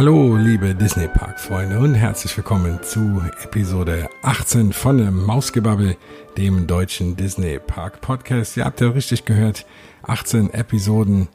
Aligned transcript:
Hallo, 0.00 0.34
liebe 0.34 0.74
Disney 0.74 1.08
Park 1.08 1.38
Freunde 1.38 1.78
und 1.78 1.94
herzlich 1.94 2.34
willkommen 2.34 2.82
zu 2.82 3.22
Episode 3.44 4.08
18 4.22 4.72
von 4.72 5.14
Mausgebabbel, 5.26 5.94
dem 6.38 6.66
deutschen 6.66 7.16
Disney 7.16 7.58
Park 7.58 8.00
Podcast. 8.00 8.56
Ihr 8.56 8.64
habt 8.64 8.80
ja 8.80 8.88
richtig 8.88 9.26
gehört, 9.26 9.66
18 10.04 10.54
Episoden 10.54 11.28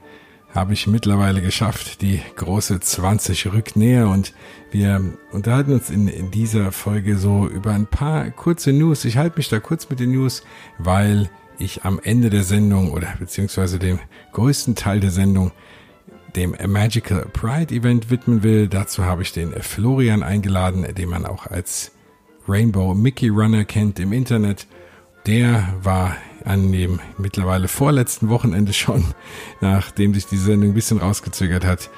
habe 0.50 0.74
ich 0.74 0.88
mittlerweile 0.88 1.44
geschafft. 1.44 2.02
Die 2.02 2.20
große 2.38 2.80
20 2.80 3.54
rückt 3.54 3.76
näher 3.76 4.10
und 4.10 4.34
wir 4.72 5.00
unterhalten 5.32 5.74
uns 5.74 5.92
in 5.92 6.32
dieser 6.32 6.72
Folge 6.72 7.18
so 7.18 7.48
über 7.48 7.70
ein 7.70 7.86
paar 7.86 8.32
kurze 8.32 8.74
News. 8.74 9.06
Ich 9.06 9.18
halte 9.18 9.38
mich 9.38 9.48
da 9.48 9.60
kurz 9.60 9.92
mit 9.92 10.00
den 10.00 10.14
News, 10.14 10.42
weil 10.80 11.30
ich 11.60 11.86
am 11.86 12.00
Ende 12.04 12.32
der 12.32 12.44
Sendung 12.44 12.94
oder 12.94 13.14
beziehungsweise 13.20 13.78
dem 13.78 14.00
größten 14.34 14.74
Teil 14.74 15.02
der 15.02 15.12
Sendung 15.12 15.52
dem 16.36 16.56
Magical 16.68 17.26
Pride 17.32 17.74
Event 17.74 18.10
widmen 18.10 18.44
will. 18.44 18.68
Dazu 18.68 19.06
habe 19.06 19.22
ich 19.22 19.32
den 19.32 19.54
Florian 19.62 20.24
eingeladen, 20.24 20.86
den 20.94 21.10
man 21.10 21.26
auch 21.26 21.48
als 21.48 21.92
Rainbow 22.48 22.94
Mickey 22.94 23.30
Runner 23.30 23.66
kennt 23.66 24.00
im 24.00 24.14
Internet. 24.14 24.68
Der 25.26 25.74
war 25.82 26.16
an 26.44 26.72
dem 26.72 27.00
mittlerweile 27.18 27.68
vorletzten 27.68 28.30
Wochenende 28.30 28.74
schon, 28.74 29.04
nachdem 29.62 30.14
sich 30.14 30.28
die 30.28 30.38
Sendung 30.38 30.72
ein 30.72 30.76
bisschen 30.76 31.00
rausgezögert 31.00 31.66
hat, 31.66 31.90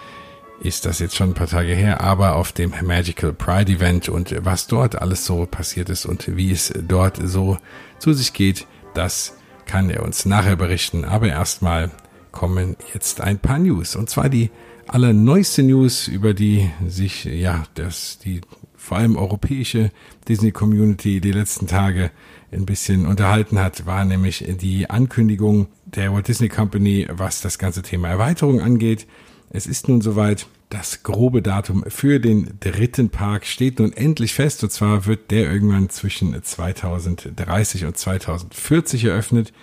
ist 0.62 0.86
das 0.86 1.00
jetzt 1.00 1.16
schon 1.16 1.32
ein 1.32 1.36
paar 1.36 1.48
Tage 1.48 1.74
her, 1.74 2.02
aber 2.02 2.36
auf 2.36 2.52
dem 2.52 2.74
Magical 2.84 3.34
Pride 3.34 3.72
Event 3.72 4.10
und 4.10 4.34
was 4.44 4.68
dort 4.68 5.00
alles 5.00 5.26
so 5.26 5.46
passiert 5.46 5.90
ist 5.90 6.06
und 6.06 6.36
wie 6.36 6.52
es 6.52 6.74
dort 6.88 7.20
so 7.22 7.58
zu 8.00 8.14
sich 8.14 8.34
geht, 8.34 8.66
das 8.94 9.36
kann 9.66 9.90
er 9.90 10.04
uns 10.04 10.26
nachher 10.26 10.56
berichten. 10.56 11.06
Aber 11.06 11.28
erstmal 11.28 11.92
kommen 12.38 12.76
jetzt 12.94 13.20
ein 13.20 13.40
paar 13.40 13.58
News. 13.58 13.96
Und 13.96 14.12
zwar 14.12 14.30
die 14.30 14.52
allerneueste 14.86 15.64
News, 15.64 16.08
über 16.08 16.36
die 16.36 16.70
sich, 16.88 17.26
ja, 17.26 17.64
das, 17.74 18.20
die 18.20 18.42
vor 18.76 18.98
allem 18.98 19.16
europäische 19.16 19.90
Disney 20.28 20.52
Community 20.52 21.20
die 21.20 21.32
letzten 21.32 21.66
Tage 21.66 22.12
ein 22.52 22.68
bisschen 22.68 23.08
unterhalten 23.08 23.58
hat, 23.58 23.88
war 23.88 24.06
nämlich 24.06 24.46
die 24.62 24.88
Ankündigung 24.88 25.66
der 25.86 26.14
Walt 26.14 26.28
Disney 26.28 26.48
Company, 26.48 27.08
was 27.10 27.42
das 27.42 27.58
ganze 27.58 27.82
Thema 27.82 28.10
Erweiterung 28.10 28.62
angeht. 28.62 29.08
Es 29.50 29.66
ist 29.66 29.90
nun 29.90 30.02
soweit, 30.02 30.46
das 30.70 31.02
grobe 31.02 31.42
Datum 31.42 31.86
für 31.88 32.20
den 32.20 32.60
dritten 32.60 33.10
Park 33.10 33.48
steht 33.48 33.80
nun 33.80 33.94
endlich 33.94 34.36
fest. 34.36 34.64
Und 34.64 34.70
zwar 34.70 35.08
wird 35.08 35.32
der 35.32 35.52
irgendwann 35.52 35.90
zwischen 35.90 36.40
2030 36.40 37.86
und 37.86 37.98
2040 37.98 39.06
eröffnet. 39.06 39.54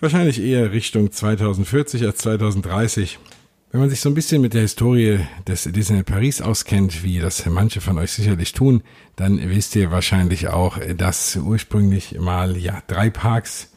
Wahrscheinlich 0.00 0.40
eher 0.40 0.70
Richtung 0.70 1.10
2040 1.10 2.04
als 2.04 2.18
2030. 2.18 3.18
Wenn 3.72 3.80
man 3.80 3.90
sich 3.90 4.00
so 4.00 4.08
ein 4.08 4.14
bisschen 4.14 4.40
mit 4.40 4.54
der 4.54 4.60
Historie 4.60 5.18
des 5.48 5.64
Disneyland 5.64 6.06
Paris 6.06 6.40
auskennt, 6.40 7.02
wie 7.02 7.18
das 7.18 7.44
manche 7.46 7.80
von 7.80 7.98
euch 7.98 8.12
sicherlich 8.12 8.52
tun, 8.52 8.84
dann 9.16 9.40
wisst 9.50 9.74
ihr 9.74 9.90
wahrscheinlich 9.90 10.48
auch, 10.48 10.78
dass 10.96 11.34
ursprünglich 11.34 12.16
mal 12.20 12.56
ja 12.56 12.80
drei 12.86 13.10
Parks 13.10 13.72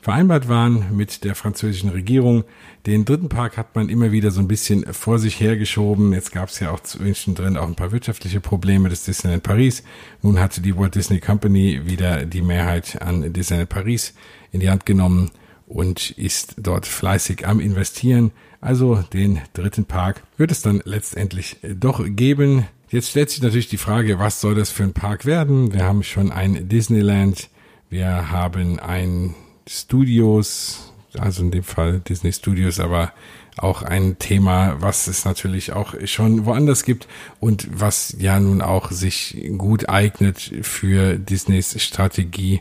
vereinbart 0.00 0.48
waren 0.48 0.96
mit 0.96 1.24
der 1.24 1.34
französischen 1.34 1.90
Regierung. 1.90 2.44
Den 2.86 3.04
dritten 3.04 3.28
Park 3.28 3.56
hat 3.56 3.74
man 3.74 3.88
immer 3.88 4.12
wieder 4.12 4.30
so 4.30 4.40
ein 4.40 4.46
bisschen 4.46 4.84
vor 4.94 5.18
sich 5.18 5.40
hergeschoben. 5.40 6.12
Jetzt 6.12 6.30
gab 6.30 6.48
es 6.48 6.60
ja 6.60 6.70
auch 6.70 6.78
zwischendrin 6.78 7.56
auch 7.56 7.66
ein 7.66 7.74
paar 7.74 7.90
wirtschaftliche 7.90 8.38
Probleme 8.40 8.88
des 8.88 9.02
Disneyland 9.02 9.42
Paris. 9.42 9.82
Nun 10.22 10.38
hatte 10.38 10.60
die 10.60 10.76
Walt 10.76 10.94
Disney 10.94 11.18
Company 11.18 11.80
wieder 11.86 12.24
die 12.24 12.42
Mehrheit 12.42 13.02
an 13.02 13.32
Disneyland 13.32 13.68
Paris 13.68 14.14
in 14.52 14.60
die 14.60 14.70
Hand 14.70 14.86
genommen 14.86 15.32
und 15.66 16.10
ist 16.12 16.54
dort 16.58 16.86
fleißig 16.86 17.46
am 17.46 17.60
Investieren. 17.60 18.32
Also 18.60 19.02
den 19.12 19.40
dritten 19.52 19.84
Park 19.84 20.22
wird 20.36 20.50
es 20.50 20.62
dann 20.62 20.82
letztendlich 20.84 21.58
doch 21.62 22.02
geben. 22.04 22.66
Jetzt 22.88 23.10
stellt 23.10 23.30
sich 23.30 23.42
natürlich 23.42 23.68
die 23.68 23.78
Frage, 23.78 24.18
was 24.18 24.40
soll 24.40 24.54
das 24.54 24.70
für 24.70 24.84
ein 24.84 24.92
Park 24.92 25.26
werden? 25.26 25.72
Wir 25.72 25.84
haben 25.84 26.02
schon 26.02 26.30
ein 26.30 26.68
Disneyland, 26.68 27.48
wir 27.90 28.30
haben 28.30 28.78
ein 28.78 29.34
Studios, 29.68 30.92
also 31.18 31.42
in 31.42 31.50
dem 31.50 31.64
Fall 31.64 32.00
Disney 32.00 32.32
Studios, 32.32 32.78
aber 32.78 33.12
auch 33.56 33.82
ein 33.82 34.18
Thema, 34.18 34.76
was 34.80 35.06
es 35.06 35.24
natürlich 35.24 35.72
auch 35.72 35.94
schon 36.04 36.44
woanders 36.44 36.84
gibt 36.84 37.08
und 37.40 37.68
was 37.72 38.14
ja 38.18 38.38
nun 38.38 38.60
auch 38.60 38.90
sich 38.90 39.44
gut 39.56 39.88
eignet 39.88 40.38
für 40.62 41.18
Disneys 41.18 41.80
Strategie, 41.82 42.60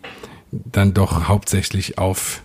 dann 0.51 0.93
doch 0.93 1.27
hauptsächlich 1.27 1.97
auf 1.97 2.41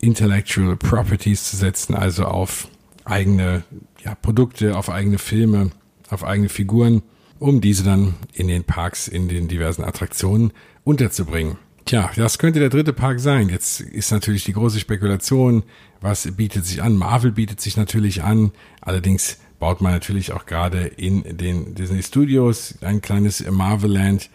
Intellectual 0.00 0.76
Properties 0.76 1.44
zu 1.50 1.56
setzen, 1.56 1.94
also 1.94 2.24
auf 2.24 2.68
eigene 3.04 3.64
ja, 4.04 4.14
Produkte, 4.14 4.76
auf 4.76 4.90
eigene 4.90 5.18
Filme, 5.18 5.70
auf 6.08 6.24
eigene 6.24 6.48
Figuren, 6.48 7.02
um 7.38 7.60
diese 7.60 7.84
dann 7.84 8.14
in 8.32 8.48
den 8.48 8.64
Parks, 8.64 9.08
in 9.08 9.28
den 9.28 9.48
diversen 9.48 9.84
Attraktionen 9.84 10.52
unterzubringen. 10.84 11.56
Tja, 11.84 12.10
das 12.14 12.38
könnte 12.38 12.60
der 12.60 12.68
dritte 12.68 12.92
Park 12.92 13.20
sein. 13.20 13.48
Jetzt 13.48 13.80
ist 13.80 14.12
natürlich 14.12 14.44
die 14.44 14.52
große 14.52 14.78
Spekulation, 14.78 15.64
was 16.00 16.30
bietet 16.36 16.66
sich 16.66 16.82
an? 16.82 16.94
Marvel 16.96 17.32
bietet 17.32 17.60
sich 17.60 17.76
natürlich 17.76 18.22
an. 18.22 18.52
Allerdings 18.80 19.38
baut 19.58 19.80
man 19.80 19.92
natürlich 19.92 20.32
auch 20.32 20.46
gerade 20.46 20.86
in 20.86 21.36
den 21.36 21.74
Disney 21.74 22.02
Studios 22.02 22.76
ein 22.82 23.00
kleines 23.00 23.44
Marvel 23.50 23.90
Land 23.90 24.30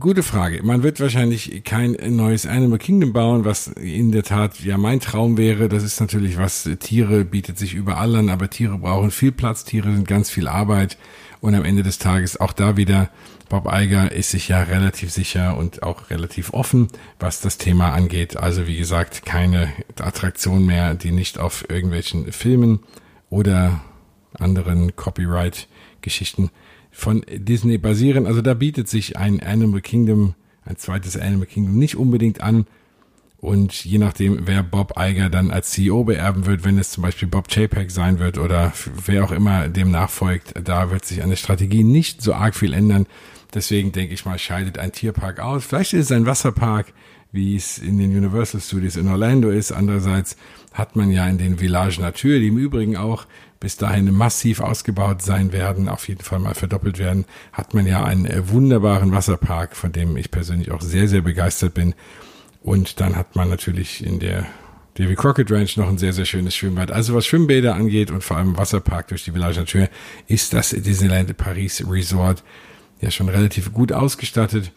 Gute 0.00 0.24
Frage. 0.24 0.64
Man 0.64 0.82
wird 0.82 0.98
wahrscheinlich 0.98 1.62
kein 1.62 1.96
neues 2.16 2.44
Animal 2.44 2.78
Kingdom 2.78 3.12
bauen, 3.12 3.44
was 3.44 3.68
in 3.68 4.10
der 4.10 4.24
Tat 4.24 4.58
ja 4.58 4.78
mein 4.78 4.98
Traum 4.98 5.36
wäre. 5.36 5.68
Das 5.68 5.84
ist 5.84 6.00
natürlich 6.00 6.38
was, 6.38 6.68
Tiere 6.80 7.24
bietet 7.24 7.56
sich 7.56 7.72
überall 7.72 8.16
an, 8.16 8.28
aber 8.28 8.50
Tiere 8.50 8.78
brauchen 8.78 9.12
viel 9.12 9.30
Platz, 9.30 9.64
Tiere 9.64 9.92
sind 9.92 10.08
ganz 10.08 10.28
viel 10.28 10.48
Arbeit 10.48 10.98
und 11.40 11.54
am 11.54 11.64
Ende 11.64 11.84
des 11.84 11.98
Tages 11.98 12.40
auch 12.40 12.52
da 12.52 12.76
wieder, 12.76 13.10
Bob 13.48 13.68
Eiger 13.68 14.10
ist 14.10 14.32
sich 14.32 14.48
ja 14.48 14.60
relativ 14.64 15.12
sicher 15.12 15.56
und 15.56 15.84
auch 15.84 16.10
relativ 16.10 16.52
offen, 16.52 16.88
was 17.20 17.40
das 17.40 17.56
Thema 17.56 17.92
angeht. 17.92 18.36
Also 18.36 18.66
wie 18.66 18.76
gesagt, 18.76 19.24
keine 19.24 19.72
Attraktion 20.00 20.66
mehr, 20.66 20.94
die 20.94 21.12
nicht 21.12 21.38
auf 21.38 21.64
irgendwelchen 21.70 22.32
Filmen 22.32 22.80
oder 23.30 23.82
anderen 24.36 24.96
Copyright-Geschichten 24.96 26.50
von 26.96 27.22
Disney 27.30 27.76
basieren. 27.76 28.26
Also 28.26 28.40
da 28.40 28.54
bietet 28.54 28.88
sich 28.88 29.18
ein 29.18 29.42
Animal 29.42 29.82
Kingdom, 29.82 30.34
ein 30.64 30.76
zweites 30.76 31.16
Animal 31.18 31.46
Kingdom 31.46 31.78
nicht 31.78 31.96
unbedingt 31.96 32.40
an. 32.40 32.66
Und 33.36 33.84
je 33.84 33.98
nachdem, 33.98 34.46
wer 34.46 34.62
Bob 34.62 34.94
Iger 34.98 35.28
dann 35.28 35.50
als 35.50 35.72
CEO 35.72 36.04
beerben 36.04 36.46
wird, 36.46 36.64
wenn 36.64 36.78
es 36.78 36.90
zum 36.90 37.02
Beispiel 37.02 37.28
Bob 37.28 37.48
Chapek 37.48 37.90
sein 37.90 38.18
wird 38.18 38.38
oder 38.38 38.72
wer 39.04 39.24
auch 39.24 39.30
immer 39.30 39.68
dem 39.68 39.90
nachfolgt, 39.90 40.54
da 40.64 40.90
wird 40.90 41.04
sich 41.04 41.22
an 41.22 41.28
der 41.28 41.36
Strategie 41.36 41.84
nicht 41.84 42.22
so 42.22 42.32
arg 42.32 42.54
viel 42.54 42.72
ändern. 42.72 43.06
Deswegen 43.52 43.92
denke 43.92 44.14
ich 44.14 44.24
mal, 44.24 44.38
scheidet 44.38 44.78
ein 44.78 44.92
Tierpark 44.92 45.38
aus. 45.38 45.66
Vielleicht 45.66 45.92
ist 45.92 46.06
es 46.06 46.12
ein 46.12 46.24
Wasserpark, 46.24 46.94
wie 47.30 47.56
es 47.56 47.76
in 47.76 47.98
den 47.98 48.16
Universal 48.16 48.62
Studios 48.62 48.96
in 48.96 49.06
Orlando 49.08 49.50
ist. 49.50 49.70
Andererseits 49.70 50.38
hat 50.72 50.96
man 50.96 51.10
ja 51.10 51.28
in 51.28 51.36
den 51.36 51.58
Village 51.58 52.00
Nature, 52.00 52.40
die 52.40 52.48
im 52.48 52.56
Übrigen 52.56 52.96
auch 52.96 53.26
bis 53.60 53.76
dahin 53.76 54.12
massiv 54.14 54.60
ausgebaut 54.60 55.22
sein 55.22 55.52
werden, 55.52 55.88
auf 55.88 56.08
jeden 56.08 56.22
Fall 56.22 56.38
mal 56.38 56.54
verdoppelt 56.54 56.98
werden, 56.98 57.24
hat 57.52 57.74
man 57.74 57.86
ja 57.86 58.04
einen 58.04 58.26
äh, 58.26 58.48
wunderbaren 58.48 59.12
Wasserpark, 59.12 59.76
von 59.76 59.92
dem 59.92 60.16
ich 60.16 60.30
persönlich 60.30 60.70
auch 60.70 60.82
sehr, 60.82 61.08
sehr 61.08 61.22
begeistert 61.22 61.74
bin. 61.74 61.94
Und 62.62 63.00
dann 63.00 63.16
hat 63.16 63.36
man 63.36 63.48
natürlich 63.48 64.04
in 64.04 64.18
der 64.18 64.46
Davy 64.94 65.14
Crockett 65.14 65.50
Ranch 65.50 65.76
noch 65.76 65.88
ein 65.88 65.98
sehr, 65.98 66.12
sehr 66.12 66.24
schönes 66.24 66.56
Schwimmbad. 66.56 66.90
Also 66.90 67.14
was 67.14 67.26
Schwimmbäder 67.26 67.74
angeht 67.74 68.10
und 68.10 68.24
vor 68.24 68.38
allem 68.38 68.56
Wasserpark 68.56 69.08
durch 69.08 69.24
die 69.24 69.32
Village 69.32 69.60
Nature, 69.60 69.90
ist 70.26 70.52
das 70.52 70.70
Disneyland 70.70 71.36
Paris 71.36 71.84
Resort 71.88 72.42
ja 73.00 73.10
schon 73.10 73.28
relativ 73.28 73.72
gut 73.72 73.92
ausgestattet. 73.92 74.72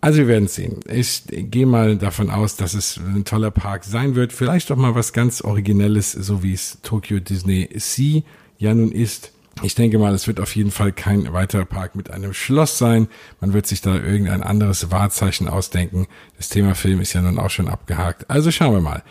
Also 0.00 0.18
wir 0.18 0.28
werden 0.28 0.48
sehen. 0.48 0.80
Ich 0.90 1.24
gehe 1.28 1.66
mal 1.66 1.96
davon 1.96 2.30
aus, 2.30 2.56
dass 2.56 2.72
es 2.72 2.96
ein 2.98 3.24
toller 3.24 3.50
Park 3.50 3.84
sein 3.84 4.14
wird. 4.14 4.32
Vielleicht 4.32 4.70
doch 4.70 4.76
mal 4.76 4.94
was 4.94 5.12
ganz 5.12 5.42
Originelles, 5.42 6.12
so 6.12 6.42
wie 6.42 6.54
es 6.54 6.78
Tokyo 6.82 7.20
Disney 7.20 7.68
Sea 7.76 8.22
ja 8.58 8.72
nun 8.74 8.92
ist. 8.92 9.32
Ich 9.62 9.74
denke 9.74 9.98
mal, 9.98 10.14
es 10.14 10.26
wird 10.26 10.40
auf 10.40 10.56
jeden 10.56 10.70
Fall 10.70 10.92
kein 10.92 11.30
weiterer 11.34 11.66
Park 11.66 11.96
mit 11.96 12.10
einem 12.10 12.32
Schloss 12.32 12.78
sein. 12.78 13.08
Man 13.40 13.52
wird 13.52 13.66
sich 13.66 13.82
da 13.82 13.94
irgendein 13.94 14.42
anderes 14.42 14.90
Wahrzeichen 14.90 15.48
ausdenken. 15.48 16.06
Das 16.38 16.48
Thema 16.48 16.74
Film 16.74 17.00
ist 17.00 17.12
ja 17.12 17.20
nun 17.20 17.38
auch 17.38 17.50
schon 17.50 17.68
abgehakt. 17.68 18.30
Also 18.30 18.50
schauen 18.50 18.72
wir 18.72 18.80
mal 18.80 19.02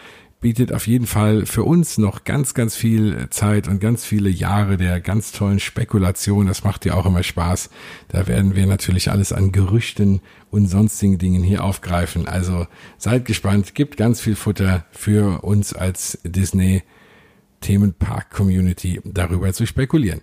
bietet 0.42 0.72
auf 0.74 0.88
jeden 0.88 1.06
Fall 1.06 1.46
für 1.46 1.64
uns 1.64 1.98
noch 1.98 2.24
ganz, 2.24 2.54
ganz 2.54 2.76
viel 2.76 3.28
Zeit 3.30 3.68
und 3.68 3.82
ganz 3.82 4.06
viele 4.06 4.30
Jahre 4.30 4.78
der 4.78 5.02
ganz 5.02 5.34
tollen 5.34 5.60
Spekulation. 5.60 6.48
Das 6.48 6.64
macht 6.64 6.86
ja 6.86 6.94
auch 6.94 7.06
immer 7.06 7.24
Spaß. 7.24 7.70
Da 8.08 8.28
werden 8.28 8.56
wir 8.56 8.66
natürlich 8.66 9.12
alles 9.12 9.34
an 9.34 9.52
Gerüchten 9.52 10.22
und 10.50 10.68
sonstigen 10.68 11.18
Dingen 11.18 11.44
hier 11.44 11.64
aufgreifen. 11.64 12.28
Also 12.28 12.68
seid 12.98 13.26
gespannt, 13.26 13.76
gibt 13.76 13.98
ganz 13.98 14.22
viel 14.22 14.36
Futter 14.36 14.86
für 14.92 15.44
uns 15.44 15.74
als 15.74 16.20
Disney 16.24 16.84
Themenpark 17.60 18.32
Community 18.32 19.02
darüber 19.04 19.52
zu 19.52 19.66
spekulieren. 19.66 20.22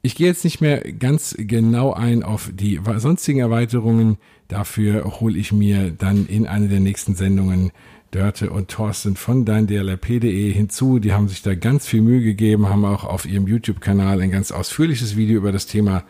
Ich 0.00 0.14
gehe 0.14 0.26
jetzt 0.26 0.44
nicht 0.44 0.60
mehr 0.60 0.80
ganz 0.92 1.34
genau 1.38 1.92
ein 1.92 2.22
auf 2.22 2.50
die 2.52 2.80
sonstigen 2.96 3.40
Erweiterungen. 3.40 4.18
Dafür 4.48 5.20
hole 5.20 5.38
ich 5.38 5.52
mir 5.52 5.90
dann 5.90 6.26
in 6.26 6.46
einer 6.46 6.68
der 6.68 6.80
nächsten 6.80 7.14
Sendungen 7.14 7.72
Dörte 8.14 8.50
und 8.50 8.68
Thorsten 8.68 9.16
von 9.16 9.44
deindlrp.de 9.44 10.52
hinzu. 10.52 11.00
Die 11.00 11.12
haben 11.12 11.26
sich 11.26 11.42
da 11.42 11.54
ganz 11.56 11.86
viel 11.86 12.00
Mühe 12.00 12.22
gegeben, 12.22 12.68
haben 12.68 12.84
auch 12.84 13.02
auf 13.02 13.26
ihrem 13.26 13.48
YouTube-Kanal 13.48 14.20
ein 14.20 14.30
ganz 14.30 14.52
ausführliches 14.52 15.16
Video 15.16 15.38
über 15.38 15.50
das 15.50 15.66
Thema 15.66 16.04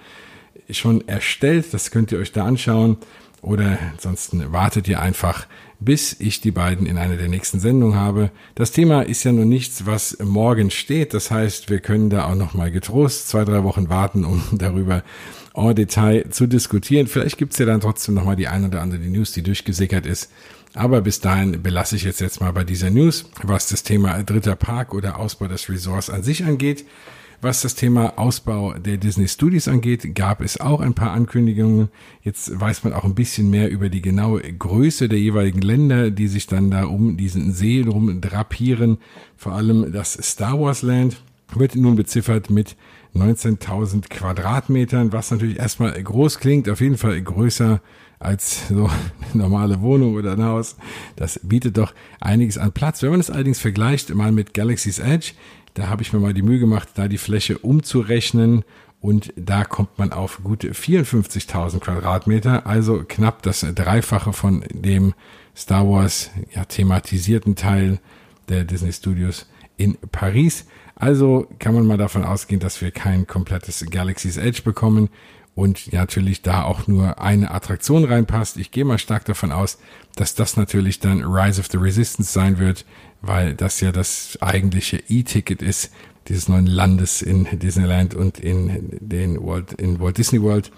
schon 0.68 1.08
erstellt. 1.08 1.72
Das 1.72 1.90
könnt 1.90 2.12
ihr 2.12 2.18
euch 2.18 2.32
da 2.32 2.44
anschauen. 2.44 2.98
Oder 3.40 3.78
ansonsten 3.92 4.52
wartet 4.52 4.86
ihr 4.88 5.00
einfach, 5.00 5.46
bis 5.80 6.16
ich 6.18 6.40
die 6.40 6.50
beiden 6.50 6.86
in 6.86 6.98
einer 6.98 7.16
der 7.16 7.28
nächsten 7.28 7.60
Sendungen 7.60 7.98
habe. 7.98 8.30
Das 8.54 8.72
Thema 8.72 9.02
ist 9.02 9.24
ja 9.24 9.32
nur 9.32 9.44
nichts, 9.46 9.86
was 9.86 10.18
morgen 10.22 10.70
steht. 10.70 11.14
Das 11.14 11.30
heißt, 11.30 11.70
wir 11.70 11.80
können 11.80 12.10
da 12.10 12.26
auch 12.26 12.34
noch 12.34 12.52
mal 12.52 12.70
getrost 12.70 13.28
zwei, 13.28 13.44
drei 13.44 13.64
Wochen 13.64 13.88
warten, 13.88 14.24
um 14.24 14.42
darüber 14.52 15.02
en 15.54 15.74
Detail 15.74 16.28
zu 16.30 16.46
diskutieren. 16.46 17.06
Vielleicht 17.06 17.38
gibt's 17.38 17.58
ja 17.58 17.64
dann 17.64 17.80
trotzdem 17.80 18.14
noch 18.14 18.24
mal 18.24 18.36
die 18.36 18.48
ein 18.48 18.64
oder 18.64 18.82
andere 18.82 19.00
News, 19.00 19.32
die 19.32 19.42
durchgesickert 19.42 20.04
ist. 20.04 20.30
Aber 20.74 21.02
bis 21.02 21.20
dahin 21.20 21.62
belasse 21.62 21.96
ich 21.96 22.02
jetzt 22.02 22.20
jetzt 22.20 22.40
mal 22.40 22.52
bei 22.52 22.64
dieser 22.64 22.90
News, 22.90 23.26
was 23.42 23.68
das 23.68 23.84
Thema 23.84 24.22
dritter 24.24 24.56
Park 24.56 24.92
oder 24.92 25.18
Ausbau 25.18 25.46
des 25.46 25.68
Resorts 25.68 26.10
an 26.10 26.22
sich 26.22 26.44
angeht. 26.44 26.84
Was 27.40 27.60
das 27.60 27.74
Thema 27.74 28.18
Ausbau 28.18 28.74
der 28.74 28.96
Disney 28.96 29.28
Studios 29.28 29.68
angeht, 29.68 30.14
gab 30.14 30.40
es 30.40 30.60
auch 30.60 30.80
ein 30.80 30.94
paar 30.94 31.12
Ankündigungen. 31.12 31.90
Jetzt 32.22 32.58
weiß 32.58 32.84
man 32.84 32.94
auch 32.94 33.04
ein 33.04 33.14
bisschen 33.14 33.50
mehr 33.50 33.70
über 33.70 33.88
die 33.88 34.00
genaue 34.00 34.40
Größe 34.40 35.08
der 35.08 35.18
jeweiligen 35.18 35.60
Länder, 35.60 36.10
die 36.10 36.26
sich 36.26 36.46
dann 36.46 36.70
da 36.70 36.84
um 36.84 37.16
diesen 37.18 37.52
See 37.52 37.82
drum 37.82 38.20
drapieren. 38.20 38.98
Vor 39.36 39.52
allem 39.52 39.92
das 39.92 40.14
Star 40.14 40.58
Wars 40.58 40.82
Land 40.82 41.22
wird 41.54 41.76
nun 41.76 41.96
beziffert 41.96 42.50
mit 42.50 42.76
19.000 43.14 44.08
Quadratmetern, 44.08 45.12
was 45.12 45.30
natürlich 45.30 45.58
erstmal 45.58 46.02
groß 46.02 46.38
klingt, 46.38 46.68
auf 46.68 46.80
jeden 46.80 46.96
Fall 46.96 47.20
größer 47.20 47.80
als 48.24 48.68
so 48.68 48.90
eine 49.32 49.42
normale 49.42 49.80
Wohnung 49.80 50.14
oder 50.14 50.32
ein 50.32 50.44
Haus. 50.44 50.76
Das 51.16 51.40
bietet 51.42 51.78
doch 51.78 51.94
einiges 52.20 52.58
an 52.58 52.72
Platz. 52.72 53.02
Wenn 53.02 53.10
man 53.10 53.20
es 53.20 53.30
allerdings 53.30 53.60
vergleicht 53.60 54.14
mal 54.14 54.32
mit 54.32 54.54
Galaxy's 54.54 54.98
Edge, 54.98 55.32
da 55.74 55.88
habe 55.88 56.02
ich 56.02 56.12
mir 56.12 56.20
mal 56.20 56.34
die 56.34 56.42
Mühe 56.42 56.58
gemacht, 56.58 56.88
da 56.94 57.08
die 57.08 57.18
Fläche 57.18 57.58
umzurechnen 57.58 58.64
und 59.00 59.34
da 59.36 59.64
kommt 59.64 59.98
man 59.98 60.12
auf 60.12 60.40
gute 60.42 60.72
54.000 60.72 61.80
Quadratmeter, 61.80 62.66
also 62.66 63.04
knapp 63.06 63.42
das 63.42 63.60
Dreifache 63.74 64.32
von 64.32 64.64
dem 64.70 65.12
Star 65.54 65.86
Wars 65.86 66.30
ja, 66.54 66.64
thematisierten 66.64 67.54
Teil 67.54 67.98
der 68.48 68.64
Disney 68.64 68.92
Studios 68.92 69.46
in 69.76 69.98
Paris. 70.10 70.66
Also 70.96 71.46
kann 71.58 71.74
man 71.74 71.86
mal 71.86 71.98
davon 71.98 72.24
ausgehen, 72.24 72.60
dass 72.60 72.80
wir 72.80 72.90
kein 72.90 73.26
komplettes 73.26 73.84
Galaxy's 73.90 74.36
Edge 74.36 74.62
bekommen 74.62 75.08
und 75.54 75.92
natürlich 75.92 76.42
da 76.42 76.64
auch 76.64 76.86
nur 76.86 77.20
eine 77.20 77.50
Attraktion 77.50 78.04
reinpasst. 78.04 78.56
Ich 78.56 78.70
gehe 78.70 78.84
mal 78.84 78.98
stark 78.98 79.24
davon 79.24 79.52
aus, 79.52 79.78
dass 80.16 80.34
das 80.34 80.56
natürlich 80.56 81.00
dann 81.00 81.22
Rise 81.22 81.60
of 81.60 81.68
the 81.70 81.78
Resistance 81.78 82.32
sein 82.32 82.58
wird, 82.58 82.84
weil 83.22 83.54
das 83.54 83.80
ja 83.80 83.92
das 83.92 84.38
eigentliche 84.40 85.02
E-Ticket 85.08 85.62
ist 85.62 85.90
dieses 86.28 86.48
neuen 86.48 86.66
Landes 86.66 87.22
in 87.22 87.46
Disneyland 87.58 88.14
und 88.14 88.38
in 88.38 88.98
den 89.00 89.44
Walt, 89.44 89.74
in 89.74 90.00
Walt 90.00 90.18
Disney 90.18 90.40
World. 90.40 90.70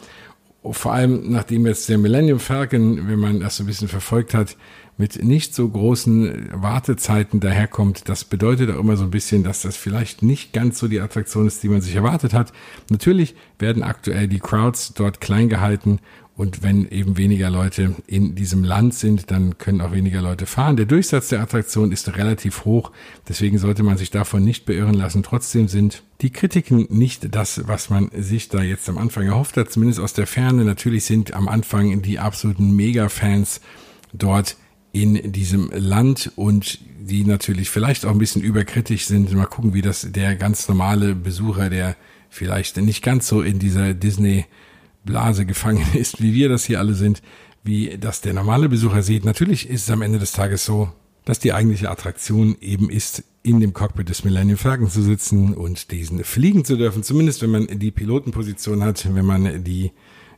Vor 0.72 0.92
allem 0.92 1.30
nachdem 1.30 1.66
jetzt 1.66 1.88
der 1.88 1.98
Millennium 1.98 2.40
Falcon, 2.40 3.08
wenn 3.08 3.18
man 3.18 3.40
das 3.40 3.56
so 3.56 3.64
ein 3.64 3.66
bisschen 3.66 3.88
verfolgt 3.88 4.34
hat, 4.34 4.56
mit 4.98 5.22
nicht 5.22 5.54
so 5.54 5.68
großen 5.68 6.48
Wartezeiten 6.52 7.40
daherkommt. 7.40 8.08
Das 8.08 8.24
bedeutet 8.24 8.70
auch 8.70 8.80
immer 8.80 8.96
so 8.96 9.04
ein 9.04 9.10
bisschen, 9.10 9.44
dass 9.44 9.62
das 9.62 9.76
vielleicht 9.76 10.22
nicht 10.22 10.52
ganz 10.52 10.78
so 10.78 10.88
die 10.88 11.00
Attraktion 11.00 11.46
ist, 11.46 11.62
die 11.62 11.68
man 11.68 11.82
sich 11.82 11.94
erwartet 11.94 12.32
hat. 12.32 12.52
Natürlich 12.88 13.34
werden 13.58 13.82
aktuell 13.82 14.26
die 14.26 14.40
Crowds 14.40 14.94
dort 14.94 15.20
klein 15.20 15.48
gehalten 15.48 16.00
und 16.36 16.62
wenn 16.62 16.86
eben 16.90 17.16
weniger 17.16 17.48
Leute 17.48 17.94
in 18.06 18.34
diesem 18.34 18.62
Land 18.62 18.92
sind, 18.94 19.30
dann 19.30 19.56
können 19.56 19.80
auch 19.80 19.92
weniger 19.92 20.20
Leute 20.20 20.44
fahren. 20.44 20.76
Der 20.76 20.84
Durchsatz 20.84 21.28
der 21.28 21.40
Attraktion 21.40 21.92
ist 21.92 22.14
relativ 22.16 22.66
hoch, 22.66 22.92
deswegen 23.26 23.56
sollte 23.56 23.82
man 23.82 23.96
sich 23.96 24.10
davon 24.10 24.44
nicht 24.44 24.66
beirren 24.66 24.94
lassen. 24.94 25.22
Trotzdem 25.22 25.66
sind 25.66 26.02
die 26.20 26.30
Kritiken 26.30 26.86
nicht 26.90 27.34
das, 27.34 27.66
was 27.66 27.88
man 27.88 28.10
sich 28.14 28.48
da 28.50 28.62
jetzt 28.62 28.86
am 28.90 28.98
Anfang 28.98 29.26
erhofft 29.26 29.56
hat, 29.56 29.72
zumindest 29.72 29.98
aus 29.98 30.12
der 30.12 30.26
Ferne. 30.26 30.64
Natürlich 30.64 31.04
sind 31.04 31.32
am 31.32 31.48
Anfang 31.48 32.02
die 32.02 32.18
absoluten 32.18 32.76
Mega-Fans 32.76 33.62
dort 34.12 34.56
in 34.92 35.32
diesem 35.32 35.70
Land 35.74 36.32
und 36.36 36.80
die 37.00 37.24
natürlich 37.24 37.70
vielleicht 37.70 38.04
auch 38.04 38.10
ein 38.10 38.18
bisschen 38.18 38.42
überkritisch 38.42 39.06
sind. 39.06 39.32
Mal 39.32 39.46
gucken, 39.46 39.72
wie 39.72 39.82
das 39.82 40.06
der 40.10 40.36
ganz 40.36 40.68
normale 40.68 41.14
Besucher, 41.14 41.70
der 41.70 41.96
vielleicht 42.28 42.76
nicht 42.76 43.02
ganz 43.02 43.26
so 43.26 43.40
in 43.40 43.58
dieser 43.58 43.94
Disney 43.94 44.44
Blase 45.06 45.46
gefangen 45.46 45.86
ist, 45.94 46.20
wie 46.20 46.34
wir 46.34 46.50
das 46.50 46.66
hier 46.66 46.78
alle 46.78 46.94
sind, 46.94 47.22
wie 47.64 47.96
das 47.98 48.20
der 48.20 48.34
normale 48.34 48.68
Besucher 48.68 49.02
sieht. 49.02 49.24
Natürlich 49.24 49.70
ist 49.70 49.84
es 49.84 49.90
am 49.90 50.02
Ende 50.02 50.18
des 50.18 50.32
Tages 50.32 50.64
so, 50.66 50.92
dass 51.24 51.38
die 51.38 51.52
eigentliche 51.52 51.90
Attraktion 51.90 52.56
eben 52.60 52.90
ist, 52.90 53.24
in 53.42 53.60
dem 53.60 53.72
Cockpit 53.72 54.08
des 54.08 54.24
Millennium 54.24 54.58
Falcon 54.58 54.90
zu 54.90 55.02
sitzen 55.02 55.54
und 55.54 55.90
diesen 55.90 56.22
fliegen 56.24 56.64
zu 56.64 56.76
dürfen. 56.76 57.02
Zumindest 57.02 57.42
wenn 57.42 57.50
man 57.50 57.66
die 57.66 57.90
Pilotenposition 57.90 58.82
hat, 58.82 59.06
wenn 59.12 59.24
man 59.24 59.64
die 59.64 59.92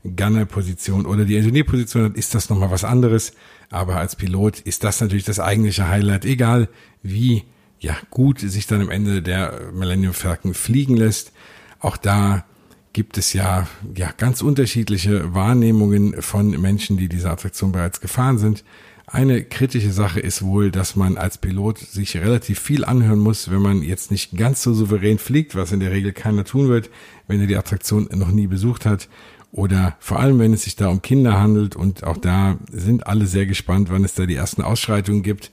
Gunner-Position 0.05 1.07
oder 1.07 1.25
die 1.25 1.37
Ingenieurposition 1.37 2.05
hat, 2.05 2.17
ist 2.17 2.35
das 2.35 2.49
nochmal 2.51 2.71
was 2.71 2.85
anderes. 2.85 3.33
Aber 3.71 3.97
als 3.97 4.17
Pilot 4.17 4.61
ist 4.61 4.85
das 4.85 5.01
natürlich 5.01 5.25
das 5.25 5.41
eigentliche 5.41 5.89
Highlight, 5.89 6.25
egal 6.25 6.69
wie 7.03 7.45
ja, 7.81 7.97
gut 8.11 8.41
sich 8.41 8.67
dann 8.67 8.81
am 8.81 8.91
Ende 8.91 9.23
der 9.23 9.71
Millennium 9.73 10.13
Falcon 10.13 10.55
fliegen 10.55 10.97
lässt. 10.97 11.33
Auch 11.81 11.97
da 11.97 12.45
gibt 12.93 13.19
es 13.19 13.33
ja, 13.33 13.67
ja 13.95 14.11
ganz 14.17 14.43
unterschiedliche 14.43 15.35
Wahrnehmungen 15.35 16.21
von 16.23 16.51
Menschen, 16.61 16.97
die 16.97 17.09
diese 17.09 17.31
Attraktion 17.31 17.73
bereits 17.73 18.01
gefahren 18.01 18.39
sind. 18.39 18.65
Eine 19.07 19.43
kritische 19.43 19.93
Sache 19.93 20.21
ist 20.21 20.43
wohl, 20.43 20.71
dass 20.71 20.95
man 20.95 21.17
als 21.17 21.39
Pilot 21.39 21.79
sich 21.79 22.17
relativ 22.17 22.59
viel 22.61 22.85
anhören 22.85 23.19
muss, 23.19 23.51
wenn 23.51 23.63
man 23.63 23.83
jetzt 23.83 24.11
nicht 24.11 24.37
ganz 24.37 24.63
so 24.63 24.75
souverän 24.75 25.19
fliegt, 25.19 25.55
was 25.55 25.73
in 25.73 25.81
der 25.81 25.93
Regel 25.93 26.13
keiner 26.13 26.45
tun 26.45 26.69
wird, 26.69 26.91
wenn 27.27 27.41
er 27.41 27.47
die 27.47 27.57
Attraktion 27.57 28.09
noch 28.13 28.31
nie 28.31 28.47
besucht 28.47 28.85
hat. 28.85 29.09
Oder 29.51 29.97
vor 29.99 30.21
allem, 30.21 30.39
wenn 30.39 30.53
es 30.53 30.65
sich 30.65 30.77
da 30.77 30.89
um 30.89 31.01
Kinder 31.01 31.41
handelt 31.41 31.75
und 31.75 32.05
auch 32.05 32.19
da 32.19 32.59
sind 32.71 33.07
alle 33.07 33.27
sehr 33.27 33.47
gespannt, 33.47 33.89
wann 33.91 34.05
es 34.05 34.13
da 34.13 34.27
die 34.27 34.35
ersten 34.35 34.61
Ausschreitungen 34.61 35.23
gibt 35.23 35.53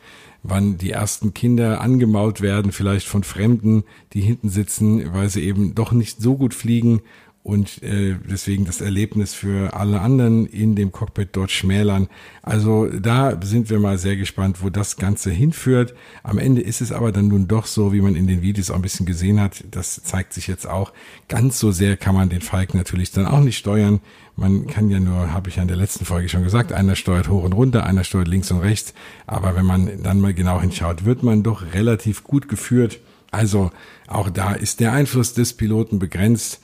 wann 0.50 0.78
die 0.78 0.92
ersten 0.92 1.34
Kinder 1.34 1.82
angemaut 1.82 2.42
werden, 2.42 2.72
vielleicht 2.72 3.08
von 3.08 3.24
Fremden, 3.24 3.84
die 4.14 4.22
hinten 4.22 4.50
sitzen, 4.50 5.14
weil 5.14 5.30
sie 5.30 5.44
eben 5.44 5.76
doch 5.76 5.92
nicht 5.92 6.22
so 6.22 6.36
gut 6.38 6.54
fliegen 6.54 7.02
und 7.46 7.84
äh, 7.84 8.16
deswegen 8.28 8.66
das 8.66 8.82
Erlebnis 8.82 9.36
für 9.36 9.76
alle 9.76 10.02
anderen 10.02 10.48
in 10.48 10.74
dem 10.74 10.92
Cockpit 10.92 11.30
dort 11.34 11.52
schmälern. 11.52 12.08
Also 12.42 12.88
da 12.88 13.40
sind 13.40 13.70
wir 13.70 13.80
mal 13.80 14.00
sehr 14.00 14.16
gespannt, 14.16 14.64
wo 14.64 14.72
das 14.72 14.98
Ganze 14.98 15.30
hinführt. 15.30 15.94
Am 16.24 16.40
Ende 16.40 16.62
ist 16.62 16.82
es 16.82 16.92
aber 16.92 17.12
dann 17.12 17.28
nun 17.28 17.48
doch 17.48 17.68
so, 17.68 17.94
wie 17.94 18.02
man 18.02 18.16
in 18.16 18.26
den 18.26 18.42
Videos 18.42 18.72
auch 18.72 18.78
ein 18.78 18.82
bisschen 18.82 19.06
gesehen 19.06 19.40
hat. 19.40 19.64
Das 19.70 20.02
zeigt 20.02 20.34
sich 20.34 20.48
jetzt 20.48 20.68
auch. 20.68 20.92
Ganz 21.28 21.60
so 21.60 21.72
sehr 21.72 21.98
kann 21.98 22.16
man 22.16 22.30
den 22.30 22.42
Falk 22.42 22.74
natürlich 22.74 23.12
dann 23.12 23.28
auch 23.28 23.42
nicht 23.42 23.60
steuern. 23.60 24.00
Man 24.36 24.66
kann 24.66 24.90
ja 24.90 25.00
nur, 25.00 25.32
habe 25.32 25.50
ich 25.50 25.58
ja 25.58 25.62
in 25.62 25.68
der 25.68 25.78
letzten 25.78 26.04
Folge 26.04 26.30
schon 26.30 26.44
gesagt, 26.44 26.74
einer 26.74 26.96
steuert 26.96 27.30
hoch 27.30 27.44
und 27.44 27.54
runter, 27.54 27.86
einer 27.86 28.04
steuert 28.04 28.28
links 28.28 28.50
und 28.50 28.62
rechts. 28.62 28.96
Aber 29.28 29.56
wenn 29.56 29.68
man 29.68 30.02
dann 30.02 30.20
mal 30.20 30.34
genau 30.34 30.62
hinschaut, 30.62 31.06
wird 31.06 31.22
man 31.22 31.44
doch 31.44 31.76
relativ 31.76 32.24
gut 32.24 32.48
geführt. 32.48 33.02
Also 33.30 33.70
auch 34.08 34.32
da 34.32 34.54
ist 34.54 34.80
der 34.80 34.94
Einfluss 34.94 35.36
des 35.36 35.54
Piloten 35.54 36.00
begrenzt. 36.00 36.62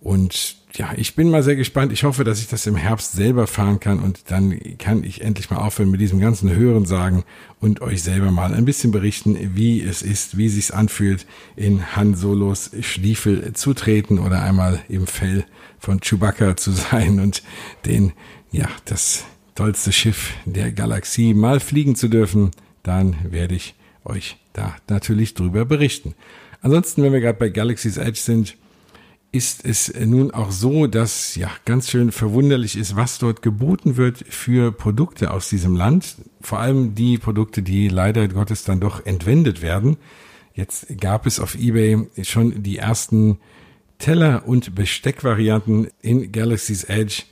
Und 0.00 0.56
ja, 0.76 0.92
ich 0.96 1.14
bin 1.14 1.30
mal 1.30 1.42
sehr 1.42 1.56
gespannt. 1.56 1.92
Ich 1.92 2.04
hoffe, 2.04 2.24
dass 2.24 2.40
ich 2.40 2.48
das 2.48 2.66
im 2.66 2.76
Herbst 2.76 3.12
selber 3.12 3.46
fahren 3.46 3.80
kann 3.80 3.98
und 3.98 4.30
dann 4.30 4.58
kann 4.78 5.04
ich 5.04 5.20
endlich 5.20 5.50
mal 5.50 5.58
aufhören 5.58 5.90
mit 5.90 6.00
diesem 6.00 6.20
ganzen 6.20 6.54
Hören 6.54 6.86
sagen 6.86 7.24
und 7.60 7.82
euch 7.82 8.02
selber 8.02 8.30
mal 8.30 8.54
ein 8.54 8.64
bisschen 8.64 8.92
berichten, 8.92 9.36
wie 9.54 9.82
es 9.82 10.02
ist, 10.02 10.38
wie 10.38 10.46
es 10.46 10.54
sich 10.54 10.72
anfühlt, 10.72 11.26
in 11.56 11.96
Han 11.96 12.14
Solos 12.14 12.70
Stiefel 12.80 13.52
zu 13.52 13.74
treten 13.74 14.18
oder 14.18 14.42
einmal 14.42 14.80
im 14.88 15.06
Fell 15.06 15.44
von 15.78 16.00
Chewbacca 16.00 16.56
zu 16.56 16.70
sein 16.72 17.20
und 17.20 17.42
den, 17.84 18.12
ja, 18.52 18.68
das 18.84 19.24
tollste 19.54 19.92
Schiff 19.92 20.34
der 20.46 20.72
Galaxie 20.72 21.34
mal 21.34 21.60
fliegen 21.60 21.94
zu 21.94 22.08
dürfen. 22.08 22.52
Dann 22.82 23.16
werde 23.28 23.54
ich 23.54 23.74
euch 24.04 24.38
da 24.52 24.76
natürlich 24.88 25.34
drüber 25.34 25.64
berichten. 25.64 26.14
Ansonsten, 26.62 27.02
wenn 27.02 27.12
wir 27.12 27.20
gerade 27.20 27.38
bei 27.38 27.48
Galaxy's 27.48 27.96
Edge 27.96 28.20
sind, 28.20 28.56
ist 29.32 29.64
es 29.64 29.92
nun 29.94 30.32
auch 30.32 30.50
so, 30.50 30.86
dass 30.86 31.36
ja 31.36 31.50
ganz 31.64 31.90
schön 31.90 32.10
verwunderlich 32.10 32.76
ist, 32.76 32.96
was 32.96 33.18
dort 33.18 33.42
geboten 33.42 33.96
wird 33.96 34.24
für 34.28 34.72
Produkte 34.72 35.30
aus 35.30 35.48
diesem 35.48 35.76
Land. 35.76 36.16
Vor 36.40 36.58
allem 36.58 36.94
die 36.94 37.18
Produkte, 37.18 37.62
die 37.62 37.88
leider 37.88 38.26
Gottes 38.28 38.64
dann 38.64 38.80
doch 38.80 39.06
entwendet 39.06 39.62
werden. 39.62 39.96
Jetzt 40.54 40.86
gab 41.00 41.26
es 41.26 41.38
auf 41.38 41.54
eBay 41.54 42.08
schon 42.22 42.62
die 42.62 42.78
ersten 42.78 43.38
Teller- 43.98 44.46
und 44.46 44.74
Besteckvarianten 44.74 45.88
in 46.02 46.32
Galaxy's 46.32 46.84
Edge 46.84 47.22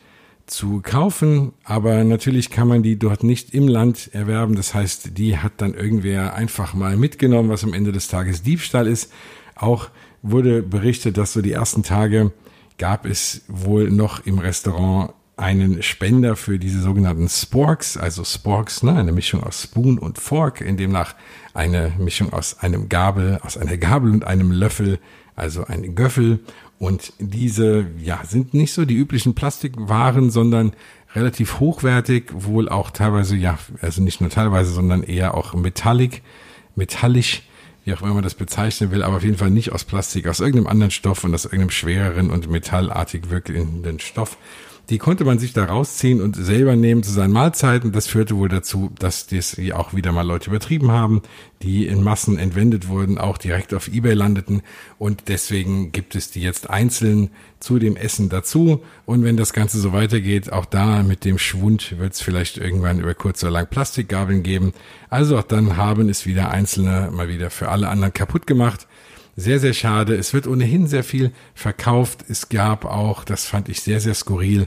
zu 0.47 0.81
kaufen, 0.83 1.53
aber 1.65 2.05
natürlich 2.05 2.51
kann 2.51 2.69
man 2.69 2.83
die 2.83 2.99
dort 2.99 3.23
nicht 3.23 3.55
im 3.55 3.69
Land 3.69 4.11
erwerben. 4.13 4.55
Das 4.55 4.73
heißt, 4.73 5.19
die 5.19 5.37
hat 5.39 5.55
dann 5.59 5.75
irgendwer 5.75 6.35
einfach 6.35 6.75
mal 6.75 6.97
mitgenommen, 6.97 7.51
was 7.51 7.65
am 7.65 7.75
Ende 7.75 7.93
des 7.93 8.09
Tages 8.09 8.43
Diebstahl 8.43 8.87
ist. 8.87 9.13
Auch 9.57 9.91
wurde 10.23 10.63
berichtet, 10.63 11.17
dass 11.17 11.33
so 11.33 11.43
die 11.43 11.53
ersten 11.53 11.83
Tage 11.83 12.33
gab 12.79 13.07
es 13.07 13.43
wohl 13.49 13.91
noch 13.91 14.25
im 14.25 14.39
Restaurant 14.39 15.13
einen 15.37 15.83
Spender 15.83 16.35
für 16.35 16.59
diese 16.59 16.81
sogenannten 16.81 17.29
Sporks, 17.29 17.97
also 17.97 18.25
Sporks, 18.25 18.83
ne, 18.83 18.97
eine 18.97 19.13
Mischung 19.13 19.43
aus 19.45 19.63
Spoon 19.63 19.99
und 19.99 20.19
Fork, 20.19 20.61
in 20.61 20.77
demnach 20.77 21.15
eine 21.55 21.93
Mischung 21.99 22.33
aus 22.33 22.59
einem 22.59 22.89
Gabel, 22.89 23.39
aus 23.43 23.57
einer 23.57 23.77
Gabel 23.77 24.11
und 24.11 24.25
einem 24.25 24.51
Löffel, 24.51 24.99
also 25.37 25.65
ein 25.65 25.95
Göffel. 25.95 26.41
Und 26.81 27.13
diese, 27.19 27.87
ja, 28.01 28.21
sind 28.25 28.53
nicht 28.53 28.73
so 28.73 28.85
die 28.85 28.97
üblichen 28.97 29.35
Plastikwaren, 29.35 30.31
sondern 30.31 30.73
relativ 31.15 31.61
hochwertig, 31.61 32.31
wohl 32.33 32.69
auch 32.69 32.91
teilweise, 32.91 33.37
ja, 33.37 33.59
also 33.81 34.03
nicht 34.03 34.21
nur 34.21 34.31
teilweise, 34.31 34.73
sondern 34.73 35.05
eher 35.05 35.35
auch 35.35 35.55
metallic, 35.55 36.23
metallisch, 36.75 37.48
wie 37.89 37.95
auch 37.95 38.03
immer 38.03 38.15
man 38.15 38.23
das 38.23 38.35
bezeichnen 38.35 38.91
will, 38.91 39.03
aber 39.03 39.17
auf 39.17 39.25
jeden 39.25 39.39
Fall 39.39 39.51
nicht 39.51 39.73
aus 39.73 39.85
Plastik, 39.85 40.27
aus 40.27 40.41
irgendeinem 40.41 40.67
anderen 40.67 40.91
Stoff 40.91 41.25
und 41.25 41.33
aus 41.35 41.47
irgendeinem 41.47 41.71
schwereren 41.71 42.31
und 42.31 42.51
metallartig 42.51 43.31
wirkenden 43.31 43.99
Stoff. 43.99 44.37
Die 44.91 44.97
konnte 44.97 45.27
man 45.27 45.39
sich 45.39 45.53
da 45.53 45.67
rausziehen 45.67 46.23
und 46.23 46.35
selber 46.35 46.75
nehmen 46.75 47.03
zu 47.03 47.13
seinen 47.13 47.33
Mahlzeiten. 47.35 47.93
Das 47.93 48.07
führte 48.07 48.37
wohl 48.37 48.49
dazu, 48.49 48.91
dass 48.99 49.27
das 49.27 49.55
auch 49.75 49.93
wieder 49.93 50.13
mal 50.13 50.27
Leute 50.27 50.49
übertrieben 50.49 50.91
haben, 50.91 51.21
die 51.61 51.87
in 51.87 52.03
Massen 52.03 52.39
entwendet 52.39 52.89
wurden, 52.89 53.19
auch 53.19 53.37
direkt 53.37 53.75
auf 53.75 53.89
Ebay 53.89 54.15
landeten. 54.15 54.63
Und 54.99 55.29
deswegen 55.29 55.93
gibt 55.93 56.15
es 56.15 56.31
die 56.31 56.41
jetzt 56.41 56.71
einzeln 56.71 57.29
zu 57.61 57.79
dem 57.79 57.97
Essen 57.97 58.31
dazu. 58.31 58.83
Und 59.05 59.25
wenn 59.25 59.37
das 59.37 59.53
Ganze 59.53 59.79
so 59.79 59.93
weitergeht, 59.93 60.51
auch 60.51 60.65
da 60.65 61.03
mit 61.03 61.27
dem 61.27 61.37
Schwund 61.37 61.99
wird 61.99 62.15
es 62.15 62.23
vielleicht 62.23 62.57
irgendwann 62.57 62.99
über 62.99 63.13
kurz 63.13 63.43
oder 63.43 63.53
lang 63.53 63.67
Plastikgabeln 63.69 64.43
geben. 64.43 64.73
Also 65.11 65.37
auch 65.37 65.43
dann 65.43 65.77
haben 65.77 66.09
es 66.09 66.25
wieder 66.25 66.51
Einzelne 66.51 67.11
mal 67.13 67.29
wieder 67.29 67.51
für 67.51 67.69
alle 67.69 67.89
anderen 67.89 68.15
kaputt 68.15 68.47
gemacht. 68.47 68.88
Sehr, 69.41 69.61
sehr 69.61 69.73
schade. 69.73 70.17
Es 70.17 70.35
wird 70.35 70.49
ohnehin 70.49 70.89
sehr 70.89 71.05
viel 71.05 71.31
verkauft. 71.55 72.25
Es 72.29 72.49
gab 72.49 72.85
auch, 72.85 73.23
das 73.23 73.45
fand 73.45 73.69
ich 73.69 73.83
sehr, 73.83 74.01
sehr 74.01 74.15
skurril, 74.15 74.67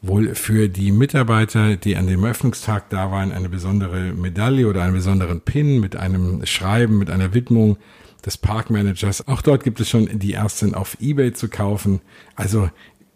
wohl 0.00 0.34
für 0.34 0.70
die 0.70 0.90
Mitarbeiter, 0.90 1.76
die 1.76 1.96
an 1.96 2.06
dem 2.06 2.24
Öffnungstag 2.24 2.88
da 2.88 3.10
waren, 3.10 3.30
eine 3.30 3.50
besondere 3.50 4.14
Medaille 4.14 4.68
oder 4.68 4.84
einen 4.84 4.94
besonderen 4.94 5.42
Pin 5.42 5.80
mit 5.80 5.96
einem 5.96 6.46
Schreiben, 6.46 6.96
mit 6.96 7.10
einer 7.10 7.34
Widmung 7.34 7.76
des 8.24 8.38
Parkmanagers. 8.38 9.28
Auch 9.28 9.42
dort 9.42 9.64
gibt 9.64 9.80
es 9.80 9.90
schon 9.90 10.18
die 10.18 10.32
ersten 10.32 10.74
auf 10.74 10.96
eBay 10.98 11.34
zu 11.34 11.50
kaufen. 11.50 12.00
Also 12.36 12.70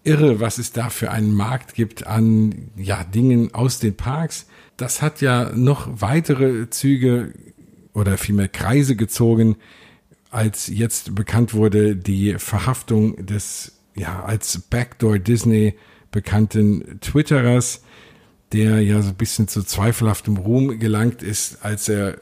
irre, 0.04 0.38
was 0.38 0.58
es 0.58 0.72
da 0.72 0.90
für 0.90 1.10
einen 1.10 1.32
Markt 1.32 1.72
gibt 1.72 2.06
an 2.06 2.68
ja, 2.76 3.04
Dingen 3.04 3.54
aus 3.54 3.78
den 3.78 3.96
Parks. 3.96 4.48
Das 4.76 5.00
hat 5.00 5.22
ja 5.22 5.50
noch 5.54 5.88
weitere 6.02 6.68
Züge 6.68 7.32
oder 7.94 8.18
vielmehr 8.18 8.48
Kreise 8.48 8.96
gezogen, 8.96 9.56
als 10.30 10.68
jetzt 10.68 11.14
bekannt 11.14 11.54
wurde, 11.54 11.96
die 11.96 12.34
Verhaftung 12.38 13.26
des, 13.26 13.72
ja, 13.94 14.22
als 14.22 14.58
Backdoor 14.58 15.18
Disney 15.18 15.74
bekannten 16.10 16.98
Twitterers, 17.00 17.82
der 18.52 18.80
ja 18.80 19.02
so 19.02 19.10
ein 19.10 19.16
bisschen 19.16 19.48
zu 19.48 19.62
zweifelhaftem 19.62 20.36
Ruhm 20.36 20.78
gelangt 20.78 21.22
ist, 21.22 21.64
als 21.64 21.88
er 21.88 22.14
äh, 22.14 22.18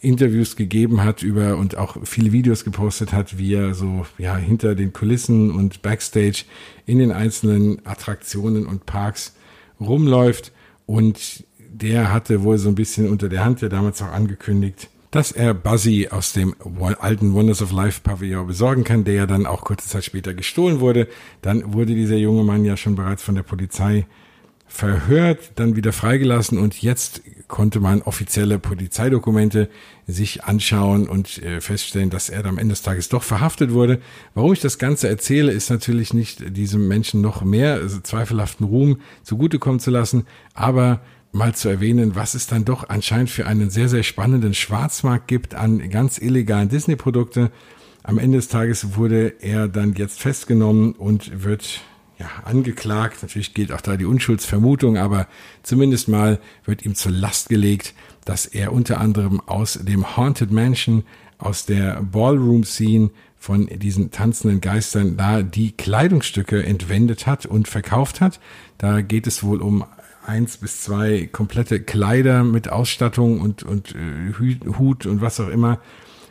Interviews 0.00 0.56
gegeben 0.56 1.04
hat 1.04 1.22
über 1.22 1.56
und 1.58 1.76
auch 1.76 1.98
viele 2.04 2.32
Videos 2.32 2.64
gepostet 2.64 3.12
hat, 3.12 3.36
wie 3.36 3.54
er 3.54 3.74
so 3.74 4.06
ja 4.16 4.36
hinter 4.36 4.74
den 4.74 4.94
Kulissen 4.94 5.50
und 5.50 5.82
Backstage 5.82 6.44
in 6.86 6.98
den 6.98 7.12
einzelnen 7.12 7.84
Attraktionen 7.84 8.66
und 8.66 8.86
Parks 8.86 9.34
rumläuft. 9.78 10.52
Und 10.86 11.44
der 11.58 12.12
hatte 12.12 12.42
wohl 12.42 12.56
so 12.56 12.70
ein 12.70 12.74
bisschen 12.74 13.10
unter 13.10 13.28
der 13.28 13.44
Hand 13.44 13.60
ja 13.60 13.68
damals 13.68 14.00
auch 14.00 14.10
angekündigt, 14.10 14.88
dass 15.10 15.32
er 15.32 15.54
Buzzy 15.54 16.08
aus 16.10 16.32
dem 16.32 16.54
alten 17.00 17.34
Wonders 17.34 17.62
of 17.62 17.72
Life 17.72 18.00
Pavillon 18.02 18.46
besorgen 18.46 18.84
kann, 18.84 19.04
der 19.04 19.14
ja 19.14 19.26
dann 19.26 19.46
auch 19.46 19.62
kurze 19.62 19.88
Zeit 19.88 20.04
später 20.04 20.34
gestohlen 20.34 20.80
wurde. 20.80 21.08
Dann 21.42 21.72
wurde 21.72 21.94
dieser 21.94 22.16
junge 22.16 22.44
Mann 22.44 22.64
ja 22.64 22.76
schon 22.76 22.94
bereits 22.94 23.22
von 23.22 23.34
der 23.34 23.42
Polizei 23.42 24.06
verhört, 24.70 25.52
dann 25.56 25.74
wieder 25.74 25.92
freigelassen 25.92 26.56
und 26.56 26.80
jetzt 26.80 27.22
konnte 27.48 27.80
man 27.80 28.02
offizielle 28.02 28.60
Polizeidokumente 28.60 29.68
sich 30.06 30.44
anschauen 30.44 31.08
und 31.08 31.42
äh, 31.42 31.60
feststellen, 31.60 32.08
dass 32.08 32.28
er 32.28 32.46
am 32.46 32.56
Ende 32.56 32.72
des 32.72 32.82
Tages 32.82 33.08
doch 33.08 33.24
verhaftet 33.24 33.72
wurde. 33.72 34.00
Warum 34.34 34.52
ich 34.52 34.60
das 34.60 34.78
Ganze 34.78 35.08
erzähle, 35.08 35.50
ist 35.50 35.70
natürlich 35.70 36.14
nicht 36.14 36.56
diesem 36.56 36.86
Menschen 36.86 37.20
noch 37.20 37.42
mehr 37.42 37.74
also 37.74 37.98
zweifelhaften 37.98 38.64
Ruhm 38.64 39.00
zugutekommen 39.24 39.80
zu 39.80 39.90
lassen, 39.90 40.26
aber 40.54 41.00
mal 41.32 41.54
zu 41.54 41.68
erwähnen, 41.68 42.14
was 42.16 42.34
es 42.34 42.46
dann 42.46 42.64
doch 42.64 42.88
anscheinend 42.88 43.30
für 43.30 43.46
einen 43.46 43.70
sehr, 43.70 43.88
sehr 43.88 44.02
spannenden 44.02 44.54
Schwarzmarkt 44.54 45.28
gibt 45.28 45.54
an 45.54 45.90
ganz 45.90 46.18
illegalen 46.18 46.68
Disney-Produkte. 46.68 47.50
Am 48.02 48.18
Ende 48.18 48.38
des 48.38 48.48
Tages 48.48 48.96
wurde 48.96 49.34
er 49.40 49.68
dann 49.68 49.94
jetzt 49.94 50.20
festgenommen 50.20 50.92
und 50.92 51.44
wird 51.44 51.82
ja, 52.18 52.28
angeklagt. 52.44 53.22
Natürlich 53.22 53.54
gilt 53.54 53.72
auch 53.72 53.80
da 53.80 53.96
die 53.96 54.04
Unschuldsvermutung, 54.04 54.98
aber 54.98 55.26
zumindest 55.62 56.08
mal 56.08 56.40
wird 56.64 56.84
ihm 56.84 56.94
zur 56.94 57.12
Last 57.12 57.48
gelegt, 57.48 57.94
dass 58.24 58.46
er 58.46 58.72
unter 58.72 59.00
anderem 59.00 59.40
aus 59.40 59.78
dem 59.80 60.16
Haunted 60.16 60.50
Mansion, 60.50 61.04
aus 61.38 61.64
der 61.64 62.02
Ballroom 62.02 62.64
Scene 62.64 63.10
von 63.38 63.66
diesen 63.66 64.10
tanzenden 64.10 64.60
Geistern 64.60 65.16
da 65.16 65.42
die 65.42 65.72
Kleidungsstücke 65.72 66.62
entwendet 66.62 67.26
hat 67.26 67.46
und 67.46 67.68
verkauft 67.68 68.20
hat. 68.20 68.38
Da 68.76 69.00
geht 69.00 69.26
es 69.26 69.42
wohl 69.42 69.62
um 69.62 69.84
eins 70.30 70.56
bis 70.58 70.82
zwei 70.82 71.28
komplette 71.30 71.80
Kleider 71.80 72.44
mit 72.44 72.70
Ausstattung 72.70 73.40
und, 73.40 73.64
und 73.64 73.94
äh, 73.94 74.32
Hut 74.78 75.04
und 75.04 75.20
was 75.20 75.40
auch 75.40 75.48
immer. 75.48 75.80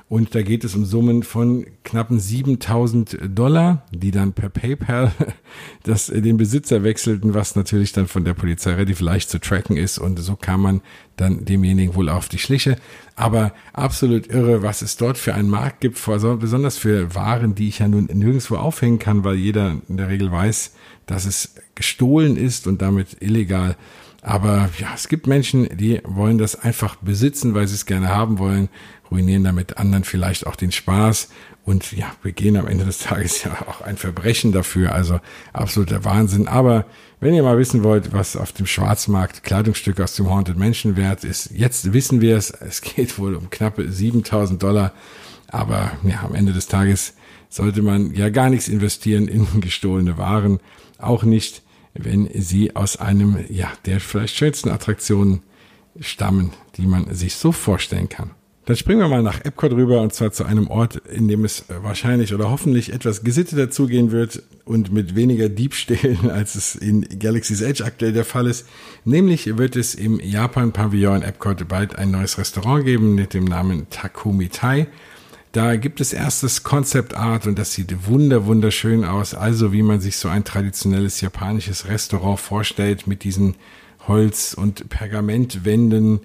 Und 0.10 0.34
da 0.34 0.42
geht 0.42 0.64
es 0.64 0.76
um 0.76 0.86
Summen 0.86 1.22
von 1.22 1.68
knappen 1.84 2.20
7000 2.20 3.20
Dollar, 3.28 3.86
die 3.92 4.10
dann 4.10 4.34
per 4.34 4.50
PayPal 4.50 5.12
das, 5.84 6.10
äh, 6.10 6.22
den 6.22 6.38
Besitzer 6.38 6.84
wechselten, 6.84 7.36
was 7.36 7.56
natürlich 7.56 7.94
dann 7.94 8.08
von 8.08 8.26
der 8.26 8.34
Polizei 8.34 8.74
relativ 8.74 9.02
leicht 9.02 9.30
zu 9.30 9.40
tracken 9.40 9.78
ist. 9.78 10.00
Und 10.00 10.18
so 10.18 10.36
kam 10.36 10.64
man 10.64 10.82
dann 11.16 11.46
demjenigen 11.46 11.94
wohl 11.94 12.10
auf 12.10 12.28
die 12.28 12.40
Schliche. 12.40 12.78
Aber 13.16 13.54
absolut 13.72 14.26
irre, 14.28 14.64
was 14.64 14.82
es 14.82 14.98
dort 14.98 15.20
für 15.20 15.36
einen 15.36 15.50
Markt 15.50 15.82
gibt, 15.82 16.04
besonders 16.04 16.78
für 16.78 17.14
Waren, 17.14 17.54
die 17.54 17.68
ich 17.68 17.78
ja 17.80 17.88
nun 17.88 18.06
nirgendwo 18.12 18.56
aufhängen 18.56 18.98
kann, 18.98 19.24
weil 19.24 19.36
jeder 19.36 19.78
in 19.88 19.98
der 19.98 20.10
Regel 20.10 20.32
weiß, 20.32 20.74
dass 21.06 21.26
es 21.26 21.54
gestohlen 21.76 22.36
ist 22.36 22.66
und 22.66 22.82
damit 22.82 23.18
illegal. 23.20 23.78
Aber 24.22 24.70
ja, 24.78 24.90
es 24.96 25.08
gibt 25.08 25.28
Menschen, 25.28 25.70
die 25.78 26.02
wollen 26.04 26.38
das 26.38 26.56
einfach 26.56 26.96
besitzen, 26.98 27.56
weil 27.56 27.68
sie 27.68 27.76
es 27.76 27.86
gerne 27.86 28.10
haben 28.10 28.38
wollen, 28.38 28.70
ruinieren 29.10 29.44
damit 29.44 29.78
anderen 29.78 30.04
vielleicht 30.04 30.46
auch 30.46 30.56
den 30.56 30.72
Spaß 30.72 31.30
und 31.66 31.92
ja, 31.92 32.12
begehen 32.24 32.58
am 32.58 32.68
Ende 32.68 32.86
des 32.86 33.00
Tages 33.00 33.44
ja 33.44 33.52
auch 33.68 33.82
ein 33.82 33.98
Verbrechen 33.98 34.52
dafür. 34.52 34.94
Also 34.94 35.20
absoluter 35.54 36.04
Wahnsinn. 36.04 36.48
Aber 36.48 36.86
wenn 37.20 37.34
ihr 37.34 37.44
mal 37.44 37.58
wissen 37.58 37.84
wollt, 37.84 38.12
was 38.12 38.36
auf 38.36 38.52
dem 38.52 38.66
Schwarzmarkt 38.66 39.44
Kleidungsstücke 39.44 40.04
aus 40.04 40.16
dem 40.16 40.30
Haunted 40.30 40.58
Mansion 40.58 40.98
wert 40.98 41.24
ist, 41.24 41.52
jetzt 41.52 41.94
wissen 41.94 42.22
wir 42.22 42.38
es. 42.38 42.50
Es 42.50 42.82
geht 42.82 43.20
wohl 43.20 43.36
um 43.36 43.50
knappe 43.50 43.92
7000 43.92 44.62
Dollar. 44.62 44.94
Aber 45.48 45.92
ja, 46.04 46.24
am 46.24 46.36
Ende 46.36 46.54
des 46.54 46.68
Tages 46.68 47.14
sollte 47.50 47.82
man 47.82 48.14
ja 48.14 48.30
gar 48.30 48.50
nichts 48.50 48.68
investieren 48.68 49.28
in 49.28 49.62
gestohlene 49.62 50.18
Waren. 50.18 50.60
Auch 50.98 51.24
nicht, 51.24 51.62
wenn 51.94 52.30
sie 52.34 52.76
aus 52.76 52.98
einem, 52.98 53.38
ja, 53.50 53.72
der 53.86 54.00
vielleicht 54.00 54.36
schönsten 54.36 54.70
Attraktionen 54.70 55.42
stammen, 56.00 56.52
die 56.78 56.88
man 56.88 57.14
sich 57.14 57.36
so 57.36 57.52
vorstellen 57.52 58.10
kann. 58.10 58.32
Dann 58.70 58.76
springen 58.76 59.00
wir 59.00 59.08
mal 59.08 59.24
nach 59.24 59.44
Epcot 59.44 59.72
rüber 59.72 60.00
und 60.00 60.14
zwar 60.14 60.32
zu 60.32 60.44
einem 60.44 60.68
Ort, 60.68 60.98
in 60.98 61.28
dem 61.28 61.44
es 61.44 61.66
wahrscheinlich 61.82 62.36
oder 62.36 62.52
hoffentlich 62.52 62.94
etwas 62.94 63.24
gesitteter 63.24 63.72
zugehen 63.72 64.12
wird 64.12 64.44
und 64.64 64.94
mit 64.94 65.16
weniger 65.16 65.50
Diebstählen, 65.50 66.30
als 66.30 66.54
es 66.54 66.76
in 66.76 67.02
Galaxy's 67.18 67.62
Edge 67.62 67.84
aktuell 67.84 68.14
der 68.14 68.26
Fall 68.26 68.46
ist. 68.46 68.68
Nämlich 69.06 69.58
wird 69.58 69.76
es 69.76 69.96
im 69.96 70.20
Japan-Pavillon 70.20 71.24
Epcot 71.24 71.68
bald 71.68 71.96
ein 71.96 72.12
neues 72.12 72.38
Restaurant 72.38 72.86
geben 72.86 73.16
mit 73.16 73.34
dem 73.34 73.46
Namen 73.46 73.88
Takumi 73.90 74.50
Tai. 74.50 74.86
Da 75.52 75.78
gibt 75.78 76.00
es 76.00 76.14
erstes 76.14 76.64
Concept 76.64 77.16
Art 77.16 77.48
und 77.48 77.58
das 77.58 77.74
sieht 77.74 78.08
wunder 78.08 78.46
wunderschön 78.46 79.04
aus. 79.04 79.34
Also 79.34 79.74
wie 79.74 79.82
man 79.82 80.00
sich 80.00 80.18
so 80.18 80.30
ein 80.30 80.44
traditionelles 80.44 81.22
japanisches 81.22 81.88
Restaurant 81.88 82.40
vorstellt 82.40 83.08
mit 83.08 83.24
diesen 83.24 83.56
Holz- 84.08 84.54
und 84.54 84.90
Pergamentwänden, 84.90 86.20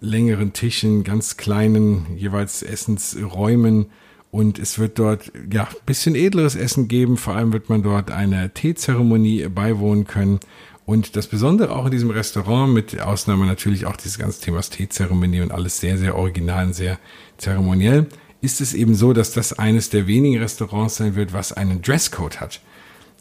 längeren 0.00 0.54
Tischen, 0.54 1.04
ganz 1.04 1.36
kleinen 1.36 2.16
jeweils 2.16 2.62
Essensräumen 2.62 3.86
und 4.30 4.58
es 4.58 4.78
wird 4.78 4.98
dort 4.98 5.32
ja 5.52 5.68
bisschen 5.86 6.14
edleres 6.14 6.54
Essen 6.54 6.88
geben. 6.88 7.16
Vor 7.16 7.34
allem 7.34 7.52
wird 7.52 7.68
man 7.68 7.82
dort 7.82 8.10
einer 8.10 8.54
Teezeremonie 8.54 9.48
beiwohnen 9.48 10.06
können. 10.06 10.40
Und 10.86 11.14
das 11.16 11.26
Besondere 11.26 11.74
auch 11.74 11.86
in 11.86 11.90
diesem 11.90 12.10
Restaurant, 12.10 12.72
mit 12.72 13.00
Ausnahme 13.00 13.46
natürlich 13.46 13.86
auch 13.86 13.96
dieses 13.96 14.18
ganze 14.18 14.40
Themas 14.40 14.70
Teezeremonie 14.70 15.40
und 15.40 15.52
alles 15.52 15.78
sehr, 15.78 15.98
sehr 15.98 16.16
original 16.16 16.66
und 16.66 16.74
sehr 16.74 16.98
zeremoniell, 17.38 18.06
ist 18.40 18.60
es 18.60 18.74
eben 18.74 18.94
so, 18.94 19.12
dass 19.12 19.32
das 19.32 19.58
eines 19.58 19.90
der 19.90 20.06
wenigen 20.06 20.38
Restaurants 20.38 20.96
sein 20.96 21.14
wird, 21.14 21.32
was 21.32 21.52
einen 21.52 21.82
Dresscode 21.82 22.40
hat. 22.40 22.60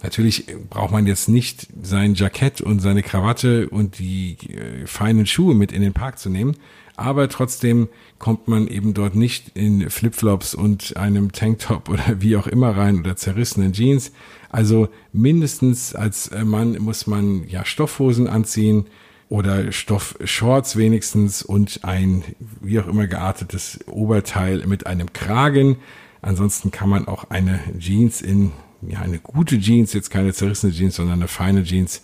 Natürlich 0.01 0.45
braucht 0.69 0.91
man 0.91 1.07
jetzt 1.07 1.27
nicht 1.27 1.67
sein 1.81 2.13
Jackett 2.13 2.61
und 2.61 2.79
seine 2.79 3.03
Krawatte 3.03 3.69
und 3.69 3.99
die 3.99 4.37
äh, 4.47 4.87
feinen 4.87 5.25
Schuhe 5.25 5.53
mit 5.53 5.73
in 5.73 5.81
den 5.81 5.91
Park 5.91 6.19
zu 6.19 6.29
nehmen, 6.29 6.55
aber 6.95 7.27
trotzdem 7.27 7.89
kommt 8.17 8.47
man 8.47 8.67
eben 8.67 8.93
dort 8.93 9.15
nicht 9.15 9.51
in 9.55 9.89
Flipflops 9.89 10.53
und 10.55 10.95
einem 10.95 11.33
Tanktop 11.33 11.89
oder 11.89 12.21
wie 12.21 12.37
auch 12.37 12.47
immer 12.47 12.75
rein 12.75 12.99
oder 12.99 13.17
zerrissenen 13.17 13.73
Jeans. 13.73 14.13
Also 14.49 14.89
mindestens 15.11 15.95
als 15.95 16.31
Mann 16.43 16.77
muss 16.79 17.05
man 17.05 17.47
ja 17.47 17.65
Stoffhosen 17.65 18.27
anziehen 18.27 18.85
oder 19.29 19.71
Stoffshorts 19.71 20.75
wenigstens 20.75 21.43
und 21.43 21.81
ein 21.83 22.23
wie 22.61 22.79
auch 22.79 22.87
immer 22.87 23.07
geartetes 23.07 23.79
Oberteil 23.87 24.65
mit 24.65 24.87
einem 24.87 25.13
Kragen. 25.13 25.77
Ansonsten 26.21 26.71
kann 26.71 26.89
man 26.89 27.07
auch 27.07 27.29
eine 27.29 27.59
Jeans 27.77 28.21
in 28.21 28.51
ja, 28.81 28.99
eine 28.99 29.19
gute 29.19 29.59
Jeans, 29.59 29.93
jetzt 29.93 30.09
keine 30.09 30.33
zerrissene 30.33 30.71
Jeans, 30.71 30.95
sondern 30.95 31.19
eine 31.19 31.27
feine 31.27 31.63
Jeans 31.63 32.01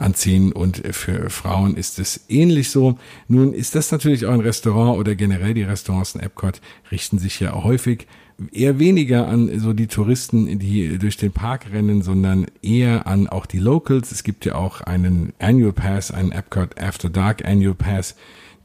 anziehen 0.00 0.52
und 0.52 0.82
für 0.92 1.30
Frauen 1.30 1.76
ist 1.76 1.98
es 1.98 2.24
ähnlich 2.28 2.70
so. 2.70 2.98
Nun 3.28 3.52
ist 3.52 3.74
das 3.74 3.92
natürlich 3.92 4.26
auch 4.26 4.32
ein 4.32 4.40
Restaurant 4.40 4.98
oder 4.98 5.14
generell 5.14 5.54
die 5.54 5.62
Restaurants 5.62 6.14
in 6.14 6.20
Epcot 6.20 6.60
richten 6.90 7.18
sich 7.18 7.40
ja 7.40 7.52
häufig 7.62 8.06
eher 8.52 8.78
weniger 8.78 9.28
an 9.28 9.58
so 9.58 9.72
die 9.72 9.86
Touristen, 9.86 10.58
die 10.58 10.98
durch 10.98 11.16
den 11.16 11.32
Park 11.32 11.66
rennen, 11.72 12.02
sondern 12.02 12.46
eher 12.62 13.06
an 13.06 13.28
auch 13.28 13.46
die 13.46 13.58
Locals. 13.58 14.12
Es 14.12 14.22
gibt 14.22 14.44
ja 14.44 14.54
auch 14.54 14.80
einen 14.80 15.32
Annual 15.38 15.72
Pass, 15.72 16.10
einen 16.10 16.32
Epcot 16.32 16.80
After 16.80 17.10
Dark 17.10 17.44
Annual 17.44 17.74
Pass, 17.74 18.16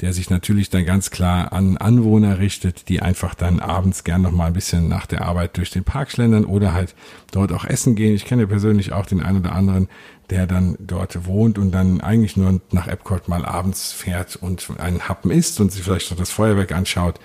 der 0.02 0.14
sich 0.14 0.30
natürlich 0.30 0.70
dann 0.70 0.86
ganz 0.86 1.10
klar 1.10 1.54
an 1.54 1.78
Anwohner 1.78 2.40
richtet, 2.40 2.90
die 2.90 3.02
einfach 3.02 3.34
dann 3.34 3.60
abends 3.60 4.04
gern 4.04 4.22
noch 4.22 4.32
mal 4.32 4.48
ein 4.48 4.54
bisschen 4.54 4.90
nach 4.90 5.06
der 5.06 5.26
Arbeit 5.26 5.58
durch 5.58 5.70
den 5.70 5.84
Park 5.84 6.12
schlendern 6.12 6.46
oder 6.46 6.74
halt 6.74 6.96
dort 7.32 7.52
auch 7.54 7.66
essen 7.66 7.96
gehen. 7.96 8.14
Ich 8.14 8.26
kenne 8.26 8.48
persönlich 8.48 8.92
auch 8.92 9.06
den 9.06 9.24
einen 9.24 9.40
oder 9.40 9.54
anderen, 9.54 9.88
der 10.30 10.48
dann 10.48 10.76
dort 10.80 11.26
wohnt 11.26 11.58
und 11.58 11.72
dann 11.72 12.02
eigentlich 12.02 12.36
nur 12.36 12.60
nach 12.72 12.88
Epcot 12.88 13.28
mal 13.28 13.46
abends 13.46 13.94
fährt 13.94 14.36
und 14.36 14.68
einen 14.80 15.08
Happen 15.08 15.32
isst 15.32 15.60
und 15.60 15.72
sich 15.72 15.84
vielleicht 15.84 16.12
noch 16.12 16.18
das 16.18 16.32
Feuerwerk 16.32 16.72
anschaut. 16.72 17.20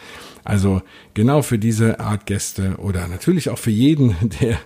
Also 0.44 0.82
genau 1.14 1.42
für 1.42 1.59
diese 1.59 2.00
Art 2.00 2.26
Gäste 2.26 2.76
oder 2.78 3.09
natürlich 3.09 3.50
auch 3.50 3.59
für 3.59 3.70
jeden, 3.70 4.16
der 4.40 4.59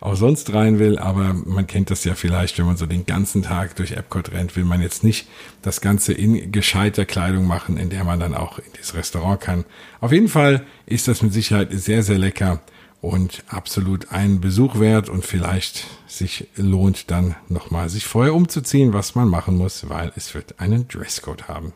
auch 0.00 0.14
sonst 0.14 0.52
rein 0.54 0.78
will, 0.78 0.98
aber 0.98 1.34
man 1.34 1.66
kennt 1.66 1.90
das 1.90 2.04
ja 2.04 2.14
vielleicht, 2.14 2.58
wenn 2.58 2.66
man 2.66 2.76
so 2.76 2.86
den 2.86 3.04
ganzen 3.04 3.42
Tag 3.42 3.74
durch 3.76 3.92
Epcot 3.92 4.30
rennt, 4.30 4.54
will 4.54 4.64
man 4.64 4.80
jetzt 4.80 5.02
nicht 5.02 5.28
das 5.62 5.80
Ganze 5.80 6.12
in 6.12 6.52
gescheiter 6.52 7.04
Kleidung 7.04 7.46
machen, 7.46 7.76
in 7.76 7.90
der 7.90 8.04
man 8.04 8.20
dann 8.20 8.34
auch 8.34 8.58
in 8.58 8.72
dieses 8.76 8.94
Restaurant 8.94 9.40
kann. 9.40 9.64
Auf 10.00 10.12
jeden 10.12 10.28
Fall 10.28 10.64
ist 10.86 11.08
das 11.08 11.22
mit 11.22 11.32
Sicherheit 11.32 11.70
sehr, 11.72 12.04
sehr 12.04 12.18
lecker 12.18 12.60
und 13.00 13.44
absolut 13.48 14.12
einen 14.12 14.40
Besuch 14.40 14.78
wert 14.78 15.08
und 15.08 15.24
vielleicht 15.24 15.86
sich 16.06 16.48
lohnt 16.56 17.10
dann 17.10 17.36
nochmal 17.48 17.88
sich 17.88 18.06
vorher 18.06 18.34
umzuziehen, 18.34 18.92
was 18.92 19.14
man 19.14 19.28
machen 19.28 19.56
muss, 19.56 19.88
weil 19.88 20.12
es 20.16 20.34
wird 20.34 20.60
einen 20.60 20.88
Dresscode 20.88 21.48
haben. 21.48 21.72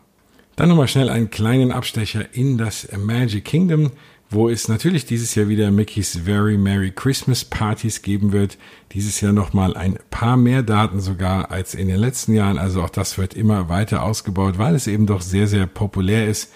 Dann 0.56 0.68
nochmal 0.68 0.88
schnell 0.88 1.08
einen 1.08 1.30
kleinen 1.30 1.72
Abstecher 1.72 2.34
in 2.34 2.58
das 2.58 2.88
Magic 2.96 3.44
Kingdom, 3.44 3.90
wo 4.28 4.48
es 4.48 4.68
natürlich 4.68 5.06
dieses 5.06 5.34
Jahr 5.34 5.48
wieder 5.48 5.70
Mickey's 5.70 6.18
Very 6.24 6.56
Merry 6.56 6.90
Christmas 6.90 7.44
Partys 7.44 8.02
geben 8.02 8.32
wird. 8.32 8.58
Dieses 8.92 9.20
Jahr 9.20 9.32
nochmal 9.32 9.76
ein 9.76 9.98
paar 10.10 10.36
mehr 10.36 10.62
Daten 10.62 11.00
sogar 11.00 11.50
als 11.50 11.74
in 11.74 11.88
den 11.88 11.98
letzten 11.98 12.34
Jahren. 12.34 12.58
Also 12.58 12.82
auch 12.82 12.90
das 12.90 13.18
wird 13.18 13.34
immer 13.34 13.68
weiter 13.68 14.02
ausgebaut, 14.02 14.58
weil 14.58 14.74
es 14.74 14.86
eben 14.86 15.06
doch 15.06 15.20
sehr, 15.20 15.46
sehr 15.46 15.66
populär 15.66 16.28
ist 16.28 16.52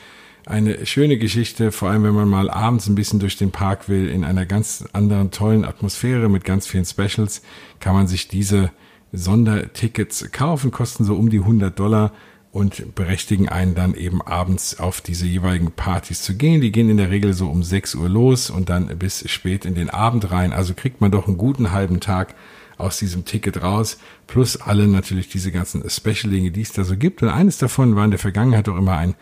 eine 0.47 0.87
schöne 0.87 1.19
Geschichte, 1.19 1.73
vor 1.73 1.91
allem 1.91 2.05
wenn 2.05 2.15
man 2.15 2.29
mal 2.29 2.49
abends 2.49 2.87
ein 2.87 2.95
bisschen 2.95 3.19
durch 3.19 3.37
den 3.37 3.51
Park 3.51 3.89
will, 3.89 4.09
in 4.09 4.25
einer 4.25 4.47
ganz 4.47 4.85
anderen 4.93 5.33
tollen 5.33 5.65
Atmosphäre 5.65 6.29
mit 6.29 6.45
ganz 6.45 6.69
vielen 6.69 6.85
Specials, 6.85 7.43
kann 7.81 7.95
man 7.95 8.07
sich 8.07 8.29
diese 8.29 8.71
Sondertickets 9.13 10.31
kaufen, 10.31 10.71
kosten 10.71 11.05
so 11.05 11.17
um 11.17 11.31
die 11.31 11.41
100 11.41 11.77
Dollar 11.77 12.13
und 12.57 12.95
berechtigen 12.95 13.51
einen 13.51 13.75
dann 13.75 13.95
eben 13.95 14.23
abends 14.23 14.81
auf 14.81 15.03
diese 15.03 15.27
jeweiligen 15.27 15.73
Partys 15.73 16.23
zu 16.23 16.37
gehen. 16.37 16.63
Die 16.63 16.73
gehen 16.73 16.89
in 16.89 16.97
der 16.97 17.11
Regel 17.11 17.35
so 17.35 17.51
um 17.51 17.63
6 17.63 17.97
Uhr 17.97 18.09
los 18.09 18.49
und 18.49 18.71
dann 18.71 18.87
bis 18.97 19.31
spät 19.31 19.67
in 19.67 19.75
den 19.75 19.91
Abend 19.91 20.31
rein. 20.31 20.55
Also 20.55 20.73
kriegt 20.73 21.03
man 21.03 21.11
doch 21.11 21.27
einen 21.27 21.37
guten 21.37 21.73
halben 21.73 22.01
Tag 22.01 22.35
aus 22.79 22.99
diesem 22.99 23.27
Ticket 23.27 23.63
raus, 23.63 23.99
plus 24.27 24.57
alle 24.57 24.89
natürlich 24.89 25.29
diese 25.29 25.53
ganzen 25.53 25.89
Special-Dinge, 25.89 26.51
die 26.51 26.63
es 26.63 26.73
da 26.73 26.85
so 26.85 26.97
gibt. 26.97 27.23
Und 27.23 27.29
eines 27.29 27.59
davon 27.59 27.95
war 27.95 28.07
in 28.07 28.11
der 28.11 28.19
Vergangenheit 28.19 28.71
auch 28.71 28.79
immer 28.79 28.97
ein 28.97 29.17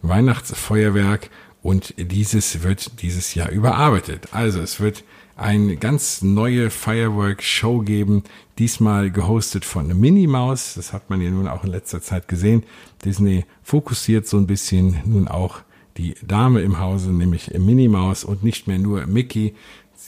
Weihnachtsfeuerwerk 0.00 1.28
und 1.62 1.92
dieses 1.98 2.62
wird 2.62 3.02
dieses 3.02 3.34
Jahr 3.34 3.50
überarbeitet. 3.50 4.28
Also 4.32 4.60
es 4.60 4.80
wird 4.80 5.04
eine 5.36 5.76
ganz 5.76 6.22
neue 6.22 6.70
Firework-Show 6.70 7.80
geben, 7.80 8.24
diesmal 8.58 9.10
gehostet 9.10 9.64
von 9.64 9.86
Minnie 9.98 10.26
Maus. 10.26 10.74
Das 10.74 10.92
hat 10.92 11.10
man 11.10 11.20
ja 11.20 11.30
nun 11.30 11.48
auch 11.48 11.64
in 11.64 11.70
letzter 11.70 12.02
Zeit 12.02 12.28
gesehen. 12.28 12.64
Disney 13.04 13.44
fokussiert 13.62 14.26
so 14.26 14.36
ein 14.36 14.46
bisschen 14.46 14.96
nun 15.04 15.28
auch 15.28 15.60
die 15.96 16.14
Dame 16.22 16.60
im 16.60 16.78
Hause, 16.78 17.10
nämlich 17.10 17.52
Minnie 17.58 17.88
Maus 17.88 18.24
und 18.24 18.44
nicht 18.44 18.66
mehr 18.66 18.78
nur 18.78 19.06
Mickey 19.06 19.54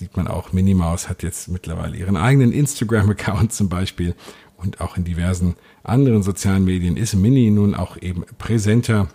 sieht 0.00 0.16
man 0.16 0.28
auch, 0.28 0.52
Minnie 0.52 0.74
Maus 0.74 1.08
hat 1.08 1.22
jetzt 1.22 1.48
mittlerweile 1.48 1.96
ihren 1.96 2.16
eigenen 2.16 2.52
Instagram-Account 2.52 3.52
zum 3.52 3.68
Beispiel 3.68 4.14
und 4.56 4.80
auch 4.80 4.96
in 4.96 5.04
diversen 5.04 5.56
anderen 5.82 6.22
sozialen 6.22 6.64
Medien 6.64 6.96
ist 6.96 7.14
Minnie 7.14 7.50
nun 7.50 7.74
auch 7.74 7.96
eben 8.00 8.24
präsenter, 8.38 9.08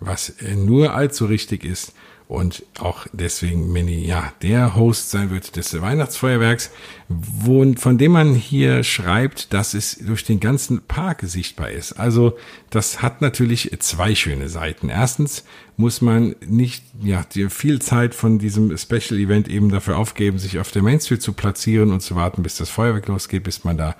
was 0.00 0.34
nur 0.54 0.94
allzu 0.94 1.26
richtig 1.26 1.64
ist 1.64 1.92
und 2.28 2.64
auch 2.80 3.06
deswegen 3.12 3.72
Mini, 3.72 4.04
ja, 4.04 4.32
der 4.42 4.74
Host 4.74 5.10
sein 5.10 5.30
wird 5.30 5.54
des 5.54 5.80
Weihnachtsfeuerwerks, 5.80 6.72
wo, 7.08 7.72
von 7.74 7.98
dem 7.98 8.12
man 8.12 8.34
hier 8.34 8.82
schreibt, 8.82 9.52
dass 9.52 9.74
es 9.74 9.96
durch 9.98 10.24
den 10.24 10.40
ganzen 10.40 10.82
Park 10.82 11.20
sichtbar 11.22 11.70
ist. 11.70 11.92
Also 11.92 12.36
das 12.68 13.00
hat 13.00 13.20
natürlich 13.20 13.70
zwei 13.78 14.16
schöne 14.16 14.48
Seiten. 14.48 14.88
Erstens 14.88 15.44
muss 15.76 16.00
man 16.00 16.34
nicht 16.44 16.84
ja, 17.00 17.24
viel 17.48 17.80
Zeit 17.80 18.12
von 18.12 18.40
diesem 18.40 18.76
Special 18.76 19.20
Event 19.20 19.46
eben 19.46 19.70
dafür 19.70 19.96
aufgeben, 19.96 20.40
sich 20.40 20.58
auf 20.58 20.72
der 20.72 20.82
Main 20.82 20.98
Street 21.00 21.22
zu 21.22 21.32
platzieren 21.32 21.92
und 21.92 22.00
zu 22.00 22.16
warten, 22.16 22.42
bis 22.42 22.56
das 22.56 22.70
Feuerwerk 22.70 23.06
losgeht, 23.06 23.44
bis 23.44 23.62
man 23.62 23.76
da 23.76 23.94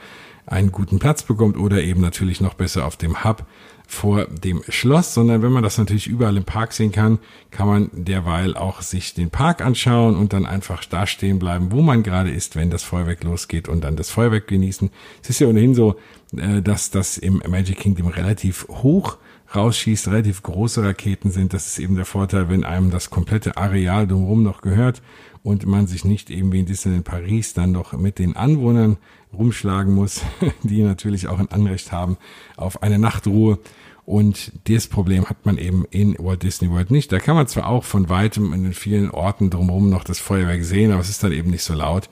einen 0.47 0.73
guten 0.73 0.99
Platz 0.99 1.23
bekommt 1.23 1.57
oder 1.57 1.83
eben 1.83 2.01
natürlich 2.01 2.41
noch 2.41 2.55
besser 2.55 2.87
auf 2.87 2.97
dem 2.97 3.23
Hub 3.23 3.47
vor 3.87 4.27
dem 4.27 4.63
Schloss, 4.69 5.15
sondern 5.15 5.43
wenn 5.43 5.53
man 5.53 5.63
das 5.63 5.79
natürlich 5.79 6.09
überall 6.09 6.37
im 6.37 6.45
Park 6.45 6.73
sehen 6.73 6.91
kann, 6.91 7.19
kann 7.51 7.69
man 7.69 7.91
derweil 7.93 8.57
auch 8.57 8.83
sich 8.83 9.15
den 9.15 9.31
Park 9.31 9.65
anschauen 9.65 10.17
und 10.17 10.33
dann 10.33 10.45
einfach 10.45 10.85
da 10.85 11.07
stehen 11.07 11.39
bleiben, 11.39 11.71
wo 11.71 11.83
man 11.83 12.03
gerade 12.03 12.31
ist, 12.31 12.57
wenn 12.57 12.71
das 12.71 12.83
Feuerwerk 12.83 13.23
losgeht 13.23 13.69
und 13.69 13.85
dann 13.85 13.97
das 13.97 14.11
Feuerwerk 14.11 14.49
genießen. 14.49 14.91
Es 15.23 15.31
ist 15.31 15.41
ja 15.41 15.47
ohnehin 15.47 15.75
so, 15.75 15.97
äh, 16.37 16.63
dass 16.63 16.91
das 16.91 17.17
im 17.17 17.43
Magic 17.49 17.79
Kingdom 17.79 18.09
relativ 18.09 18.67
hoch 18.69 19.19
rausschießt, 19.55 20.09
relativ 20.09 20.43
große 20.43 20.83
Raketen 20.83 21.31
sind. 21.31 21.53
Das 21.53 21.67
ist 21.67 21.79
eben 21.79 21.97
der 21.97 22.05
Vorteil, 22.05 22.49
wenn 22.49 22.65
einem 22.65 22.91
das 22.91 23.11
komplette 23.11 23.57
Areal 23.57 24.07
drumherum 24.07 24.43
noch 24.43 24.61
gehört 24.61 25.03
und 25.43 25.67
man 25.67 25.87
sich 25.87 26.05
nicht 26.05 26.31
eben 26.31 26.53
wie 26.53 26.61
in 26.61 26.67
Disneyland 26.67 27.05
Paris 27.05 27.55
dann 27.55 27.73
noch 27.73 27.93
mit 27.93 28.19
den 28.19 28.37
Anwohnern 28.37 28.97
rumschlagen 29.33 29.95
muss, 29.95 30.23
die 30.63 30.83
natürlich 30.83 31.29
auch 31.29 31.39
ein 31.39 31.51
Anrecht 31.51 31.93
haben 31.93 32.17
auf 32.57 32.83
eine 32.83 32.99
Nachtruhe. 32.99 33.59
Und 34.05 34.53
das 34.69 34.87
Problem 34.87 35.27
hat 35.27 35.45
man 35.47 35.59
eben 35.59 35.85
in 35.91 36.17
Walt 36.19 36.45
Disney 36.45 36.71
World 36.71 36.93
nicht. 36.93 37.11
Da 37.11 37.19
kann 37.19 37.35
man 37.35 37.49
zwar 37.49 37.67
auch 37.67 37.83
von 37.83 38.09
weitem 38.09 38.53
in 38.53 38.63
den 38.63 38.73
vielen 38.73 39.11
Orten 39.11 39.51
drumherum 39.51 39.91
noch 39.91 40.05
das 40.05 40.21
Feuerwerk 40.21 40.65
sehen, 40.65 40.93
aber 40.93 41.01
es 41.01 41.09
ist 41.09 41.25
dann 41.25 41.33
eben 41.33 41.51
nicht 41.51 41.65
so 41.65 41.75
laut. 41.75 42.09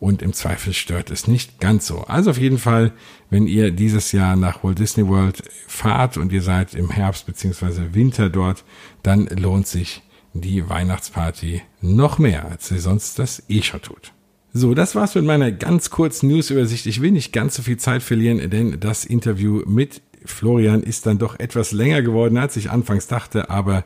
Und 0.00 0.22
im 0.22 0.32
Zweifel 0.32 0.72
stört 0.72 1.10
es 1.10 1.26
nicht 1.26 1.60
ganz 1.60 1.86
so. 1.86 2.02
Also 2.02 2.30
auf 2.30 2.38
jeden 2.38 2.58
Fall, 2.58 2.92
wenn 3.30 3.46
ihr 3.46 3.70
dieses 3.70 4.12
Jahr 4.12 4.36
nach 4.36 4.64
Walt 4.64 4.78
Disney 4.78 5.06
World 5.06 5.42
fahrt 5.66 6.16
und 6.16 6.32
ihr 6.32 6.42
seid 6.42 6.74
im 6.74 6.90
Herbst 6.90 7.26
beziehungsweise 7.26 7.94
Winter 7.94 8.30
dort, 8.30 8.64
dann 9.02 9.26
lohnt 9.26 9.66
sich 9.66 10.02
die 10.34 10.68
Weihnachtsparty 10.68 11.62
noch 11.80 12.18
mehr, 12.18 12.48
als 12.48 12.68
sie 12.68 12.78
sonst 12.78 13.18
das 13.18 13.42
eh 13.48 13.62
schon 13.62 13.82
tut. 13.82 14.12
So, 14.52 14.74
das 14.74 14.94
war's 14.94 15.14
mit 15.14 15.24
meiner 15.24 15.52
ganz 15.52 15.90
kurzen 15.90 16.28
Newsübersicht. 16.28 16.86
Ich 16.86 17.02
will 17.02 17.10
nicht 17.10 17.32
ganz 17.32 17.54
so 17.54 17.62
viel 17.62 17.76
Zeit 17.76 18.02
verlieren, 18.02 18.50
denn 18.50 18.80
das 18.80 19.04
Interview 19.04 19.62
mit 19.66 20.00
Florian 20.24 20.82
ist 20.82 21.06
dann 21.06 21.18
doch 21.18 21.38
etwas 21.38 21.72
länger 21.72 22.02
geworden, 22.02 22.38
als 22.38 22.56
ich 22.56 22.70
anfangs 22.70 23.06
dachte, 23.06 23.50
aber 23.50 23.84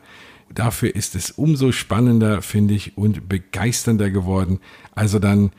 dafür 0.53 0.95
ist 0.95 1.15
es 1.15 1.31
umso 1.31 1.71
spannender, 1.71 2.41
finde 2.41 2.73
ich, 2.73 2.97
und 2.97 3.27
begeisternder 3.27 4.09
geworden. 4.09 4.59
Also 4.95 5.19
dann 5.19 5.51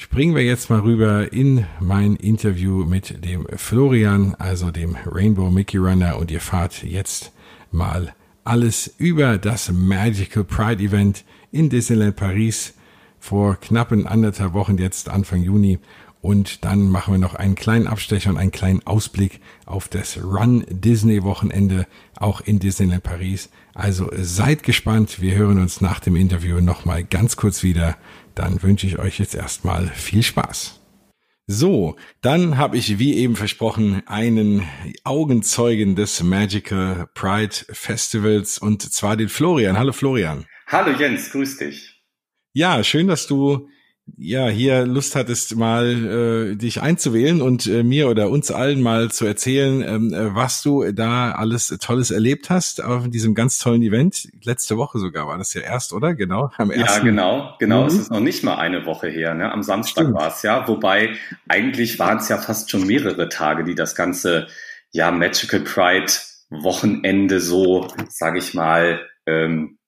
springen 0.00 0.34
wir 0.34 0.42
jetzt 0.42 0.70
mal 0.70 0.80
rüber 0.80 1.30
in 1.30 1.66
mein 1.78 2.16
Interview 2.16 2.86
mit 2.86 3.22
dem 3.22 3.46
Florian, 3.56 4.34
also 4.38 4.70
dem 4.70 4.96
Rainbow 5.04 5.50
Mickey 5.50 5.76
Runner, 5.76 6.16
und 6.16 6.30
ihr 6.30 6.40
fahrt 6.40 6.82
jetzt 6.82 7.32
mal 7.70 8.14
alles 8.42 8.94
über 8.96 9.36
das 9.36 9.70
Magical 9.70 10.44
Pride 10.44 10.82
Event 10.82 11.24
in 11.52 11.68
Disneyland 11.68 12.16
Paris 12.16 12.72
vor 13.18 13.56
knappen 13.56 14.06
anderthalb 14.06 14.54
Wochen 14.54 14.78
jetzt 14.78 15.10
Anfang 15.10 15.42
Juni. 15.42 15.78
Und 16.22 16.64
dann 16.64 16.90
machen 16.90 17.12
wir 17.12 17.18
noch 17.18 17.34
einen 17.34 17.54
kleinen 17.54 17.86
Abstecher 17.86 18.30
und 18.30 18.38
einen 18.38 18.52
kleinen 18.52 18.86
Ausblick 18.86 19.40
auf 19.66 19.88
das 19.88 20.18
Run 20.24 20.64
Disney 20.70 21.22
Wochenende 21.24 21.86
auch 22.16 22.40
in 22.40 22.58
Disneyland 22.58 23.02
Paris. 23.02 23.50
Also 23.80 24.10
seid 24.12 24.62
gespannt. 24.62 25.22
Wir 25.22 25.36
hören 25.36 25.58
uns 25.58 25.80
nach 25.80 26.00
dem 26.00 26.14
Interview 26.14 26.60
nochmal 26.60 27.02
ganz 27.02 27.36
kurz 27.36 27.62
wieder. 27.62 27.96
Dann 28.34 28.62
wünsche 28.62 28.86
ich 28.86 28.98
euch 28.98 29.18
jetzt 29.18 29.34
erstmal 29.34 29.86
viel 29.88 30.22
Spaß. 30.22 30.80
So, 31.46 31.96
dann 32.20 32.58
habe 32.58 32.76
ich 32.76 32.98
wie 32.98 33.14
eben 33.14 33.36
versprochen 33.36 34.02
einen 34.06 34.68
Augenzeugen 35.04 35.96
des 35.96 36.22
Magical 36.22 37.08
Pride 37.14 37.54
Festivals 37.70 38.58
und 38.58 38.82
zwar 38.82 39.16
den 39.16 39.30
Florian. 39.30 39.78
Hallo 39.78 39.92
Florian. 39.92 40.44
Hallo 40.66 40.94
Jens, 40.98 41.30
grüß 41.30 41.56
dich. 41.56 42.04
Ja, 42.52 42.84
schön, 42.84 43.08
dass 43.08 43.26
du 43.26 43.66
ja 44.16 44.48
hier 44.48 44.86
Lust 44.86 45.16
hattest, 45.16 45.56
mal 45.56 46.52
äh, 46.52 46.56
dich 46.56 46.80
einzuwählen 46.80 47.42
und 47.42 47.66
äh, 47.66 47.82
mir 47.82 48.08
oder 48.08 48.30
uns 48.30 48.50
allen 48.50 48.82
mal 48.82 49.10
zu 49.10 49.26
erzählen, 49.26 49.82
ähm, 49.82 50.12
äh, 50.12 50.34
was 50.34 50.62
du 50.62 50.92
da 50.92 51.32
alles 51.32 51.68
Tolles 51.80 52.10
erlebt 52.10 52.50
hast 52.50 52.82
auf 52.82 53.08
diesem 53.08 53.34
ganz 53.34 53.58
tollen 53.58 53.82
Event. 53.82 54.28
Letzte 54.42 54.76
Woche 54.76 54.98
sogar 54.98 55.26
war 55.26 55.38
das 55.38 55.54
ja 55.54 55.62
erst, 55.62 55.92
oder? 55.92 56.14
Genau. 56.14 56.50
Am 56.56 56.70
ersten. 56.70 57.06
Ja, 57.06 57.10
genau, 57.12 57.54
genau. 57.58 57.82
Mhm. 57.82 57.88
Es 57.88 57.94
ist 57.94 58.10
noch 58.10 58.20
nicht 58.20 58.44
mal 58.44 58.56
eine 58.56 58.86
Woche 58.86 59.08
her. 59.08 59.34
Ne? 59.34 59.50
Am 59.50 59.62
Samstag 59.62 60.12
war 60.12 60.28
es 60.28 60.42
ja. 60.42 60.66
Wobei 60.68 61.16
eigentlich 61.48 61.98
waren 61.98 62.18
es 62.18 62.28
ja 62.28 62.38
fast 62.38 62.70
schon 62.70 62.86
mehrere 62.86 63.28
Tage, 63.28 63.64
die 63.64 63.74
das 63.74 63.94
ganze 63.94 64.46
ja 64.92 65.10
Magical 65.10 65.60
Pride 65.60 66.12
Wochenende 66.50 67.40
so, 67.40 67.88
sage 68.08 68.38
ich 68.38 68.54
mal, 68.54 69.08
ähm, 69.26 69.78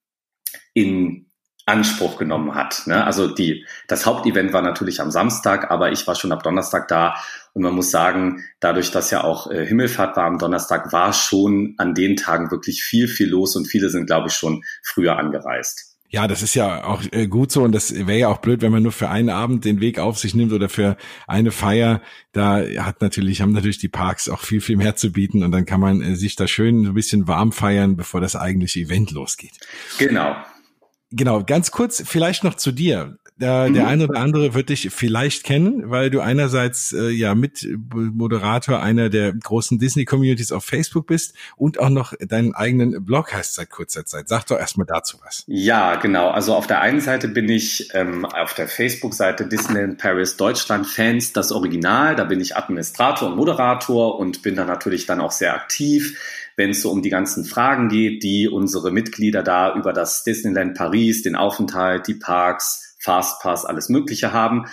in 0.75 1.27
Anspruch 1.65 2.19
genommen 2.19 2.55
hat. 2.55 2.83
Ne? 2.87 3.05
Also 3.05 3.29
die, 3.29 3.65
das 3.87 4.05
Hauptevent 4.05 4.53
war 4.53 4.63
natürlich 4.63 5.01
am 5.01 5.11
Samstag, 5.11 5.71
aber 5.71 5.93
ich 5.93 6.07
war 6.07 6.15
schon 6.15 6.33
ab 6.33 6.43
Donnerstag 6.43 6.89
da 6.89 7.15
und 7.55 7.63
man 7.63 7.75
muss 7.75 7.91
sagen, 7.91 8.45
dadurch, 8.61 8.91
dass 8.91 9.11
ja 9.11 9.23
auch 9.23 9.51
äh, 9.51 9.65
Himmelfahrt 9.67 10.17
war 10.17 10.25
am 10.25 10.39
Donnerstag, 10.39 10.93
war 10.93 11.13
schon 11.13 11.75
an 11.79 11.95
den 11.95 12.17
Tagen 12.17 12.51
wirklich 12.51 12.83
viel, 12.83 13.07
viel 13.07 13.29
los 13.29 13.55
und 13.55 13.67
viele 13.67 13.91
sind, 13.91 14.07
glaube 14.07 14.29
ich, 14.29 14.35
schon 14.35 14.65
früher 14.83 15.19
angereist. 15.19 15.93
Ja, 16.13 16.29
das 16.29 16.43
ist 16.43 16.55
ja 16.55 16.85
auch 16.85 17.03
äh, 17.11 17.27
gut 17.27 17.51
so 17.51 17.63
und 17.63 17.73
das 17.73 17.95
wäre 17.95 18.19
ja 18.19 18.29
auch 18.29 18.39
blöd, 18.39 18.61
wenn 18.61 18.71
man 18.71 18.83
nur 18.83 18.93
für 18.93 19.09
einen 19.09 19.31
Abend 19.31 19.65
den 19.65 19.81
Weg 19.81 19.99
auf 19.99 20.19
sich 20.19 20.35
nimmt 20.35 20.53
oder 20.53 20.69
für 20.69 20.99
eine 21.27 21.53
Feier. 21.53 22.03
Da 22.33 22.63
hat 22.81 23.01
natürlich, 23.01 23.41
haben 23.41 23.53
natürlich 23.53 23.79
die 23.79 23.89
Parks 23.89 24.29
auch 24.29 24.41
viel, 24.41 24.61
viel 24.61 24.77
mehr 24.77 24.95
zu 24.95 25.11
bieten 25.11 25.43
und 25.43 25.53
dann 25.53 25.65
kann 25.65 25.81
man 25.81 26.03
äh, 26.03 26.15
sich 26.17 26.37
da 26.37 26.47
schön 26.47 26.85
ein 26.85 26.93
bisschen 26.93 27.29
warm 27.29 27.51
feiern, 27.51 27.97
bevor 27.97 28.21
das 28.21 28.37
eigentliche 28.37 28.81
Event 28.81 29.11
losgeht. 29.13 29.55
Genau. 29.99 30.37
Genau, 31.13 31.45
ganz 31.45 31.71
kurz 31.71 32.03
vielleicht 32.07 32.43
noch 32.43 32.55
zu 32.55 32.73
dir. 32.73 33.19
Der, 33.37 33.69
mhm. 33.69 33.75
der 33.75 33.87
eine 33.89 34.05
oder 34.05 34.21
andere 34.21 34.55
wird 34.55 34.69
dich 34.69 34.91
vielleicht 34.91 35.45
kennen, 35.45 35.91
weil 35.91 36.11
du 36.11 36.21
einerseits 36.21 36.93
äh, 36.93 37.09
ja 37.09 37.35
Mitmoderator 37.35 38.81
einer 38.81 39.09
der 39.09 39.33
großen 39.33 39.79
Disney-Communities 39.79 40.53
auf 40.53 40.65
Facebook 40.65 41.07
bist 41.07 41.35
und 41.57 41.81
auch 41.81 41.89
noch 41.89 42.13
deinen 42.21 42.55
eigenen 42.55 43.05
Blog 43.05 43.35
hast 43.35 43.55
seit 43.55 43.71
kurzer 43.71 44.05
Zeit. 44.05 44.29
Sag 44.29 44.47
doch 44.47 44.59
erstmal 44.59 44.87
dazu 44.87 45.19
was. 45.25 45.45
Ja, 45.47 45.97
genau. 45.97 46.31
Also 46.31 46.55
auf 46.55 46.67
der 46.67 46.83
einen 46.83 47.01
Seite 47.01 47.29
bin 47.29 47.49
ich 47.49 47.89
ähm, 47.95 48.25
auf 48.25 48.55
der 48.55 48.69
Facebook-Seite 48.69 49.49
Disneyland 49.49 49.99
Paris 49.99 50.37
Deutschland 50.37 50.87
Fans 50.87 51.33
das 51.33 51.53
Original. 51.53 52.15
Da 52.17 52.25
bin 52.25 52.41
ich 52.41 52.57
Administrator 52.57 53.29
und 53.31 53.37
Moderator 53.37 54.19
und 54.19 54.43
bin 54.43 54.57
da 54.57 54.65
natürlich 54.65 55.07
dann 55.07 55.21
auch 55.21 55.33
sehr 55.33 55.55
aktiv 55.55 56.17
wenn 56.57 56.71
es 56.71 56.83
so 56.83 56.91
um 56.91 57.03
die 57.03 57.11
ganzen 57.11 57.45
Fragen 57.45 57.89
geht, 57.89 58.23
die 58.23 58.49
unsere 58.49 58.91
Mitglieder 58.91 59.43
da 59.43 59.75
über 59.75 59.93
das 59.93 60.23
Disneyland 60.25 60.77
Paris, 60.77 61.23
den 61.23 61.37
Aufenthalt, 61.37 62.07
die 62.07 62.15
Parks, 62.15 62.97
Fastpass, 63.01 63.65
alles 63.65 63.89
Mögliche 63.89 64.33
haben. 64.33 64.67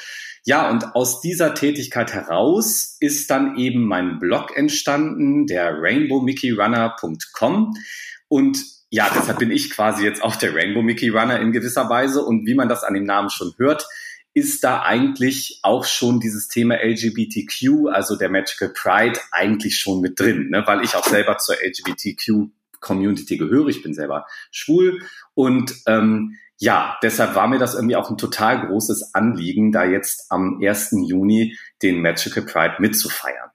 Ja, 0.46 0.70
und 0.70 0.96
aus 0.96 1.22
dieser 1.22 1.54
Tätigkeit 1.54 2.14
heraus 2.14 2.96
ist 3.00 3.30
dann 3.30 3.58
eben 3.58 3.86
mein 3.86 4.20
Blog 4.20 4.56
entstanden, 4.56 5.46
der 5.48 5.74
rainbowmickeyrunner.com. 5.82 7.74
Und 8.28 8.64
ja, 8.90 9.10
deshalb 9.14 9.40
bin 9.40 9.52
ich 9.52 9.70
quasi 9.70 10.04
jetzt 10.04 10.24
auch 10.24 10.36
der 10.36 10.56
Rainbow 10.56 10.82
Mickey 10.82 11.10
Runner 11.10 11.40
in 11.40 11.52
gewisser 11.52 11.90
Weise. 11.90 12.24
Und 12.24 12.48
wie 12.48 12.56
man 12.56 12.70
das 12.70 12.84
an 12.84 12.94
dem 12.94 13.04
Namen 13.04 13.30
schon 13.30 13.54
hört, 13.58 13.88
ist 14.34 14.64
da 14.64 14.84
eigentlich 14.84 15.60
auch 15.64 15.86
schon 15.86 16.20
dieses 16.20 16.48
Thema 16.48 16.76
LGBTQ, 16.76 17.88
also 17.92 18.16
der 18.16 18.30
Magical 18.30 18.70
Pride, 18.70 19.20
eigentlich 19.32 19.78
schon 19.78 20.02
mit 20.02 20.20
drin, 20.20 20.50
ne? 20.50 20.64
weil 20.66 20.84
ich 20.84 20.96
auch 20.96 21.06
selber 21.06 21.38
zur 21.38 21.56
LGBTQ 21.56 22.50
Community 22.80 23.38
gehöre. 23.38 23.68
Ich 23.68 23.84
bin 23.84 23.94
selber 23.94 24.26
schwul 24.52 25.02
und 25.34 25.74
ähm, 25.88 26.38
ja, 26.62 26.98
deshalb 27.02 27.36
war 27.36 27.48
mir 27.48 27.58
das 27.58 27.74
irgendwie 27.74 27.96
auch 27.96 28.10
ein 28.10 28.18
total 28.18 28.68
großes 28.68 29.16
Anliegen, 29.16 29.72
da 29.72 29.86
jetzt 29.86 30.30
am 30.30 30.60
1. 30.62 30.94
Juni 31.08 31.58
den 31.82 32.02
Magical 32.02 32.44
Pride 32.44 32.76
mitzufeiern. 32.80 33.49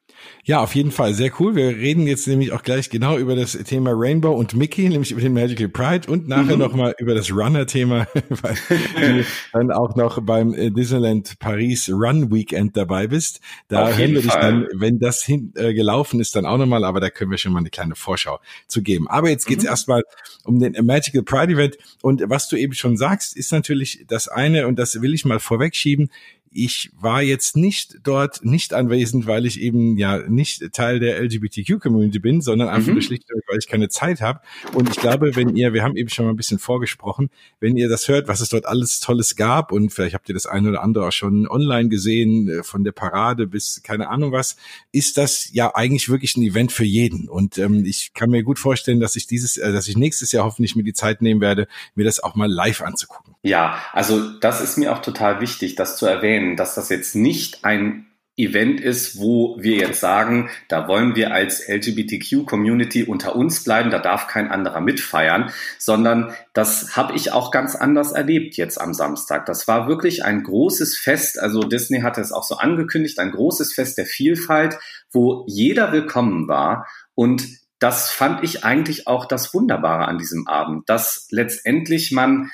Ja, 0.47 0.61
auf 0.61 0.75
jeden 0.75 0.91
Fall. 0.91 1.15
Sehr 1.15 1.33
cool. 1.41 1.57
Wir 1.57 1.69
reden 1.69 2.07
jetzt 2.07 2.27
nämlich 2.27 2.53
auch 2.53 2.63
gleich 2.63 2.91
genau 2.91 3.17
über 3.17 3.35
das 3.35 3.53
Thema 3.53 3.93
Rainbow 3.95 4.31
und 4.31 4.55
Mickey, 4.55 4.87
nämlich 4.91 5.11
über 5.11 5.23
den 5.23 5.33
Magical 5.33 5.71
Pride 5.71 6.13
und 6.13 6.29
nachher 6.29 6.57
mhm. 6.57 6.63
nochmal 6.63 6.95
über 6.99 7.15
das 7.15 7.33
Runner-Thema, 7.33 8.07
weil 8.29 8.55
du 8.69 9.25
dann 9.55 9.73
auch 9.73 9.97
noch 9.97 10.21
beim 10.21 10.53
äh, 10.53 10.71
Disneyland 10.71 11.39
Paris 11.39 11.89
Run 11.89 12.31
Weekend 12.31 12.77
dabei 12.77 13.07
bist. 13.07 13.41
Da 13.69 13.91
hören 13.91 14.13
wir 14.13 14.21
dich 14.21 14.33
dann, 14.33 14.69
wenn 14.75 14.99
das 14.99 15.23
hin, 15.23 15.51
äh, 15.57 15.73
gelaufen 15.73 16.21
ist, 16.21 16.37
dann 16.37 16.45
auch 16.45 16.59
nochmal, 16.59 16.85
aber 16.85 17.01
da 17.01 17.09
können 17.09 17.31
wir 17.31 17.39
schon 17.39 17.55
mal 17.55 17.61
eine 17.61 17.71
kleine 17.71 17.95
Vorschau 17.95 18.39
zu 18.67 18.83
geben. 18.83 19.09
Aber 19.09 19.31
jetzt 19.31 19.47
geht's 19.47 19.65
mhm. 19.65 19.71
erstmal 19.71 20.03
um 20.45 20.59
den 20.59 20.77
Magical 20.85 21.23
Pride 21.23 21.55
Event 21.55 21.79
und 22.03 22.23
was 22.27 22.49
du 22.49 22.57
eben 22.57 22.75
schon 22.75 22.99
sagst, 22.99 23.35
ist 23.35 23.51
natürlich 23.51 24.05
das 24.09 24.29
eine 24.29 24.67
und 24.67 24.79
das 24.79 25.01
will 25.01 25.15
ich 25.15 25.25
mal 25.25 25.41
vorwegschieben 25.41 26.11
ich 26.55 26.91
war 26.99 27.23
jetzt 27.23 27.57
nicht 27.57 27.99
dort 28.05 28.45
nicht 28.45 28.73
anwesend, 28.73 29.27
weil 29.27 29.45
ich 29.45 29.61
eben 29.61 29.99
ja 29.99 30.19
nicht 30.29 30.73
Teil 30.73 31.01
der 31.01 31.21
LGBTQ-Community 31.21 32.21
bin, 32.21 32.41
sondern 32.41 32.69
einfach 32.69 32.93
mhm. 32.93 33.01
schlicht, 33.01 33.25
weil 33.49 33.59
ich 33.59 33.67
keine 33.67 33.89
Zeit 33.89 34.21
habe. 34.21 34.41
Und 34.73 34.89
ich 34.89 34.97
glaube, 34.97 35.35
wenn 35.37 35.57
ihr, 35.57 35.73
wir 35.73 35.83
haben 35.83 35.97
eben 35.97 36.09
schon 36.09 36.27
mal 36.27 36.33
ein 36.33 36.37
bisschen 36.37 36.59
vorgesprochen, 36.59 37.31
wenn 37.61 37.77
ihr 37.77 37.89
das 37.89 38.09
hört, 38.09 38.29
was 38.29 38.41
es 38.41 38.49
dort 38.49 38.67
alles 38.67 39.01
Tolles 39.01 39.37
gab 39.37 39.73
und 39.73 39.91
vielleicht 39.91 40.15
habt 40.15 40.29
ihr 40.29 40.35
das 40.35 40.47
eine 40.47 40.69
oder 40.69 40.83
andere 40.83 41.09
auch 41.09 41.13
schon 41.13 41.49
online 41.49 41.89
gesehen, 41.89 42.49
äh, 42.49 42.63
von 42.63 42.85
der 42.85 42.93
Parade 42.93 43.47
bis 43.47 43.83
keine 43.83 44.09
Ahnung 44.09 44.33
was, 44.33 44.57
ist 44.93 45.17
das 45.19 45.53
ja 45.53 45.75
eigentlich 45.75 46.09
wirklich 46.09 46.37
ein 46.37 46.43
Event 46.43 46.73
für 46.73 46.85
jeden. 46.85 47.29
Und 47.29 47.59
ähm, 47.59 47.85
ich 47.85 48.13
kann 48.15 48.31
mir 48.31 48.43
gut 48.45 48.59
vorstellen, 48.59 49.01
dass 49.01 49.17
ich 49.17 49.27
dieses, 49.27 49.57
äh, 49.57 49.73
dass 49.73 49.89
ich 49.89 49.97
nächstes 49.97 50.33
Jahr 50.33 50.45
hoffentlich 50.45 50.77
mir 50.77 50.85
die 50.85 50.93
Zeit 50.93 51.21
nehmen 51.21 51.41
werde, 51.41 51.67
mir 51.95 52.05
das 52.05 52.21
auch 52.21 52.37
mal 52.37 52.51
live 52.51 52.83
anzugucken. 52.83 53.34
Ja, 53.45 53.79
also 53.93 54.31
das 54.41 54.63
ist 54.63 54.79
mir 54.79 54.91
auch 54.91 55.03
total 55.03 55.43
wichtig, 55.43 55.75
das 55.75 55.99
zu 55.99 56.07
erwähnen 56.07 56.57
dass 56.57 56.75
das 56.75 56.89
jetzt 56.89 57.15
nicht 57.15 57.63
ein 57.63 58.07
Event 58.37 58.81
ist, 58.81 59.19
wo 59.19 59.57
wir 59.61 59.77
jetzt 59.77 60.01
sagen, 60.01 60.49
da 60.69 60.89
wollen 60.89 61.15
wir 61.15 61.33
als 61.33 61.69
LGBTQ-Community 61.69 63.05
unter 63.05 63.37
uns 63.37 63.63
bleiben, 63.63 63.91
da 63.91 63.99
darf 63.99 64.29
kein 64.29 64.51
anderer 64.51 64.81
mitfeiern, 64.81 65.53
sondern 65.79 66.35
das 66.55 66.97
habe 66.97 67.15
ich 67.15 67.33
auch 67.33 67.51
ganz 67.51 67.77
anders 67.77 68.13
erlebt 68.13 68.57
jetzt 68.57 68.81
am 68.81 68.95
Samstag. 68.95 69.45
Das 69.45 69.69
war 69.69 69.89
wirklich 69.89 70.25
ein 70.25 70.43
großes 70.43 70.97
Fest, 70.99 71.39
also 71.39 71.61
Disney 71.61 72.01
hatte 72.01 72.23
es 72.23 72.33
auch 72.33 72.45
so 72.45 72.57
angekündigt, 72.57 73.19
ein 73.19 73.31
großes 73.31 73.75
Fest 73.75 73.99
der 73.99 74.07
Vielfalt, 74.07 74.79
wo 75.13 75.45
jeder 75.47 75.93
willkommen 75.93 76.49
war 76.49 76.89
und 77.15 77.47
das 77.79 78.11
fand 78.11 78.43
ich 78.43 78.65
eigentlich 78.65 79.07
auch 79.07 79.27
das 79.27 79.53
Wunderbare 79.53 80.09
an 80.09 80.17
diesem 80.17 80.49
Abend, 80.49 80.89
dass 80.89 81.27
letztendlich 81.31 82.13
man 82.13 82.51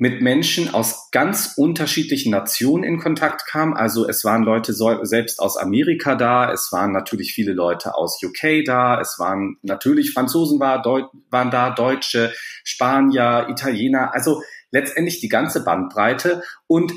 mit 0.00 0.22
Menschen 0.22 0.72
aus 0.72 1.10
ganz 1.10 1.52
unterschiedlichen 1.58 2.30
Nationen 2.30 2.84
in 2.84 2.98
Kontakt 2.98 3.46
kam. 3.46 3.74
Also 3.74 4.08
es 4.08 4.24
waren 4.24 4.42
Leute 4.44 4.72
so, 4.72 5.04
selbst 5.04 5.40
aus 5.40 5.58
Amerika 5.58 6.14
da, 6.14 6.50
es 6.50 6.72
waren 6.72 6.92
natürlich 6.92 7.34
viele 7.34 7.52
Leute 7.52 7.94
aus 7.94 8.18
UK 8.22 8.64
da, 8.64 8.98
es 8.98 9.16
waren 9.18 9.58
natürlich 9.60 10.14
Franzosen 10.14 10.58
war, 10.58 10.80
Deu 10.80 11.02
waren 11.28 11.50
da, 11.50 11.68
Deutsche, 11.68 12.32
Spanier, 12.64 13.48
Italiener, 13.50 14.14
also 14.14 14.40
letztendlich 14.70 15.20
die 15.20 15.28
ganze 15.28 15.64
Bandbreite 15.64 16.42
und 16.66 16.92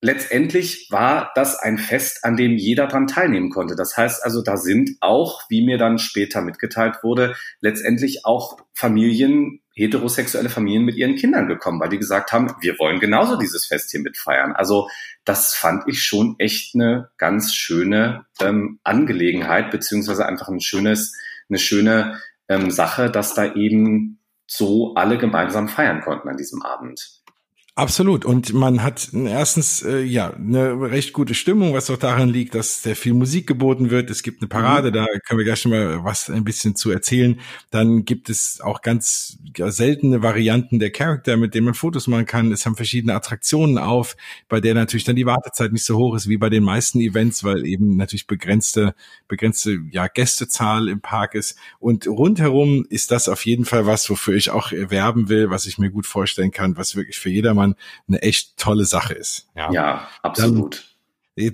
letztendlich 0.00 0.88
war 0.90 1.32
das 1.34 1.58
ein 1.58 1.78
Fest, 1.78 2.24
an 2.24 2.36
dem 2.36 2.56
jeder 2.56 2.86
dran 2.86 3.06
teilnehmen 3.06 3.50
konnte. 3.50 3.76
Das 3.76 3.96
heißt 3.96 4.22
also, 4.22 4.42
da 4.42 4.56
sind 4.56 4.90
auch, 5.00 5.42
wie 5.48 5.64
mir 5.64 5.78
dann 5.78 5.98
später 5.98 6.42
mitgeteilt 6.42 6.96
wurde, 7.02 7.34
letztendlich 7.60 8.24
auch 8.24 8.58
Familien 8.74 9.60
heterosexuelle 9.76 10.48
Familien 10.48 10.84
mit 10.84 10.96
ihren 10.96 11.16
Kindern 11.16 11.48
gekommen, 11.48 11.80
weil 11.80 11.90
die 11.90 11.98
gesagt 11.98 12.32
haben, 12.32 12.50
wir 12.60 12.78
wollen 12.78 12.98
genauso 12.98 13.36
dieses 13.36 13.66
Fest 13.66 13.90
hier 13.90 14.00
mitfeiern. 14.00 14.52
Also 14.52 14.88
das 15.24 15.54
fand 15.54 15.84
ich 15.86 16.02
schon 16.02 16.36
echt 16.38 16.74
eine 16.74 17.10
ganz 17.18 17.54
schöne 17.54 18.24
ähm, 18.40 18.80
Angelegenheit, 18.84 19.70
beziehungsweise 19.70 20.24
einfach 20.24 20.48
ein 20.48 20.62
schönes, 20.62 21.14
eine 21.50 21.58
schöne 21.58 22.18
ähm, 22.48 22.70
Sache, 22.70 23.10
dass 23.10 23.34
da 23.34 23.54
eben 23.54 24.18
so 24.46 24.94
alle 24.94 25.18
gemeinsam 25.18 25.68
feiern 25.68 26.00
konnten 26.00 26.28
an 26.28 26.38
diesem 26.38 26.62
Abend. 26.62 27.15
Absolut. 27.78 28.24
Und 28.24 28.54
man 28.54 28.82
hat 28.82 29.10
erstens 29.12 29.82
äh, 29.82 30.00
ja 30.00 30.32
eine 30.32 30.80
recht 30.80 31.12
gute 31.12 31.34
Stimmung, 31.34 31.74
was 31.74 31.90
auch 31.90 31.98
daran 31.98 32.30
liegt, 32.30 32.54
dass 32.54 32.82
sehr 32.82 32.96
viel 32.96 33.12
Musik 33.12 33.46
geboten 33.46 33.90
wird. 33.90 34.08
Es 34.08 34.22
gibt 34.22 34.40
eine 34.40 34.48
Parade, 34.48 34.88
mhm. 34.88 34.94
da 34.94 35.06
können 35.26 35.36
wir 35.36 35.44
gleich 35.44 35.60
schon 35.60 35.72
mal 35.72 36.02
was 36.02 36.30
ein 36.30 36.42
bisschen 36.42 36.74
zu 36.74 36.90
erzählen. 36.90 37.38
Dann 37.70 38.06
gibt 38.06 38.30
es 38.30 38.62
auch 38.62 38.80
ganz 38.80 39.36
ja, 39.54 39.70
seltene 39.70 40.22
Varianten 40.22 40.78
der 40.78 40.90
Charakter, 40.90 41.36
mit 41.36 41.54
denen 41.54 41.66
man 41.66 41.74
Fotos 41.74 42.06
machen 42.06 42.24
kann. 42.24 42.50
Es 42.50 42.64
haben 42.64 42.76
verschiedene 42.76 43.14
Attraktionen 43.14 43.76
auf, 43.76 44.16
bei 44.48 44.62
der 44.62 44.72
natürlich 44.72 45.04
dann 45.04 45.16
die 45.16 45.26
Wartezeit 45.26 45.72
nicht 45.72 45.84
so 45.84 45.98
hoch 45.98 46.16
ist 46.16 46.30
wie 46.30 46.38
bei 46.38 46.48
den 46.48 46.64
meisten 46.64 46.98
Events, 46.98 47.44
weil 47.44 47.66
eben 47.66 47.98
natürlich 47.98 48.26
begrenzte 48.26 48.94
begrenzte 49.28 49.80
ja 49.90 50.06
Gästezahl 50.06 50.88
im 50.88 51.02
Park 51.02 51.34
ist. 51.34 51.58
Und 51.78 52.06
rundherum 52.06 52.86
ist 52.88 53.10
das 53.10 53.28
auf 53.28 53.44
jeden 53.44 53.66
Fall 53.66 53.84
was, 53.84 54.08
wofür 54.08 54.34
ich 54.34 54.48
auch 54.48 54.72
werben 54.72 55.28
will, 55.28 55.50
was 55.50 55.66
ich 55.66 55.76
mir 55.76 55.90
gut 55.90 56.06
vorstellen 56.06 56.52
kann, 56.52 56.78
was 56.78 56.96
wirklich 56.96 57.18
für 57.18 57.28
jedermann 57.28 57.65
eine 58.08 58.22
echt 58.22 58.56
tolle 58.56 58.84
Sache 58.84 59.14
ist. 59.14 59.48
Ja, 59.56 59.72
ja 59.72 60.08
absolut. 60.22 60.96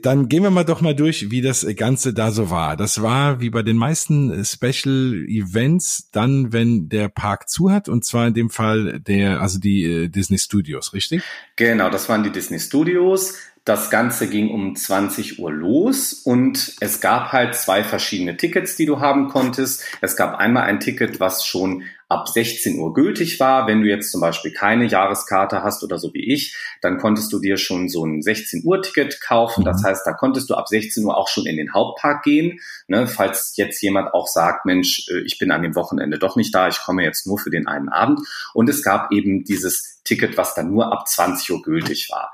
Dann 0.03 0.29
gehen 0.29 0.45
wir 0.45 0.51
mal 0.51 0.63
doch 0.63 0.81
mal 0.81 0.95
durch, 0.95 1.33
wie 1.33 1.41
das 1.41 1.67
Ganze 1.75 2.15
da 2.15 2.31
so 2.31 2.51
war. 2.51 2.77
Das 2.77 3.03
war 3.03 3.41
wie 3.41 3.51
bei 3.51 3.63
den 3.63 3.77
meisten 3.77 4.45
Special 4.45 5.25
Events 5.27 6.09
dann, 6.13 6.53
wenn 6.53 6.89
der 6.89 7.09
Park 7.09 7.49
zu 7.49 7.73
hat, 7.73 7.89
und 7.89 8.05
zwar 8.05 8.29
in 8.29 8.35
dem 8.35 8.49
Fall 8.49 9.01
der, 9.01 9.41
also 9.41 9.59
die 9.59 9.83
äh, 9.83 10.09
Disney 10.09 10.39
Studios, 10.39 10.93
richtig? 10.93 11.25
Genau, 11.57 11.91
das 11.91 12.09
waren 12.09 12.23
die 12.23 12.31
Disney 12.31 12.61
Studios. 12.61 13.35
Das 13.65 13.91
Ganze 13.91 14.29
ging 14.29 14.51
um 14.51 14.75
20 14.75 15.39
Uhr 15.39 15.53
los 15.53 16.13
und 16.13 16.75
es 16.81 17.01
gab 17.01 17.31
halt 17.31 17.55
zwei 17.55 17.85
verschiedene 17.85 18.37
Tickets, 18.37 18.75
die 18.75 18.87
du 18.87 18.99
haben 18.99 19.29
konntest. 19.29 19.85
Es 20.01 20.17
gab 20.17 20.35
einmal 20.37 20.65
ein 20.65 20.81
Ticket, 20.81 21.21
was 21.21 21.47
schon 21.47 21.85
ab 22.09 22.29
16 22.29 22.79
Uhr 22.81 22.93
gültig 22.93 23.39
war. 23.39 23.69
Wenn 23.69 23.83
du 23.83 23.89
jetzt 23.89 24.11
zum 24.11 24.21
Beispiel 24.21 24.53
keine 24.53 24.87
Jahreskarte 24.87 25.63
hast 25.63 25.85
oder 25.85 25.99
so 25.99 26.13
wie 26.13 26.33
ich, 26.33 26.57
dann 26.81 26.99
konntest 26.99 27.33
du 27.33 27.39
dir 27.39 27.57
schon 27.57 27.89
so 27.89 28.05
ein 28.05 28.21
16 28.21 28.63
Uhr 28.65 28.83
Ticket 28.83 29.21
kaufen. 29.21 29.65
Das 29.65 29.83
mhm. 29.83 29.87
heißt, 29.87 30.07
da 30.07 30.13
konntest 30.13 30.51
du 30.51 30.55
ab 30.55 30.67
16 30.69 31.05
Uhr 31.05 31.17
auch 31.17 31.29
schon 31.29 31.47
in 31.47 31.57
den 31.57 31.73
Hauptpark 31.73 32.25
gehen. 32.25 32.59
Ne, 32.89 33.07
falls 33.07 33.55
jetzt 33.57 33.81
jemand 33.81 34.13
auch 34.13 34.27
sagt, 34.27 34.67
Mensch, 34.67 35.07
äh, 35.09 35.21
ich 35.21 35.39
bin 35.39 35.53
an 35.53 35.63
dem 35.63 35.77
Wochenende 35.77 36.19
doch 36.19 36.35
nicht 36.35 36.55
da, 36.55 36.69
ich 36.69 36.81
komme 36.81 37.05
jetzt 37.05 37.29
nur 37.29 37.39
für 37.39 37.51
den 37.51 37.67
einen 37.67 37.89
Abend. 37.89 38.21
Und 38.55 38.69
es 38.69 38.83
gab 38.83 39.13
eben 39.13 39.45
dieses 39.45 40.03
Ticket, 40.05 40.37
was 40.37 40.55
dann 40.55 40.71
nur 40.71 40.93
ab 40.93 41.09
20 41.09 41.51
Uhr 41.53 41.63
gültig 41.63 42.11
war. 42.11 42.33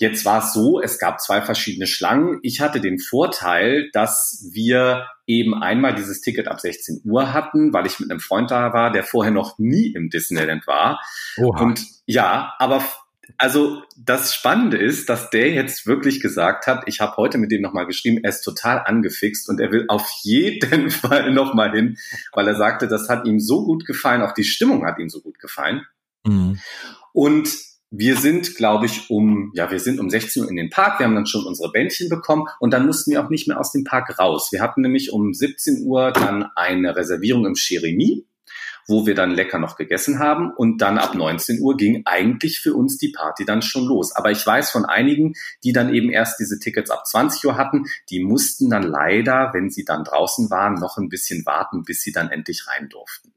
Jetzt 0.00 0.24
war 0.24 0.42
es 0.42 0.54
so, 0.54 0.80
es 0.80 0.98
gab 0.98 1.20
zwei 1.20 1.42
verschiedene 1.42 1.86
Schlangen. 1.86 2.38
Ich 2.42 2.62
hatte 2.62 2.80
den 2.80 2.98
Vorteil, 2.98 3.90
dass 3.92 4.48
wir 4.50 5.06
eben 5.26 5.54
einmal 5.54 5.94
dieses 5.94 6.22
Ticket 6.22 6.48
ab 6.48 6.58
16 6.58 7.02
Uhr 7.04 7.34
hatten, 7.34 7.74
weil 7.74 7.84
ich 7.84 8.00
mit 8.00 8.10
einem 8.10 8.18
Freund 8.18 8.50
da 8.50 8.72
war, 8.72 8.90
der 8.92 9.04
vorher 9.04 9.30
noch 9.30 9.58
nie 9.58 9.92
im 9.92 10.08
Disneyland 10.08 10.66
war. 10.66 11.02
Oha. 11.36 11.62
Und 11.62 11.86
ja, 12.06 12.54
aber 12.58 12.82
also 13.36 13.82
das 13.98 14.34
Spannende 14.34 14.78
ist, 14.78 15.10
dass 15.10 15.28
der 15.28 15.50
jetzt 15.50 15.86
wirklich 15.86 16.22
gesagt 16.22 16.66
hat, 16.66 16.84
ich 16.86 17.00
habe 17.00 17.18
heute 17.18 17.36
mit 17.36 17.52
dem 17.52 17.60
nochmal 17.60 17.86
geschrieben, 17.86 18.20
er 18.22 18.30
ist 18.30 18.40
total 18.40 18.82
angefixt 18.86 19.50
und 19.50 19.60
er 19.60 19.70
will 19.70 19.84
auf 19.88 20.08
jeden 20.22 20.90
Fall 20.90 21.30
nochmal 21.30 21.72
hin, 21.72 21.98
weil 22.32 22.48
er 22.48 22.56
sagte, 22.56 22.88
das 22.88 23.10
hat 23.10 23.26
ihm 23.26 23.38
so 23.38 23.66
gut 23.66 23.84
gefallen, 23.84 24.22
auch 24.22 24.32
die 24.32 24.44
Stimmung 24.44 24.86
hat 24.86 24.98
ihm 24.98 25.10
so 25.10 25.20
gut 25.20 25.38
gefallen. 25.38 25.82
Mhm. 26.24 26.58
Und 27.12 27.69
wir 27.90 28.16
sind, 28.16 28.54
glaube 28.54 28.86
ich, 28.86 29.10
um, 29.10 29.50
ja, 29.54 29.70
wir 29.70 29.80
sind 29.80 29.98
um 29.98 30.08
16 30.08 30.44
Uhr 30.44 30.48
in 30.48 30.56
den 30.56 30.70
Park, 30.70 31.00
wir 31.00 31.06
haben 31.06 31.16
dann 31.16 31.26
schon 31.26 31.44
unsere 31.44 31.72
Bändchen 31.72 32.08
bekommen 32.08 32.46
und 32.60 32.72
dann 32.72 32.86
mussten 32.86 33.10
wir 33.10 33.24
auch 33.24 33.30
nicht 33.30 33.48
mehr 33.48 33.58
aus 33.58 33.72
dem 33.72 33.82
Park 33.82 34.16
raus. 34.18 34.50
Wir 34.52 34.62
hatten 34.62 34.82
nämlich 34.82 35.12
um 35.12 35.34
17 35.34 35.84
Uhr 35.84 36.12
dann 36.12 36.46
eine 36.54 36.94
Reservierung 36.94 37.46
im 37.46 37.54
Cherimi, 37.54 38.26
wo 38.86 39.06
wir 39.06 39.16
dann 39.16 39.32
lecker 39.32 39.58
noch 39.58 39.76
gegessen 39.76 40.20
haben 40.20 40.52
und 40.56 40.78
dann 40.78 40.98
ab 40.98 41.16
19 41.16 41.60
Uhr 41.60 41.76
ging 41.76 42.02
eigentlich 42.04 42.60
für 42.60 42.74
uns 42.74 42.96
die 42.96 43.10
Party 43.10 43.44
dann 43.44 43.60
schon 43.60 43.86
los. 43.86 44.14
Aber 44.14 44.30
ich 44.30 44.46
weiß 44.46 44.70
von 44.70 44.84
einigen, 44.84 45.34
die 45.64 45.72
dann 45.72 45.92
eben 45.92 46.10
erst 46.10 46.38
diese 46.38 46.60
Tickets 46.60 46.90
ab 46.90 47.06
20 47.06 47.44
Uhr 47.44 47.56
hatten, 47.56 47.86
die 48.08 48.22
mussten 48.22 48.70
dann 48.70 48.84
leider, 48.84 49.50
wenn 49.52 49.68
sie 49.68 49.84
dann 49.84 50.04
draußen 50.04 50.48
waren, 50.48 50.74
noch 50.74 50.96
ein 50.96 51.08
bisschen 51.08 51.44
warten, 51.44 51.82
bis 51.82 52.02
sie 52.02 52.12
dann 52.12 52.30
endlich 52.30 52.68
rein 52.68 52.88
durften. 52.88 53.32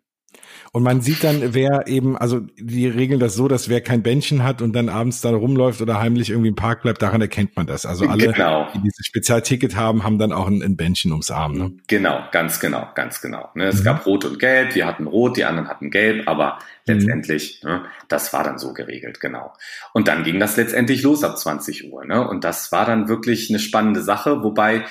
Und 0.76 0.82
man 0.82 1.02
sieht 1.02 1.24
dann, 1.24 1.54
wer 1.54 1.88
eben, 1.88 2.18
also 2.18 2.40
die 2.58 2.88
regeln 2.88 3.20
das 3.20 3.36
so, 3.36 3.48
dass 3.48 3.70
wer 3.70 3.80
kein 3.80 4.02
Bändchen 4.02 4.44
hat 4.44 4.60
und 4.60 4.74
dann 4.74 4.90
abends 4.90 5.22
da 5.22 5.30
rumläuft 5.30 5.82
oder 5.84 6.00
heimlich 6.00 6.32
irgendwie 6.32 6.50
im 6.50 6.56
Park 6.56 6.82
bleibt, 6.82 7.00
daran 7.04 7.22
erkennt 7.22 7.56
man 7.56 7.68
das. 7.68 7.86
Also 7.86 8.08
alle, 8.08 8.34
genau. 8.34 8.68
die 8.74 8.80
dieses 8.80 9.06
Spezialticket 9.06 9.76
haben, 9.76 10.04
haben 10.04 10.18
dann 10.18 10.34
auch 10.34 10.48
ein, 10.48 10.64
ein 10.64 10.76
Bändchen 10.76 11.12
ums 11.12 11.30
Arm. 11.30 11.54
Ne? 11.54 11.74
Genau, 11.88 12.24
ganz 12.32 12.60
genau, 12.60 12.88
ganz 12.96 13.22
genau. 13.22 13.52
Ne, 13.54 13.66
es 13.66 13.82
mhm. 13.82 13.84
gab 13.84 14.06
Rot 14.08 14.26
und 14.26 14.40
Gelb, 14.40 14.74
wir 14.74 14.88
hatten 14.88 15.06
Rot, 15.06 15.38
die 15.38 15.46
anderen 15.46 15.70
hatten 15.70 15.92
Gelb, 15.92 16.28
aber 16.28 16.58
mhm. 16.88 16.96
letztendlich, 16.96 17.62
ne, 17.64 17.84
das 18.08 18.34
war 18.34 18.44
dann 18.44 18.58
so 18.58 18.74
geregelt, 18.74 19.20
genau. 19.20 19.54
Und 19.94 20.08
dann 20.08 20.24
ging 20.24 20.40
das 20.40 20.58
letztendlich 20.58 21.04
los 21.04 21.24
ab 21.24 21.38
20 21.38 21.94
Uhr. 21.94 22.04
Ne? 22.04 22.28
Und 22.28 22.44
das 22.44 22.72
war 22.72 22.88
dann 22.88 23.08
wirklich 23.08 23.52
eine 23.52 23.60
spannende 23.60 24.02
Sache, 24.02 24.42
wobei 24.42 24.86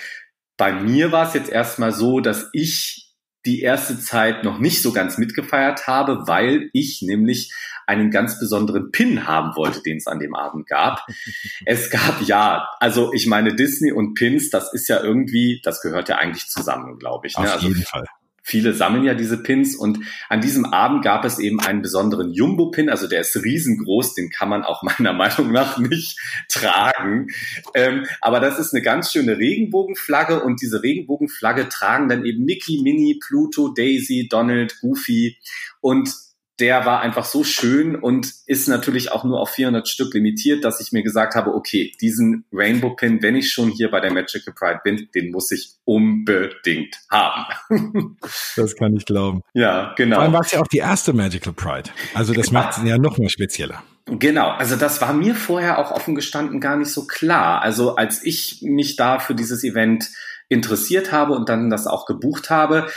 bei 0.56 0.72
mir 0.72 1.10
war 1.10 1.26
es 1.26 1.34
jetzt 1.34 1.50
erstmal 1.50 1.90
so, 1.90 2.20
dass 2.20 2.50
ich 2.52 3.01
die 3.44 3.60
erste 3.60 3.98
Zeit 3.98 4.44
noch 4.44 4.58
nicht 4.58 4.82
so 4.82 4.92
ganz 4.92 5.18
mitgefeiert 5.18 5.86
habe, 5.86 6.26
weil 6.26 6.70
ich 6.72 7.02
nämlich 7.02 7.52
einen 7.86 8.10
ganz 8.10 8.38
besonderen 8.38 8.92
Pin 8.92 9.26
haben 9.26 9.56
wollte, 9.56 9.82
den 9.82 9.96
es 9.96 10.06
an 10.06 10.20
dem 10.20 10.34
Abend 10.34 10.66
gab. 10.68 11.06
es 11.66 11.90
gab 11.90 12.22
ja, 12.22 12.68
also 12.78 13.12
ich 13.12 13.26
meine 13.26 13.54
Disney 13.54 13.92
und 13.92 14.14
Pins, 14.14 14.50
das 14.50 14.72
ist 14.72 14.88
ja 14.88 15.02
irgendwie, 15.02 15.60
das 15.64 15.80
gehört 15.80 16.08
ja 16.08 16.16
eigentlich 16.16 16.48
zusammen, 16.48 16.98
glaube 16.98 17.26
ich. 17.26 17.36
Ne? 17.36 17.44
Auf 17.44 17.54
also, 17.54 17.68
jeden 17.68 17.82
Fall. 17.82 18.06
Viele 18.42 18.74
sammeln 18.74 19.04
ja 19.04 19.14
diese 19.14 19.40
Pins 19.40 19.76
und 19.76 20.00
an 20.28 20.40
diesem 20.40 20.64
Abend 20.64 21.04
gab 21.04 21.24
es 21.24 21.38
eben 21.38 21.60
einen 21.60 21.80
besonderen 21.80 22.32
Jumbo-Pin, 22.32 22.88
also 22.88 23.06
der 23.06 23.20
ist 23.20 23.36
riesengroß, 23.36 24.14
den 24.14 24.30
kann 24.30 24.48
man 24.48 24.64
auch 24.64 24.82
meiner 24.82 25.12
Meinung 25.22 25.52
nach 25.52 25.78
nicht 25.78 26.18
tragen. 26.48 27.28
Ähm, 27.74 28.06
aber 28.20 28.40
das 28.40 28.58
ist 28.58 28.74
eine 28.74 28.82
ganz 28.82 29.12
schöne 29.12 29.38
Regenbogenflagge 29.38 30.42
und 30.42 30.60
diese 30.60 30.82
Regenbogenflagge 30.82 31.68
tragen 31.68 32.08
dann 32.08 32.24
eben 32.24 32.44
Mickey, 32.44 32.80
Minnie, 32.82 33.20
Pluto, 33.24 33.68
Daisy, 33.68 34.28
Donald, 34.28 34.80
Goofy 34.80 35.38
und 35.80 36.12
der 36.60 36.84
war 36.84 37.00
einfach 37.00 37.24
so 37.24 37.44
schön 37.44 37.96
und 37.96 38.30
ist 38.46 38.68
natürlich 38.68 39.10
auch 39.10 39.24
nur 39.24 39.40
auf 39.40 39.50
400 39.50 39.88
Stück 39.88 40.12
limitiert, 40.14 40.64
dass 40.64 40.80
ich 40.80 40.92
mir 40.92 41.02
gesagt 41.02 41.34
habe, 41.34 41.54
okay, 41.54 41.92
diesen 42.00 42.44
Rainbow 42.52 42.90
Pin, 42.90 43.22
wenn 43.22 43.36
ich 43.36 43.50
schon 43.50 43.70
hier 43.70 43.90
bei 43.90 44.00
der 44.00 44.12
Magical 44.12 44.54
Pride 44.54 44.80
bin, 44.84 45.08
den 45.14 45.30
muss 45.30 45.50
ich 45.50 45.72
unbedingt 45.84 46.96
haben. 47.10 47.46
das 48.56 48.76
kann 48.76 48.94
ich 48.94 49.06
glauben. 49.06 49.40
Ja, 49.54 49.94
genau. 49.96 50.16
Vor 50.16 50.24
allem 50.24 50.32
war 50.34 50.42
es 50.42 50.52
ja 50.52 50.60
auch 50.60 50.68
die 50.68 50.78
erste 50.78 51.12
Magical 51.12 51.52
Pride. 51.52 51.90
Also 52.14 52.34
das 52.34 52.48
genau. 52.48 52.60
macht 52.60 52.78
es 52.78 52.84
ja 52.84 52.98
noch 52.98 53.18
mal 53.18 53.30
spezieller. 53.30 53.82
Genau, 54.06 54.50
also 54.50 54.76
das 54.76 55.00
war 55.00 55.12
mir 55.12 55.34
vorher 55.34 55.78
auch 55.78 55.90
offen 55.92 56.14
gestanden 56.14 56.60
gar 56.60 56.76
nicht 56.76 56.90
so 56.90 57.06
klar. 57.06 57.62
Also 57.62 57.96
als 57.96 58.22
ich 58.24 58.60
mich 58.62 58.96
da 58.96 59.20
für 59.20 59.34
dieses 59.34 59.64
Event 59.64 60.10
interessiert 60.48 61.12
habe 61.12 61.32
und 61.32 61.48
dann 61.48 61.70
das 61.70 61.86
auch 61.86 62.04
gebucht 62.04 62.50
habe, 62.50 62.88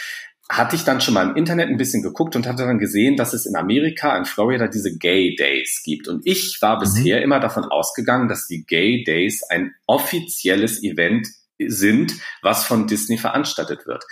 hatte 0.49 0.75
ich 0.75 0.83
dann 0.83 1.01
schon 1.01 1.15
mal 1.15 1.27
im 1.27 1.35
Internet 1.35 1.69
ein 1.69 1.77
bisschen 1.77 2.03
geguckt 2.03 2.35
und 2.35 2.45
hatte 2.45 2.65
dann 2.65 2.77
gesehen, 2.77 3.17
dass 3.17 3.33
es 3.33 3.45
in 3.45 3.55
Amerika, 3.55 4.15
in 4.15 4.25
Florida, 4.25 4.67
diese 4.67 4.95
Gay 4.97 5.35
Days 5.35 5.81
gibt. 5.83 6.07
Und 6.07 6.21
ich 6.25 6.61
war 6.61 6.75
mhm. 6.75 6.79
bisher 6.81 7.21
immer 7.23 7.39
davon 7.39 7.65
ausgegangen, 7.65 8.27
dass 8.27 8.47
die 8.47 8.65
Gay 8.65 9.03
Days 9.03 9.43
ein 9.49 9.73
offizielles 9.87 10.83
Event 10.83 11.27
sind, 11.57 12.13
was 12.41 12.65
von 12.65 12.85
Disney 12.85 13.17
veranstaltet 13.17 13.87
wird. 13.87 14.03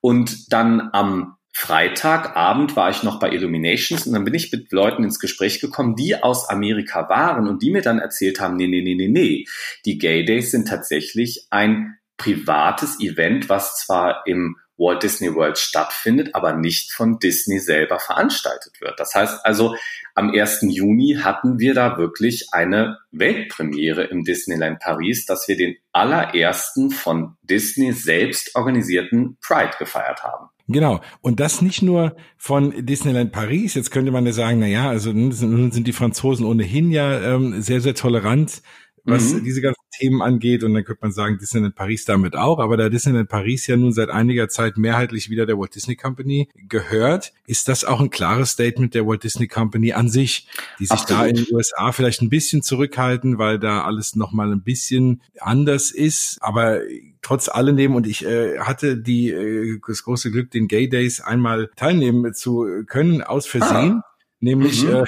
Und 0.00 0.52
dann 0.52 0.90
am 0.92 1.36
Freitagabend 1.52 2.76
war 2.76 2.90
ich 2.90 3.02
noch 3.02 3.18
bei 3.18 3.30
Illuminations 3.30 4.06
und 4.06 4.12
dann 4.12 4.24
bin 4.24 4.34
ich 4.34 4.52
mit 4.52 4.70
Leuten 4.70 5.02
ins 5.02 5.18
Gespräch 5.18 5.60
gekommen, 5.60 5.96
die 5.96 6.22
aus 6.22 6.48
Amerika 6.48 7.08
waren 7.08 7.48
und 7.48 7.62
die 7.62 7.72
mir 7.72 7.82
dann 7.82 7.98
erzählt 7.98 8.40
haben, 8.40 8.56
nee, 8.56 8.68
nee, 8.68 8.82
nee, 8.82 8.94
nee, 8.94 9.08
nee. 9.08 9.44
Die 9.84 9.98
Gay 9.98 10.24
Days 10.24 10.50
sind 10.52 10.68
tatsächlich 10.68 11.46
ein 11.50 11.98
privates 12.16 13.00
Event, 13.00 13.48
was 13.48 13.76
zwar 13.76 14.22
im 14.26 14.56
Walt 14.78 15.02
Disney 15.02 15.34
World 15.34 15.58
stattfindet, 15.58 16.34
aber 16.34 16.54
nicht 16.54 16.92
von 16.92 17.18
Disney 17.18 17.58
selber 17.58 17.98
veranstaltet 17.98 18.80
wird. 18.80 18.98
Das 18.98 19.14
heißt 19.14 19.44
also, 19.44 19.74
am 20.14 20.30
1. 20.30 20.60
Juni 20.68 21.18
hatten 21.22 21.58
wir 21.58 21.74
da 21.74 21.98
wirklich 21.98 22.48
eine 22.52 22.98
Weltpremiere 23.10 24.04
im 24.04 24.24
Disneyland 24.24 24.78
Paris, 24.78 25.26
dass 25.26 25.48
wir 25.48 25.56
den 25.56 25.76
allerersten 25.92 26.90
von 26.90 27.36
Disney 27.42 27.92
selbst 27.92 28.54
organisierten 28.54 29.36
Pride 29.42 29.72
gefeiert 29.78 30.22
haben. 30.22 30.48
Genau. 30.68 31.00
Und 31.22 31.40
das 31.40 31.62
nicht 31.62 31.82
nur 31.82 32.14
von 32.36 32.86
Disneyland 32.86 33.32
Paris. 33.32 33.74
Jetzt 33.74 33.90
könnte 33.90 34.12
man 34.12 34.26
ja 34.26 34.32
sagen, 34.32 34.58
na 34.58 34.66
ja, 34.66 34.88
also 34.88 35.12
nun 35.12 35.32
sind 35.32 35.86
die 35.86 35.92
Franzosen 35.92 36.44
ohnehin 36.44 36.90
ja 36.90 37.20
ähm, 37.20 37.62
sehr, 37.62 37.80
sehr 37.80 37.94
tolerant 37.94 38.62
was 39.08 39.32
mhm. 39.32 39.44
diese 39.44 39.62
Themen 39.90 40.22
angeht. 40.22 40.64
Und 40.64 40.74
dann 40.74 40.84
könnte 40.84 41.02
man 41.02 41.12
sagen, 41.12 41.38
Disneyland 41.38 41.74
Paris 41.74 42.04
damit 42.04 42.36
auch. 42.36 42.58
Aber 42.58 42.76
da 42.76 42.88
Disneyland 42.88 43.28
Paris 43.28 43.66
ja 43.66 43.76
nun 43.76 43.92
seit 43.92 44.10
einiger 44.10 44.48
Zeit 44.48 44.76
mehrheitlich 44.76 45.30
wieder 45.30 45.46
der 45.46 45.58
Walt 45.58 45.74
Disney 45.74 45.96
Company 45.96 46.48
gehört, 46.68 47.32
ist 47.46 47.68
das 47.68 47.84
auch 47.84 48.00
ein 48.00 48.10
klares 48.10 48.50
Statement 48.50 48.94
der 48.94 49.06
Walt 49.06 49.24
Disney 49.24 49.48
Company 49.48 49.92
an 49.92 50.08
sich, 50.08 50.48
die 50.78 50.86
sich 50.86 50.92
Absolut. 50.92 51.22
da 51.22 51.26
in 51.26 51.36
den 51.36 51.46
USA 51.52 51.92
vielleicht 51.92 52.22
ein 52.22 52.30
bisschen 52.30 52.62
zurückhalten, 52.62 53.38
weil 53.38 53.58
da 53.58 53.82
alles 53.82 54.16
nochmal 54.16 54.52
ein 54.52 54.62
bisschen 54.62 55.22
anders 55.40 55.90
ist. 55.90 56.38
Aber 56.40 56.80
trotz 57.22 57.48
alledem 57.48 57.94
und 57.94 58.06
ich 58.06 58.24
äh, 58.24 58.58
hatte 58.58 58.96
die 58.96 59.30
äh, 59.30 59.80
das 59.86 60.04
große 60.04 60.30
Glück, 60.30 60.50
den 60.50 60.68
Gay 60.68 60.88
Days 60.88 61.20
einmal 61.20 61.70
teilnehmen 61.76 62.34
zu 62.34 62.66
können 62.86 63.22
aus 63.22 63.46
Versehen. 63.46 64.02
Ah 64.04 64.08
nämlich 64.40 64.84
mhm. 64.84 65.04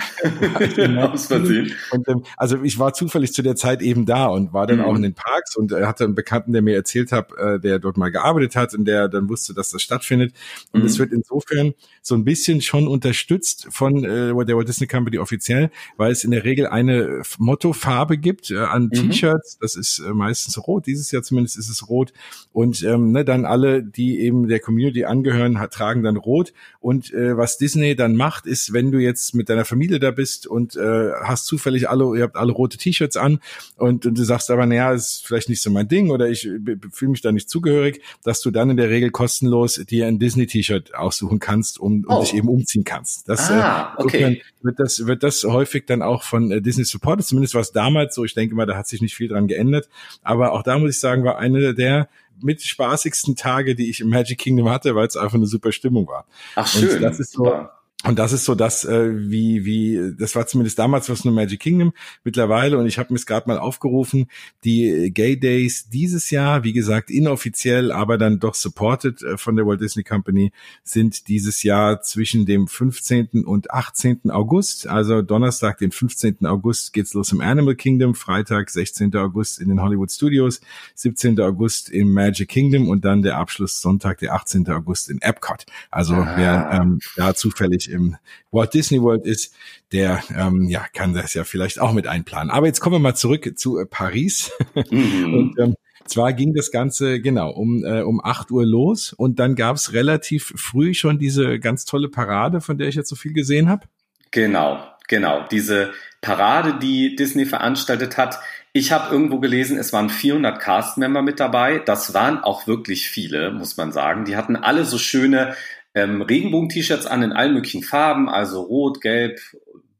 äh, 0.76 0.96
aus 0.98 1.26
Versehen. 1.26 1.72
Und, 1.92 2.08
ähm, 2.08 2.24
also 2.36 2.62
ich 2.62 2.78
war 2.78 2.92
zufällig 2.92 3.32
zu 3.32 3.42
der 3.42 3.56
Zeit 3.56 3.82
eben 3.82 4.06
da 4.06 4.26
und 4.26 4.52
war 4.52 4.66
dann 4.66 4.78
mhm. 4.78 4.84
auch 4.84 4.96
in 4.96 5.02
den 5.02 5.14
Parks 5.14 5.56
und 5.56 5.72
äh, 5.72 5.84
hatte 5.84 6.04
einen 6.04 6.14
Bekannten, 6.14 6.52
der 6.52 6.62
mir 6.62 6.74
erzählt 6.74 7.12
hat, 7.12 7.32
äh, 7.38 7.60
der 7.60 7.78
dort 7.78 7.96
mal 7.96 8.10
gearbeitet 8.10 8.56
hat 8.56 8.74
und 8.74 8.84
der 8.86 9.08
dann 9.08 9.28
wusste, 9.28 9.54
dass 9.54 9.70
das 9.70 9.82
stattfindet. 9.82 10.34
Und 10.72 10.84
es 10.84 10.94
mhm. 10.94 11.02
wird 11.02 11.12
insofern 11.12 11.74
so 12.02 12.14
ein 12.14 12.24
bisschen 12.24 12.60
schon 12.60 12.88
unterstützt 12.88 13.68
von 13.70 14.04
äh, 14.04 14.44
der 14.44 14.56
Walt 14.56 14.68
Disney 14.68 14.86
Company 14.86 15.18
offiziell, 15.18 15.70
weil 15.96 16.10
es 16.10 16.24
in 16.24 16.32
der 16.32 16.44
Regel 16.44 16.66
eine 16.66 17.22
Mottofarbe 17.38 18.18
gibt 18.18 18.50
äh, 18.50 18.58
an 18.58 18.84
mhm. 18.84 18.90
T-Shirts. 18.90 19.58
Das 19.60 19.76
ist 19.76 20.00
äh, 20.00 20.12
meistens 20.12 20.58
rot. 20.66 20.86
Dieses 20.86 21.10
Jahr 21.12 21.22
zumindest 21.22 21.56
ist 21.56 21.68
es 21.68 21.88
rot. 21.88 22.12
Und 22.52 22.82
ähm, 22.82 23.12
ne, 23.12 23.24
dann 23.24 23.44
alle, 23.44 23.82
die 23.82 24.20
eben 24.20 24.48
der 24.48 24.58
Community 24.58 25.04
angehören, 25.04 25.60
hat, 25.60 25.72
tragen 25.72 26.02
dann 26.02 26.16
rot. 26.16 26.52
Und 26.80 27.12
äh, 27.12 27.36
was 27.36 27.58
Disney 27.58 27.94
dann 27.94 28.16
macht, 28.16 28.46
ist, 28.46 28.72
wenn 28.72 28.90
du 28.90 28.98
jetzt 28.98 29.19
jetzt 29.20 29.34
mit 29.34 29.48
deiner 29.48 29.64
Familie 29.64 30.00
da 30.00 30.10
bist 30.10 30.46
und 30.46 30.76
äh, 30.76 31.10
hast 31.22 31.46
zufällig 31.46 31.88
alle, 31.88 32.16
ihr 32.16 32.24
habt 32.24 32.36
alle 32.36 32.52
rote 32.52 32.78
T-Shirts 32.78 33.16
an 33.16 33.40
und, 33.76 34.06
und 34.06 34.18
du 34.18 34.24
sagst 34.24 34.50
aber, 34.50 34.66
naja, 34.66 34.92
ist 34.92 35.26
vielleicht 35.26 35.48
nicht 35.48 35.62
so 35.62 35.70
mein 35.70 35.88
Ding 35.88 36.10
oder 36.10 36.28
ich 36.28 36.48
fühle 36.90 37.10
mich 37.10 37.20
da 37.20 37.32
nicht 37.32 37.48
zugehörig, 37.50 38.00
dass 38.24 38.40
du 38.40 38.50
dann 38.50 38.70
in 38.70 38.76
der 38.76 38.90
Regel 38.90 39.10
kostenlos 39.10 39.74
dir 39.88 40.06
ein 40.06 40.18
Disney-T-Shirt 40.18 40.94
aussuchen 40.94 41.38
kannst 41.38 41.78
und, 41.78 42.06
und 42.06 42.16
oh. 42.16 42.20
dich 42.20 42.34
eben 42.34 42.48
umziehen 42.48 42.84
kannst. 42.84 43.28
Das, 43.28 43.50
ah, 43.50 43.94
äh, 43.98 44.02
okay. 44.02 44.42
wird 44.62 44.80
das, 44.80 45.06
wird 45.06 45.22
das 45.22 45.44
häufig 45.44 45.86
dann 45.86 46.02
auch 46.02 46.22
von 46.22 46.50
äh, 46.50 46.62
Disney 46.62 46.84
supported, 46.84 47.26
zumindest 47.26 47.54
war 47.54 47.62
es 47.62 47.72
damals 47.72 48.14
so. 48.14 48.24
Ich 48.24 48.34
denke 48.34 48.54
mal, 48.54 48.66
da 48.66 48.76
hat 48.76 48.88
sich 48.88 49.02
nicht 49.02 49.14
viel 49.14 49.28
dran 49.28 49.46
geändert. 49.46 49.88
Aber 50.22 50.52
auch 50.52 50.62
da 50.62 50.78
muss 50.78 50.90
ich 50.90 51.00
sagen, 51.00 51.24
war 51.24 51.38
eine 51.38 51.74
der 51.74 52.08
mit 52.42 52.62
spaßigsten 52.62 53.36
Tage, 53.36 53.74
die 53.74 53.90
ich 53.90 54.00
im 54.00 54.08
Magic 54.08 54.38
Kingdom 54.38 54.70
hatte, 54.70 54.94
weil 54.94 55.06
es 55.06 55.16
einfach 55.16 55.34
eine 55.34 55.46
super 55.46 55.72
Stimmung 55.72 56.06
war. 56.06 56.26
Ach 56.54 56.66
schön. 56.66 56.88
Und 56.88 57.02
das 57.02 57.20
ist 57.20 57.32
so. 57.32 57.68
Und 58.02 58.18
das 58.18 58.32
ist 58.32 58.46
so 58.46 58.54
das, 58.54 58.86
äh, 58.86 59.10
wie, 59.30 59.66
wie, 59.66 60.14
das 60.18 60.34
war 60.34 60.46
zumindest 60.46 60.78
damals 60.78 61.10
was 61.10 61.26
nur 61.26 61.34
Magic 61.34 61.60
Kingdom 61.60 61.92
mittlerweile. 62.24 62.78
Und 62.78 62.86
ich 62.86 62.98
habe 62.98 63.12
mir 63.12 63.18
es 63.18 63.26
gerade 63.26 63.46
mal 63.46 63.58
aufgerufen, 63.58 64.30
die 64.64 65.10
Gay 65.12 65.38
Days 65.38 65.90
dieses 65.90 66.30
Jahr, 66.30 66.64
wie 66.64 66.72
gesagt, 66.72 67.10
inoffiziell, 67.10 67.92
aber 67.92 68.16
dann 68.16 68.38
doch 68.38 68.54
supported 68.54 69.22
äh, 69.22 69.36
von 69.36 69.54
der 69.54 69.66
Walt 69.66 69.82
Disney 69.82 70.02
Company, 70.02 70.50
sind 70.82 71.28
dieses 71.28 71.62
Jahr 71.62 72.00
zwischen 72.00 72.46
dem 72.46 72.68
15. 72.68 73.44
und 73.44 73.70
18. 73.70 74.30
August. 74.30 74.86
Also 74.86 75.20
Donnerstag, 75.20 75.76
den 75.76 75.92
15. 75.92 76.46
August 76.46 76.94
geht's 76.94 77.12
los 77.12 77.32
im 77.32 77.42
Animal 77.42 77.74
Kingdom, 77.74 78.14
Freitag, 78.14 78.70
16. 78.70 79.14
August 79.16 79.60
in 79.60 79.68
den 79.68 79.82
Hollywood 79.82 80.10
Studios, 80.10 80.62
17. 80.94 81.38
August 81.38 81.90
im 81.90 82.14
Magic 82.14 82.48
Kingdom 82.48 82.88
und 82.88 83.04
dann 83.04 83.20
der 83.20 83.36
Abschluss 83.36 83.82
Sonntag, 83.82 84.18
der 84.18 84.32
18. 84.32 84.66
August 84.70 85.10
in 85.10 85.20
Epcot. 85.20 85.66
Also 85.90 86.14
ah. 86.14 86.32
wer 86.36 86.80
ähm, 86.80 87.00
da 87.16 87.34
zufällig 87.34 87.89
im 87.90 88.16
Walt 88.50 88.74
Disney 88.74 89.02
World 89.02 89.26
ist, 89.26 89.54
der 89.92 90.22
ähm, 90.36 90.68
ja 90.68 90.86
kann 90.92 91.14
das 91.14 91.34
ja 91.34 91.44
vielleicht 91.44 91.80
auch 91.80 91.92
mit 91.92 92.06
einplanen. 92.06 92.50
Aber 92.50 92.66
jetzt 92.66 92.80
kommen 92.80 92.94
wir 92.94 93.00
mal 93.00 93.14
zurück 93.14 93.58
zu 93.58 93.78
äh, 93.78 93.86
Paris. 93.86 94.52
Mhm. 94.90 95.34
Und 95.34 95.58
ähm, 95.58 95.74
zwar 96.06 96.32
ging 96.32 96.54
das 96.54 96.70
Ganze 96.70 97.20
genau 97.20 97.50
um, 97.50 97.84
äh, 97.84 98.02
um 98.02 98.24
acht 98.24 98.50
Uhr 98.50 98.64
los 98.64 99.12
und 99.12 99.38
dann 99.38 99.54
gab 99.54 99.76
es 99.76 99.92
relativ 99.92 100.52
früh 100.56 100.94
schon 100.94 101.18
diese 101.18 101.58
ganz 101.58 101.84
tolle 101.84 102.08
Parade, 102.08 102.60
von 102.60 102.78
der 102.78 102.88
ich 102.88 102.94
jetzt 102.94 103.08
so 103.08 103.16
viel 103.16 103.32
gesehen 103.32 103.68
habe. 103.68 103.86
Genau, 104.30 104.82
genau. 105.08 105.46
Diese 105.50 105.92
Parade, 106.20 106.78
die 106.80 107.16
Disney 107.16 107.46
veranstaltet 107.46 108.16
hat. 108.16 108.38
Ich 108.72 108.92
habe 108.92 109.12
irgendwo 109.12 109.40
gelesen, 109.40 109.78
es 109.78 109.92
waren 109.92 110.10
400 110.10 110.60
Cast-Member 110.60 111.22
mit 111.22 111.40
dabei. 111.40 111.78
Das 111.78 112.14
waren 112.14 112.38
auch 112.38 112.66
wirklich 112.66 113.08
viele, 113.08 113.50
muss 113.50 113.76
man 113.76 113.90
sagen. 113.90 114.24
Die 114.24 114.36
hatten 114.36 114.56
alle 114.56 114.84
so 114.84 114.98
schöne 114.98 115.54
ähm, 115.94 116.22
Regenbogen-T-Shirts 116.22 117.06
an 117.06 117.22
in 117.22 117.32
allen 117.32 117.54
möglichen 117.54 117.82
Farben, 117.82 118.28
also 118.28 118.62
rot, 118.62 119.00
gelb, 119.00 119.40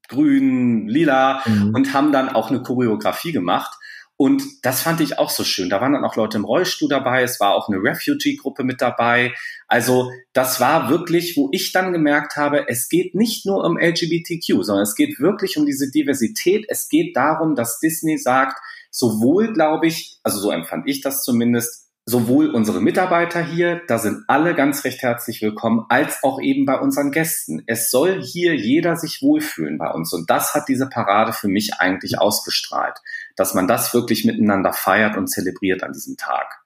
grün, 0.08 0.88
lila 0.88 1.42
mhm. 1.46 1.74
und 1.74 1.92
haben 1.94 2.12
dann 2.12 2.28
auch 2.28 2.50
eine 2.50 2.62
Choreografie 2.62 3.32
gemacht. 3.32 3.76
Und 4.16 4.42
das 4.62 4.82
fand 4.82 5.00
ich 5.00 5.18
auch 5.18 5.30
so 5.30 5.44
schön. 5.44 5.70
Da 5.70 5.80
waren 5.80 5.94
dann 5.94 6.04
auch 6.04 6.14
Leute 6.14 6.36
im 6.36 6.44
Rollstuhl 6.44 6.90
dabei, 6.90 7.22
es 7.22 7.40
war 7.40 7.54
auch 7.54 7.70
eine 7.70 7.78
Refugee-Gruppe 7.78 8.64
mit 8.64 8.82
dabei. 8.82 9.32
Also 9.66 10.10
das 10.34 10.60
war 10.60 10.90
wirklich, 10.90 11.38
wo 11.38 11.48
ich 11.52 11.72
dann 11.72 11.94
gemerkt 11.94 12.36
habe, 12.36 12.68
es 12.68 12.90
geht 12.90 13.14
nicht 13.14 13.46
nur 13.46 13.64
um 13.64 13.78
LGBTQ, 13.78 14.62
sondern 14.62 14.82
es 14.82 14.94
geht 14.94 15.20
wirklich 15.20 15.56
um 15.56 15.64
diese 15.64 15.90
Diversität. 15.90 16.66
Es 16.68 16.90
geht 16.90 17.16
darum, 17.16 17.54
dass 17.54 17.80
Disney 17.80 18.18
sagt, 18.18 18.60
sowohl, 18.90 19.54
glaube 19.54 19.86
ich, 19.86 20.18
also 20.22 20.38
so 20.38 20.50
empfand 20.50 20.86
ich 20.86 21.00
das 21.00 21.22
zumindest, 21.22 21.89
sowohl 22.10 22.50
unsere 22.50 22.80
Mitarbeiter 22.80 23.42
hier, 23.42 23.82
da 23.86 23.98
sind 23.98 24.24
alle 24.26 24.54
ganz 24.54 24.84
recht 24.84 25.00
herzlich 25.02 25.40
willkommen, 25.40 25.86
als 25.88 26.22
auch 26.22 26.40
eben 26.40 26.66
bei 26.66 26.78
unseren 26.78 27.12
Gästen. 27.12 27.62
Es 27.66 27.90
soll 27.90 28.20
hier 28.20 28.54
jeder 28.56 28.96
sich 28.96 29.22
wohlfühlen 29.22 29.78
bei 29.78 29.90
uns. 29.90 30.12
Und 30.12 30.28
das 30.28 30.54
hat 30.54 30.68
diese 30.68 30.88
Parade 30.88 31.32
für 31.32 31.48
mich 31.48 31.74
eigentlich 31.78 32.18
ausgestrahlt, 32.18 32.98
dass 33.36 33.54
man 33.54 33.68
das 33.68 33.94
wirklich 33.94 34.24
miteinander 34.24 34.72
feiert 34.72 35.16
und 35.16 35.28
zelebriert 35.28 35.84
an 35.84 35.92
diesem 35.92 36.16
Tag. 36.16 36.60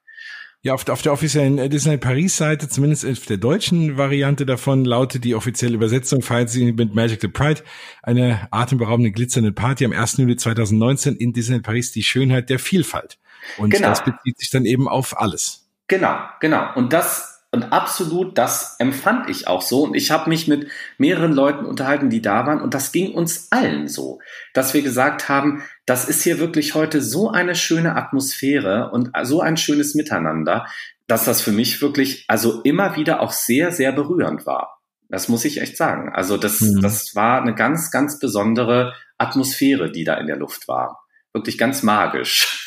Ja, 0.63 0.73
auf, 0.73 0.89
auf 0.89 1.03
der 1.03 1.13
offiziellen 1.13 1.69
Disney 1.69 1.97
Paris-Seite, 1.97 2.67
zumindest 2.67 3.05
auf 3.05 3.27
der 3.27 3.37
deutschen 3.37 3.97
Variante 3.97 4.47
davon, 4.47 4.83
lautet 4.83 5.23
die 5.23 5.35
offizielle 5.35 5.75
Übersetzung, 5.75 6.23
feiert 6.23 6.49
sie 6.49 6.71
mit 6.71 6.95
Magic 6.95 7.21
the 7.21 7.27
Pride, 7.27 7.61
eine 8.01 8.47
atemberaubende 8.49 9.11
glitzernde 9.11 9.51
Party 9.51 9.85
am 9.85 9.91
1. 9.91 10.17
Juli 10.17 10.37
2019 10.37 11.17
in 11.17 11.33
Disney 11.33 11.59
Paris, 11.59 11.91
die 11.91 12.01
Schönheit 12.01 12.49
der 12.49 12.57
Vielfalt. 12.57 13.19
Und 13.57 13.69
genau. 13.69 13.89
das 13.89 14.03
bezieht 14.03 14.37
sich 14.39 14.49
dann 14.49 14.65
eben 14.65 14.87
auf 14.87 15.19
alles. 15.19 15.67
Genau, 15.87 16.17
genau. 16.39 16.73
Und 16.75 16.93
das 16.93 17.35
und 17.55 17.71
absolut, 17.71 18.37
das 18.37 18.75
empfand 18.79 19.29
ich 19.29 19.47
auch 19.47 19.61
so. 19.61 19.83
Und 19.83 19.95
ich 19.95 20.11
habe 20.11 20.29
mich 20.29 20.49
mit 20.49 20.67
mehreren 20.97 21.31
Leuten 21.31 21.63
unterhalten, 21.63 22.09
die 22.09 22.21
da 22.21 22.45
waren. 22.45 22.59
Und 22.59 22.73
das 22.73 22.91
ging 22.91 23.13
uns 23.13 23.49
allen 23.49 23.87
so, 23.87 24.19
dass 24.53 24.73
wir 24.73 24.81
gesagt 24.81 25.29
haben, 25.29 25.63
das 25.85 26.09
ist 26.09 26.21
hier 26.21 26.39
wirklich 26.39 26.75
heute 26.75 27.01
so 27.01 27.31
eine 27.31 27.55
schöne 27.55 27.95
Atmosphäre 27.95 28.91
und 28.91 29.11
so 29.23 29.39
ein 29.39 29.55
schönes 29.55 29.95
Miteinander, 29.95 30.65
dass 31.07 31.23
das 31.23 31.41
für 31.41 31.53
mich 31.53 31.81
wirklich 31.81 32.25
also 32.27 32.61
immer 32.63 32.97
wieder 32.97 33.21
auch 33.21 33.31
sehr, 33.31 33.71
sehr 33.71 33.93
berührend 33.93 34.45
war. 34.45 34.81
Das 35.07 35.29
muss 35.29 35.45
ich 35.45 35.61
echt 35.61 35.77
sagen. 35.77 36.11
Also 36.13 36.35
das, 36.35 36.59
mhm. 36.59 36.81
das 36.81 37.15
war 37.15 37.41
eine 37.41 37.55
ganz, 37.55 37.89
ganz 37.89 38.19
besondere 38.19 38.95
Atmosphäre, 39.17 39.93
die 39.93 40.03
da 40.03 40.15
in 40.15 40.27
der 40.27 40.35
Luft 40.35 40.67
war. 40.67 41.05
Wirklich 41.31 41.57
ganz 41.57 41.83
magisch. 41.83 42.64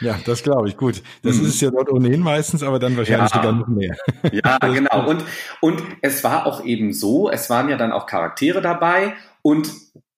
Ja, 0.00 0.18
das 0.24 0.42
glaube 0.42 0.68
ich. 0.68 0.76
Gut. 0.76 1.02
Das 1.22 1.36
mhm. 1.36 1.46
ist 1.46 1.60
ja 1.60 1.70
dort 1.70 1.90
ohnehin 1.90 2.20
meistens, 2.20 2.62
aber 2.62 2.78
dann 2.78 2.96
wahrscheinlich 2.96 3.30
ja. 3.32 3.36
sogar 3.36 3.52
noch 3.52 3.68
mehr. 3.68 3.96
Ja, 4.32 4.58
genau. 4.62 5.08
Und, 5.08 5.24
und 5.60 5.82
es 6.02 6.24
war 6.24 6.46
auch 6.46 6.64
eben 6.64 6.92
so, 6.92 7.30
es 7.30 7.50
waren 7.50 7.68
ja 7.68 7.76
dann 7.76 7.92
auch 7.92 8.06
Charaktere 8.06 8.60
dabei 8.60 9.14
und 9.42 9.70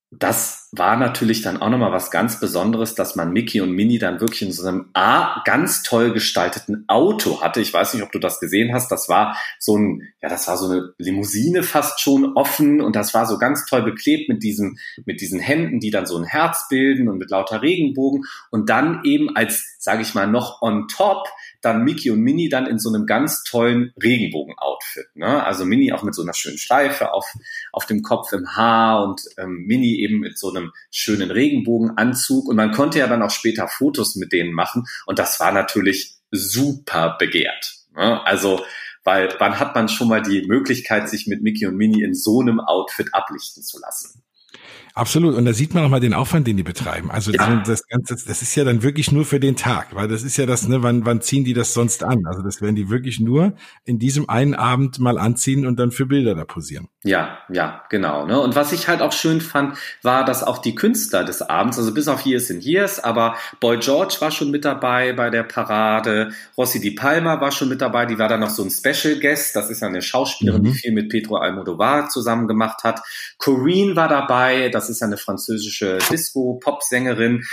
das 0.09 0.69
war 0.71 0.95
natürlich 0.95 1.41
dann 1.41 1.61
auch 1.61 1.69
nochmal 1.69 1.91
was 1.91 2.11
ganz 2.11 2.39
Besonderes, 2.39 2.95
dass 2.95 3.17
man 3.17 3.33
Mickey 3.33 3.59
und 3.59 3.71
Minnie 3.71 3.99
dann 3.99 4.21
wirklich 4.21 4.41
in 4.41 4.53
so 4.53 4.65
einem 4.65 4.89
A, 4.93 5.41
ganz 5.43 5.83
toll 5.83 6.13
gestalteten 6.13 6.85
Auto 6.87 7.41
hatte. 7.41 7.59
Ich 7.59 7.73
weiß 7.73 7.93
nicht, 7.93 8.03
ob 8.03 8.13
du 8.13 8.19
das 8.19 8.39
gesehen 8.39 8.73
hast. 8.73 8.89
Das 8.89 9.09
war 9.09 9.37
so 9.59 9.77
ein, 9.77 10.03
ja, 10.21 10.29
das 10.29 10.47
war 10.47 10.57
so 10.57 10.69
eine 10.69 10.93
Limousine 10.97 11.61
fast 11.61 11.99
schon 11.99 12.37
offen 12.37 12.79
und 12.79 12.95
das 12.95 13.13
war 13.13 13.25
so 13.25 13.37
ganz 13.37 13.65
toll 13.65 13.81
beklebt 13.81 14.29
mit 14.29 14.43
diesen, 14.43 14.79
mit 15.05 15.19
diesen 15.19 15.41
Händen, 15.41 15.81
die 15.81 15.91
dann 15.91 16.05
so 16.05 16.17
ein 16.17 16.23
Herz 16.23 16.67
bilden 16.69 17.09
und 17.09 17.17
mit 17.17 17.29
lauter 17.29 17.61
Regenbogen 17.61 18.23
und 18.49 18.69
dann 18.69 19.03
eben 19.03 19.35
als, 19.35 19.75
sage 19.77 20.03
ich 20.03 20.15
mal, 20.15 20.27
noch 20.27 20.61
on 20.61 20.87
top 20.87 21.27
dann 21.61 21.83
Mickey 21.83 22.11
und 22.11 22.21
Minnie 22.21 22.49
dann 22.49 22.67
in 22.67 22.79
so 22.79 22.93
einem 22.93 23.05
ganz 23.05 23.43
tollen 23.43 23.93
Regenbogen-Outfit. 24.01 25.07
Ne? 25.15 25.43
Also 25.43 25.65
Minnie 25.65 25.93
auch 25.93 26.03
mit 26.03 26.15
so 26.15 26.21
einer 26.21 26.33
schönen 26.33 26.57
Schleife 26.57 27.13
auf, 27.13 27.25
auf 27.71 27.85
dem 27.85 28.01
Kopf 28.01 28.31
im 28.33 28.55
Haar 28.55 29.03
und 29.03 29.21
ähm, 29.37 29.65
Minnie 29.65 30.01
eben 30.01 30.19
mit 30.19 30.37
so 30.37 30.49
einem 30.49 30.71
schönen 30.91 31.31
Regenbogenanzug. 31.31 32.47
Und 32.47 32.55
man 32.55 32.71
konnte 32.71 32.99
ja 32.99 33.07
dann 33.07 33.21
auch 33.21 33.31
später 33.31 33.67
Fotos 33.67 34.15
mit 34.15 34.31
denen 34.31 34.53
machen. 34.53 34.85
Und 35.05 35.19
das 35.19 35.39
war 35.39 35.51
natürlich 35.51 36.17
super 36.31 37.15
begehrt. 37.19 37.75
Ne? 37.95 38.25
Also 38.25 38.63
weil 39.07 39.33
wann 39.39 39.57
hat 39.57 39.73
man 39.73 39.87
schon 39.87 40.09
mal 40.09 40.21
die 40.21 40.45
Möglichkeit, 40.47 41.09
sich 41.09 41.27
mit 41.27 41.41
Mickey 41.41 41.65
und 41.65 41.77
Minnie 41.77 42.03
in 42.03 42.13
so 42.13 42.41
einem 42.41 42.59
Outfit 42.59 43.13
ablichten 43.13 43.63
zu 43.63 43.79
lassen? 43.79 44.21
Absolut. 44.97 45.35
Und 45.35 45.45
da 45.45 45.53
sieht 45.53 45.75
man 45.75 45.85
auch 45.85 45.89
mal 45.89 45.99
den 45.99 46.15
Aufwand, 46.15 46.47
den 46.47 46.57
die 46.57 46.63
betreiben. 46.63 47.11
Also 47.11 47.31
ja. 47.31 47.63
das 47.65 47.87
Ganze, 47.87 48.15
das 48.15 48.41
ist 48.41 48.55
ja 48.55 48.63
dann 48.63 48.81
wirklich 48.81 49.11
nur 49.11 49.25
für 49.25 49.39
den 49.39 49.55
Tag, 49.55 49.93
weil 49.93 50.07
das 50.07 50.23
ist 50.23 50.37
ja 50.37 50.47
das, 50.47 50.67
ne, 50.67 50.81
wann, 50.81 51.05
wann 51.05 51.21
ziehen 51.21 51.43
die 51.43 51.53
das 51.53 51.75
sonst 51.75 52.03
an? 52.03 52.25
Also 52.25 52.41
das 52.41 52.63
werden 52.63 52.75
die 52.75 52.89
wirklich 52.89 53.19
nur 53.19 53.53
in 53.85 53.99
diesem 53.99 54.27
einen 54.27 54.55
Abend 54.55 54.97
mal 54.97 55.19
anziehen 55.19 55.67
und 55.67 55.77
dann 55.77 55.91
für 55.91 56.07
Bilder 56.07 56.33
da 56.33 56.45
posieren. 56.45 56.87
Ja, 57.03 57.37
ja, 57.49 57.83
genau. 57.89 58.25
Ne? 58.25 58.39
Und 58.39 58.55
was 58.55 58.71
ich 58.71 58.87
halt 58.87 59.01
auch 59.01 59.13
schön 59.13 59.39
fand, 59.39 59.77
war, 60.01 60.25
dass 60.25 60.43
auch 60.43 60.57
die 60.57 60.73
Künstler 60.73 61.23
des 61.23 61.43
Abends, 61.43 61.77
also 61.77 61.93
bis 61.93 62.07
auf 62.07 62.25
Years 62.25 62.49
in 62.49 62.59
Years, 62.59 62.99
aber 62.99 63.35
Boy 63.59 63.77
George 63.77 64.17
war 64.19 64.31
schon 64.31 64.49
mit 64.49 64.65
dabei 64.65 65.13
bei 65.13 65.29
der 65.29 65.43
Parade, 65.43 66.31
Rossi 66.57 66.81
Di 66.81 66.91
Palma 66.91 67.39
war 67.39 67.51
schon 67.51 67.69
mit 67.69 67.81
dabei, 67.81 68.07
die 68.07 68.17
war 68.17 68.29
dann 68.29 68.39
noch 68.39 68.49
so 68.49 68.63
ein 68.63 68.71
Special 68.71 69.19
Guest, 69.19 69.55
das 69.55 69.69
ist 69.69 69.81
ja 69.81 69.87
eine 69.87 70.01
Schauspielerin, 70.01 70.63
mhm. 70.63 70.65
die 70.65 70.73
viel 70.73 70.91
mit 70.91 71.09
Pedro 71.09 71.35
Almodovar 71.35 72.09
zusammen 72.09 72.47
gemacht 72.47 72.83
hat. 72.83 73.01
Corrine 73.37 73.95
war 73.95 74.07
dabei, 74.07 74.69
das 74.69 74.86
ist 74.89 75.01
ja 75.01 75.07
eine 75.07 75.17
französische 75.17 75.97
Disco-Pop-Sängerin. 76.09 77.43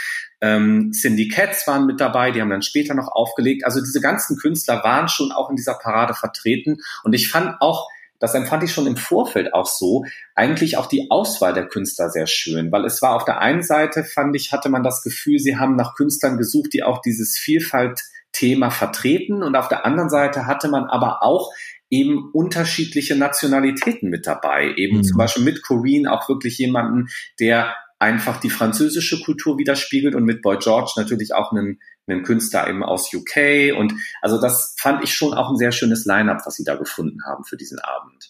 Ähm, 0.40 0.92
Cindy 0.92 1.28
Cats 1.28 1.66
waren 1.66 1.86
mit 1.86 2.00
dabei, 2.00 2.30
die 2.30 2.40
haben 2.40 2.50
dann 2.50 2.62
später 2.62 2.94
noch 2.94 3.08
aufgelegt. 3.08 3.64
Also 3.64 3.80
diese 3.80 4.00
ganzen 4.00 4.36
Künstler 4.36 4.82
waren 4.84 5.08
schon 5.08 5.32
auch 5.32 5.50
in 5.50 5.56
dieser 5.56 5.74
Parade 5.74 6.14
vertreten 6.14 6.78
und 7.02 7.12
ich 7.14 7.30
fand 7.30 7.60
auch, 7.60 7.88
das 8.18 8.34
empfand 8.34 8.62
ich 8.62 8.72
schon 8.72 8.86
im 8.86 8.96
Vorfeld 8.96 9.52
auch 9.52 9.66
so, 9.66 10.04
eigentlich 10.34 10.76
auch 10.78 10.86
die 10.86 11.10
Auswahl 11.10 11.52
der 11.52 11.66
Künstler 11.66 12.10
sehr 12.10 12.26
schön, 12.26 12.72
weil 12.72 12.84
es 12.84 13.02
war 13.02 13.16
auf 13.16 13.24
der 13.24 13.40
einen 13.40 13.62
Seite, 13.62 14.04
fand 14.04 14.34
ich, 14.36 14.52
hatte 14.52 14.68
man 14.68 14.82
das 14.82 15.02
Gefühl, 15.02 15.38
sie 15.38 15.56
haben 15.56 15.76
nach 15.76 15.94
Künstlern 15.94 16.38
gesucht, 16.38 16.72
die 16.72 16.82
auch 16.82 17.02
dieses 17.02 17.36
Vielfalt-Thema 17.36 18.70
vertreten 18.70 19.42
und 19.42 19.56
auf 19.56 19.68
der 19.68 19.84
anderen 19.84 20.10
Seite 20.10 20.46
hatte 20.46 20.68
man 20.68 20.84
aber 20.84 21.22
auch 21.22 21.52
eben 21.94 22.30
unterschiedliche 22.32 23.16
Nationalitäten 23.16 24.10
mit 24.10 24.26
dabei. 24.26 24.74
Eben 24.76 24.98
mhm. 24.98 25.04
zum 25.04 25.16
Beispiel 25.16 25.44
mit 25.44 25.62
Corinne 25.62 26.12
auch 26.12 26.28
wirklich 26.28 26.58
jemanden, 26.58 27.08
der 27.38 27.74
einfach 27.98 28.40
die 28.40 28.50
französische 28.50 29.20
Kultur 29.20 29.58
widerspiegelt 29.58 30.14
und 30.14 30.24
mit 30.24 30.42
Boy 30.42 30.58
George 30.58 30.92
natürlich 30.96 31.34
auch 31.34 31.52
einen 31.52 31.78
einen 32.06 32.22
Künstler 32.22 32.68
eben 32.68 32.82
aus 32.82 33.12
UK. 33.14 33.76
Und 33.78 33.94
also 34.20 34.40
das 34.40 34.74
fand 34.78 35.02
ich 35.02 35.14
schon 35.14 35.32
auch 35.32 35.50
ein 35.50 35.56
sehr 35.56 35.72
schönes 35.72 36.04
Line-up, 36.04 36.42
was 36.44 36.54
sie 36.54 36.64
da 36.64 36.74
gefunden 36.74 37.24
haben 37.26 37.44
für 37.44 37.56
diesen 37.56 37.78
Abend. 37.78 38.28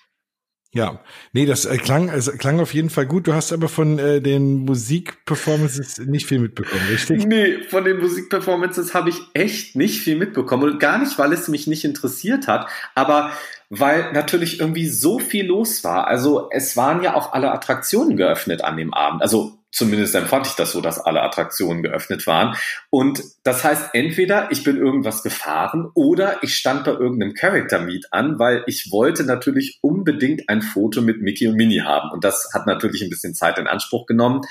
Ja, 0.75 0.99
nee, 1.33 1.47
das 1.47 1.67
äh, 1.67 1.77
klang, 1.77 2.11
also, 2.11 2.33
klang 2.33 2.59
auf 2.59 2.75
jeden 2.75 2.91
Fall 2.91 3.07
gut. 3.07 3.29
Du 3.29 3.33
hast 3.33 3.53
aber 3.53 3.69
von 3.69 3.97
äh, 4.01 4.21
den 4.21 4.65
Musikperformances 4.65 5.99
nicht 5.99 6.27
viel 6.27 6.41
mitbekommen, 6.41 6.83
richtig? 6.91 7.25
Nee, 7.27 7.63
von 7.69 7.85
den 7.85 7.99
Musikperformances 7.99 8.93
habe 8.93 9.11
ich 9.11 9.21
echt 9.35 9.77
nicht 9.77 10.01
viel 10.01 10.17
mitbekommen. 10.17 10.65
Und 10.65 10.81
gar 10.81 10.99
nicht, 10.99 11.17
weil 11.17 11.33
es 11.33 11.47
mich 11.47 11.69
nicht 11.69 11.85
interessiert 11.85 12.49
hat, 12.49 12.69
aber 12.97 13.31
weil 13.71 14.13
natürlich 14.13 14.61
irgendwie 14.61 14.87
so 14.87 15.19
viel 15.19 15.47
los 15.47 15.85
war. 15.85 16.07
Also 16.07 16.49
es 16.51 16.77
waren 16.77 17.03
ja 17.03 17.15
auch 17.15 17.33
alle 17.33 17.53
Attraktionen 17.53 18.17
geöffnet 18.17 18.63
an 18.63 18.77
dem 18.77 18.95
Abend. 18.95 19.23
Also 19.23 19.59
Zumindest 19.75 20.15
empfand 20.15 20.47
ich 20.47 20.53
das 20.53 20.71
so, 20.71 20.81
dass 20.81 21.01
alle 21.01 21.21
Attraktionen 21.23 21.83
geöffnet 21.83 22.29
waren. 22.29 22.57
Und 22.91 23.25
das 23.43 23.65
heißt, 23.65 23.91
entweder 23.93 24.53
ich 24.53 24.63
bin 24.63 24.77
irgendwas 24.77 25.25
gefahren 25.25 25.91
oder 25.95 26.45
ich 26.45 26.55
stand 26.55 26.85
bei 26.85 26.93
irgendeinem 26.93 27.35
Character 27.35 27.81
Meet 27.81 28.07
an, 28.13 28.39
weil 28.39 28.63
ich 28.69 28.93
wollte 28.93 29.25
natürlich 29.25 29.81
unbedingt 29.83 30.49
ein 30.49 30.63
Foto 30.63 31.03
mit 31.03 31.23
Mickey 31.23 31.49
und 31.49 31.57
Minnie 31.57 31.81
haben. 31.81 32.13
Und 32.13 32.23
das 32.23 32.51
hat 32.55 32.69
natürlich 32.69 33.03
ein 33.03 33.11
bisschen 33.11 33.35
Zeit 33.35 33.59
in 33.59 33.67
Anspruch 33.67 34.07
genommen. 34.07 34.43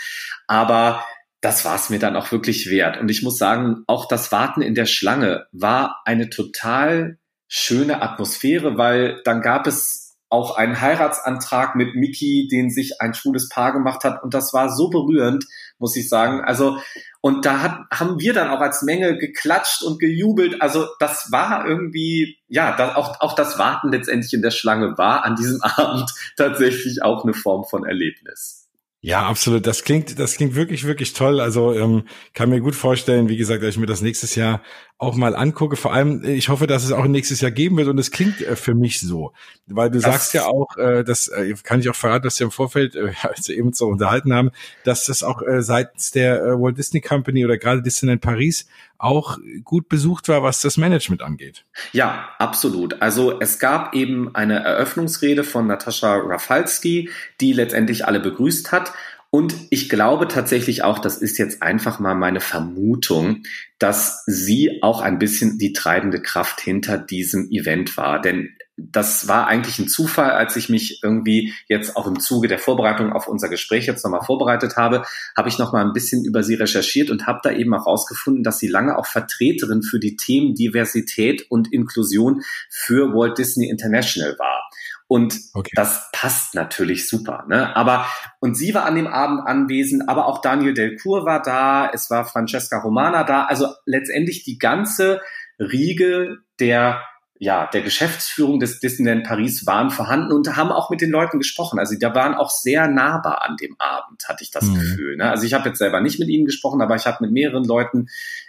Aber 0.48 1.06
das 1.40 1.64
war 1.64 1.76
es 1.76 1.90
mir 1.90 2.00
dann 2.00 2.18
auch 2.18 2.34
wirklich 2.34 2.70
wert. 2.70 3.00
Und 3.00 3.10
ich 3.10 3.24
muss 3.24 3.38
sagen, 3.38 3.86
auch 3.88 4.10
das 4.10 4.34
Warten 4.34 4.62
in 4.62 4.76
der 4.76 4.88
Schlange 4.88 5.46
war 5.54 6.02
eine 6.04 6.30
total 6.30 7.18
schöne 7.56 8.02
Atmosphäre, 8.02 8.80
weil 8.80 9.22
dann 9.26 9.44
gab 9.44 9.68
es 9.68 10.18
auch 10.30 10.58
einen 10.58 10.82
Heiratsantrag 10.82 11.76
mit 11.76 11.94
Mickey, 11.94 12.48
den 12.52 12.72
sich 12.72 13.00
ein 13.00 13.14
schwules 13.14 13.48
Paar 13.48 13.74
gemacht 13.74 14.04
hat. 14.04 14.24
Und 14.24 14.34
das 14.34 14.54
war 14.54 14.74
so 14.76 14.90
berührend, 14.90 15.46
muss 15.78 15.96
ich 15.96 16.10
sagen. 16.10 16.42
Also, 16.42 16.80
und 17.22 17.46
da 17.46 17.62
hat, 17.62 17.82
haben 17.94 18.20
wir 18.20 18.34
dann 18.34 18.50
auch 18.50 18.60
als 18.60 18.82
Menge 18.82 19.20
geklatscht 19.20 19.84
und 19.84 20.00
gejubelt. 20.00 20.64
Also, 20.64 20.88
das 21.00 21.28
war 21.32 21.68
irgendwie, 21.68 22.40
ja, 22.48 22.76
das, 22.76 22.96
auch, 22.96 23.22
auch 23.22 23.36
das 23.36 23.60
Warten 23.60 23.92
letztendlich 23.92 24.34
in 24.34 24.42
der 24.42 24.50
Schlange 24.50 24.98
war 24.98 25.24
an 25.24 25.36
diesem 25.36 25.62
Abend 25.62 26.12
tatsächlich 26.36 27.04
auch 27.04 27.24
eine 27.24 27.36
Form 27.36 27.66
von 27.70 27.86
Erlebnis. 27.86 28.64
Ja, 29.06 29.28
absolut. 29.28 29.68
Das 29.68 29.84
klingt, 29.84 30.18
das 30.18 30.38
klingt 30.38 30.56
wirklich, 30.56 30.86
wirklich 30.86 31.12
toll. 31.12 31.42
Also 31.42 31.74
ähm, 31.74 32.06
kann 32.34 32.50
mir 32.50 32.62
gut 32.62 32.74
vorstellen, 32.74 33.28
wie 33.28 33.36
gesagt, 33.36 33.62
dass 33.62 33.72
ich 33.72 33.78
mir 33.78 33.86
das 33.86 34.02
nächstes 34.02 34.36
Jahr 34.36 34.64
auch 34.98 35.16
mal 35.16 35.36
angucke. 35.36 35.76
Vor 35.76 35.94
allem, 35.94 36.24
ich 36.24 36.50
hoffe, 36.50 36.68
dass 36.68 36.84
es 36.84 36.92
auch 36.92 37.06
nächstes 37.06 37.42
Jahr 37.42 37.52
geben 37.52 37.78
wird 37.78 37.88
und 37.90 37.98
es 37.98 38.12
klingt 38.12 38.42
äh, 38.42 38.56
für 38.56 38.74
mich 38.74 39.02
so, 39.02 39.34
weil 39.68 39.90
du 39.90 40.00
das 40.00 40.12
sagst 40.12 40.34
ja 40.34 40.46
auch, 40.46 40.78
äh, 40.78 41.04
das 41.04 41.28
äh, 41.28 41.54
kann 41.64 41.80
ich 41.80 41.90
auch 41.90 41.96
verraten, 41.96 42.24
dass 42.24 42.40
wir 42.40 42.46
im 42.46 42.52
Vorfeld, 42.52 42.96
äh, 42.96 43.12
als 43.22 43.48
wir 43.48 43.58
eben 43.58 43.74
so 43.74 43.88
unterhalten 43.88 44.34
haben, 44.34 44.52
dass 44.84 45.06
das 45.06 45.24
auch 45.24 45.42
äh, 45.42 45.62
seitens 45.62 46.12
der 46.12 46.42
äh, 46.42 46.60
Walt 46.60 46.78
Disney 46.78 47.02
Company 47.02 47.44
oder 47.44 47.58
gerade 47.58 47.82
Disneyland 47.82 48.22
Paris 48.22 48.68
auch 48.98 49.38
gut 49.66 49.90
besucht 49.90 50.30
war, 50.30 50.44
was 50.44 50.62
das 50.62 50.78
Management 50.78 51.22
angeht. 51.22 51.66
Ja, 51.92 52.30
absolut. 52.40 53.02
Also 53.02 53.38
es 53.42 53.60
gab 53.60 53.94
eben 53.94 54.34
eine 54.34 54.64
Eröffnungsrede 54.64 55.44
von 55.44 55.68
Natascha 55.68 56.16
Rafalski, 56.16 57.10
die 57.42 57.52
letztendlich 57.52 58.06
alle 58.06 58.22
begrüßt 58.22 58.72
hat. 58.72 58.94
Und 59.36 59.56
ich 59.72 59.90
glaube 59.90 60.28
tatsächlich 60.28 60.84
auch, 60.84 61.00
das 61.00 61.18
ist 61.18 61.40
jetzt 61.40 61.64
einfach 61.64 62.00
mal 62.00 62.14
meine 62.14 62.40
Vermutung, 62.40 63.42
dass 63.80 64.24
sie 64.28 64.84
auch 64.84 65.02
ein 65.02 65.18
bisschen 65.18 65.58
die 65.58 65.74
treibende 65.74 66.22
Kraft 66.22 66.62
hinter 66.62 67.00
diesem 67.00 67.50
Event 67.50 67.98
war. 67.98 68.22
Denn 68.22 68.56
das 68.78 69.28
war 69.28 69.48
eigentlich 69.48 69.80
ein 69.80 69.88
Zufall, 69.88 70.30
als 70.30 70.56
ich 70.56 70.70
mich 70.70 71.00
irgendwie 71.02 71.52
jetzt 71.68 71.98
auch 71.98 72.06
im 72.06 72.20
Zuge 72.20 72.48
der 72.48 72.60
Vorbereitung 72.60 73.12
auf 73.12 73.28
unser 73.28 73.50
Gespräch 73.50 73.88
jetzt 73.88 74.04
nochmal 74.04 74.24
vorbereitet 74.24 74.78
habe, 74.78 75.04
habe 75.36 75.50
ich 75.50 75.58
nochmal 75.58 75.84
ein 75.84 75.94
bisschen 75.94 76.24
über 76.26 76.44
sie 76.44 76.54
recherchiert 76.54 77.10
und 77.10 77.26
habe 77.26 77.40
da 77.42 77.52
eben 77.52 77.74
auch 77.74 77.88
rausgefunden, 77.88 78.44
dass 78.44 78.60
sie 78.60 78.68
lange 78.68 79.00
auch 79.00 79.08
Vertreterin 79.08 79.82
für 79.82 80.00
die 80.00 80.16
Themen 80.16 80.54
Diversität 80.54 81.50
und 81.50 81.74
Inklusion 81.74 82.44
für 82.70 83.16
Walt 83.16 83.40
Disney 83.40 83.68
International 83.68 84.38
war. 84.38 84.70
Und 85.14 85.40
okay. 85.54 85.70
das 85.76 86.10
passt 86.12 86.56
natürlich 86.56 87.08
super. 87.08 87.46
Ne? 87.48 87.76
Aber 87.76 88.08
und 88.40 88.58
sie 88.58 88.74
war 88.74 88.86
an 88.86 88.96
dem 88.96 89.06
Abend 89.06 89.46
anwesend, 89.46 90.10
aber 90.10 90.26
auch 90.26 90.42
Daniel 90.42 90.74
Delcourt 90.74 91.24
war 91.24 91.40
da, 91.40 91.88
es 91.94 92.10
war 92.10 92.26
Francesca 92.26 92.80
Romana 92.80 93.24
da. 93.24 93.44
Also 93.44 93.68
letztendlich 93.86 94.44
die 94.44 94.58
ganze 94.58 95.22
Riege 95.60 96.38
der 96.60 97.04
ja, 97.38 97.68
der 97.68 97.84
Geschäftsführung 97.84 98.60
des 98.60 98.80
Disneyland 98.80 99.24
Paris 99.24 99.68
waren 99.68 99.92
vorhanden 99.92 100.32
und 100.32 100.56
haben 100.56 100.72
auch 100.72 100.90
mit 100.90 101.02
den 101.02 101.12
Leuten 101.12 101.38
gesprochen. 101.38 101.78
Also 101.78 101.96
da 102.00 102.16
waren 102.16 102.34
auch 102.34 102.50
sehr 102.50 102.88
nahbar 102.88 103.44
an 103.44 103.56
dem 103.58 103.76
Abend, 103.78 104.24
hatte 104.28 104.44
ich 104.44 104.50
das 104.50 104.64
mhm. 104.64 104.76
Gefühl. 104.76 105.18
Ne? 105.18 105.30
Also 105.30 105.46
ich 105.46 105.54
habe 105.54 105.70
jetzt 105.70 105.78
selber 105.78 106.02
nicht 106.02 106.20
mit 106.20 106.30
ihnen 106.30 106.46
gesprochen, 106.46 106.82
aber 106.82 106.96
ich 106.96 107.06
habe 107.06 107.18
mit 107.22 107.32
mehreren 107.32 107.66
Leuten 107.66 108.08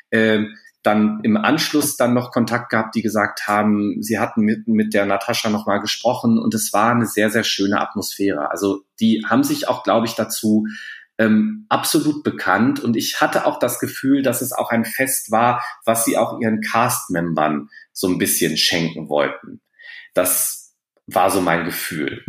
äh, 0.09 0.45
dann 0.85 1.21
im 1.23 1.39
Anschluss 1.39 1.97
dann 1.97 2.13
noch 2.13 2.31
Kontakt 2.31 2.71
gehabt, 2.71 2.95
die 2.95 3.03
gesagt 3.03 3.49
haben, 3.49 4.03
sie 4.03 4.19
hatten 4.19 4.43
mit, 4.43 4.69
mit 4.69 4.93
der 4.93 5.07
Natascha 5.07 5.49
nochmal 5.49 5.81
gesprochen 5.81 6.39
und 6.39 6.55
es 6.55 6.73
war 6.75 6.93
eine 6.93 7.07
sehr, 7.07 7.31
sehr 7.31 7.43
schöne 7.43 7.81
Atmosphäre. 7.81 8.51
Also 8.51 8.83
die 9.01 9.25
haben 9.27 9.43
sich 9.43 9.67
auch, 9.67 9.83
glaube 9.83 10.07
ich, 10.07 10.15
dazu 10.15 10.67
ähm, 11.17 11.65
absolut 11.71 12.23
bekannt 12.23 12.81
und 12.81 12.97
ich 12.97 13.21
hatte 13.23 13.47
auch 13.47 13.59
das 13.59 13.79
Gefühl, 13.79 14.23
dass 14.23 14.43
es 14.43 14.53
auch 14.53 14.71
ein 14.71 14.85
Fest 14.85 15.31
war, 15.31 15.65
was 15.87 16.05
sie 16.05 16.19
auch 16.19 16.39
ihren 16.41 16.61
Cast-Membern 16.61 17.71
so 17.93 18.07
ein 18.09 18.19
bisschen 18.19 18.59
schenken 18.59 19.09
wollten. 19.09 19.63
Das 20.13 20.75
war 21.07 21.31
so 21.31 21.41
mein 21.41 21.65
Gefühl. 21.65 22.25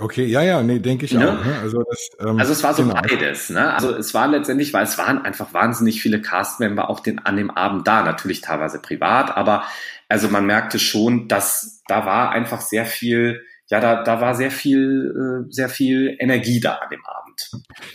Okay, 0.00 0.26
ja, 0.26 0.42
ja, 0.42 0.62
nee, 0.62 0.78
denke 0.78 1.06
ich 1.06 1.12
ne? 1.12 1.28
auch. 1.28 1.44
Ne? 1.44 1.58
Also, 1.60 1.82
das, 1.82 2.08
ähm, 2.20 2.38
also 2.38 2.52
es 2.52 2.62
war 2.62 2.74
so 2.74 2.84
genau. 2.84 2.94
beides. 2.94 3.50
Ne? 3.50 3.74
Also 3.74 3.94
es 3.94 4.14
war 4.14 4.28
letztendlich, 4.28 4.72
weil 4.72 4.84
es 4.84 4.96
waren 4.96 5.24
einfach 5.24 5.52
wahnsinnig 5.52 6.00
viele 6.00 6.20
Cast-Member 6.20 6.88
auch 6.88 7.00
den, 7.00 7.18
an 7.18 7.36
dem 7.36 7.50
Abend 7.50 7.86
da, 7.88 8.02
natürlich 8.02 8.40
teilweise 8.40 8.80
privat, 8.80 9.36
aber 9.36 9.64
also 10.08 10.28
man 10.28 10.46
merkte 10.46 10.78
schon, 10.78 11.26
dass 11.26 11.82
da 11.88 12.06
war 12.06 12.30
einfach 12.30 12.60
sehr 12.60 12.86
viel 12.86 13.42
ja, 13.70 13.80
da, 13.80 14.02
da 14.02 14.20
war 14.20 14.34
sehr 14.34 14.50
viel, 14.50 15.44
äh, 15.46 15.52
sehr 15.52 15.68
viel 15.68 16.16
Energie 16.18 16.58
da 16.58 16.76
an 16.76 16.88
dem 16.90 17.04
Abend. 17.04 17.50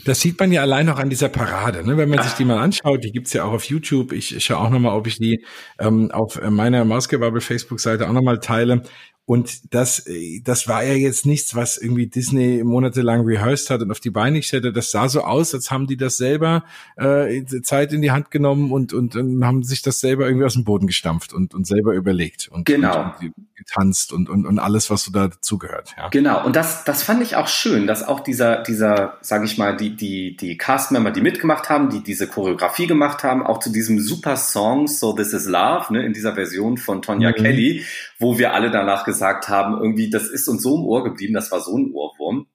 Das 0.05 0.21
sieht 0.21 0.39
man 0.39 0.51
ja 0.51 0.61
allein 0.61 0.85
noch 0.85 0.99
an 0.99 1.09
dieser 1.09 1.29
Parade, 1.29 1.83
ne? 1.83 1.97
wenn 1.97 2.09
man 2.09 2.19
Ach. 2.19 2.23
sich 2.23 2.33
die 2.33 2.45
mal 2.45 2.59
anschaut. 2.59 3.03
Die 3.03 3.11
gibt's 3.11 3.33
ja 3.33 3.43
auch 3.43 3.53
auf 3.53 3.63
YouTube. 3.63 4.11
Ich 4.11 4.43
schaue 4.43 4.59
auch 4.59 4.69
nochmal, 4.69 4.95
ob 4.95 5.07
ich 5.07 5.17
die 5.17 5.43
ähm, 5.79 6.11
auf 6.11 6.39
meiner 6.47 6.85
Mausgebabbel 6.85 7.41
Facebook-Seite 7.41 8.07
auch 8.07 8.13
nochmal 8.13 8.39
teile. 8.39 8.83
Und 9.25 9.73
das, 9.73 10.05
äh, 10.05 10.41
das 10.43 10.67
war 10.67 10.83
ja 10.83 10.93
jetzt 10.93 11.25
nichts, 11.25 11.55
was 11.55 11.77
irgendwie 11.77 12.07
Disney 12.07 12.61
monatelang 12.63 13.21
rehearsed 13.25 13.69
hat 13.69 13.81
und 13.81 13.89
auf 13.89 14.01
die 14.01 14.09
Beine 14.09 14.39
gestellt 14.39 14.65
hat. 14.65 14.75
Das 14.75 14.91
sah 14.91 15.07
so 15.07 15.21
aus, 15.21 15.53
als 15.53 15.71
haben 15.71 15.87
die 15.87 15.95
das 15.95 16.17
selber 16.17 16.65
äh, 16.97 17.43
Zeit 17.61 17.93
in 17.93 18.01
die 18.01 18.11
Hand 18.11 18.31
genommen 18.31 18.71
und, 18.71 18.91
und, 18.91 19.15
und 19.15 19.45
haben 19.45 19.63
sich 19.63 19.81
das 19.81 20.01
selber 20.01 20.25
irgendwie 20.25 20.45
aus 20.45 20.55
dem 20.55 20.65
Boden 20.65 20.87
gestampft 20.87 21.31
und, 21.31 21.53
und 21.53 21.65
selber 21.65 21.93
überlegt 21.93 22.49
und, 22.49 22.65
genau. 22.65 23.13
und, 23.19 23.27
und 23.27 23.33
getanzt 23.55 24.11
und, 24.11 24.29
und, 24.29 24.45
und 24.45 24.59
alles, 24.59 24.89
was 24.89 25.03
so 25.03 25.11
dazugehört. 25.11 25.95
Ja. 25.97 26.09
Genau. 26.09 26.45
Und 26.45 26.55
das, 26.55 26.83
das 26.83 27.03
fand 27.03 27.23
ich 27.23 27.35
auch 27.37 27.47
schön, 27.47 27.87
dass 27.87 28.03
auch 28.03 28.19
dieser, 28.19 28.61
dieser, 28.63 29.17
sage 29.21 29.45
ich 29.45 29.57
mal, 29.57 29.77
die, 29.77 29.95
die, 29.95 30.35
die 30.35 30.57
Castmember, 30.57 31.11
die 31.11 31.21
mitgemacht 31.21 31.69
haben, 31.69 31.89
die 31.89 32.03
diese 32.03 32.27
Choreografie 32.27 32.87
gemacht 32.87 33.23
haben, 33.23 33.45
auch 33.45 33.59
zu 33.59 33.71
diesem 33.71 33.99
super 33.99 34.35
Song 34.35 34.87
So 34.87 35.13
This 35.13 35.33
Is 35.33 35.45
Love, 35.45 35.93
ne, 35.93 36.05
in 36.05 36.13
dieser 36.13 36.35
Version 36.35 36.77
von 36.77 37.01
Tonya 37.01 37.29
mhm. 37.29 37.35
Kelly, 37.35 37.85
wo 38.23 38.39
wir 38.39 38.53
alle 38.53 38.71
danach 38.71 39.03
gesagt 39.03 39.49
haben, 39.49 39.79
irgendwie, 39.79 40.09
das 40.09 40.29
ist 40.29 40.47
uns 40.47 40.63
so 40.63 40.75
im 40.75 40.85
Ohr 40.85 41.03
geblieben, 41.03 41.33
das 41.33 41.51
war 41.51 41.59
so 41.59 41.77
ein 41.77 41.91
Ohrwurm. 41.93 42.47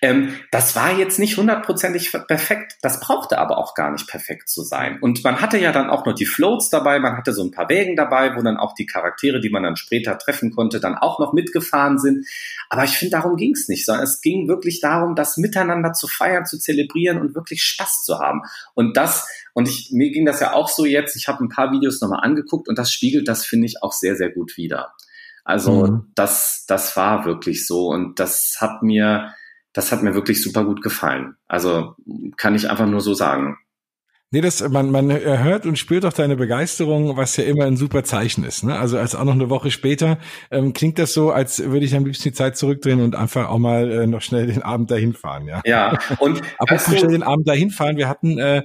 Ähm, 0.00 0.34
das 0.50 0.74
war 0.76 0.96
jetzt 0.96 1.18
nicht 1.18 1.36
hundertprozentig 1.36 2.12
perfekt. 2.26 2.76
Das 2.82 3.00
brauchte 3.00 3.38
aber 3.38 3.58
auch 3.58 3.74
gar 3.74 3.90
nicht 3.90 4.08
perfekt 4.08 4.48
zu 4.48 4.62
sein. 4.62 4.98
Und 5.00 5.22
man 5.24 5.40
hatte 5.40 5.58
ja 5.58 5.72
dann 5.72 5.90
auch 5.90 6.06
noch 6.06 6.14
die 6.14 6.26
Floats 6.26 6.70
dabei, 6.70 6.98
man 6.98 7.16
hatte 7.16 7.32
so 7.32 7.42
ein 7.42 7.50
paar 7.50 7.68
Wägen 7.68 7.96
dabei, 7.96 8.34
wo 8.36 8.42
dann 8.42 8.56
auch 8.56 8.74
die 8.74 8.86
Charaktere, 8.86 9.40
die 9.40 9.50
man 9.50 9.62
dann 9.62 9.76
später 9.76 10.18
treffen 10.18 10.50
konnte, 10.52 10.80
dann 10.80 10.96
auch 10.96 11.18
noch 11.18 11.32
mitgefahren 11.32 11.98
sind. 11.98 12.26
Aber 12.68 12.84
ich 12.84 12.96
finde, 12.96 13.16
darum 13.16 13.36
ging 13.36 13.52
es 13.52 13.68
nicht, 13.68 13.84
sondern 13.84 14.04
es 14.04 14.20
ging 14.20 14.48
wirklich 14.48 14.80
darum, 14.80 15.14
das 15.14 15.36
miteinander 15.36 15.92
zu 15.92 16.08
feiern, 16.08 16.46
zu 16.46 16.58
zelebrieren 16.58 17.20
und 17.20 17.34
wirklich 17.34 17.62
Spaß 17.62 18.04
zu 18.04 18.18
haben. 18.18 18.42
Und 18.74 18.96
das, 18.96 19.28
und 19.54 19.68
ich, 19.68 19.90
mir 19.92 20.10
ging 20.10 20.24
das 20.24 20.40
ja 20.40 20.52
auch 20.54 20.68
so 20.68 20.84
jetzt, 20.84 21.16
ich 21.16 21.28
habe 21.28 21.44
ein 21.44 21.48
paar 21.48 21.72
Videos 21.72 22.00
nochmal 22.00 22.20
angeguckt 22.22 22.68
und 22.68 22.78
das 22.78 22.92
spiegelt 22.92 23.28
das, 23.28 23.44
finde 23.44 23.66
ich, 23.66 23.82
auch 23.82 23.92
sehr, 23.92 24.16
sehr 24.16 24.30
gut 24.30 24.56
wider. 24.56 24.92
Also 25.44 25.86
mhm. 25.86 26.12
das, 26.14 26.64
das 26.68 26.96
war 26.96 27.24
wirklich 27.24 27.66
so 27.66 27.88
und 27.88 28.18
das 28.18 28.56
hat 28.60 28.82
mir, 28.82 29.34
das 29.72 29.92
hat 29.92 30.02
mir 30.02 30.14
wirklich 30.14 30.42
super 30.42 30.64
gut 30.64 30.82
gefallen. 30.82 31.36
Also 31.48 31.96
kann 32.36 32.54
ich 32.54 32.70
einfach 32.70 32.86
nur 32.86 33.00
so 33.00 33.14
sagen. 33.14 33.58
Nee, 34.34 34.40
das, 34.40 34.66
man, 34.66 34.90
man 34.90 35.12
hört 35.12 35.66
und 35.66 35.78
spürt 35.78 36.06
auch 36.06 36.12
deine 36.14 36.36
Begeisterung, 36.36 37.18
was 37.18 37.36
ja 37.36 37.44
immer 37.44 37.66
ein 37.66 37.76
super 37.76 38.02
Zeichen 38.02 38.44
ist. 38.44 38.64
Ne? 38.64 38.78
Also 38.78 38.96
als 38.96 39.14
auch 39.14 39.24
noch 39.24 39.34
eine 39.34 39.50
Woche 39.50 39.70
später 39.70 40.18
ähm, 40.50 40.72
klingt 40.72 40.98
das 40.98 41.12
so, 41.12 41.32
als 41.32 41.62
würde 41.62 41.84
ich 41.84 41.94
am 41.94 42.06
liebsten 42.06 42.30
die 42.30 42.32
Zeit 42.32 42.56
zurückdrehen 42.56 43.02
und 43.02 43.14
einfach 43.14 43.50
auch 43.50 43.58
mal 43.58 43.90
äh, 43.92 44.06
noch 44.06 44.22
schnell 44.22 44.46
den 44.46 44.62
Abend 44.62 44.90
dahin 44.90 45.12
fahren. 45.12 45.48
Ja, 45.48 45.60
ja. 45.66 45.98
und 46.18 46.40
apropos 46.58 46.98
schnell 46.98 47.12
den 47.12 47.22
Abend 47.22 47.46
dahin 47.46 47.68
fahren, 47.68 47.98
wir 47.98 48.08
hatten 48.08 48.38
äh, 48.38 48.62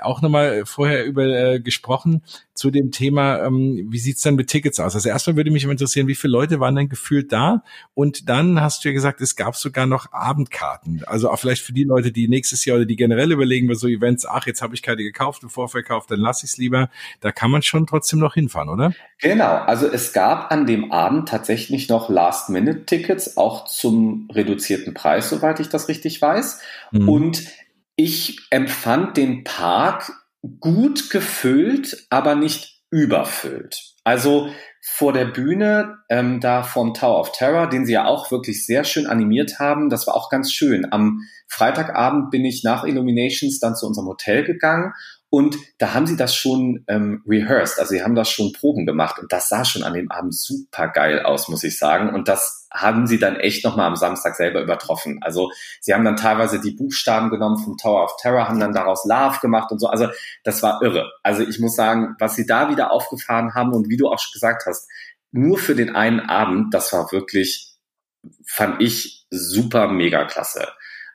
auch 0.00 0.22
nochmal 0.22 0.64
vorher 0.64 1.04
über 1.04 1.26
äh, 1.26 1.60
gesprochen 1.60 2.22
zu 2.54 2.70
dem 2.70 2.90
Thema, 2.90 3.44
ähm, 3.44 3.86
wie 3.90 3.98
sieht's 3.98 4.22
denn 4.22 4.34
mit 4.34 4.48
Tickets 4.48 4.80
aus? 4.80 4.94
Also 4.94 5.08
erstmal 5.08 5.36
würde 5.36 5.50
mich 5.50 5.64
interessieren, 5.64 6.08
wie 6.08 6.14
viele 6.14 6.32
Leute 6.32 6.58
waren 6.58 6.74
denn 6.74 6.88
gefühlt 6.88 7.32
da? 7.32 7.62
Und 7.94 8.28
dann 8.28 8.60
hast 8.60 8.84
du 8.84 8.88
ja 8.88 8.94
gesagt, 8.94 9.20
es 9.20 9.36
gab 9.36 9.56
sogar 9.56 9.86
noch 9.86 10.12
Abendkarten. 10.12 11.02
Also 11.06 11.30
auch 11.30 11.38
vielleicht 11.38 11.62
für 11.62 11.72
die 11.72 11.84
Leute, 11.84 12.10
die 12.12 12.28
nächstes 12.28 12.64
Jahr 12.64 12.78
oder 12.78 12.86
die 12.86 12.96
generell 12.96 13.30
überlegen 13.30 13.68
bei 13.68 13.74
so 13.74 13.86
Events, 13.86 14.26
ach, 14.26 14.46
jetzt 14.46 14.62
habe 14.62 14.74
ich 14.74 14.82
keine 14.82 15.02
gekauft 15.02 15.42
im 15.42 15.50
Vorverkauf, 15.50 16.06
dann 16.06 16.18
lasse 16.18 16.46
ich 16.46 16.52
es 16.52 16.58
lieber. 16.58 16.88
Da 17.20 17.30
kann 17.30 17.50
man 17.50 17.62
schon 17.62 17.86
trotzdem 17.86 18.18
noch 18.18 18.34
hinfahren, 18.34 18.70
oder? 18.70 18.92
Genau, 19.20 19.54
also 19.54 19.86
es 19.86 20.12
gab 20.12 20.50
an 20.50 20.66
dem 20.66 20.92
Abend 20.92 21.28
tatsächlich 21.28 21.88
noch 21.88 22.08
Last-Minute-Tickets, 22.08 23.36
auch 23.36 23.66
zum 23.66 24.28
reduzierten 24.32 24.94
Preis, 24.94 25.28
soweit 25.28 25.60
ich 25.60 25.68
das 25.68 25.88
richtig 25.88 26.20
weiß. 26.20 26.60
Mhm. 26.92 27.08
Und 27.08 27.44
ich 27.98 28.38
empfand 28.50 29.16
den 29.16 29.42
Park 29.42 30.12
gut 30.60 31.10
gefüllt, 31.10 32.06
aber 32.10 32.36
nicht 32.36 32.80
überfüllt. 32.90 33.96
Also 34.04 34.50
vor 34.80 35.12
der 35.12 35.26
Bühne, 35.26 35.96
ähm, 36.08 36.40
da 36.40 36.62
vom 36.62 36.94
Tower 36.94 37.20
of 37.20 37.32
Terror, 37.32 37.68
den 37.68 37.84
sie 37.84 37.94
ja 37.94 38.06
auch 38.06 38.30
wirklich 38.30 38.64
sehr 38.64 38.84
schön 38.84 39.08
animiert 39.08 39.58
haben, 39.58 39.90
das 39.90 40.06
war 40.06 40.14
auch 40.14 40.30
ganz 40.30 40.52
schön. 40.52 40.90
Am 40.90 41.18
Freitagabend 41.48 42.30
bin 42.30 42.44
ich 42.44 42.62
nach 42.62 42.84
Illuminations 42.84 43.58
dann 43.58 43.74
zu 43.74 43.86
unserem 43.86 44.06
Hotel 44.06 44.44
gegangen 44.44 44.92
und 45.30 45.58
da 45.76 45.92
haben 45.92 46.06
sie 46.06 46.16
das 46.16 46.34
schon 46.34 46.84
ähm, 46.88 47.22
rehearsed, 47.26 47.78
also 47.78 47.90
sie 47.90 48.02
haben 48.02 48.14
das 48.14 48.30
schon 48.30 48.52
Proben 48.52 48.86
gemacht 48.86 49.18
und 49.18 49.30
das 49.30 49.50
sah 49.50 49.64
schon 49.64 49.82
an 49.82 49.92
dem 49.92 50.10
Abend 50.10 50.34
super 50.34 50.88
geil 50.88 51.20
aus, 51.20 51.48
muss 51.48 51.64
ich 51.64 51.78
sagen. 51.78 52.14
Und 52.14 52.28
das 52.28 52.66
haben 52.72 53.06
sie 53.06 53.18
dann 53.18 53.36
echt 53.36 53.62
nochmal 53.62 53.88
am 53.88 53.96
Samstag 53.96 54.36
selber 54.36 54.62
übertroffen. 54.62 55.18
Also 55.22 55.50
sie 55.80 55.92
haben 55.92 56.04
dann 56.04 56.16
teilweise 56.16 56.60
die 56.60 56.70
Buchstaben 56.70 57.28
genommen 57.28 57.58
vom 57.58 57.76
Tower 57.76 58.04
of 58.04 58.16
Terror, 58.20 58.48
haben 58.48 58.60
dann 58.60 58.72
daraus 58.72 59.04
Love 59.04 59.38
gemacht 59.40 59.70
und 59.70 59.80
so. 59.80 59.88
Also 59.88 60.08
das 60.44 60.62
war 60.62 60.80
irre. 60.82 61.12
Also 61.22 61.42
ich 61.42 61.58
muss 61.58 61.76
sagen, 61.76 62.14
was 62.18 62.34
sie 62.34 62.46
da 62.46 62.70
wieder 62.70 62.90
aufgefahren 62.90 63.54
haben 63.54 63.74
und 63.74 63.90
wie 63.90 63.98
du 63.98 64.08
auch 64.08 64.18
schon 64.18 64.32
gesagt 64.32 64.64
hast, 64.66 64.88
nur 65.30 65.58
für 65.58 65.74
den 65.74 65.94
einen 65.94 66.20
Abend, 66.20 66.72
das 66.72 66.90
war 66.94 67.12
wirklich, 67.12 67.76
fand 68.46 68.80
ich 68.80 69.26
super 69.30 69.88
mega 69.88 70.24
klasse. 70.24 70.68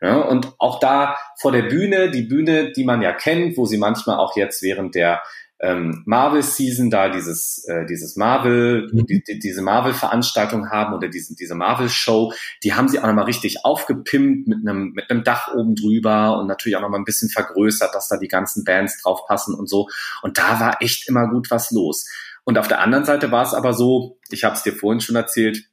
Ja, 0.04 0.18
und 0.18 0.54
auch 0.60 0.82
da 0.82 1.16
vor 1.40 1.54
der 1.54 1.62
Bühne, 1.62 2.12
die 2.12 2.24
Bühne, 2.24 2.74
die 2.74 2.84
man 2.84 3.02
ja 3.02 3.14
kennt, 3.14 3.56
wo 3.56 3.66
sie 3.66 3.78
manchmal 3.78 4.18
auch 4.18 4.36
jetzt 4.36 4.62
während 4.62 4.96
der 4.96 5.22
ähm, 5.62 6.04
Marvel-Season 6.06 6.90
da 6.90 7.08
dieses, 7.08 7.64
äh, 7.70 7.86
dieses 7.86 8.18
Marvel, 8.18 8.90
mhm. 8.92 9.06
die, 9.06 9.24
die, 9.24 9.40
diese 9.40 9.62
Marvel-Veranstaltung 9.62 10.70
haben 10.70 10.94
oder 10.94 11.08
diese, 11.08 11.36
diese 11.36 11.56
Marvel-Show, 11.56 12.34
die 12.64 12.74
haben 12.74 12.90
sie 12.90 13.00
auch 13.00 13.08
nochmal 13.08 13.24
richtig 13.24 13.64
aufgepimpt 13.64 14.50
mit 14.50 14.68
einem, 14.68 14.92
mit 14.92 15.10
einem 15.10 15.24
Dach 15.24 15.54
oben 15.56 15.74
drüber 15.74 16.38
und 16.38 16.48
natürlich 16.48 16.76
auch 16.76 16.82
nochmal 16.82 17.00
ein 17.00 17.06
bisschen 17.06 17.30
vergrößert, 17.30 17.96
dass 17.96 18.10
da 18.10 18.18
die 18.18 18.28
ganzen 18.28 18.66
Bands 18.66 19.02
drauf 19.02 19.26
passen 19.26 19.56
und 19.56 19.70
so. 19.70 19.88
Und 20.22 20.38
da 20.38 20.60
war 20.60 20.82
echt 20.82 21.08
immer 21.08 21.30
gut 21.30 21.50
was 21.50 21.72
los. 21.72 22.10
Und 22.44 22.58
auf 22.58 22.68
der 22.68 22.82
anderen 22.82 23.06
Seite 23.06 23.32
war 23.32 23.44
es 23.44 23.54
aber 23.54 23.74
so, 23.74 24.18
ich 24.32 24.44
habe 24.44 24.56
es 24.56 24.64
dir 24.64 24.74
vorhin 24.74 25.00
schon 25.00 25.16
erzählt, 25.16 25.64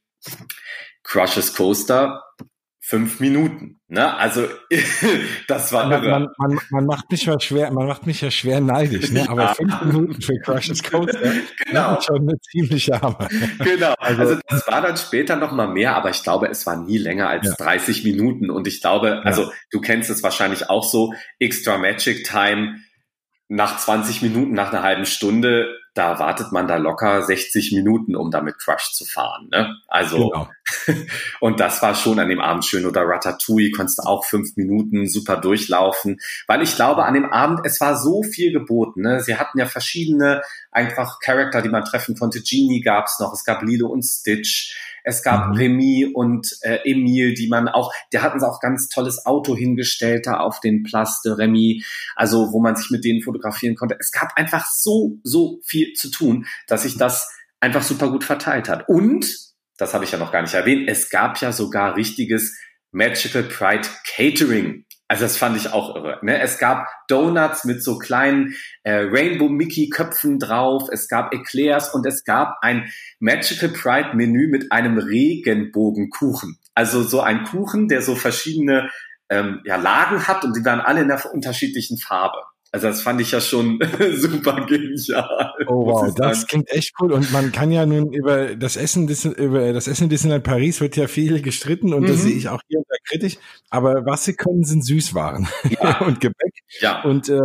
Crushes 1.02 1.52
Coaster 1.52 2.22
fünf 2.90 3.20
Minuten. 3.20 3.80
Ne? 3.86 4.16
Also 4.16 4.48
das 5.48 5.72
war 5.72 5.86
man, 5.86 6.04
man, 6.04 6.28
man, 6.38 6.60
man, 6.70 6.86
macht 6.86 7.10
mich 7.10 7.24
ja 7.24 7.38
schwer, 7.38 7.70
man 7.70 7.86
macht 7.86 8.04
mich 8.04 8.20
ja 8.20 8.32
schwer 8.32 8.60
neidisch, 8.60 9.12
ne? 9.12 9.28
Aber 9.28 9.42
ja. 9.42 9.54
fünf 9.54 9.82
Minuten 9.82 10.20
für 10.20 10.34
Crushes 10.40 10.82
Coaster 10.82 11.32
genau. 11.64 11.96
ist 11.96 12.04
schon 12.04 12.28
eine 12.28 12.38
ziemliche 12.40 13.00
Hammer. 13.00 13.28
Genau. 13.60 13.94
Also, 13.98 14.22
also, 14.22 14.40
das 14.48 14.66
war 14.66 14.82
dann 14.82 14.96
später 14.96 15.36
noch 15.36 15.52
mal 15.52 15.68
mehr, 15.68 15.94
aber 15.94 16.10
ich 16.10 16.22
glaube, 16.24 16.48
es 16.48 16.66
war 16.66 16.76
nie 16.76 16.98
länger 16.98 17.28
als 17.28 17.46
ja. 17.46 17.54
30 17.54 18.02
Minuten. 18.04 18.50
Und 18.50 18.66
ich 18.66 18.80
glaube, 18.80 19.24
also 19.24 19.52
du 19.70 19.80
kennst 19.80 20.10
es 20.10 20.24
wahrscheinlich 20.24 20.68
auch 20.68 20.84
so, 20.84 21.14
Extra 21.38 21.78
Magic 21.78 22.24
Time 22.24 22.80
nach 23.48 23.78
20 23.78 24.22
Minuten, 24.22 24.52
nach 24.52 24.72
einer 24.72 24.82
halben 24.82 25.06
Stunde 25.06 25.79
da 25.94 26.20
wartet 26.20 26.52
man 26.52 26.68
da 26.68 26.76
locker 26.76 27.22
60 27.22 27.72
Minuten, 27.72 28.14
um 28.14 28.30
damit 28.30 28.58
Crush 28.58 28.92
zu 28.92 29.04
fahren. 29.04 29.48
Ne? 29.50 29.76
Also, 29.88 30.30
genau. 30.30 30.48
und 31.40 31.58
das 31.58 31.82
war 31.82 31.94
schon 31.96 32.18
an 32.20 32.28
dem 32.28 32.40
Abend 32.40 32.64
schön. 32.64 32.86
Oder 32.86 33.02
Ratatouille 33.02 33.72
konntest 33.72 33.98
du 33.98 34.02
auch 34.04 34.24
fünf 34.24 34.56
Minuten 34.56 35.08
super 35.08 35.36
durchlaufen. 35.36 36.20
Weil 36.46 36.62
ich 36.62 36.76
glaube, 36.76 37.04
an 37.04 37.14
dem 37.14 37.32
Abend, 37.32 37.60
es 37.64 37.80
war 37.80 37.96
so 37.96 38.22
viel 38.22 38.52
geboten. 38.52 39.02
Ne? 39.02 39.20
Sie 39.20 39.36
hatten 39.36 39.58
ja 39.58 39.66
verschiedene 39.66 40.42
einfach 40.70 41.18
Charakter, 41.18 41.60
die 41.60 41.68
man 41.68 41.84
treffen 41.84 42.16
konnte. 42.16 42.40
Genie 42.40 42.80
gab's 42.80 43.18
noch, 43.18 43.32
es 43.32 43.44
gab 43.44 43.62
Lilo 43.62 43.88
und 43.88 44.02
Stitch. 44.02 44.76
Es 45.04 45.22
gab 45.22 45.48
mhm. 45.48 45.54
Remy 45.54 46.10
und 46.14 46.48
äh, 46.62 46.78
Emil, 46.84 47.34
die 47.34 47.48
man 47.48 47.68
auch, 47.68 47.92
der 48.12 48.22
hatten 48.22 48.40
sie 48.40 48.48
auch 48.48 48.60
ganz 48.60 48.88
tolles 48.88 49.26
Auto 49.26 49.56
hingestellt 49.56 50.26
da 50.26 50.38
auf 50.38 50.60
den 50.60 50.82
Place 50.82 51.22
de 51.22 51.32
Remy, 51.32 51.84
also 52.16 52.52
wo 52.52 52.60
man 52.60 52.76
sich 52.76 52.90
mit 52.90 53.04
denen 53.04 53.22
fotografieren 53.22 53.76
konnte. 53.76 53.96
Es 53.98 54.12
gab 54.12 54.36
einfach 54.36 54.66
so, 54.66 55.18
so 55.22 55.60
viel 55.64 55.92
zu 55.94 56.10
tun, 56.10 56.46
dass 56.66 56.82
sich 56.82 56.96
das 56.96 57.28
einfach 57.60 57.82
super 57.82 58.10
gut 58.10 58.24
verteilt 58.24 58.68
hat. 58.68 58.88
Und, 58.88 59.26
das 59.76 59.94
habe 59.94 60.04
ich 60.04 60.12
ja 60.12 60.18
noch 60.18 60.32
gar 60.32 60.42
nicht 60.42 60.54
erwähnt, 60.54 60.88
es 60.88 61.10
gab 61.10 61.40
ja 61.40 61.52
sogar 61.52 61.96
richtiges 61.96 62.58
Magical 62.92 63.44
Pride 63.44 63.88
Catering. 64.04 64.84
Also 65.10 65.24
das 65.24 65.36
fand 65.36 65.56
ich 65.56 65.72
auch 65.72 65.96
irre. 65.96 66.20
Ne? 66.22 66.40
Es 66.40 66.58
gab 66.58 66.86
Donuts 67.08 67.64
mit 67.64 67.82
so 67.82 67.98
kleinen 67.98 68.54
äh, 68.84 69.08
Rainbow 69.10 69.48
Mickey 69.48 69.88
Köpfen 69.88 70.38
drauf. 70.38 70.88
Es 70.92 71.08
gab 71.08 71.34
Eclairs 71.34 71.92
und 71.92 72.06
es 72.06 72.22
gab 72.22 72.58
ein 72.62 72.92
Magical 73.18 73.70
Pride 73.70 74.14
Menü 74.14 74.46
mit 74.46 74.70
einem 74.70 74.98
Regenbogenkuchen. 74.98 76.60
Also 76.76 77.02
so 77.02 77.22
ein 77.22 77.42
Kuchen, 77.42 77.88
der 77.88 78.02
so 78.02 78.14
verschiedene 78.14 78.88
ähm, 79.30 79.60
ja, 79.64 79.74
Lagen 79.74 80.28
hat 80.28 80.44
und 80.44 80.56
die 80.56 80.64
waren 80.64 80.78
alle 80.80 81.00
in 81.00 81.10
einer 81.10 81.20
unterschiedlichen 81.34 81.98
Farbe. 81.98 82.38
Also 82.72 82.86
das 82.86 83.02
fand 83.02 83.20
ich 83.20 83.32
ja 83.32 83.40
schon 83.40 83.80
super 84.14 84.64
genial. 84.66 85.52
Oh 85.66 85.86
wow, 85.86 86.14
das 86.14 86.46
klingt 86.46 86.70
echt 86.70 86.92
cool. 87.00 87.12
Und 87.12 87.32
man 87.32 87.50
kann 87.50 87.72
ja 87.72 87.84
nun 87.84 88.12
über 88.12 88.54
das 88.54 88.76
Essen, 88.76 89.08
über 89.08 89.72
das 89.72 89.88
Essen 89.88 90.08
Disneyland 90.08 90.44
Paris 90.44 90.80
wird 90.80 90.96
ja 90.96 91.08
viel 91.08 91.42
gestritten 91.42 91.92
und 91.92 92.02
mhm. 92.02 92.06
das 92.06 92.22
sehe 92.22 92.36
ich 92.36 92.48
auch 92.48 92.60
hier 92.68 92.78
und 92.78 92.86
da 92.88 92.94
kritisch. 93.08 93.38
Aber 93.70 94.06
was 94.06 94.24
sie 94.24 94.34
können, 94.34 94.62
sind 94.62 94.84
Süßwaren 94.84 95.48
ja. 95.68 96.00
und 96.06 96.20
Gebäck. 96.20 96.54
Ja. 96.80 97.02
Und 97.02 97.28
äh, 97.28 97.40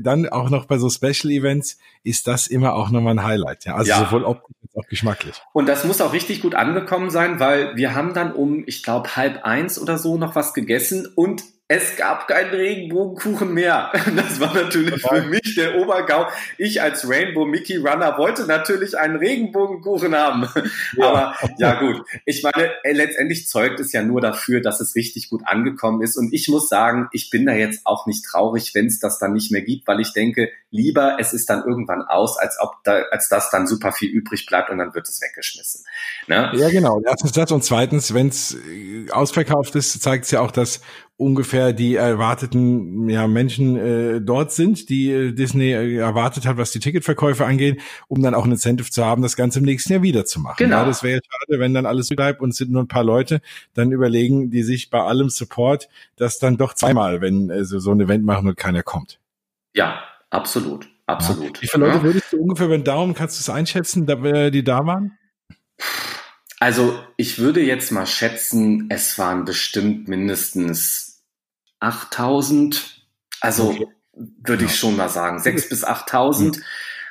dann 0.00 0.26
auch 0.30 0.48
noch 0.48 0.64
bei 0.64 0.78
so 0.78 0.88
Special 0.88 1.30
Events 1.30 1.78
ist 2.02 2.26
das 2.26 2.46
immer 2.46 2.74
auch 2.74 2.90
nochmal 2.90 3.18
ein 3.18 3.24
Highlight. 3.24 3.66
Ja, 3.66 3.74
also 3.74 3.90
ja. 3.90 3.98
sowohl 3.98 4.24
optisch 4.24 4.56
als 4.62 4.76
auch 4.76 4.88
geschmacklich. 4.88 5.42
Und 5.52 5.68
das 5.68 5.84
muss 5.84 6.00
auch 6.00 6.14
richtig 6.14 6.40
gut 6.40 6.54
angekommen 6.54 7.10
sein, 7.10 7.40
weil 7.40 7.76
wir 7.76 7.94
haben 7.94 8.14
dann 8.14 8.32
um, 8.32 8.64
ich 8.66 8.82
glaube, 8.82 9.16
halb 9.16 9.44
eins 9.44 9.78
oder 9.78 9.98
so 9.98 10.16
noch 10.16 10.34
was 10.34 10.54
gegessen 10.54 11.06
und 11.14 11.42
es 11.74 11.96
gab 11.96 12.28
keinen 12.28 12.50
Regenbogenkuchen 12.50 13.52
mehr. 13.52 13.90
Das 14.14 14.38
war 14.40 14.52
natürlich 14.52 15.00
für 15.00 15.22
mich 15.22 15.54
der 15.56 15.76
Obergau. 15.78 16.26
Ich 16.58 16.82
als 16.82 17.08
Rainbow 17.08 17.46
Mickey 17.46 17.76
Runner 17.76 18.18
wollte 18.18 18.46
natürlich 18.46 18.98
einen 18.98 19.16
Regenbogenkuchen 19.16 20.14
haben. 20.14 20.48
Ja. 20.94 21.06
Aber 21.06 21.34
ja 21.58 21.80
gut, 21.80 22.04
ich 22.26 22.42
meine, 22.42 22.70
letztendlich 22.84 23.48
zeugt 23.48 23.80
es 23.80 23.92
ja 23.92 24.02
nur 24.02 24.20
dafür, 24.20 24.60
dass 24.60 24.80
es 24.80 24.94
richtig 24.94 25.30
gut 25.30 25.42
angekommen 25.46 26.02
ist. 26.02 26.16
Und 26.16 26.32
ich 26.32 26.48
muss 26.48 26.68
sagen, 26.68 27.08
ich 27.12 27.30
bin 27.30 27.46
da 27.46 27.52
jetzt 27.52 27.82
auch 27.84 28.06
nicht 28.06 28.24
traurig, 28.24 28.74
wenn 28.74 28.86
es 28.86 28.98
das 28.98 29.18
dann 29.18 29.32
nicht 29.32 29.50
mehr 29.52 29.62
gibt, 29.62 29.86
weil 29.86 30.00
ich 30.00 30.12
denke, 30.12 30.50
lieber 30.70 31.16
es 31.18 31.32
ist 31.32 31.48
dann 31.48 31.64
irgendwann 31.64 32.02
aus, 32.02 32.38
als 32.38 32.58
ob 32.60 32.82
da, 32.84 33.02
als 33.10 33.28
dass 33.28 33.50
dann 33.50 33.66
super 33.66 33.92
viel 33.92 34.10
übrig 34.10 34.46
bleibt 34.46 34.70
und 34.70 34.78
dann 34.78 34.94
wird 34.94 35.08
es 35.08 35.20
weggeschmissen. 35.22 35.84
Ne? 36.26 36.50
Ja, 36.54 36.68
genau. 36.68 37.00
Erstens 37.04 37.32
das 37.32 37.52
und 37.52 37.64
zweitens, 37.64 38.12
wenn 38.12 38.28
es 38.28 38.56
ausverkauft 39.10 39.74
ist, 39.76 40.02
zeigt 40.02 40.24
es 40.24 40.30
ja 40.30 40.40
auch, 40.40 40.50
dass 40.50 40.80
ungefähr 41.16 41.72
die 41.72 41.94
erwarteten 41.94 43.08
ja, 43.08 43.26
Menschen 43.26 43.76
äh, 43.76 44.20
dort 44.20 44.52
sind, 44.52 44.88
die 44.88 45.10
äh, 45.10 45.32
Disney 45.32 45.72
äh, 45.72 45.96
erwartet 45.96 46.46
hat, 46.46 46.56
was 46.56 46.72
die 46.72 46.80
Ticketverkäufe 46.80 47.44
angeht, 47.44 47.80
um 48.08 48.22
dann 48.22 48.34
auch 48.34 48.44
ein 48.44 48.52
Incentive 48.52 48.90
zu 48.90 49.04
haben, 49.04 49.22
das 49.22 49.36
Ganze 49.36 49.60
im 49.60 49.64
nächsten 49.64 49.92
Jahr 49.92 50.02
wieder 50.02 50.24
zu 50.24 50.40
machen. 50.40 50.56
Genau. 50.58 50.78
Ja, 50.78 50.84
das 50.84 51.02
wäre 51.02 51.20
schade, 51.22 51.60
wenn 51.60 51.74
dann 51.74 51.86
alles 51.86 52.08
bleibt 52.08 52.40
und 52.40 52.50
es 52.50 52.56
sind 52.56 52.70
nur 52.70 52.82
ein 52.82 52.88
paar 52.88 53.04
Leute, 53.04 53.40
dann 53.74 53.92
überlegen 53.92 54.50
die 54.50 54.62
sich 54.62 54.90
bei 54.90 55.00
allem 55.00 55.28
Support, 55.28 55.88
dass 56.16 56.38
dann 56.38 56.56
doch 56.56 56.74
zweimal, 56.74 57.20
wenn 57.20 57.50
äh, 57.50 57.64
so, 57.64 57.78
so 57.78 57.92
ein 57.92 58.00
Event 58.00 58.24
machen 58.24 58.48
und 58.48 58.56
keiner 58.56 58.82
kommt. 58.82 59.20
Ja, 59.74 60.02
absolut, 60.30 60.88
absolut. 61.06 61.58
Ja. 61.58 61.62
Wie 61.62 61.68
viele 61.68 61.86
Leute 61.86 61.98
ja. 61.98 62.02
würdest 62.02 62.32
du 62.32 62.40
ungefähr, 62.40 62.68
wenn 62.68 62.84
Daumen, 62.84 63.14
kannst 63.14 63.38
du 63.38 63.40
es 63.40 63.50
einschätzen, 63.50 64.06
die 64.06 64.64
da 64.64 64.86
waren? 64.86 65.18
Also 66.62 66.96
ich 67.16 67.40
würde 67.40 67.60
jetzt 67.60 67.90
mal 67.90 68.06
schätzen, 68.06 68.86
es 68.88 69.18
waren 69.18 69.44
bestimmt 69.44 70.06
mindestens 70.06 71.24
8000, 71.80 73.04
also 73.40 73.70
okay. 73.70 73.88
würde 74.12 74.66
ich 74.66 74.76
schon 74.76 74.96
mal 74.96 75.08
sagen, 75.08 75.40
6 75.40 75.70
bis 75.70 75.82
8000. 75.82 76.56
Mhm. 76.58 76.62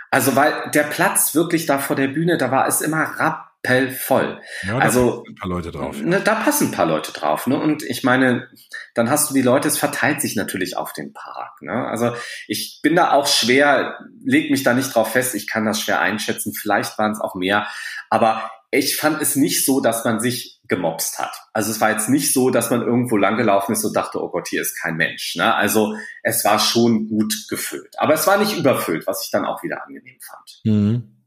Also 0.10 0.38
weil 0.38 0.72
der 0.74 0.84
Platz 0.84 1.36
wirklich 1.36 1.66
da 1.66 1.80
vor 1.80 1.98
der 1.98 2.08
Bühne, 2.08 2.38
da 2.38 2.50
war 2.50 2.66
es 2.66 2.80
immer 2.80 3.04
rappelvoll. 3.04 4.40
Ja, 4.62 4.76
da 4.76 4.80
also 4.80 5.18
passen 5.18 5.34
ein 5.34 5.36
paar 5.36 5.50
Leute 5.50 5.72
drauf. 5.72 6.02
Ne, 6.02 6.22
da 6.22 6.36
passen 6.36 6.68
ein 6.70 6.72
paar 6.72 6.86
Leute 6.86 7.12
drauf. 7.12 7.46
Ne? 7.46 7.60
Und 7.60 7.84
ich 7.84 8.06
meine, 8.06 8.48
dann 8.94 9.10
hast 9.10 9.30
du 9.30 9.34
die 9.34 9.42
Leute, 9.42 9.68
es 9.68 9.78
verteilt 9.78 10.22
sich 10.22 10.38
natürlich 10.38 10.78
auf 10.78 10.94
den 10.94 11.12
Park. 11.12 11.62
Ne? 11.62 11.74
Also 11.74 12.16
ich 12.48 12.80
bin 12.82 12.96
da 12.96 13.12
auch 13.12 13.28
schwer, 13.28 14.00
leg 14.24 14.50
mich 14.50 14.64
da 14.64 14.74
nicht 14.74 14.96
drauf 14.96 15.12
fest, 15.12 15.36
ich 15.36 15.46
kann 15.46 15.66
das 15.66 15.82
schwer 15.82 16.00
einschätzen. 16.00 16.54
Vielleicht 16.54 16.98
waren 16.98 17.12
es 17.12 17.20
auch 17.20 17.36
mehr. 17.36 17.68
Aber 18.10 18.50
ich 18.72 18.96
fand 18.96 19.22
es 19.22 19.36
nicht 19.36 19.66
so, 19.66 19.82
dass 19.82 20.06
man 20.06 20.20
sich 20.20 20.60
gemobst 20.68 21.20
hat. 21.20 21.34
Also 21.52 21.70
es 21.72 21.82
war 21.82 21.92
jetzt 21.92 22.08
nicht 22.08 22.34
so, 22.34 22.50
dass 22.50 22.70
man 22.70 22.82
irgendwo 22.82 23.18
langgelaufen 23.18 23.74
ist 23.74 23.84
und 23.84 23.94
dachte, 23.94 24.24
oh 24.24 24.30
Gott, 24.30 24.48
hier 24.48 24.62
ist 24.62 24.82
kein 24.82 24.96
Mensch. 24.96 25.36
Ne? 25.36 25.54
Also 25.54 25.96
es 26.24 26.46
war 26.46 26.58
schon 26.60 27.10
gut 27.10 27.34
gefüllt. 27.50 27.94
Aber 27.98 28.14
es 28.14 28.26
war 28.26 28.38
nicht 28.38 28.58
überfüllt, 28.58 29.06
was 29.06 29.26
ich 29.26 29.32
dann 29.32 29.46
auch 29.46 29.62
wieder 29.64 29.86
angenehm 29.86 30.18
fand. 30.22 30.62
Mhm. 30.64 31.18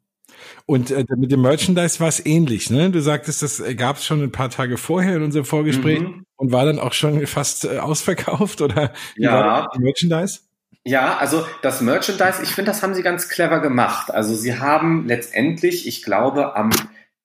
Und 0.67 0.91
äh, 0.91 1.05
mit 1.17 1.31
dem 1.31 1.43
Merchandise 1.43 2.01
war 2.01 2.09
es 2.09 2.25
ähnlich, 2.25 2.71
ne? 2.71 2.91
Du 2.91 3.01
sagtest, 3.01 3.43
das 3.43 3.63
gab 3.77 3.99
es 3.99 4.07
schon 4.07 4.23
ein 4.23 4.33
paar 4.33 4.49
Tage 4.49 4.79
vorher 4.79 5.17
in 5.17 5.23
unserem 5.23 5.45
Vorgespräch 5.45 6.01
mhm. 6.01 6.25
und 6.37 6.53
war 6.53 6.65
dann 6.65 6.79
auch 6.79 6.95
schon 6.95 7.27
fast 7.27 7.67
äh, 7.67 7.79
ausverkauft 7.79 8.63
oder 8.63 8.93
ja. 9.17 9.69
Merchandise? 9.79 10.41
Ja, 10.85 11.17
also 11.19 11.47
das 11.63 11.81
Merchandise, 11.81 12.43
ich 12.43 12.51
finde, 12.51 12.71
das 12.71 12.83
haben 12.83 12.95
sie 12.95 13.03
ganz 13.03 13.29
clever 13.29 13.61
gemacht. 13.61 14.11
Also 14.11 14.35
sie 14.35 14.59
haben 14.59 15.07
letztendlich, 15.07 15.87
ich 15.87 16.03
glaube, 16.03 16.57
am 16.57 16.71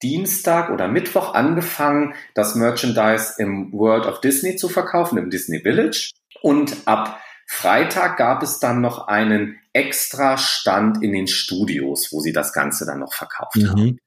Dienstag 0.02 0.70
oder 0.70 0.88
Mittwoch 0.88 1.34
angefangen, 1.34 2.14
das 2.34 2.56
Merchandise 2.56 3.34
im 3.38 3.72
World 3.74 4.06
of 4.06 4.22
Disney 4.22 4.56
zu 4.56 4.70
verkaufen, 4.70 5.18
im 5.18 5.30
Disney 5.30 5.60
Village. 5.60 6.12
Und 6.41 6.88
ab 6.88 7.20
Freitag 7.47 8.18
gab 8.18 8.43
es 8.43 8.60
dann 8.60 8.80
noch 8.80 9.08
einen 9.08 9.60
extra 9.74 10.38
Stand 10.38 11.04
in 11.04 11.12
den 11.12 11.28
Studios, 11.28 12.12
wo 12.12 12.20
sie 12.22 12.32
das 12.32 12.54
Ganze 12.54 12.86
dann 12.86 13.00
noch 13.00 13.14
verkauft 13.14 13.58
mhm. 13.58 13.70
haben. 13.70 14.00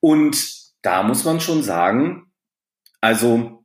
Und 0.00 0.60
da 0.82 1.02
muss 1.02 1.24
man 1.24 1.40
schon 1.40 1.62
sagen, 1.62 2.32
also 3.00 3.59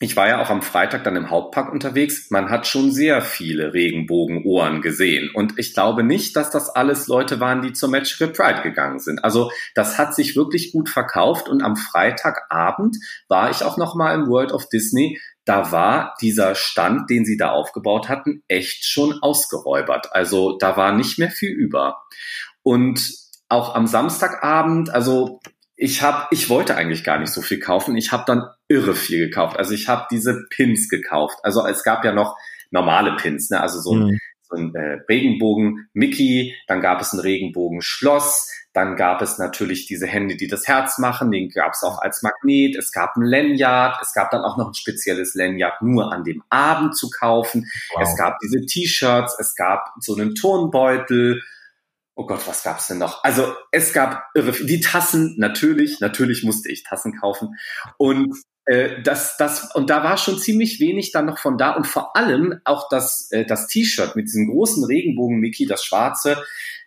ich 0.00 0.16
war 0.16 0.26
ja 0.26 0.42
auch 0.42 0.50
am 0.50 0.62
Freitag 0.62 1.04
dann 1.04 1.14
im 1.14 1.30
Hauptpark 1.30 1.72
unterwegs. 1.72 2.28
Man 2.30 2.50
hat 2.50 2.66
schon 2.66 2.90
sehr 2.90 3.22
viele 3.22 3.74
Regenbogenohren 3.74 4.82
gesehen. 4.82 5.30
Und 5.32 5.56
ich 5.56 5.72
glaube 5.72 6.02
nicht, 6.02 6.34
dass 6.34 6.50
das 6.50 6.68
alles 6.68 7.06
Leute 7.06 7.38
waren, 7.38 7.62
die 7.62 7.72
zur 7.72 7.90
Magical 7.90 8.28
Pride 8.28 8.62
gegangen 8.62 8.98
sind. 8.98 9.22
Also 9.22 9.52
das 9.76 9.96
hat 9.96 10.14
sich 10.14 10.34
wirklich 10.34 10.72
gut 10.72 10.88
verkauft. 10.88 11.48
Und 11.48 11.62
am 11.62 11.76
Freitagabend 11.76 12.96
war 13.28 13.50
ich 13.50 13.62
auch 13.62 13.76
noch 13.76 13.94
mal 13.94 14.14
im 14.14 14.26
World 14.26 14.50
of 14.50 14.68
Disney. 14.68 15.20
Da 15.44 15.70
war 15.70 16.16
dieser 16.20 16.56
Stand, 16.56 17.08
den 17.08 17.24
sie 17.24 17.36
da 17.36 17.50
aufgebaut 17.50 18.08
hatten, 18.08 18.42
echt 18.48 18.84
schon 18.84 19.22
ausgeräubert. 19.22 20.12
Also 20.12 20.58
da 20.58 20.76
war 20.76 20.92
nicht 20.92 21.20
mehr 21.20 21.30
viel 21.30 21.52
über. 21.52 22.02
Und 22.64 23.12
auch 23.48 23.76
am 23.76 23.86
Samstagabend, 23.86 24.90
also 24.90 25.40
ich 25.76 26.02
habe, 26.02 26.26
ich 26.30 26.48
wollte 26.48 26.76
eigentlich 26.76 27.04
gar 27.04 27.18
nicht 27.18 27.32
so 27.32 27.42
viel 27.42 27.58
kaufen. 27.58 27.96
Ich 27.96 28.12
habe 28.12 28.24
dann 28.26 28.44
irre 28.68 28.94
viel 28.94 29.26
gekauft. 29.26 29.58
Also 29.58 29.74
ich 29.74 29.88
habe 29.88 30.06
diese 30.10 30.46
Pins 30.50 30.88
gekauft. 30.88 31.38
Also 31.42 31.66
es 31.66 31.82
gab 31.82 32.04
ja 32.04 32.12
noch 32.12 32.36
normale 32.70 33.16
Pins, 33.16 33.50
ne? 33.50 33.60
Also 33.60 33.80
so 33.80 33.94
ein, 33.94 34.04
mhm. 34.04 34.18
so 34.42 34.56
ein 34.56 34.74
äh, 34.74 35.00
Regenbogen 35.08 35.88
Mickey, 35.92 36.54
dann 36.68 36.80
gab 36.80 37.00
es 37.00 37.12
ein 37.12 37.20
Regenbogen 37.20 37.82
Schloss, 37.82 38.50
dann 38.72 38.96
gab 38.96 39.22
es 39.22 39.38
natürlich 39.38 39.86
diese 39.86 40.06
Hände, 40.06 40.36
die 40.36 40.48
das 40.48 40.66
Herz 40.66 40.98
machen, 40.98 41.30
den 41.30 41.48
gab 41.48 41.72
es 41.72 41.82
auch 41.82 41.98
als 42.00 42.22
Magnet, 42.22 42.76
es 42.76 42.90
gab 42.90 43.16
ein 43.16 43.22
Lanyard, 43.22 43.98
es 44.02 44.12
gab 44.12 44.30
dann 44.30 44.42
auch 44.42 44.56
noch 44.56 44.68
ein 44.68 44.74
spezielles 44.74 45.34
Lanyard 45.34 45.82
nur 45.82 46.12
an 46.12 46.24
dem 46.24 46.42
Abend 46.50 46.96
zu 46.96 47.10
kaufen. 47.10 47.68
Wow. 47.94 48.02
Es 48.02 48.16
gab 48.16 48.38
diese 48.40 48.64
T-Shirts, 48.64 49.36
es 49.38 49.54
gab 49.54 49.92
so 50.00 50.14
einen 50.14 50.34
Turnbeutel, 50.34 51.42
oh 52.14 52.26
Gott, 52.26 52.46
was 52.46 52.62
gab's 52.62 52.88
denn 52.88 52.98
noch? 52.98 53.24
Also 53.24 53.54
es 53.72 53.92
gab 53.92 54.24
irre, 54.34 54.52
die 54.52 54.80
Tassen, 54.80 55.34
natürlich, 55.38 56.00
natürlich 56.00 56.44
musste 56.44 56.70
ich 56.70 56.84
Tassen 56.84 57.18
kaufen. 57.18 57.56
Und 57.96 58.34
äh, 58.66 59.02
das, 59.02 59.36
das, 59.36 59.74
und 59.74 59.90
da 59.90 60.04
war 60.04 60.16
schon 60.16 60.38
ziemlich 60.38 60.80
wenig 60.80 61.12
dann 61.12 61.26
noch 61.26 61.38
von 61.38 61.58
da 61.58 61.72
und 61.72 61.86
vor 61.86 62.16
allem 62.16 62.60
auch 62.64 62.88
das, 62.88 63.28
äh, 63.30 63.44
das 63.44 63.66
T-Shirt 63.66 64.16
mit 64.16 64.26
diesem 64.26 64.48
großen 64.48 64.84
Regenbogen 64.84 65.38
Mickey, 65.38 65.66
das 65.66 65.84
schwarze, 65.84 66.42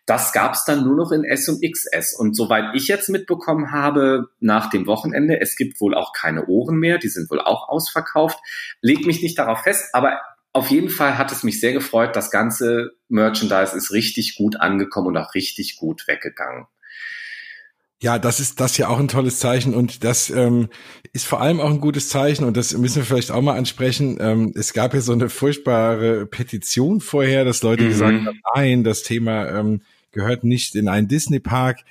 das 0.08 0.32
gab's 0.32 0.64
dann 0.64 0.86
nur 0.86 0.96
noch 0.96 1.12
in 1.12 1.26
S 1.26 1.50
und 1.50 1.62
XS. 1.62 2.14
Und 2.14 2.34
soweit 2.34 2.74
ich 2.74 2.88
jetzt 2.88 3.10
mitbekommen 3.10 3.74
habe, 3.74 4.30
nach 4.40 4.70
dem 4.70 4.88
Wochenende, 4.88 5.42
es 5.42 5.58
gibt 5.58 5.82
wohl 5.82 5.94
auch 5.94 6.14
keine 6.14 6.48
Ohren 6.48 6.78
mehr, 6.78 6.98
die 6.98 7.10
sind 7.10 7.30
wohl 7.30 7.42
auch 7.42 7.68
ausverkauft. 7.68 8.40
Leg 8.82 9.06
mich 9.06 9.22
nicht 9.22 9.38
darauf 9.38 9.64
fest, 9.64 9.90
aber 9.92 10.22
auf 10.54 10.70
jeden 10.70 10.90
Fall 10.90 11.18
hat 11.18 11.32
es 11.32 11.44
mich 11.44 11.60
sehr 11.60 11.74
gefreut. 11.74 12.16
Das 12.16 12.32
ganze 12.32 12.92
Merchandise 13.10 13.76
ist 13.76 13.92
richtig 13.92 14.36
gut 14.36 14.60
angekommen 14.60 15.08
und 15.08 15.18
auch 15.18 15.34
richtig 15.36 15.78
gut 15.78 16.08
weggegangen. 16.08 16.66
Ja, 18.00 18.20
das 18.20 18.40
ist 18.40 18.60
das 18.60 18.78
ja 18.78 18.90
auch 18.90 19.00
ein 19.00 19.08
tolles 19.08 19.40
Zeichen 19.40 19.74
und 19.74 20.04
das 20.04 20.30
ähm, 20.30 20.70
ist 21.14 21.26
vor 21.26 21.42
allem 21.42 21.60
auch 21.60 21.72
ein 21.72 21.82
gutes 21.82 22.10
Zeichen 22.10 22.44
und 22.44 22.56
das 22.56 22.78
müssen 22.78 22.98
wir 22.98 23.06
vielleicht 23.06 23.32
auch 23.32 23.42
mal 23.42 23.58
ansprechen. 23.58 24.18
Ähm, 24.20 24.52
es 24.56 24.74
gab 24.74 24.94
ja 24.94 25.02
so 25.02 25.14
eine 25.14 25.30
furchtbare 25.30 26.28
Petition 26.28 27.02
vorher, 27.02 27.44
dass 27.44 27.64
Leute 27.64 27.86
mhm. 27.86 27.90
gesagt 27.90 28.26
haben, 28.26 28.42
nein, 28.54 28.84
das 28.84 29.02
Thema 29.02 29.50
ähm, 29.50 29.82
gehört 30.18 30.44
nicht 30.44 30.74
in 30.74 30.88
einen 30.88 31.08
Disney-Park. 31.08 31.82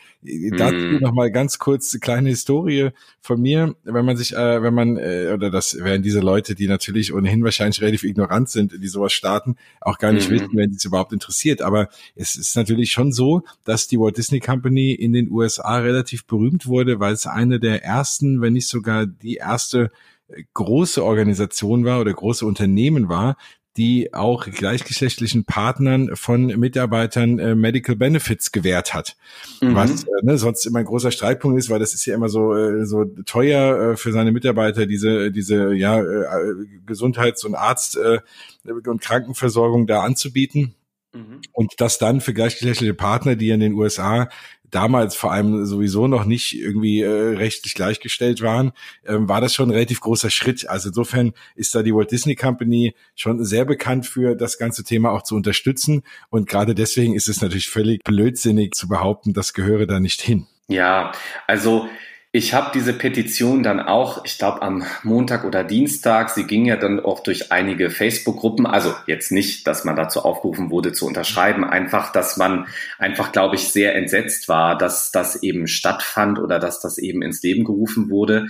Dazu 0.59 0.75
mm. 0.75 0.99
noch 1.01 1.13
mal 1.13 1.31
ganz 1.31 1.61
kurz 1.61 1.95
eine 1.95 2.01
kleine 2.01 2.29
Historie 2.31 2.91
von 3.21 3.41
mir, 3.41 3.77
wenn 3.85 4.05
man 4.05 4.17
sich, 4.17 4.35
äh, 4.35 4.63
wenn 4.63 4.75
man 4.75 4.97
äh, 4.97 5.31
oder 5.33 5.49
das 5.49 5.79
wären 5.79 6.03
diese 6.03 6.19
Leute, 6.19 6.57
die 6.57 6.67
natürlich 6.67 7.15
ohnehin 7.15 7.45
wahrscheinlich 7.45 7.81
relativ 7.81 8.03
ignorant 8.03 8.51
sind, 8.51 8.83
die 8.83 8.89
sowas 8.89 9.13
starten, 9.13 9.55
auch 9.81 9.99
gar 9.99 10.11
nicht 10.11 10.29
mm. 10.29 10.33
wissen, 10.33 10.51
wenn 10.55 10.73
es 10.73 10.85
überhaupt 10.85 11.13
interessiert. 11.13 11.63
Aber 11.63 11.89
es 12.17 12.35
ist 12.35 12.57
natürlich 12.57 12.91
schon 12.91 13.13
so, 13.13 13.45
dass 13.63 13.87
die 13.87 13.97
Walt 13.97 14.17
Disney 14.17 14.41
Company 14.41 14.91
in 14.91 15.13
den 15.13 15.31
USA 15.31 15.79
relativ 15.79 16.27
berühmt 16.27 16.67
wurde, 16.67 16.99
weil 16.99 17.13
es 17.13 17.29
eine 17.29 17.61
der 17.61 17.85
ersten, 17.85 18.41
wenn 18.41 18.55
nicht 18.55 18.67
sogar 18.67 19.07
die 19.07 19.37
erste 19.37 19.93
äh, 20.27 20.43
große 20.53 21.05
Organisation 21.05 21.85
war 21.85 22.01
oder 22.01 22.13
große 22.13 22.45
Unternehmen 22.45 23.09
war, 23.09 23.37
die 23.77 24.15
auch 24.15 24.47
gleichgeschlechtlichen 24.47 25.45
Partnern 25.45 26.17
von 26.17 26.47
Mitarbeitern 26.47 27.39
äh, 27.39 27.55
Medical 27.55 27.97
Benefits 27.97 28.53
gewährt 28.53 28.95
hat. 28.95 29.17
Mhm. 29.61 29.75
Was 29.75 30.05
äh, 30.05 30.09
ne, 30.23 30.39
sonst 30.39 30.65
immer 30.65 30.81
ein 30.81 30.85
großer 30.85 31.11
Streitpunkt 31.11 31.59
ist, 31.59 31.71
weil 31.71 31.79
das 31.79 31.95
ist 31.95 32.07
ja 32.07 32.15
immer 32.15 32.29
so, 32.29 32.55
äh, 32.55 32.87
so 32.87 33.05
teuer 33.05 33.93
äh, 33.93 33.97
für 33.97 34.13
seine 34.13 34.33
Mitarbeiter, 34.33 34.87
diese, 34.87 35.31
diese 35.31 35.75
ja, 35.75 36.01
äh, 36.01 36.55
Gesundheits- 36.87 37.45
und 37.45 37.55
Arzt- 37.55 37.97
äh, 37.97 38.21
und 38.65 39.01
Krankenversorgung 39.01 39.87
da 39.87 40.03
anzubieten. 40.03 40.75
Mhm. 41.13 41.41
Und 41.53 41.75
das 41.79 41.99
dann 41.99 42.21
für 42.21 42.35
gleichgeschlechtliche 42.35 42.95
Partner, 42.95 43.37
die 43.37 43.51
in 43.51 43.61
den 43.61 43.75
USA 43.75 44.29
damals 44.71 45.17
vor 45.17 45.33
allem 45.33 45.65
sowieso 45.65 46.07
noch 46.07 46.25
nicht 46.25 46.59
irgendwie 46.59 47.01
äh, 47.01 47.37
rechtlich 47.37 47.75
gleichgestellt 47.75 48.43
waren, 48.43 48.73
ähm, 49.07 49.29
war 49.29 49.41
das 49.41 49.55
schon 49.55 49.69
ein 49.69 49.75
relativ 49.75 50.01
großer 50.01 50.31
Schritt. 50.31 50.69
Also 50.69 50.89
insofern 50.89 51.33
ist 51.55 51.75
da 51.75 51.83
die 51.83 51.95
Walt 51.95 52.11
Disney 52.11 52.35
Company 52.35 52.95
schon 53.15 53.45
sehr 53.45 53.65
bekannt 53.65 54.07
für 54.07 54.35
das 54.35 54.59
ganze 54.59 54.85
Thema 54.85 55.11
auch 55.11 55.23
zu 55.23 55.35
unterstützen. 55.35 56.03
Und 56.31 56.49
gerade 56.49 56.75
deswegen 56.75 57.15
ist 57.15 57.29
es 57.29 57.41
natürlich 57.41 57.69
völlig 57.69 58.03
blödsinnig 58.05 58.75
zu 58.75 58.89
behaupten, 58.89 59.33
das 59.33 59.55
gehöre 59.55 59.87
da 59.87 60.01
nicht 60.01 60.21
hin. 60.21 60.47
Ja, 60.69 61.13
also 61.47 61.89
ich 62.37 62.53
habe 62.53 62.71
diese 62.75 62.93
Petition 62.93 63.63
dann 63.63 63.81
auch, 63.81 64.23
ich 64.27 64.37
glaube 64.37 64.61
am 64.61 64.85
Montag 65.03 65.47
oder 65.47 65.65
Dienstag, 65.65 66.29
sie 66.29 66.45
ging 66.45 66.67
ja 66.67 66.77
dann 66.77 67.01
auch 67.01 67.21
durch 67.21 67.51
einige 67.51 67.89
Facebook-Gruppen, 67.89 68.67
also 68.67 68.95
jetzt 69.07 69.33
nicht, 69.33 69.67
dass 69.67 69.85
man 69.85 69.97
dazu 69.97 70.21
aufgerufen 70.21 70.71
wurde 70.71 70.93
zu 70.93 71.07
unterschreiben, 71.07 71.65
einfach, 71.65 72.13
dass 72.13 72.37
man 72.37 72.67
einfach, 72.99 73.33
glaube 73.33 73.55
ich, 73.55 73.69
sehr 73.69 73.95
entsetzt 73.95 74.49
war, 74.49 74.77
dass 74.77 75.11
das 75.13 75.43
eben 75.43 75.67
stattfand 75.67 76.39
oder 76.39 76.59
dass 76.59 76.79
das 76.83 76.99
eben 76.99 77.23
ins 77.23 77.43
Leben 77.43 77.65
gerufen 77.65 78.11
wurde. 78.11 78.49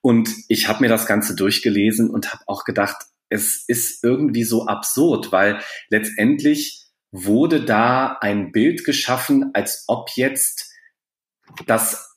Und 0.00 0.28
ich 0.48 0.66
habe 0.66 0.80
mir 0.80 0.88
das 0.88 1.06
Ganze 1.06 1.36
durchgelesen 1.36 2.10
und 2.10 2.32
habe 2.32 2.42
auch 2.48 2.64
gedacht, 2.64 2.96
es 3.28 3.62
ist 3.68 4.02
irgendwie 4.02 4.42
so 4.42 4.66
absurd, 4.66 5.30
weil 5.30 5.60
letztendlich 5.90 6.86
wurde 7.12 7.64
da 7.64 8.18
ein 8.20 8.50
Bild 8.50 8.84
geschaffen, 8.84 9.50
als 9.54 9.84
ob 9.86 10.10
jetzt 10.16 10.72
das 11.66 12.07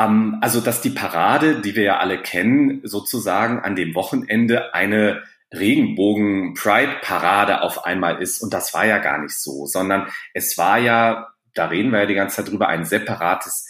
ähm, 0.00 0.38
also, 0.40 0.60
dass 0.60 0.80
die 0.80 0.90
Parade, 0.90 1.60
die 1.60 1.76
wir 1.76 1.84
ja 1.84 1.98
alle 1.98 2.22
kennen, 2.22 2.80
sozusagen 2.84 3.60
an 3.60 3.76
dem 3.76 3.94
Wochenende 3.94 4.74
eine 4.74 5.22
Regenbogen-Pride-Parade 5.52 7.62
auf 7.62 7.84
einmal 7.84 8.22
ist. 8.22 8.42
Und 8.42 8.54
das 8.54 8.72
war 8.72 8.86
ja 8.86 8.98
gar 8.98 9.20
nicht 9.20 9.36
so, 9.36 9.66
sondern 9.66 10.08
es 10.32 10.56
war 10.56 10.78
ja, 10.78 11.28
da 11.54 11.66
reden 11.66 11.90
wir 11.90 12.00
ja 12.00 12.06
die 12.06 12.14
ganze 12.14 12.36
Zeit 12.36 12.50
drüber, 12.50 12.68
ein 12.68 12.84
separates 12.84 13.66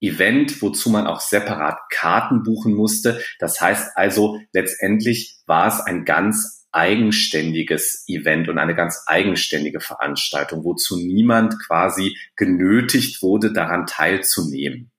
Event, 0.00 0.60
wozu 0.60 0.90
man 0.90 1.06
auch 1.06 1.20
separat 1.20 1.78
Karten 1.90 2.42
buchen 2.42 2.74
musste. 2.74 3.22
Das 3.38 3.60
heißt 3.60 3.96
also, 3.96 4.40
letztendlich 4.52 5.38
war 5.46 5.68
es 5.68 5.80
ein 5.80 6.04
ganz 6.04 6.66
eigenständiges 6.72 8.04
Event 8.08 8.48
und 8.48 8.58
eine 8.58 8.74
ganz 8.74 9.04
eigenständige 9.06 9.80
Veranstaltung, 9.80 10.64
wozu 10.64 10.96
niemand 10.96 11.54
quasi 11.66 12.16
genötigt 12.34 13.22
wurde, 13.22 13.52
daran 13.52 13.86
teilzunehmen. 13.86 14.90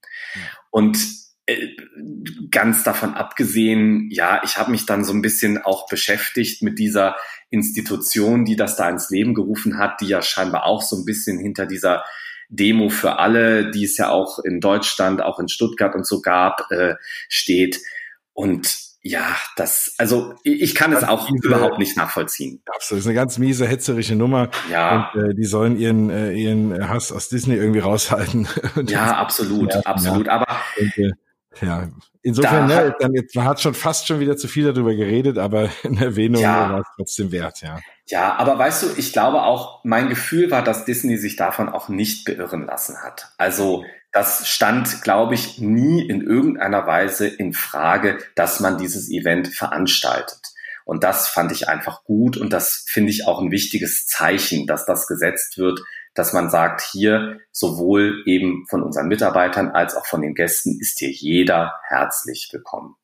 Und 0.73 0.97
äh, 1.45 1.67
ganz 2.49 2.83
davon 2.83 3.13
abgesehen, 3.13 4.09
ja, 4.09 4.41
ich 4.43 4.57
habe 4.57 4.71
mich 4.71 4.87
dann 4.87 5.05
so 5.05 5.13
ein 5.13 5.21
bisschen 5.21 5.59
auch 5.59 5.87
beschäftigt 5.87 6.63
mit 6.63 6.79
dieser 6.79 7.15
Institution, 7.51 8.43
die 8.43 8.55
das 8.55 8.75
da 8.75 8.89
ins 8.89 9.11
Leben 9.11 9.35
gerufen 9.35 9.77
hat, 9.77 10.01
die 10.01 10.07
ja 10.07 10.23
scheinbar 10.23 10.65
auch 10.65 10.81
so 10.81 10.95
ein 10.95 11.05
bisschen 11.05 11.37
hinter 11.37 11.67
dieser 11.67 12.03
Demo 12.49 12.89
für 12.89 13.19
alle, 13.19 13.69
die 13.69 13.83
es 13.83 13.97
ja 13.97 14.09
auch 14.09 14.39
in 14.39 14.59
Deutschland, 14.61 15.21
auch 15.21 15.37
in 15.37 15.47
Stuttgart 15.47 15.93
und 15.93 16.07
so 16.07 16.21
gab, 16.21 16.71
äh, 16.71 16.95
steht. 17.29 17.79
Und 18.33 18.75
ja, 19.05 19.35
das, 19.57 19.95
also 19.97 20.33
ich 20.43 20.75
kann 20.75 20.93
es 20.93 21.03
auch 21.03 21.29
miese, 21.29 21.47
überhaupt 21.47 21.77
nicht 21.77 21.97
nachvollziehen. 21.97 22.61
Absolut, 22.73 22.99
das 22.99 23.03
ist 23.03 23.07
eine 23.07 23.15
ganz 23.15 23.37
miese, 23.37 23.67
hetzerische 23.67 24.15
Nummer. 24.15 24.49
Ja. 24.71 25.11
Und 25.13 25.21
äh, 25.21 25.35
die 25.35 25.43
sollen 25.43 25.77
ihren, 25.77 26.09
äh, 26.09 26.31
ihren 26.31 26.87
Hass 26.87 27.11
aus 27.11 27.27
Disney 27.27 27.55
irgendwie 27.55 27.79
raushalten. 27.79 28.47
ja, 28.87 29.17
absolut, 29.17 29.75
absolut. 29.85 30.29
Aber 30.29 30.47
und, 30.79 30.97
äh, 30.97 31.11
Ja, 31.61 31.89
insofern, 32.21 32.69
da 32.69 32.83
ne, 32.85 32.95
dann 32.97 33.13
jetzt, 33.13 33.35
man 33.35 33.45
hat 33.45 33.59
schon 33.59 33.73
fast 33.73 34.07
schon 34.07 34.21
wieder 34.21 34.37
zu 34.37 34.47
viel 34.47 34.71
darüber 34.71 34.95
geredet, 34.95 35.37
aber 35.37 35.69
in 35.83 35.97
Erwähnung 35.97 36.41
ja, 36.41 36.71
war 36.71 36.79
es 36.79 36.87
trotzdem 36.95 37.33
wert, 37.33 37.61
ja. 37.61 37.79
Ja, 38.07 38.35
aber 38.35 38.59
weißt 38.59 38.83
du, 38.83 38.87
ich 38.97 39.13
glaube 39.13 39.43
auch, 39.43 39.83
mein 39.83 40.09
Gefühl 40.09 40.51
war, 40.51 40.63
dass 40.63 40.85
Disney 40.85 41.17
sich 41.17 41.35
davon 41.35 41.69
auch 41.69 41.87
nicht 41.87 42.25
beirren 42.25 42.65
lassen 42.65 43.01
hat. 43.01 43.29
Also 43.37 43.85
das 44.11 44.47
stand, 44.47 45.01
glaube 45.01 45.35
ich, 45.35 45.59
nie 45.59 46.07
in 46.07 46.21
irgendeiner 46.21 46.85
Weise 46.85 47.27
in 47.27 47.53
Frage, 47.53 48.19
dass 48.35 48.59
man 48.59 48.77
dieses 48.77 49.09
Event 49.09 49.47
veranstaltet. 49.47 50.39
Und 50.85 51.03
das 51.03 51.29
fand 51.29 51.51
ich 51.51 51.69
einfach 51.69 52.03
gut 52.03 52.35
und 52.35 52.51
das 52.51 52.85
finde 52.87 53.11
ich 53.11 53.25
auch 53.25 53.39
ein 53.39 53.51
wichtiges 53.51 54.05
Zeichen, 54.05 54.67
dass 54.67 54.85
das 54.85 55.07
gesetzt 55.07 55.57
wird, 55.57 55.79
dass 56.13 56.33
man 56.33 56.49
sagt, 56.49 56.81
hier 56.81 57.39
sowohl 57.51 58.21
eben 58.25 58.65
von 58.69 58.83
unseren 58.83 59.07
Mitarbeitern 59.07 59.71
als 59.71 59.95
auch 59.95 60.05
von 60.05 60.21
den 60.21 60.35
Gästen 60.35 60.77
ist 60.79 60.99
hier 60.99 61.09
jeder 61.09 61.73
herzlich 61.87 62.49
willkommen. 62.51 62.95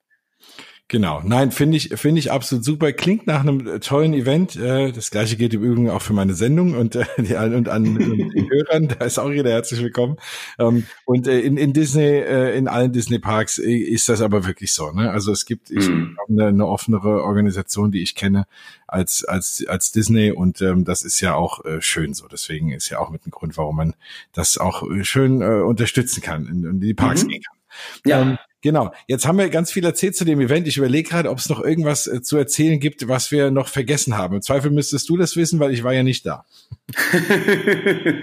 Genau, 0.91 1.21
nein, 1.23 1.51
finde 1.51 1.77
ich 1.77 1.89
finde 1.93 2.17
ich 2.17 2.31
absolut 2.31 2.65
super. 2.65 2.91
Klingt 2.93 3.27
nach 3.27 3.41
einem 3.41 3.67
äh, 3.67 3.79
tollen 3.79 4.15
Event. 4.15 4.55
Äh, 4.55 4.91
das 4.91 5.11
gleiche 5.11 5.37
geht 5.37 5.53
im 5.53 5.63
Übrigen 5.63 5.91
auch 5.91 6.01
für 6.01 6.13
meine 6.13 6.33
Sendung 6.33 6.75
und 6.75 6.95
äh, 6.95 7.05
die, 7.19 7.35
und 7.35 7.69
an 7.69 7.83
den 7.83 8.49
Hörern. 8.49 8.87
Da 8.87 9.05
ist 9.05 9.19
auch 9.19 9.29
jeder 9.29 9.51
herzlich 9.51 9.83
willkommen. 9.83 10.17
Ähm, 10.57 10.87
und 11.05 11.27
in, 11.27 11.57
in 11.57 11.73
Disney, 11.73 12.17
in 12.17 12.67
allen 12.67 12.91
Disney 12.91 13.19
Parks 13.19 13.59
ist 13.59 14.09
das 14.09 14.21
aber 14.21 14.47
wirklich 14.47 14.73
so. 14.73 14.89
Ne? 14.89 15.11
Also 15.11 15.31
es 15.31 15.45
gibt 15.45 15.69
ich, 15.69 15.87
mhm. 15.87 16.17
eine, 16.27 16.47
eine 16.47 16.65
offenere 16.65 17.23
Organisation, 17.23 17.91
die 17.91 18.01
ich 18.01 18.15
kenne 18.15 18.47
als 18.87 19.23
als 19.23 19.63
als 19.67 19.91
Disney 19.91 20.31
und 20.31 20.59
ähm, 20.63 20.85
das 20.85 21.03
ist 21.03 21.21
ja 21.21 21.35
auch 21.35 21.59
schön 21.81 22.15
so. 22.15 22.27
Deswegen 22.27 22.71
ist 22.71 22.89
ja 22.89 22.97
auch 22.97 23.11
mit 23.11 23.27
ein 23.27 23.31
Grund, 23.31 23.57
warum 23.57 23.75
man 23.75 23.93
das 24.33 24.57
auch 24.57 24.83
schön 25.03 25.43
unterstützen 25.43 26.21
kann 26.23 26.47
und 26.47 26.65
in 26.65 26.79
die 26.79 26.95
Parks 26.95 27.25
mhm. 27.25 27.27
gehen 27.27 27.43
kann. 27.43 27.57
Ja. 28.05 28.21
Ähm, 28.21 28.37
Genau. 28.61 28.91
Jetzt 29.07 29.25
haben 29.25 29.37
wir 29.37 29.49
ganz 29.49 29.71
viel 29.71 29.85
erzählt 29.85 30.17
zu 30.17 30.25
dem 30.25 30.41
Event. 30.41 30.67
Ich 30.67 30.77
überlege 30.77 31.09
gerade, 31.09 31.29
ob 31.29 31.37
es 31.37 31.47
noch 31.47 31.61
irgendwas 31.61 32.07
äh, 32.07 32.21
zu 32.21 32.35
erzählen 32.37 32.79
gibt, 32.79 33.07
was 33.07 33.31
wir 33.31 33.51
noch 33.51 33.69
vergessen 33.69 34.17
haben. 34.17 34.35
Im 34.35 34.41
Zweifel 34.41 34.69
müsstest 34.69 35.07
du 35.07 35.15
das 35.15 35.37
wissen, 35.37 35.59
weil 35.59 35.71
ich 35.71 35.83
war 35.83 35.93
ja 35.93 36.03
nicht 36.03 36.25
da. 36.25 36.45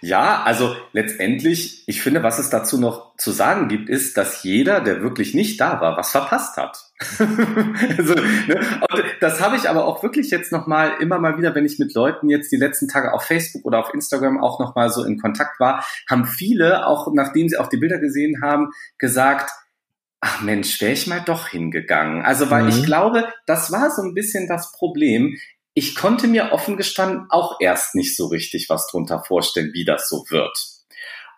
ja, 0.00 0.42
also 0.44 0.76
letztendlich, 0.92 1.82
ich 1.88 2.00
finde, 2.00 2.22
was 2.22 2.38
es 2.38 2.48
dazu 2.48 2.78
noch 2.78 3.16
zu 3.16 3.32
sagen 3.32 3.66
gibt, 3.68 3.88
ist, 3.88 4.16
dass 4.16 4.44
jeder, 4.44 4.80
der 4.80 5.02
wirklich 5.02 5.34
nicht 5.34 5.60
da 5.60 5.80
war, 5.80 5.96
was 5.96 6.12
verpasst 6.12 6.56
hat. 6.56 6.91
also, 7.98 8.14
ne? 8.14 8.80
Und 8.90 9.04
das 9.20 9.40
habe 9.40 9.56
ich 9.56 9.68
aber 9.68 9.86
auch 9.86 10.02
wirklich 10.02 10.30
jetzt 10.30 10.52
noch 10.52 10.66
mal 10.66 10.94
immer 11.00 11.18
mal 11.18 11.38
wieder, 11.38 11.54
wenn 11.54 11.64
ich 11.64 11.78
mit 11.78 11.94
Leuten 11.94 12.28
jetzt 12.28 12.50
die 12.52 12.56
letzten 12.56 12.88
Tage 12.88 13.12
auf 13.12 13.24
Facebook 13.24 13.64
oder 13.64 13.78
auf 13.78 13.92
Instagram 13.94 14.42
auch 14.42 14.58
noch 14.60 14.74
mal 14.74 14.90
so 14.90 15.04
in 15.04 15.18
Kontakt 15.18 15.60
war, 15.60 15.84
haben 16.08 16.24
viele 16.24 16.86
auch 16.86 17.08
nachdem 17.12 17.48
sie 17.48 17.58
auch 17.58 17.68
die 17.68 17.76
Bilder 17.76 17.98
gesehen 17.98 18.42
haben, 18.42 18.70
gesagt, 18.98 19.50
ach 20.20 20.40
Mensch, 20.40 20.80
wäre 20.80 20.92
ich 20.92 21.06
mal 21.06 21.20
doch 21.20 21.48
hingegangen. 21.48 22.22
Also, 22.22 22.50
weil 22.50 22.64
mhm. 22.64 22.68
ich 22.70 22.84
glaube, 22.84 23.28
das 23.46 23.70
war 23.72 23.90
so 23.90 24.02
ein 24.02 24.14
bisschen 24.14 24.48
das 24.48 24.72
Problem. 24.72 25.36
Ich 25.74 25.94
konnte 25.94 26.28
mir 26.28 26.52
offen 26.52 26.76
gestanden 26.76 27.26
auch 27.30 27.56
erst 27.60 27.94
nicht 27.94 28.16
so 28.16 28.26
richtig 28.26 28.68
was 28.68 28.86
drunter 28.86 29.22
vorstellen, 29.26 29.70
wie 29.72 29.84
das 29.84 30.08
so 30.08 30.24
wird. 30.28 30.56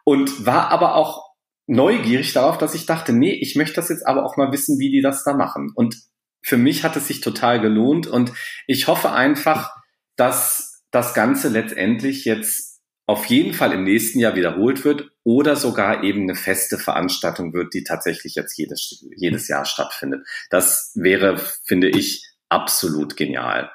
Und 0.04 0.44
war 0.44 0.68
aber 0.68 0.96
auch 0.96 1.23
neugierig 1.66 2.32
darauf, 2.32 2.58
dass 2.58 2.74
ich 2.74 2.86
dachte, 2.86 3.12
nee, 3.12 3.32
ich 3.32 3.56
möchte 3.56 3.76
das 3.76 3.88
jetzt 3.88 4.06
aber 4.06 4.24
auch 4.24 4.36
mal 4.36 4.52
wissen, 4.52 4.78
wie 4.78 4.90
die 4.90 5.02
das 5.02 5.24
da 5.24 5.34
machen. 5.34 5.72
Und 5.74 5.96
für 6.42 6.58
mich 6.58 6.84
hat 6.84 6.96
es 6.96 7.06
sich 7.06 7.20
total 7.20 7.60
gelohnt 7.60 8.06
und 8.06 8.32
ich 8.66 8.86
hoffe 8.86 9.12
einfach, 9.12 9.70
dass 10.16 10.82
das 10.90 11.14
Ganze 11.14 11.48
letztendlich 11.48 12.24
jetzt 12.24 12.74
auf 13.06 13.26
jeden 13.26 13.52
Fall 13.52 13.72
im 13.72 13.84
nächsten 13.84 14.18
Jahr 14.18 14.36
wiederholt 14.36 14.84
wird 14.84 15.10
oder 15.24 15.56
sogar 15.56 16.04
eben 16.04 16.22
eine 16.22 16.34
feste 16.34 16.78
Veranstaltung 16.78 17.52
wird, 17.52 17.74
die 17.74 17.84
tatsächlich 17.84 18.34
jetzt 18.34 18.56
jedes, 18.56 19.04
jedes 19.16 19.48
Jahr 19.48 19.64
stattfindet. 19.64 20.26
Das 20.50 20.92
wäre, 20.94 21.38
finde 21.64 21.88
ich, 21.88 22.26
absolut 22.48 23.16
genial. 23.16 23.70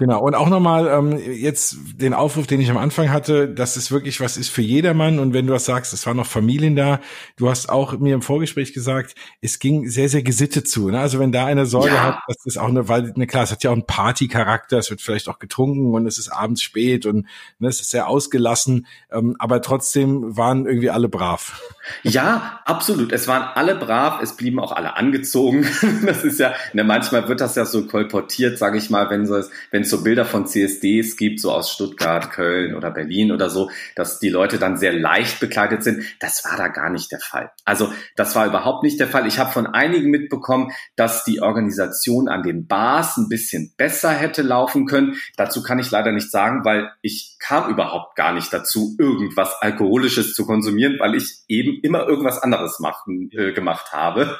Genau, 0.00 0.20
und 0.20 0.36
auch 0.36 0.48
nochmal 0.48 0.86
ähm, 0.86 1.18
jetzt 1.18 1.76
den 1.96 2.14
Aufruf, 2.14 2.46
den 2.46 2.60
ich 2.60 2.70
am 2.70 2.76
Anfang 2.76 3.10
hatte, 3.10 3.48
dass 3.48 3.74
es 3.74 3.90
wirklich 3.90 4.20
was 4.20 4.36
ist 4.36 4.48
für 4.48 4.62
jedermann. 4.62 5.18
Und 5.18 5.34
wenn 5.34 5.48
du 5.48 5.52
was 5.52 5.64
sagst, 5.64 5.92
es 5.92 6.06
waren 6.06 6.16
noch 6.16 6.26
Familien 6.26 6.76
da, 6.76 7.00
du 7.36 7.50
hast 7.50 7.68
auch 7.68 7.98
mir 7.98 8.14
im 8.14 8.22
Vorgespräch 8.22 8.72
gesagt, 8.72 9.16
es 9.40 9.58
ging 9.58 9.88
sehr, 9.88 10.08
sehr 10.08 10.22
gesittet 10.22 10.68
zu. 10.68 10.88
Ne? 10.90 11.00
Also 11.00 11.18
wenn 11.18 11.32
da 11.32 11.46
eine 11.46 11.66
Sorge 11.66 11.88
ja. 11.88 12.04
hat, 12.04 12.18
dass 12.28 12.36
das 12.44 12.56
auch 12.58 12.68
eine, 12.68 12.88
weil, 12.88 13.12
ne, 13.16 13.26
klar, 13.26 13.42
es 13.42 13.50
hat 13.50 13.64
ja 13.64 13.70
auch 13.70 13.74
einen 13.74 13.86
Partycharakter, 13.86 14.78
es 14.78 14.88
wird 14.88 15.02
vielleicht 15.02 15.28
auch 15.28 15.40
getrunken 15.40 15.92
und 15.92 16.06
es 16.06 16.18
ist 16.18 16.28
abends 16.28 16.62
spät 16.62 17.04
und 17.04 17.26
ne, 17.58 17.66
es 17.66 17.80
ist 17.80 17.90
sehr 17.90 18.06
ausgelassen, 18.06 18.86
ähm, 19.10 19.34
aber 19.40 19.60
trotzdem 19.62 20.36
waren 20.36 20.66
irgendwie 20.66 20.90
alle 20.90 21.08
brav. 21.08 21.60
Ja, 22.04 22.60
absolut. 22.66 23.12
Es 23.12 23.26
waren 23.26 23.42
alle 23.42 23.74
brav, 23.74 24.22
es 24.22 24.36
blieben 24.36 24.60
auch 24.60 24.70
alle 24.70 24.96
angezogen. 24.96 25.66
das 26.06 26.22
ist 26.22 26.38
ja, 26.38 26.52
ne, 26.72 26.84
manchmal 26.84 27.26
wird 27.26 27.40
das 27.40 27.56
ja 27.56 27.64
so 27.64 27.84
kolportiert, 27.84 28.58
sage 28.58 28.78
ich 28.78 28.90
mal, 28.90 29.10
wenn 29.10 29.26
so 29.26 29.42
wenn 29.72 29.87
es 29.88 29.90
so 29.98 30.04
Bilder 30.04 30.24
von 30.24 30.46
CSDs 30.46 31.16
gibt, 31.16 31.40
so 31.40 31.50
aus 31.50 31.72
Stuttgart, 31.72 32.30
Köln 32.30 32.74
oder 32.74 32.90
Berlin 32.90 33.32
oder 33.32 33.50
so, 33.50 33.70
dass 33.96 34.18
die 34.18 34.28
Leute 34.28 34.58
dann 34.58 34.76
sehr 34.76 34.92
leicht 34.92 35.40
bekleidet 35.40 35.82
sind. 35.82 36.04
Das 36.20 36.44
war 36.44 36.56
da 36.56 36.68
gar 36.68 36.90
nicht 36.90 37.10
der 37.10 37.20
Fall. 37.20 37.50
Also 37.64 37.92
das 38.16 38.34
war 38.34 38.46
überhaupt 38.46 38.82
nicht 38.82 39.00
der 39.00 39.08
Fall. 39.08 39.26
Ich 39.26 39.38
habe 39.38 39.50
von 39.50 39.66
einigen 39.66 40.10
mitbekommen, 40.10 40.72
dass 40.96 41.24
die 41.24 41.40
Organisation 41.40 42.28
an 42.28 42.42
den 42.42 42.66
Bars 42.66 43.16
ein 43.16 43.28
bisschen 43.28 43.72
besser 43.76 44.10
hätte 44.10 44.42
laufen 44.42 44.86
können. 44.86 45.16
Dazu 45.36 45.62
kann 45.62 45.78
ich 45.78 45.90
leider 45.90 46.12
nicht 46.12 46.30
sagen, 46.30 46.64
weil 46.64 46.90
ich 47.00 47.36
kam 47.38 47.70
überhaupt 47.70 48.16
gar 48.16 48.32
nicht 48.32 48.52
dazu, 48.52 48.94
irgendwas 48.98 49.54
Alkoholisches 49.60 50.34
zu 50.34 50.44
konsumieren, 50.46 50.96
weil 50.98 51.14
ich 51.14 51.38
eben 51.48 51.80
immer 51.82 52.06
irgendwas 52.06 52.38
anderes 52.42 52.80
machen, 52.80 53.30
äh, 53.32 53.52
gemacht 53.52 53.92
habe. 53.92 54.38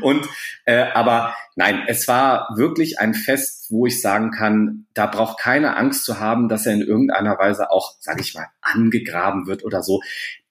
Und 0.00 0.26
äh, 0.64 0.86
aber 0.94 1.34
nein, 1.56 1.84
es 1.86 2.08
war 2.08 2.48
wirklich 2.56 2.98
ein 2.98 3.14
Fest, 3.14 3.57
wo 3.70 3.86
ich 3.86 4.00
sagen 4.00 4.30
kann, 4.30 4.86
da 4.94 5.06
braucht 5.06 5.38
keine 5.38 5.76
Angst 5.76 6.04
zu 6.04 6.20
haben, 6.20 6.48
dass 6.48 6.66
er 6.66 6.74
in 6.74 6.82
irgendeiner 6.82 7.38
Weise 7.38 7.70
auch, 7.70 7.96
sage 8.00 8.20
ich 8.20 8.34
mal, 8.34 8.46
angegraben 8.60 9.46
wird 9.46 9.64
oder 9.64 9.82
so. 9.82 10.00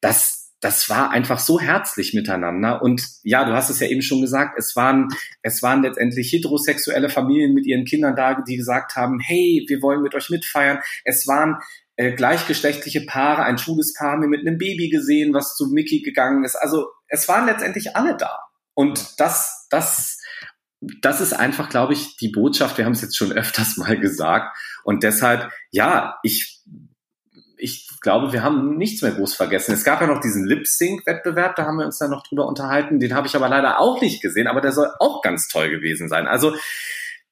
Das 0.02 0.48
das 0.60 0.90
war 0.90 1.12
einfach 1.12 1.40
so 1.40 1.60
herzlich 1.60 2.14
miteinander. 2.14 2.82
Und 2.82 3.04
ja, 3.22 3.46
du 3.46 3.54
hast 3.54 3.70
es 3.70 3.80
ja 3.80 3.88
eben 3.88 4.02
schon 4.02 4.22
gesagt, 4.22 4.58
es 4.58 4.76
waren, 4.76 5.08
es 5.44 5.62
waren 5.62 5.84
letztendlich 5.84 6.32
heterosexuelle 6.32 7.10
Familien 7.10 7.54
mit 7.54 7.68
ihren 7.68 7.86
Kindern 7.86 8.16
da, 8.16 8.42
die 8.42 8.58
gesagt 8.58 8.96
haben, 8.96 9.20
hey, 9.20 9.66
wir 9.68 9.82
wollen 9.84 10.02
mit 10.02 10.16
euch 10.16 10.30
mitfeiern. 10.32 10.80
Es 11.06 11.28
waren 11.28 11.58
äh, 11.96 12.12
gleichgeschlechtliche 12.12 13.02
Paare, 13.02 13.44
ein 13.44 13.60
schwules 13.60 13.94
Paar 13.94 14.14
haben 14.14 14.22
wir 14.22 14.30
mit 14.30 14.42
einem 14.42 14.58
Baby 14.58 14.90
gesehen, 14.90 15.34
was 15.34 15.56
zu 15.56 15.68
Mickey 15.68 16.02
gegangen 16.02 16.44
ist. 16.44 16.56
Also 16.56 16.88
es 17.08 17.28
waren 17.28 17.46
letztendlich 17.46 17.96
alle 17.96 18.18
da. 18.18 18.40
Und 18.74 19.20
das, 19.20 19.68
das, 19.70 20.17
das 20.80 21.22
ist 21.22 21.34
einfach, 21.34 21.70
glaube 21.70 21.94
ich, 21.94 22.18
die 22.18 22.30
Botschaft. 22.30 22.78
Wir 22.78 22.86
haben 22.86 22.94
es 22.94 23.02
jetzt 23.02 23.18
schon 23.18 23.32
öfters 23.32 23.78
mal 23.78 24.00
gesagt. 24.00 24.58
Und 24.84 25.04
deshalb, 25.04 25.52
ja, 25.72 26.18
ich 26.24 26.64
ich 27.58 27.88
glaube, 28.02 28.32
wir 28.34 28.44
haben 28.44 28.78
nichts 28.78 29.02
mehr 29.02 29.12
groß 29.12 29.34
vergessen. 29.34 29.74
Es 29.74 29.84
gab 29.84 30.00
ja 30.00 30.08
noch 30.08 30.22
diesen 30.22 30.46
Lip-Sync-Wettbewerb, 30.46 31.56
da 31.56 31.66
haben 31.66 31.78
wir 31.78 31.86
uns 31.86 31.98
dann 31.98 32.12
noch 32.12 32.22
drüber 32.22 32.46
unterhalten. 32.48 33.00
Den 33.00 33.16
habe 33.16 33.28
ich 33.28 33.36
aber 33.36 33.50
leider 33.50 33.80
auch 33.80 34.00
nicht 34.00 34.22
gesehen, 34.22 34.48
aber 34.48 34.62
der 34.62 34.72
soll 34.72 34.92
auch 35.00 35.22
ganz 35.22 35.48
toll 35.48 35.70
gewesen 35.70 36.08
sein. 36.08 36.28
Also 36.28 36.56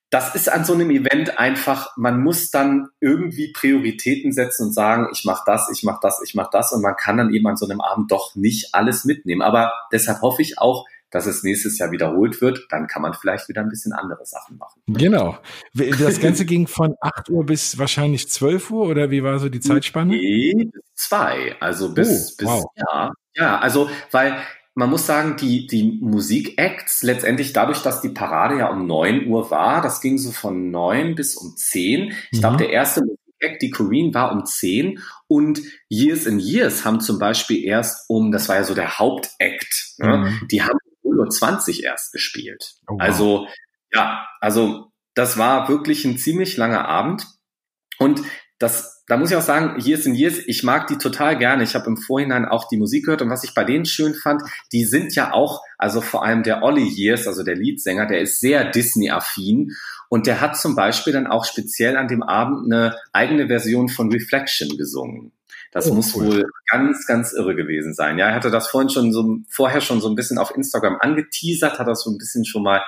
das 0.10 0.34
ist 0.36 0.52
an 0.52 0.66
so 0.66 0.74
einem 0.74 0.92
Event 0.92 1.38
einfach, 1.40 1.96
man 1.98 2.22
muss 2.22 2.50
dann 2.50 2.90
irgendwie 3.00 3.52
Prioritäten 3.52 4.32
setzen 4.32 4.68
und 4.68 4.74
sagen, 4.74 5.10
ich 5.12 5.26
mache 5.26 5.44
das, 5.46 5.70
ich 5.72 5.84
mache 5.84 6.00
das, 6.02 6.22
ich 6.24 6.36
mache 6.36 6.50
das 6.52 6.72
und 6.72 6.82
man 6.82 6.96
kann 6.96 7.18
dann 7.18 7.34
eben 7.34 7.48
an 7.48 7.58
so 7.58 7.66
einem 7.66 7.82
Abend 7.82 8.12
doch 8.12 8.36
nicht 8.36 8.74
alles 8.74 9.06
mitnehmen. 9.06 9.42
Aber 9.42 9.74
deshalb 9.92 10.22
hoffe 10.22 10.42
ich 10.42 10.58
auch, 10.58 10.86
dass 11.12 11.26
es 11.26 11.44
nächstes 11.44 11.78
Jahr 11.78 11.92
wiederholt 11.92 12.42
wird, 12.42 12.66
dann 12.70 12.88
kann 12.88 13.02
man 13.02 13.14
vielleicht 13.14 13.48
wieder 13.48 13.62
ein 13.62 13.70
bisschen 13.70 13.94
andere 13.94 14.26
Sachen 14.26 14.58
machen. 14.58 14.82
Genau. 14.88 15.38
Das 15.74 16.20
Ganze 16.20 16.46
ging 16.46 16.68
von 16.68 16.96
8 17.00 17.30
Uhr 17.30 17.46
bis 17.46 17.78
wahrscheinlich 17.78 18.30
12 18.30 18.72
Uhr 18.72 18.88
oder 18.88 19.12
wie 19.12 19.24
war 19.24 19.40
so 19.40 19.50
die 19.50 19.60
Zeitspanne? 19.60 20.12
Nee, 20.12 20.70
zwei. 20.94 21.56
Also 21.60 21.94
bis, 21.94 22.34
oh, 22.34 22.36
bis 22.38 22.48
wow. 22.48 22.66
ja, 22.76 23.12
ja, 23.36 23.60
also 23.60 23.90
weil 24.12 24.38
man 24.76 24.90
muss 24.90 25.06
sagen, 25.06 25.38
die, 25.38 25.68
die 25.68 26.00
Musikacts 26.02 27.02
letztendlich 27.02 27.54
dadurch, 27.54 27.82
dass 27.82 28.02
die 28.02 28.10
Parade 28.10 28.58
ja 28.58 28.70
um 28.70 28.86
9 28.86 29.28
Uhr 29.28 29.50
war, 29.50 29.82
das 29.82 30.02
ging 30.02 30.18
so 30.18 30.32
von 30.32 30.70
9 30.70 31.16
bis 31.16 31.36
um 31.36 31.56
10. 31.56 32.12
Ich 32.32 32.38
mhm. 32.38 32.42
glaube, 32.42 32.58
der 32.58 32.70
erste 32.72 33.02
Musikact, 33.02 33.62
die 33.62 33.70
Corinne, 33.70 34.14
war 34.14 34.34
um 34.34 34.46
10 34.46 35.00
und 35.28 35.62
Years 35.88 36.26
in 36.26 36.40
Years 36.40 36.84
haben 36.84 37.00
zum 37.00 37.20
Beispiel 37.20 37.64
erst 37.64 38.10
um, 38.10 38.34
das 38.34 38.50
war 38.50 38.58
ja 38.58 38.64
so 38.66 38.74
der 38.74 39.00
Hauptakt, 39.00 39.96
ne? 39.98 40.18
mhm. 40.18 40.48
die 40.50 40.62
haben 40.62 40.78
0.20 41.16 41.80
Uhr 41.80 41.84
erst 41.86 42.12
gespielt. 42.12 42.76
Oh, 42.88 42.94
wow. 42.94 43.02
Also, 43.02 43.48
ja, 43.92 44.28
also 44.42 44.92
das 45.14 45.38
war 45.38 45.70
wirklich 45.70 46.06
ein 46.06 46.18
ziemlich 46.18 46.58
langer 46.58 46.88
Abend. 46.88 47.26
Und 47.98 48.22
das, 48.60 49.04
da 49.08 49.18
muss 49.18 49.32
ich 49.32 49.38
auch 49.38 49.42
sagen, 49.42 49.80
Years 49.80 50.06
in 50.06 50.16
Years, 50.16 50.40
ich 50.46 50.64
mag 50.64 50.88
die 50.88 50.98
total 50.98 51.38
gerne. 51.38 51.64
Ich 51.64 51.76
habe 51.76 51.88
im 51.88 51.98
Vorhinein 51.98 52.46
auch 52.46 52.68
die 52.68 52.78
Musik 52.78 53.06
gehört 53.06 53.22
und 53.22 53.30
was 53.30 53.44
ich 53.44 53.54
bei 53.54 53.64
denen 53.64 53.86
schön 53.86 54.14
fand, 54.14 54.42
die 54.72 54.86
sind 54.86 55.16
ja 55.16 55.34
auch, 55.34 55.62
also 55.78 56.02
vor 56.02 56.24
allem 56.24 56.44
der 56.44 56.64
Ollie 56.64 56.88
Years, 56.88 57.28
also 57.28 57.44
der 57.44 57.56
Leadsänger, 57.56 58.06
der 58.06 58.22
ist 58.22 58.40
sehr 58.40 58.70
Disney-affin 58.72 59.72
und 60.10 60.28
der 60.28 60.40
hat 60.40 60.58
zum 60.58 60.76
Beispiel 60.76 61.14
dann 61.14 61.28
auch 61.28 61.46
speziell 61.46 61.98
an 61.98 62.08
dem 62.08 62.24
Abend 62.24 62.66
eine 62.66 62.96
eigene 63.12 63.48
Version 63.48 63.90
von 63.90 64.12
Reflection 64.12 64.78
gesungen. 64.78 65.32
Das 65.76 65.92
oh, 65.92 65.94
muss 65.94 66.16
cool. 66.16 66.26
wohl 66.26 66.46
ganz, 66.72 67.06
ganz 67.06 67.34
irre 67.34 67.54
gewesen 67.54 67.94
sein. 67.94 68.18
Ja, 68.18 68.30
er 68.30 68.36
hatte 68.36 68.50
das 68.50 68.70
vorhin 68.70 68.90
schon 68.90 69.12
so, 69.12 69.40
vorher 69.50 69.82
schon 69.82 70.00
so 70.00 70.08
ein 70.08 70.16
bisschen 70.16 70.38
auf 70.38 70.56
Instagram 70.56 70.96
angeteasert, 71.02 71.80
hat 71.80 71.88
das 71.88 72.02
so 72.04 72.12
ein 72.12 72.18
bisschen 72.18 72.46
schon 72.46 72.64
mal 72.64 72.82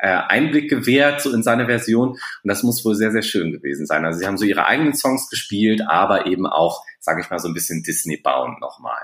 äh, 0.00 0.08
Einblick 0.08 0.68
gewährt, 0.68 1.20
so 1.20 1.32
in 1.32 1.44
seine 1.44 1.66
Version. 1.66 2.08
Und 2.08 2.18
das 2.42 2.64
muss 2.64 2.84
wohl 2.84 2.96
sehr, 2.96 3.12
sehr 3.12 3.22
schön 3.22 3.52
gewesen 3.52 3.86
sein. 3.86 4.04
Also 4.04 4.18
sie 4.18 4.26
haben 4.26 4.38
so 4.38 4.44
ihre 4.44 4.66
eigenen 4.66 4.92
Songs 4.92 5.30
gespielt, 5.30 5.82
aber 5.86 6.26
eben 6.26 6.48
auch, 6.48 6.84
sage 6.98 7.20
ich 7.20 7.30
mal, 7.30 7.38
so 7.38 7.46
ein 7.46 7.54
bisschen 7.54 7.84
Disney-Bound 7.84 8.60
nochmal. 8.60 9.02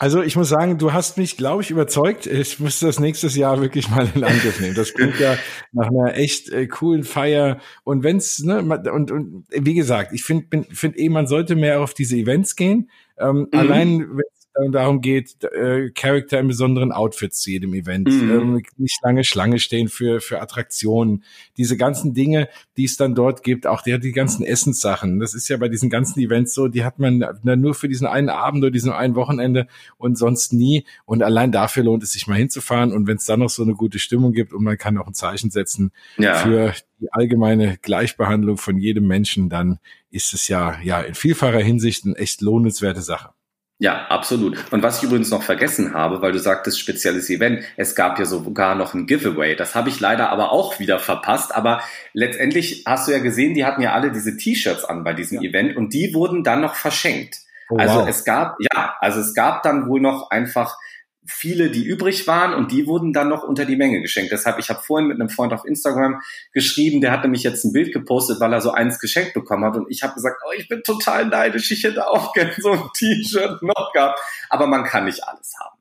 Also 0.00 0.22
ich 0.22 0.36
muss 0.36 0.48
sagen, 0.48 0.78
du 0.78 0.92
hast 0.92 1.18
mich, 1.18 1.36
glaube 1.36 1.62
ich, 1.62 1.70
überzeugt. 1.70 2.26
Ich 2.26 2.60
muss 2.60 2.78
das 2.78 3.00
nächstes 3.00 3.34
Jahr 3.34 3.60
wirklich 3.60 3.90
mal 3.90 4.08
in 4.14 4.22
Angriff 4.22 4.60
nehmen. 4.60 4.76
Das 4.76 4.94
klingt 4.94 5.18
ja 5.18 5.36
nach 5.72 5.88
einer 5.88 6.16
echt 6.16 6.50
äh, 6.50 6.68
coolen 6.68 7.02
Feier. 7.02 7.58
Und 7.82 8.04
wenn's, 8.04 8.38
ne, 8.38 8.60
und, 8.60 9.10
und 9.10 9.44
wie 9.50 9.74
gesagt, 9.74 10.12
ich 10.12 10.22
finde 10.22 10.66
find 10.70 10.96
eh, 10.98 11.08
man 11.08 11.26
sollte 11.26 11.56
mehr 11.56 11.80
auf 11.80 11.94
diese 11.94 12.16
Events 12.16 12.54
gehen. 12.54 12.90
Ähm, 13.18 13.48
mhm. 13.52 13.58
Allein, 13.58 13.98
wenn 14.10 14.24
darum 14.70 15.00
geht, 15.00 15.44
äh, 15.44 15.90
Charakter 15.90 16.38
in 16.40 16.48
besonderen 16.48 16.92
Outfits 16.92 17.40
zu 17.40 17.50
jedem 17.50 17.74
Event, 17.74 18.08
mhm. 18.08 18.30
ähm, 18.30 18.62
nicht 18.76 18.98
lange 19.02 19.24
Schlange 19.24 19.58
stehen 19.58 19.88
für, 19.88 20.20
für 20.20 20.40
Attraktionen, 20.40 21.24
diese 21.56 21.76
ganzen 21.76 22.14
Dinge, 22.14 22.48
die 22.76 22.84
es 22.84 22.96
dann 22.96 23.14
dort 23.14 23.42
gibt, 23.42 23.66
auch 23.66 23.82
die, 23.82 23.98
die 23.98 24.12
ganzen 24.12 24.44
Essenssachen. 24.44 25.20
Das 25.20 25.34
ist 25.34 25.48
ja 25.48 25.56
bei 25.56 25.68
diesen 25.68 25.90
ganzen 25.90 26.20
Events 26.20 26.54
so, 26.54 26.68
die 26.68 26.84
hat 26.84 26.98
man 26.98 27.24
nur 27.42 27.74
für 27.74 27.88
diesen 27.88 28.06
einen 28.06 28.28
Abend 28.28 28.62
oder 28.62 28.70
diesen 28.70 28.92
einen 28.92 29.14
Wochenende 29.14 29.66
und 29.96 30.18
sonst 30.18 30.52
nie. 30.52 30.84
Und 31.04 31.22
allein 31.22 31.52
dafür 31.52 31.84
lohnt 31.84 32.02
es 32.02 32.12
sich 32.12 32.26
mal 32.26 32.36
hinzufahren. 32.36 32.92
Und 32.92 33.06
wenn 33.06 33.16
es 33.16 33.26
dann 33.26 33.40
noch 33.40 33.50
so 33.50 33.62
eine 33.62 33.74
gute 33.74 33.98
Stimmung 33.98 34.32
gibt 34.32 34.52
und 34.52 34.62
man 34.62 34.78
kann 34.78 34.98
auch 34.98 35.06
ein 35.06 35.14
Zeichen 35.14 35.50
setzen 35.50 35.92
ja. 36.16 36.34
für 36.34 36.74
die 37.00 37.08
allgemeine 37.12 37.78
Gleichbehandlung 37.80 38.56
von 38.56 38.78
jedem 38.78 39.06
Menschen, 39.06 39.48
dann 39.48 39.78
ist 40.10 40.32
es 40.34 40.48
ja, 40.48 40.78
ja 40.82 41.00
in 41.00 41.14
vielfacher 41.14 41.60
Hinsicht 41.60 42.04
eine 42.04 42.16
echt 42.16 42.40
lohnenswerte 42.40 43.02
Sache. 43.02 43.30
Ja, 43.80 44.06
absolut. 44.08 44.72
Und 44.72 44.82
was 44.82 44.98
ich 44.98 45.04
übrigens 45.04 45.30
noch 45.30 45.44
vergessen 45.44 45.94
habe, 45.94 46.20
weil 46.20 46.32
du 46.32 46.40
sagtest 46.40 46.80
spezielles 46.80 47.30
Event, 47.30 47.62
es 47.76 47.94
gab 47.94 48.18
ja 48.18 48.24
sogar 48.24 48.74
noch 48.74 48.92
ein 48.92 49.06
Giveaway. 49.06 49.54
Das 49.54 49.76
habe 49.76 49.88
ich 49.88 50.00
leider 50.00 50.30
aber 50.30 50.50
auch 50.50 50.80
wieder 50.80 50.98
verpasst. 50.98 51.54
Aber 51.54 51.80
letztendlich 52.12 52.82
hast 52.86 53.06
du 53.06 53.12
ja 53.12 53.20
gesehen, 53.20 53.54
die 53.54 53.64
hatten 53.64 53.80
ja 53.80 53.92
alle 53.92 54.10
diese 54.10 54.36
T-Shirts 54.36 54.84
an 54.84 55.04
bei 55.04 55.12
diesem 55.12 55.40
ja. 55.40 55.50
Event 55.50 55.76
und 55.76 55.94
die 55.94 56.12
wurden 56.12 56.42
dann 56.42 56.60
noch 56.60 56.74
verschenkt. 56.74 57.38
Oh, 57.70 57.76
also 57.76 58.00
wow. 58.00 58.08
es 58.08 58.24
gab, 58.24 58.56
ja, 58.74 58.96
also 58.98 59.20
es 59.20 59.32
gab 59.34 59.62
dann 59.62 59.86
wohl 59.88 60.00
noch 60.00 60.30
einfach 60.30 60.76
viele, 61.28 61.70
die 61.70 61.84
übrig 61.84 62.26
waren 62.26 62.54
und 62.54 62.72
die 62.72 62.86
wurden 62.86 63.12
dann 63.12 63.28
noch 63.28 63.42
unter 63.42 63.64
die 63.64 63.76
Menge 63.76 64.00
geschenkt. 64.00 64.32
Deshalb, 64.32 64.58
ich 64.58 64.70
habe 64.70 64.80
vorhin 64.80 65.08
mit 65.08 65.20
einem 65.20 65.28
Freund 65.28 65.52
auf 65.52 65.64
Instagram 65.64 66.20
geschrieben, 66.52 67.00
der 67.00 67.12
hat 67.12 67.22
nämlich 67.22 67.42
jetzt 67.42 67.64
ein 67.64 67.72
Bild 67.72 67.92
gepostet, 67.92 68.40
weil 68.40 68.52
er 68.52 68.60
so 68.60 68.70
eins 68.70 68.98
geschenkt 68.98 69.34
bekommen 69.34 69.64
hat 69.64 69.76
und 69.76 69.86
ich 69.90 70.02
habe 70.02 70.14
gesagt, 70.14 70.40
oh, 70.46 70.52
ich 70.56 70.68
bin 70.68 70.82
total 70.82 71.26
neidisch, 71.26 71.70
ich 71.70 71.84
hätte 71.84 72.08
auch 72.08 72.32
gerne 72.32 72.52
so 72.58 72.72
ein 72.72 72.82
T-Shirt 72.96 73.62
noch 73.62 73.92
gehabt, 73.92 74.18
aber 74.48 74.66
man 74.66 74.84
kann 74.84 75.04
nicht 75.04 75.22
alles 75.24 75.54
haben. 75.60 75.77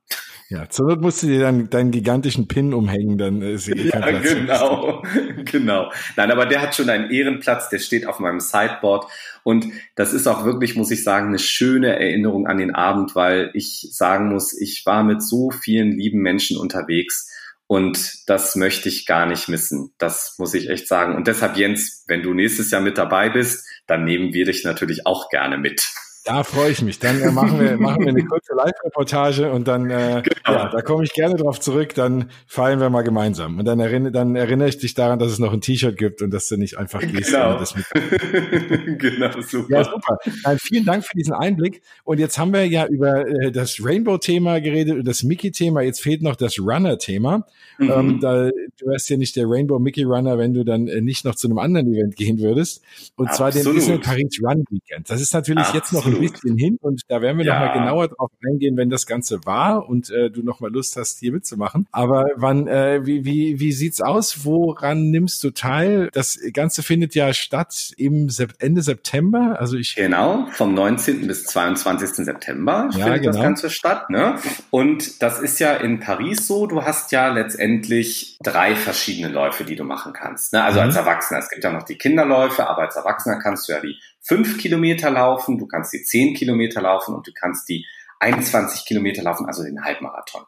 Ja, 0.50 0.70
zur 0.70 0.88
Not 0.88 1.02
musst 1.02 1.24
du 1.24 1.28
dir 1.28 1.42
dann 1.42 1.70
deinen 1.70 1.92
gigantischen 1.92 2.48
Pin 2.48 2.74
umhängen, 2.74 3.18
dann 3.18 3.42
ist 3.42 3.68
eh 3.68 3.90
kein 3.90 4.02
ja, 4.02 4.08
Platz. 4.08 4.34
Genau, 4.34 5.04
genau. 5.46 5.92
Nein, 6.16 6.32
aber 6.32 6.46
der 6.46 6.62
hat 6.62 6.74
schon 6.74 6.90
einen 6.90 7.12
Ehrenplatz, 7.12 7.68
der 7.68 7.80
steht 7.80 8.06
auf 8.06 8.20
meinem 8.20 8.40
Sideboard 8.40 9.12
und 9.44 9.68
das 9.96 10.14
ist 10.14 10.26
auch 10.26 10.46
wirklich, 10.46 10.76
muss 10.78 10.90
ich 10.90 11.04
sagen, 11.04 11.28
eine 11.28 11.40
schöne 11.40 12.00
Erinnerung 12.00 12.48
an 12.48 12.58
den 12.58 12.74
Abend, 12.74 13.14
weil 13.14 13.52
ich 13.56 13.90
sagen 13.92 14.30
muss, 14.30 14.54
ich 14.54 14.84
war 14.86 15.04
mit 15.04 15.22
so 15.22 15.52
vielen 15.52 15.92
lieben 15.92 16.22
Menschen 16.22 16.58
unterwegs 16.58 17.30
und 17.68 18.30
das 18.30 18.56
möchte 18.56 18.88
ich 18.88 19.06
gar 19.06 19.26
nicht 19.26 19.50
missen. 19.50 19.94
Das 19.98 20.36
muss 20.38 20.54
ich 20.54 20.70
echt 20.70 20.88
sagen. 20.88 21.16
Und 21.16 21.28
deshalb, 21.28 21.58
Jens, 21.58 22.06
wenn 22.08 22.24
du 22.24 22.34
nächstes 22.34 22.72
Jahr 22.72 22.82
mit 22.82 22.98
dabei 22.98 23.30
bist, 23.30 23.68
dann 23.86 24.06
nehmen 24.06 24.34
wir 24.34 24.46
dich 24.46 24.64
natürlich 24.64 25.06
auch 25.06 25.30
gerne 25.30 25.58
mit. 25.58 25.86
Da 26.28 26.44
freue 26.44 26.72
ich 26.72 26.82
mich. 26.82 27.00
Dann 27.00 27.22
äh, 27.22 27.32
machen, 27.32 27.58
wir, 27.58 27.78
machen 27.78 28.02
wir 28.02 28.10
eine 28.10 28.26
kurze 28.26 28.54
Live-Reportage 28.54 29.50
und 29.50 29.66
dann, 29.66 29.90
äh, 29.90 30.24
genau. 30.24 30.58
ja, 30.58 30.70
da 30.70 30.82
komme 30.82 31.06
ich 31.06 31.14
gerne 31.14 31.36
drauf 31.36 31.62
zurück. 31.62 31.94
Dann 31.96 32.30
feiern 32.46 32.82
wir 32.82 32.90
mal 32.90 33.04
gemeinsam. 33.04 33.60
Und 33.60 33.64
dann, 33.64 33.80
erinner, 33.80 34.12
dann 34.12 34.36
erinnere 34.36 34.68
ich 34.68 34.78
dich 34.78 34.94
daran, 34.94 35.20
dass 35.20 35.32
es 35.32 35.40
noch 35.40 35.54
ein 35.54 35.62
T-Shirt 35.62 35.98
gibt 35.98 36.22
und 36.22 36.32
dass 36.32 36.50
du 36.50 36.58
nicht 36.58 36.78
einfach 36.78 37.00
gehst. 37.00 37.32
Genau. 37.32 37.58
Das 37.58 37.76
mit 37.76 37.86
genau, 39.00 39.40
super. 39.40 39.78
Ja, 39.78 39.84
super. 39.86 40.18
Nein, 40.44 40.58
vielen 40.60 40.84
Dank 40.84 41.06
für 41.06 41.16
diesen 41.16 41.34
Einblick. 41.34 41.82
Und 42.04 42.20
jetzt 42.20 42.38
haben 42.38 42.52
wir 42.52 42.66
ja 42.66 42.86
über 42.88 43.26
äh, 43.26 43.52
das 43.52 43.78
Rainbow-Thema 43.82 44.60
geredet 44.60 44.98
und 44.98 45.08
das 45.08 45.24
Mickey-Thema. 45.24 45.82
Jetzt 45.82 46.02
fehlt 46.02 46.22
noch 46.24 46.36
das 46.36 46.60
Runner-Thema. 46.60 47.48
Mhm. 47.78 47.92
Ähm, 47.92 48.20
da, 48.20 48.50
du 48.50 48.86
wärst 48.86 49.10
ja 49.10 49.16
nicht 49.16 49.38
der 49.38 49.46
Rainbow 49.48 49.80
Mickey 49.80 50.04
Runner, 50.04 50.38
wenn 50.38 50.54
du 50.54 50.66
dann 50.66 50.90
äh, 50.90 51.00
nicht 51.00 51.24
noch 51.24 51.36
zu 51.36 51.48
einem 51.48 51.58
anderen 51.58 51.94
Event 51.94 52.18
gehen 52.18 52.40
würdest. 52.40 52.82
Und 53.16 53.30
Absolut. 53.30 53.54
zwar 53.54 53.64
den 53.64 53.74
Disney 53.74 53.98
Paris 54.00 54.42
Run 54.44 54.66
Weekend. 54.70 55.10
Das 55.10 55.22
ist 55.22 55.34
natürlich 55.34 55.64
Absolut. 55.68 55.84
jetzt 55.84 55.94
noch 55.94 56.06
ein 56.06 56.17
ein 56.18 56.32
bisschen 56.32 56.58
hin 56.58 56.78
und 56.82 57.02
da 57.08 57.22
werden 57.22 57.38
wir 57.38 57.46
ja. 57.46 57.60
nochmal 57.60 57.80
genauer 57.80 58.08
drauf 58.10 58.32
eingehen, 58.46 58.78
wenn 58.78 58.90
das 58.90 59.06
Ganze 59.06 59.46
war 59.46 59.88
und 59.88 60.10
äh, 60.10 60.30
du 60.30 60.44
nochmal 60.44 60.72
Lust 60.72 60.96
hast, 60.96 61.20
hier 61.20 61.32
mitzumachen. 61.32 61.88
Aber 61.92 62.26
wann, 62.36 62.68
äh, 62.68 63.06
wie, 63.06 63.26
wie, 63.26 63.60
wie 63.60 63.72
sieht's 63.72 64.02
aus? 64.02 64.46
Woran 64.46 65.10
nimmst 65.10 65.44
du 65.44 65.52
teil? 65.52 66.10
Das 66.14 66.40
Ganze 66.54 66.84
findet 66.84 67.16
ja 67.16 67.34
statt 67.34 67.94
im 67.98 68.30
Sep 68.30 68.56
Ende 68.60 68.82
September. 68.82 69.58
Also 69.60 69.78
ich 69.78 69.96
genau 69.96 70.48
vom 70.52 70.74
19. 70.74 71.28
bis 71.28 71.46
22. 71.46 72.26
September 72.26 72.90
ja, 72.92 73.06
findet 73.06 73.22
genau. 73.22 73.34
das 73.34 73.42
Ganze 73.42 73.70
statt. 73.70 74.10
Ne? 74.10 74.36
Und 74.70 75.22
das 75.22 75.40
ist 75.40 75.60
ja 75.60 75.74
in 75.74 76.00
Paris 76.00 76.48
so. 76.48 76.68
Du 76.68 76.84
hast 76.84 77.12
ja 77.12 77.28
letztendlich 77.30 78.38
drei 78.44 78.76
verschiedene 78.76 79.32
Läufe, 79.32 79.64
die 79.64 79.76
du 79.76 79.84
machen 79.84 80.14
kannst. 80.14 80.54
Ne? 80.54 80.64
Also 80.64 80.80
mhm. 80.80 80.88
als 80.88 80.96
Erwachsener. 80.96 81.40
Es 81.40 81.50
gibt 81.50 81.64
ja 81.64 81.72
noch 81.72 81.84
die 81.84 81.98
Kinderläufe, 81.98 82.68
aber 82.68 82.84
als 82.84 82.96
Erwachsener 82.96 83.40
kannst 83.40 83.68
du 83.68 83.74
ja 83.74 83.80
die 83.80 83.96
fünf 84.28 84.58
Kilometer 84.58 85.10
laufen, 85.10 85.58
du 85.58 85.68
kannst 85.68 85.94
die 85.94 86.04
zehn 86.04 86.34
Kilometer 86.34 86.82
laufen 86.82 87.16
und 87.16 87.26
du 87.26 87.32
kannst 87.34 87.68
die 87.70 87.86
21 88.20 88.86
Kilometer 88.86 89.24
laufen, 89.24 89.46
also 89.46 89.64
den 89.64 89.84
Halbmarathon. 89.84 90.44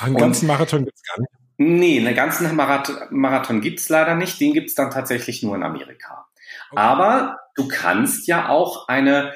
Einen 0.00 0.16
ganzen 0.16 0.46
Marathon 0.46 0.84
gibt's 0.84 1.02
gar 1.02 1.20
nicht. 1.20 1.30
Nee, 1.58 1.98
einen 1.98 2.14
ganzen 2.14 2.54
Marathon, 2.54 2.96
Marathon 3.10 3.60
gibt's 3.60 3.88
leider 3.88 4.14
nicht. 4.14 4.40
Den 4.40 4.52
gibt's 4.52 4.74
dann 4.74 4.90
tatsächlich 4.90 5.42
nur 5.42 5.54
in 5.56 5.62
Amerika. 5.62 6.26
Okay. 6.70 6.80
Aber 6.80 7.38
du 7.54 7.66
kannst 7.68 8.26
ja 8.26 8.48
auch 8.48 8.88
eine 8.88 9.32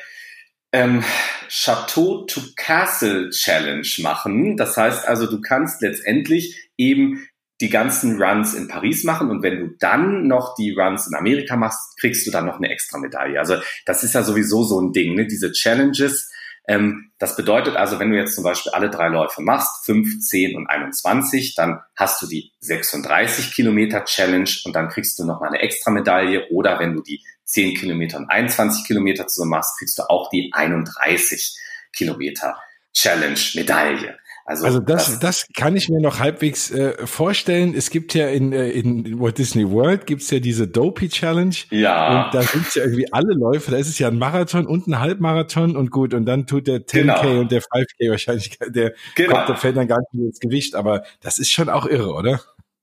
ähm, 0.72 1.02
Chateau 1.48 2.24
to 2.26 2.40
Castle 2.56 3.30
Challenge 3.30 3.88
machen. 3.98 4.56
Das 4.56 4.76
heißt 4.76 5.08
also, 5.08 5.26
du 5.26 5.40
kannst 5.40 5.80
letztendlich 5.80 6.70
eben 6.76 7.26
die 7.60 7.68
ganzen 7.68 8.20
Runs 8.20 8.54
in 8.54 8.68
Paris 8.68 9.04
machen 9.04 9.30
und 9.30 9.42
wenn 9.42 9.60
du 9.60 9.76
dann 9.78 10.26
noch 10.26 10.54
die 10.54 10.72
Runs 10.72 11.06
in 11.06 11.14
Amerika 11.14 11.56
machst, 11.56 11.98
kriegst 11.98 12.26
du 12.26 12.30
dann 12.30 12.46
noch 12.46 12.56
eine 12.56 12.70
extra 12.70 12.98
Medaille. 12.98 13.38
Also 13.38 13.56
das 13.84 14.02
ist 14.02 14.14
ja 14.14 14.22
sowieso 14.22 14.64
so 14.64 14.80
ein 14.80 14.92
Ding, 14.92 15.14
ne? 15.14 15.26
diese 15.26 15.52
Challenges. 15.52 16.30
Ähm, 16.66 17.10
das 17.18 17.36
bedeutet 17.36 17.76
also, 17.76 17.98
wenn 17.98 18.10
du 18.10 18.16
jetzt 18.16 18.34
zum 18.34 18.44
Beispiel 18.44 18.72
alle 18.72 18.90
drei 18.90 19.08
Läufe 19.08 19.42
machst, 19.42 19.84
5, 19.84 20.20
10 20.20 20.56
und 20.56 20.68
21, 20.68 21.54
dann 21.54 21.80
hast 21.96 22.22
du 22.22 22.26
die 22.26 22.52
36 22.60 23.52
Kilometer 23.52 24.04
Challenge 24.04 24.50
und 24.64 24.74
dann 24.74 24.88
kriegst 24.88 25.18
du 25.18 25.24
nochmal 25.24 25.50
eine 25.50 25.60
extra 25.60 25.90
Medaille 25.90 26.48
oder 26.50 26.78
wenn 26.78 26.94
du 26.94 27.02
die 27.02 27.22
10 27.44 27.74
Kilometer 27.74 28.18
und 28.18 28.30
21 28.30 28.86
Kilometer 28.86 29.26
zusammen 29.26 29.50
machst, 29.50 29.78
kriegst 29.78 29.98
du 29.98 30.04
auch 30.04 30.30
die 30.30 30.50
31 30.52 31.58
Kilometer 31.92 32.56
Challenge 32.94 33.40
Medaille. 33.54 34.19
Also, 34.50 34.66
also 34.66 34.80
das, 34.80 35.06
das, 35.06 35.18
das 35.20 35.46
kann 35.54 35.76
ich 35.76 35.88
mir 35.88 36.00
noch 36.00 36.18
halbwegs 36.18 36.72
äh, 36.72 37.06
vorstellen. 37.06 37.72
Es 37.72 37.88
gibt 37.88 38.14
ja 38.14 38.26
in, 38.26 38.52
äh, 38.52 38.68
in 38.70 39.20
Walt 39.20 39.38
Disney 39.38 39.70
World 39.70 40.08
gibt's 40.08 40.28
ja 40.32 40.40
diese 40.40 40.66
Dopey 40.66 41.08
Challenge. 41.08 41.54
Ja. 41.70 42.24
Und 42.26 42.34
da 42.34 42.42
sind 42.42 42.74
ja 42.74 42.82
irgendwie 42.82 43.12
alle 43.12 43.32
Läufe. 43.32 43.70
Da 43.70 43.76
ist 43.76 43.86
es 43.86 44.00
ja 44.00 44.08
ein 44.08 44.18
Marathon 44.18 44.66
und 44.66 44.88
ein 44.88 44.98
Halbmarathon 44.98 45.76
und 45.76 45.92
gut. 45.92 46.14
Und 46.14 46.26
dann 46.26 46.48
tut 46.48 46.66
der 46.66 46.80
10K 46.80 46.92
genau. 46.92 47.40
und 47.40 47.52
der 47.52 47.62
5K 47.62 48.10
wahrscheinlich, 48.10 48.58
der 48.66 48.94
genau. 49.14 49.36
kommt, 49.36 49.48
der 49.50 49.56
fällt 49.56 49.76
dann 49.76 49.86
gar 49.86 50.00
nicht 50.10 50.26
ins 50.26 50.40
Gewicht. 50.40 50.74
Aber 50.74 51.04
das 51.20 51.38
ist 51.38 51.52
schon 51.52 51.68
auch 51.68 51.86
irre, 51.86 52.12
oder? 52.12 52.40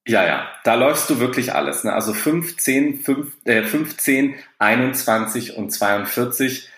Ja, 0.08 0.26
ja, 0.26 0.48
da 0.64 0.76
läufst 0.76 1.10
du 1.10 1.20
wirklich 1.20 1.54
alles. 1.54 1.84
Ne? 1.84 1.92
Also 1.92 2.14
15, 2.14 3.02
5, 3.02 3.28
äh, 3.44 3.64
15, 3.64 4.36
21 4.58 5.58
und 5.58 5.72
42 5.72 6.70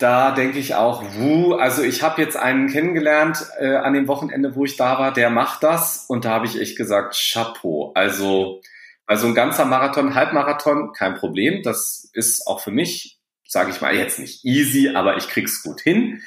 da 0.00 0.30
denke 0.30 0.58
ich 0.58 0.74
auch, 0.74 1.04
wuh, 1.16 1.54
also 1.54 1.82
ich 1.82 2.02
habe 2.02 2.22
jetzt 2.22 2.36
einen 2.36 2.68
kennengelernt 2.68 3.46
äh, 3.58 3.76
an 3.76 3.92
dem 3.92 4.08
Wochenende, 4.08 4.56
wo 4.56 4.64
ich 4.64 4.76
da 4.76 4.98
war, 4.98 5.12
der 5.12 5.28
macht 5.28 5.62
das 5.62 6.06
und 6.08 6.24
da 6.24 6.30
habe 6.30 6.46
ich 6.46 6.58
echt 6.58 6.76
gesagt, 6.78 7.14
Chapeau. 7.14 7.92
Also, 7.94 8.62
also 9.06 9.26
ein 9.26 9.34
ganzer 9.34 9.66
Marathon, 9.66 10.14
Halbmarathon, 10.14 10.92
kein 10.92 11.16
Problem. 11.16 11.62
Das 11.62 12.08
ist 12.14 12.46
auch 12.46 12.60
für 12.60 12.70
mich, 12.70 13.20
sage 13.46 13.70
ich 13.70 13.82
mal, 13.82 13.94
jetzt 13.94 14.18
nicht 14.18 14.42
easy, 14.42 14.88
aber 14.88 15.18
ich 15.18 15.28
krieg's 15.28 15.62
gut 15.62 15.82
hin. 15.82 16.22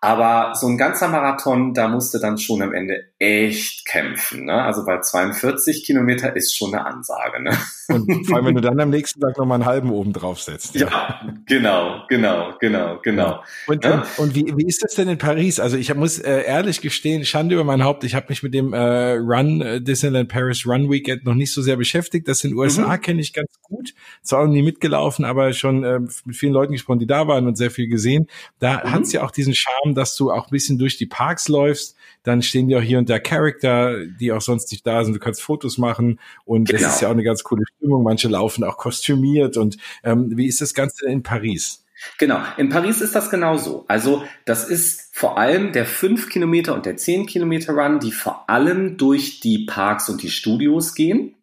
Aber 0.00 0.54
so 0.54 0.66
ein 0.66 0.76
ganzer 0.76 1.08
Marathon, 1.08 1.72
da 1.74 1.88
musste 1.88 2.20
dann 2.20 2.38
schon 2.38 2.62
am 2.62 2.74
Ende 2.74 3.04
echt 3.18 3.86
kämpfen. 3.86 4.44
Ne? 4.44 4.52
Also 4.52 4.84
bei 4.84 5.00
42 5.00 5.84
Kilometer 5.84 6.36
ist 6.36 6.56
schon 6.56 6.74
eine 6.74 6.84
Ansage. 6.84 7.42
Ne? 7.42 7.56
Und 7.88 8.26
vor 8.26 8.36
allem, 8.36 8.46
wenn 8.46 8.54
du 8.56 8.60
dann 8.60 8.78
am 8.78 8.90
nächsten 8.90 9.20
Tag 9.20 9.38
nochmal 9.38 9.56
einen 9.56 9.66
halben 9.66 9.90
oben 9.90 10.12
drauf 10.12 10.40
setzt. 10.40 10.74
Ja, 10.74 10.86
ja 10.86 11.20
genau, 11.46 12.02
genau, 12.08 12.52
genau, 12.60 13.00
genau. 13.02 13.42
Und, 13.66 13.84
ja? 13.84 14.04
und, 14.18 14.18
und, 14.18 14.34
wie, 14.34 14.52
wie 14.56 14.66
ist 14.66 14.82
das 14.82 14.94
denn 14.94 15.08
in 15.08 15.18
Paris? 15.18 15.58
Also 15.60 15.76
ich 15.78 15.94
muss 15.94 16.18
äh, 16.18 16.42
ehrlich 16.42 16.82
gestehen, 16.82 17.24
Schande 17.24 17.54
über 17.54 17.64
mein 17.64 17.82
Haupt, 17.82 18.04
ich 18.04 18.14
habe 18.14 18.26
mich 18.28 18.42
mit 18.42 18.52
dem 18.52 18.74
äh, 18.74 19.12
Run, 19.12 19.62
äh, 19.62 19.80
Disneyland 19.80 20.28
Paris 20.28 20.66
Run 20.66 20.90
Weekend 20.90 21.24
noch 21.24 21.34
nicht 21.34 21.54
so 21.54 21.62
sehr 21.62 21.76
beschäftigt. 21.76 22.28
Das 22.28 22.44
in 22.44 22.50
den 22.50 22.58
USA 22.58 22.96
mhm. 22.96 23.00
kenne 23.00 23.20
ich 23.22 23.32
ganz 23.32 23.50
gut. 23.62 23.94
Zwar 24.22 24.42
auch 24.42 24.46
nie 24.46 24.62
mitgelaufen, 24.62 25.24
aber 25.24 25.52
schon 25.54 25.84
äh, 25.84 26.00
mit 26.00 26.36
vielen 26.36 26.52
Leuten 26.52 26.72
gesprochen, 26.72 26.98
die 26.98 27.06
da 27.06 27.26
waren 27.28 27.46
und 27.46 27.56
sehr 27.56 27.70
viel 27.70 27.88
gesehen. 27.88 28.26
Da 28.58 28.82
mhm. 28.84 28.92
hat's 28.92 29.12
ja 29.12 29.24
auch 29.24 29.30
diesen 29.30 29.54
Charme, 29.54 29.85
dass 29.94 30.16
du 30.16 30.30
auch 30.30 30.46
ein 30.46 30.50
bisschen 30.50 30.78
durch 30.78 30.96
die 30.96 31.06
Parks 31.06 31.48
läufst. 31.48 31.96
Dann 32.22 32.42
stehen 32.42 32.68
ja 32.68 32.78
auch 32.78 32.82
hier 32.82 32.98
und 32.98 33.08
da 33.08 33.18
Charakter, 33.18 34.06
die 34.06 34.32
auch 34.32 34.40
sonst 34.40 34.70
nicht 34.72 34.86
da 34.86 35.04
sind. 35.04 35.14
Du 35.14 35.20
kannst 35.20 35.42
Fotos 35.42 35.78
machen 35.78 36.18
und 36.44 36.68
genau. 36.68 36.82
das 36.82 36.96
ist 36.96 37.00
ja 37.02 37.08
auch 37.08 37.12
eine 37.12 37.22
ganz 37.22 37.44
coole 37.44 37.64
Stimmung. 37.76 38.02
Manche 38.02 38.28
laufen 38.28 38.64
auch 38.64 38.76
kostümiert. 38.76 39.56
Und 39.56 39.76
ähm, 40.02 40.36
wie 40.36 40.46
ist 40.46 40.60
das 40.60 40.74
Ganze 40.74 41.06
in 41.08 41.22
Paris? 41.22 41.84
Genau, 42.18 42.40
in 42.56 42.68
Paris 42.68 43.00
ist 43.00 43.14
das 43.14 43.30
genauso. 43.30 43.84
Also 43.88 44.24
das 44.44 44.68
ist 44.68 45.16
vor 45.16 45.38
allem 45.38 45.72
der 45.72 45.86
5 45.86 46.28
Kilometer 46.28 46.74
und 46.74 46.84
der 46.84 46.96
10 46.96 47.26
Kilometer 47.26 47.72
Run, 47.72 48.00
die 48.00 48.12
vor 48.12 48.48
allem 48.50 48.96
durch 48.96 49.40
die 49.40 49.64
Parks 49.66 50.08
und 50.08 50.22
die 50.22 50.30
Studios 50.30 50.94
gehen. 50.94 51.34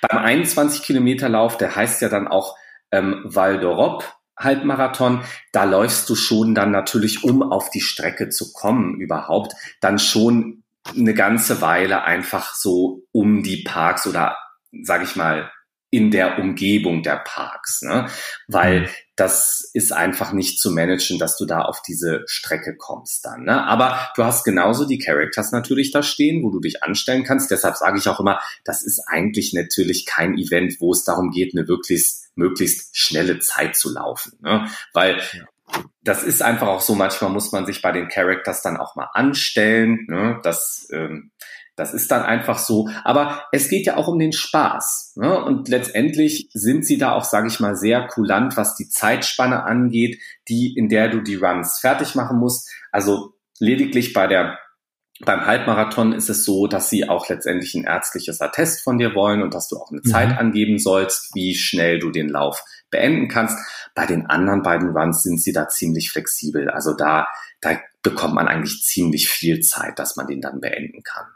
Beim 0.00 0.18
21 0.18 0.82
Kilometer 0.82 1.28
Lauf, 1.28 1.56
der 1.56 1.74
heißt 1.74 2.02
ja 2.02 2.08
dann 2.08 2.28
auch 2.28 2.56
ähm, 2.92 3.22
Val 3.24 3.58
d'Europe, 3.58 4.04
Halbmarathon, 4.36 5.22
da 5.52 5.64
läufst 5.64 6.08
du 6.08 6.16
schon 6.16 6.54
dann 6.54 6.70
natürlich, 6.70 7.24
um 7.24 7.42
auf 7.42 7.70
die 7.70 7.80
Strecke 7.80 8.28
zu 8.28 8.52
kommen 8.52 9.00
überhaupt, 9.00 9.54
dann 9.80 9.98
schon 9.98 10.64
eine 10.96 11.14
ganze 11.14 11.60
Weile 11.60 12.04
einfach 12.04 12.54
so 12.54 13.02
um 13.12 13.42
die 13.42 13.62
Parks 13.62 14.06
oder 14.06 14.36
sag 14.82 15.02
ich 15.02 15.16
mal 15.16 15.50
in 15.94 16.10
der 16.10 16.40
Umgebung 16.40 17.04
der 17.04 17.22
Parks, 17.24 17.82
ne? 17.82 18.08
weil 18.48 18.80
mhm. 18.80 18.88
das 19.14 19.70
ist 19.74 19.92
einfach 19.92 20.32
nicht 20.32 20.58
zu 20.58 20.72
managen, 20.72 21.20
dass 21.20 21.36
du 21.36 21.46
da 21.46 21.60
auf 21.60 21.82
diese 21.82 22.24
Strecke 22.26 22.76
kommst 22.76 23.24
dann. 23.24 23.44
Ne? 23.44 23.64
Aber 23.64 24.10
du 24.16 24.24
hast 24.24 24.42
genauso 24.42 24.86
die 24.88 24.98
Characters 24.98 25.52
natürlich 25.52 25.92
da 25.92 26.02
stehen, 26.02 26.42
wo 26.42 26.50
du 26.50 26.58
dich 26.58 26.82
anstellen 26.82 27.22
kannst. 27.22 27.52
Deshalb 27.52 27.76
sage 27.76 27.96
ich 27.96 28.08
auch 28.08 28.18
immer, 28.18 28.40
das 28.64 28.82
ist 28.82 29.04
eigentlich 29.06 29.52
natürlich 29.52 30.04
kein 30.04 30.36
Event, 30.36 30.80
wo 30.80 30.90
es 30.90 31.04
darum 31.04 31.30
geht, 31.30 31.56
eine 31.56 31.68
wirklich 31.68 32.23
möglichst 32.34 32.96
schnelle 32.96 33.38
Zeit 33.38 33.76
zu 33.76 33.92
laufen. 33.92 34.38
Ne? 34.40 34.68
Weil 34.92 35.20
das 36.02 36.22
ist 36.22 36.42
einfach 36.42 36.68
auch 36.68 36.80
so, 36.80 36.94
manchmal 36.94 37.30
muss 37.30 37.52
man 37.52 37.66
sich 37.66 37.82
bei 37.82 37.92
den 37.92 38.08
Characters 38.08 38.62
dann 38.62 38.76
auch 38.76 38.96
mal 38.96 39.08
anstellen. 39.14 40.06
Ne? 40.08 40.40
Das, 40.42 40.88
ähm, 40.92 41.32
das 41.76 41.94
ist 41.94 42.10
dann 42.10 42.22
einfach 42.22 42.58
so. 42.58 42.88
Aber 43.02 43.46
es 43.50 43.68
geht 43.68 43.86
ja 43.86 43.96
auch 43.96 44.06
um 44.06 44.18
den 44.18 44.32
Spaß. 44.32 45.14
Ne? 45.16 45.42
Und 45.42 45.68
letztendlich 45.68 46.48
sind 46.52 46.86
sie 46.86 46.98
da 46.98 47.12
auch, 47.12 47.24
sage 47.24 47.48
ich 47.48 47.60
mal, 47.60 47.76
sehr 47.76 48.06
kulant, 48.06 48.56
was 48.56 48.76
die 48.76 48.88
Zeitspanne 48.88 49.64
angeht, 49.64 50.20
die, 50.48 50.74
in 50.76 50.88
der 50.88 51.08
du 51.08 51.20
die 51.20 51.36
Runs 51.36 51.80
fertig 51.80 52.14
machen 52.14 52.38
musst. 52.38 52.70
Also 52.92 53.34
lediglich 53.58 54.12
bei 54.12 54.26
der 54.26 54.58
beim 55.20 55.46
Halbmarathon 55.46 56.12
ist 56.12 56.28
es 56.28 56.44
so, 56.44 56.66
dass 56.66 56.90
sie 56.90 57.08
auch 57.08 57.28
letztendlich 57.28 57.74
ein 57.74 57.84
ärztliches 57.84 58.40
Attest 58.40 58.82
von 58.82 58.98
dir 58.98 59.14
wollen 59.14 59.42
und 59.42 59.54
dass 59.54 59.68
du 59.68 59.76
auch 59.76 59.90
eine 59.90 60.00
mhm. 60.04 60.10
Zeit 60.10 60.36
angeben 60.36 60.78
sollst, 60.78 61.34
wie 61.34 61.54
schnell 61.54 62.00
du 62.00 62.10
den 62.10 62.28
Lauf 62.28 62.64
beenden 62.90 63.28
kannst. 63.28 63.56
Bei 63.94 64.06
den 64.06 64.26
anderen 64.26 64.62
beiden 64.62 64.90
Runs 64.90 65.22
sind 65.22 65.40
sie 65.40 65.52
da 65.52 65.68
ziemlich 65.68 66.10
flexibel. 66.10 66.68
Also 66.68 66.94
da, 66.94 67.28
da 67.60 67.78
bekommt 68.02 68.34
man 68.34 68.48
eigentlich 68.48 68.82
ziemlich 68.82 69.28
viel 69.28 69.60
Zeit, 69.60 69.98
dass 69.98 70.16
man 70.16 70.26
den 70.26 70.40
dann 70.40 70.60
beenden 70.60 71.02
kann. 71.04 71.26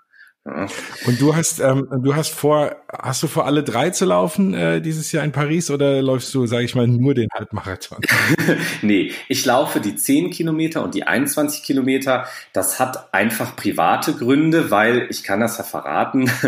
Und 1.07 1.20
du 1.20 1.34
hast, 1.34 1.61
ähm, 1.61 1.88
du 2.03 2.14
hast 2.14 2.34
vor, 2.34 2.76
hast 2.90 3.22
du 3.22 3.26
vor 3.26 3.46
alle 3.46 3.62
drei 3.62 3.90
zu 3.90 4.05
laufen 4.05 4.55
äh, 4.55 4.80
dieses 4.80 5.12
Jahr 5.12 5.24
in 5.24 5.32
Paris 5.32 5.70
oder 5.70 6.03
läufst 6.03 6.34
du, 6.34 6.46
sage 6.46 6.64
ich 6.64 6.74
mal, 6.74 6.86
nur 6.86 7.14
den 7.14 7.28
Halbmarathon? 7.32 7.99
nee, 8.82 9.12
ich 9.28 9.44
laufe 9.44 9.80
die 9.80 9.96
10 9.96 10.30
Kilometer 10.30 10.82
und 10.82 10.94
die 10.94 11.05
21 11.05 11.62
Kilometer. 11.62 12.26
Das 12.53 12.80
hat 12.80 13.12
einfach 13.12 13.57
private 13.57 14.14
Gründe, 14.14 14.70
weil 14.70 15.07
ich 15.11 15.22
kann 15.22 15.40
das 15.40 15.59
ja 15.59 15.64
verraten. 15.64 16.30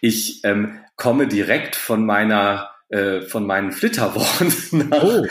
Ich 0.00 0.44
ähm, 0.44 0.78
komme 0.96 1.26
direkt 1.26 1.74
von 1.74 2.06
meiner 2.06 2.70
äh, 2.88 3.22
von 3.22 3.46
meinen 3.46 3.72
Flitterwochen. 3.72 4.52
oh. 4.92 5.26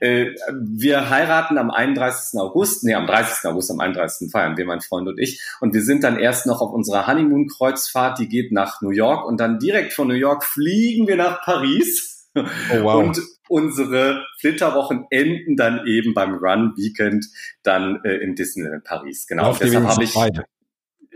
Äh, 0.00 0.34
wir 0.52 1.10
heiraten 1.10 1.58
am 1.58 1.70
31. 1.70 2.40
August, 2.40 2.84
nee, 2.84 2.94
am 2.94 3.06
30. 3.06 3.48
August, 3.48 3.70
am 3.70 3.80
31. 3.80 4.30
feiern 4.30 4.56
wir, 4.56 4.64
mein 4.64 4.80
Freund 4.80 5.08
und 5.08 5.18
ich. 5.18 5.40
Und 5.60 5.74
wir 5.74 5.82
sind 5.82 6.02
dann 6.02 6.18
erst 6.18 6.46
noch 6.46 6.60
auf 6.60 6.72
unserer 6.72 7.06
Honeymoon-Kreuzfahrt, 7.06 8.18
die 8.18 8.28
geht 8.28 8.52
nach 8.52 8.82
New 8.82 8.90
York 8.90 9.26
und 9.26 9.38
dann 9.38 9.58
direkt 9.58 9.92
von 9.92 10.08
New 10.08 10.14
York 10.14 10.44
fliegen 10.44 11.06
wir 11.06 11.16
nach 11.16 11.42
Paris. 11.42 12.30
Oh, 12.36 12.42
wow. 12.82 13.04
Und 13.04 13.20
unsere 13.48 14.24
Flitterwochen 14.40 15.06
enden 15.10 15.56
dann 15.56 15.86
eben 15.86 16.14
beim 16.14 16.34
Run 16.34 16.72
Weekend 16.76 17.26
dann 17.62 18.00
äh, 18.04 18.16
in 18.16 18.34
Disneyland 18.34 18.82
Paris. 18.82 19.26
Genau. 19.28 19.50
Auf 19.50 19.58
Deshalb 19.60 19.86
habe 19.86 20.02
ich 20.02 20.14
beide. 20.14 20.44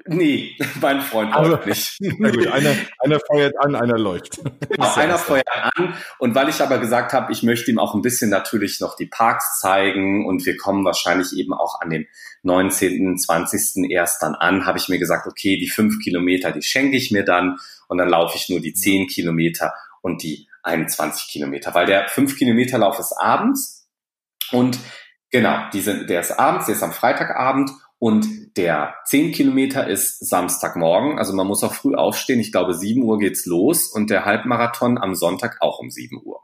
Nee, 0.07 0.57
mein 0.81 1.01
Freund 1.01 1.35
also, 1.35 1.53
läuft 1.53 1.67
nicht. 1.67 1.97
Na 2.19 2.31
gut, 2.31 2.47
einer, 2.47 2.75
einer 2.99 3.21
feuert 3.21 3.55
an, 3.59 3.75
einer 3.75 3.99
läuft. 3.99 4.41
Genau, 4.69 4.95
einer 4.97 5.19
feuert 5.19 5.49
an. 5.49 5.95
Und 6.19 6.35
weil 6.35 6.49
ich 6.49 6.61
aber 6.61 6.79
gesagt 6.79 7.13
habe, 7.13 7.33
ich 7.33 7.43
möchte 7.43 7.71
ihm 7.71 7.79
auch 7.79 7.95
ein 7.95 8.03
bisschen 8.03 8.31
natürlich 8.31 8.81
noch 8.81 8.97
die 8.97 9.07
Parks 9.07 9.61
zeigen 9.61 10.27
und 10.27 10.47
wir 10.47 10.57
kommen 10.57 10.85
wahrscheinlich 10.85 11.37
eben 11.37 11.53
auch 11.53 11.81
an 11.81 11.91
dem 11.91 12.07
19., 12.43 13.19
20. 13.19 13.91
erst 13.91 14.23
dann 14.23 14.35
an, 14.35 14.67
habe 14.67 14.79
ich 14.79 14.89
mir 14.89 14.99
gesagt, 14.99 15.27
okay, 15.27 15.59
die 15.59 15.69
fünf 15.69 15.99
Kilometer, 16.03 16.53
die 16.53 16.63
schenke 16.63 16.97
ich 16.97 17.11
mir 17.11 17.25
dann 17.25 17.57
und 17.89 17.99
dann 17.99 18.09
laufe 18.09 18.37
ich 18.37 18.49
nur 18.49 18.61
die 18.61 18.75
zehn 18.75 19.07
Kilometer 19.07 19.75
und 20.01 20.23
die 20.23 20.49
21 20.63 21.29
Kilometer, 21.29 21.75
weil 21.75 21.87
der 21.87 22.09
fünf 22.09 22.37
Kilometer 22.37 22.79
Lauf 22.79 22.99
ist 22.99 23.13
abends 23.13 23.89
und 24.53 24.79
genau, 25.31 25.69
die 25.73 25.81
sind, 25.81 26.09
der 26.09 26.21
ist 26.21 26.33
abends, 26.33 26.67
der 26.67 26.75
ist 26.75 26.83
am 26.83 26.93
Freitagabend 26.93 27.71
und 27.99 28.57
der 28.57 28.95
10 29.07 29.33
Kilometer 29.33 29.87
ist 29.87 30.27
Samstagmorgen, 30.27 31.19
also 31.19 31.33
man 31.33 31.47
muss 31.47 31.65
auch 31.65 31.75
früh 31.75 31.95
aufstehen. 31.95 32.41
Ich 32.41 32.53
glaube, 32.53 32.75
7 32.75 33.03
Uhr 33.03 33.19
geht's 33.19 33.47
los 33.47 33.89
und 33.89 34.11
der 34.11 34.25
Halbmarathon 34.25 34.99
am 34.99 35.15
Sonntag 35.15 35.57
auch 35.61 35.79
um 35.79 35.91
7 35.91 36.21
Uhr. 36.25 36.41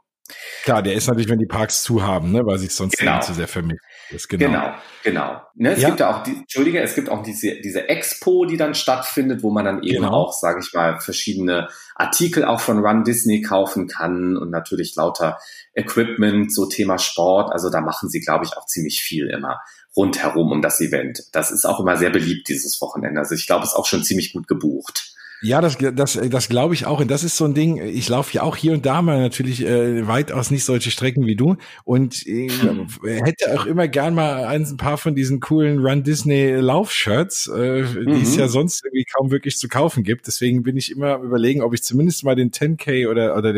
Klar, 0.63 0.81
der 0.81 0.95
ist 0.95 1.07
natürlich, 1.07 1.29
wenn 1.29 1.39
die 1.39 1.45
Parks 1.45 1.83
zu 1.83 2.03
haben, 2.03 2.31
ne, 2.31 2.45
weil 2.45 2.57
sich 2.57 2.73
sonst 2.73 2.97
genau. 2.97 3.21
zu 3.21 3.33
sehr 3.33 3.47
vermischt 3.47 3.83
ist. 4.09 4.27
Genau, 4.27 4.47
genau. 4.47 4.73
genau. 5.03 5.41
Ne, 5.55 5.71
es 5.71 5.81
ja. 5.81 5.89
gibt 5.89 5.99
ja 5.99 6.13
auch, 6.13 6.23
die, 6.23 6.35
Entschuldige, 6.35 6.81
es 6.81 6.95
gibt 6.95 7.09
auch 7.09 7.23
diese, 7.23 7.59
diese 7.61 7.89
Expo, 7.89 8.45
die 8.45 8.57
dann 8.57 8.75
stattfindet, 8.75 9.43
wo 9.43 9.51
man 9.51 9.65
dann 9.65 9.83
eben 9.83 10.03
genau. 10.03 10.11
auch, 10.11 10.33
sage 10.33 10.59
ich 10.61 10.73
mal, 10.73 10.99
verschiedene 10.99 11.69
Artikel 11.95 12.45
auch 12.45 12.59
von 12.59 12.79
Run 12.79 13.03
Disney 13.03 13.41
kaufen 13.41 13.87
kann 13.87 14.37
und 14.37 14.49
natürlich 14.49 14.95
lauter 14.95 15.37
Equipment, 15.73 16.53
so 16.53 16.65
Thema 16.67 16.97
Sport. 16.97 17.51
Also 17.51 17.69
da 17.69 17.81
machen 17.81 18.09
sie, 18.09 18.19
glaube 18.19 18.45
ich, 18.45 18.57
auch 18.57 18.65
ziemlich 18.65 19.01
viel 19.01 19.27
immer 19.27 19.59
rundherum 19.95 20.51
um 20.51 20.61
das 20.61 20.81
Event. 20.81 21.23
Das 21.31 21.51
ist 21.51 21.65
auch 21.65 21.79
immer 21.79 21.97
sehr 21.97 22.09
beliebt, 22.09 22.49
dieses 22.49 22.81
Wochenende. 22.81 23.19
Also 23.19 23.35
ich 23.35 23.47
glaube, 23.47 23.63
es 23.63 23.69
ist 23.69 23.75
auch 23.75 23.85
schon 23.85 24.03
ziemlich 24.03 24.33
gut 24.33 24.47
gebucht. 24.47 25.14
Ja, 25.45 25.61
das, 25.61 25.77
das, 25.77 26.19
das 26.29 26.49
glaube 26.49 26.73
ich 26.73 26.87
auch. 26.87 26.99
Und 26.99 27.11
das 27.11 27.23
ist 27.23 27.37
so 27.37 27.45
ein 27.45 27.53
Ding, 27.53 27.77
ich 27.77 28.09
laufe 28.09 28.33
ja 28.33 28.41
auch 28.41 28.55
hier 28.55 28.73
und 28.73 28.85
da 28.85 29.03
mal 29.03 29.21
natürlich 29.21 29.63
äh, 29.63 30.07
weitaus 30.07 30.49
nicht 30.49 30.65
solche 30.65 30.89
Strecken 30.89 31.27
wie 31.27 31.35
du. 31.35 31.57
Und 31.83 32.25
äh, 32.25 32.49
hätte 33.03 33.59
auch 33.59 33.67
immer 33.67 33.87
gern 33.87 34.15
mal 34.15 34.45
ein 34.45 34.77
paar 34.77 34.97
von 34.97 35.13
diesen 35.13 35.39
coolen 35.41 35.85
Run 35.85 36.03
Disney 36.03 36.51
Laufshirts, 36.55 37.47
äh, 37.47 37.83
mhm. 37.83 38.15
die 38.15 38.21
es 38.21 38.35
ja 38.35 38.47
sonst 38.47 38.83
irgendwie 38.83 39.05
kaum 39.05 39.29
wirklich 39.29 39.57
zu 39.57 39.67
kaufen 39.67 40.03
gibt. 40.03 40.25
Deswegen 40.25 40.63
bin 40.63 40.77
ich 40.77 40.91
immer 40.91 41.17
überlegen, 41.19 41.61
ob 41.61 41.75
ich 41.75 41.83
zumindest 41.83 42.23
mal 42.23 42.35
den 42.35 42.49
10K 42.49 43.07
oder, 43.07 43.37
oder 43.37 43.53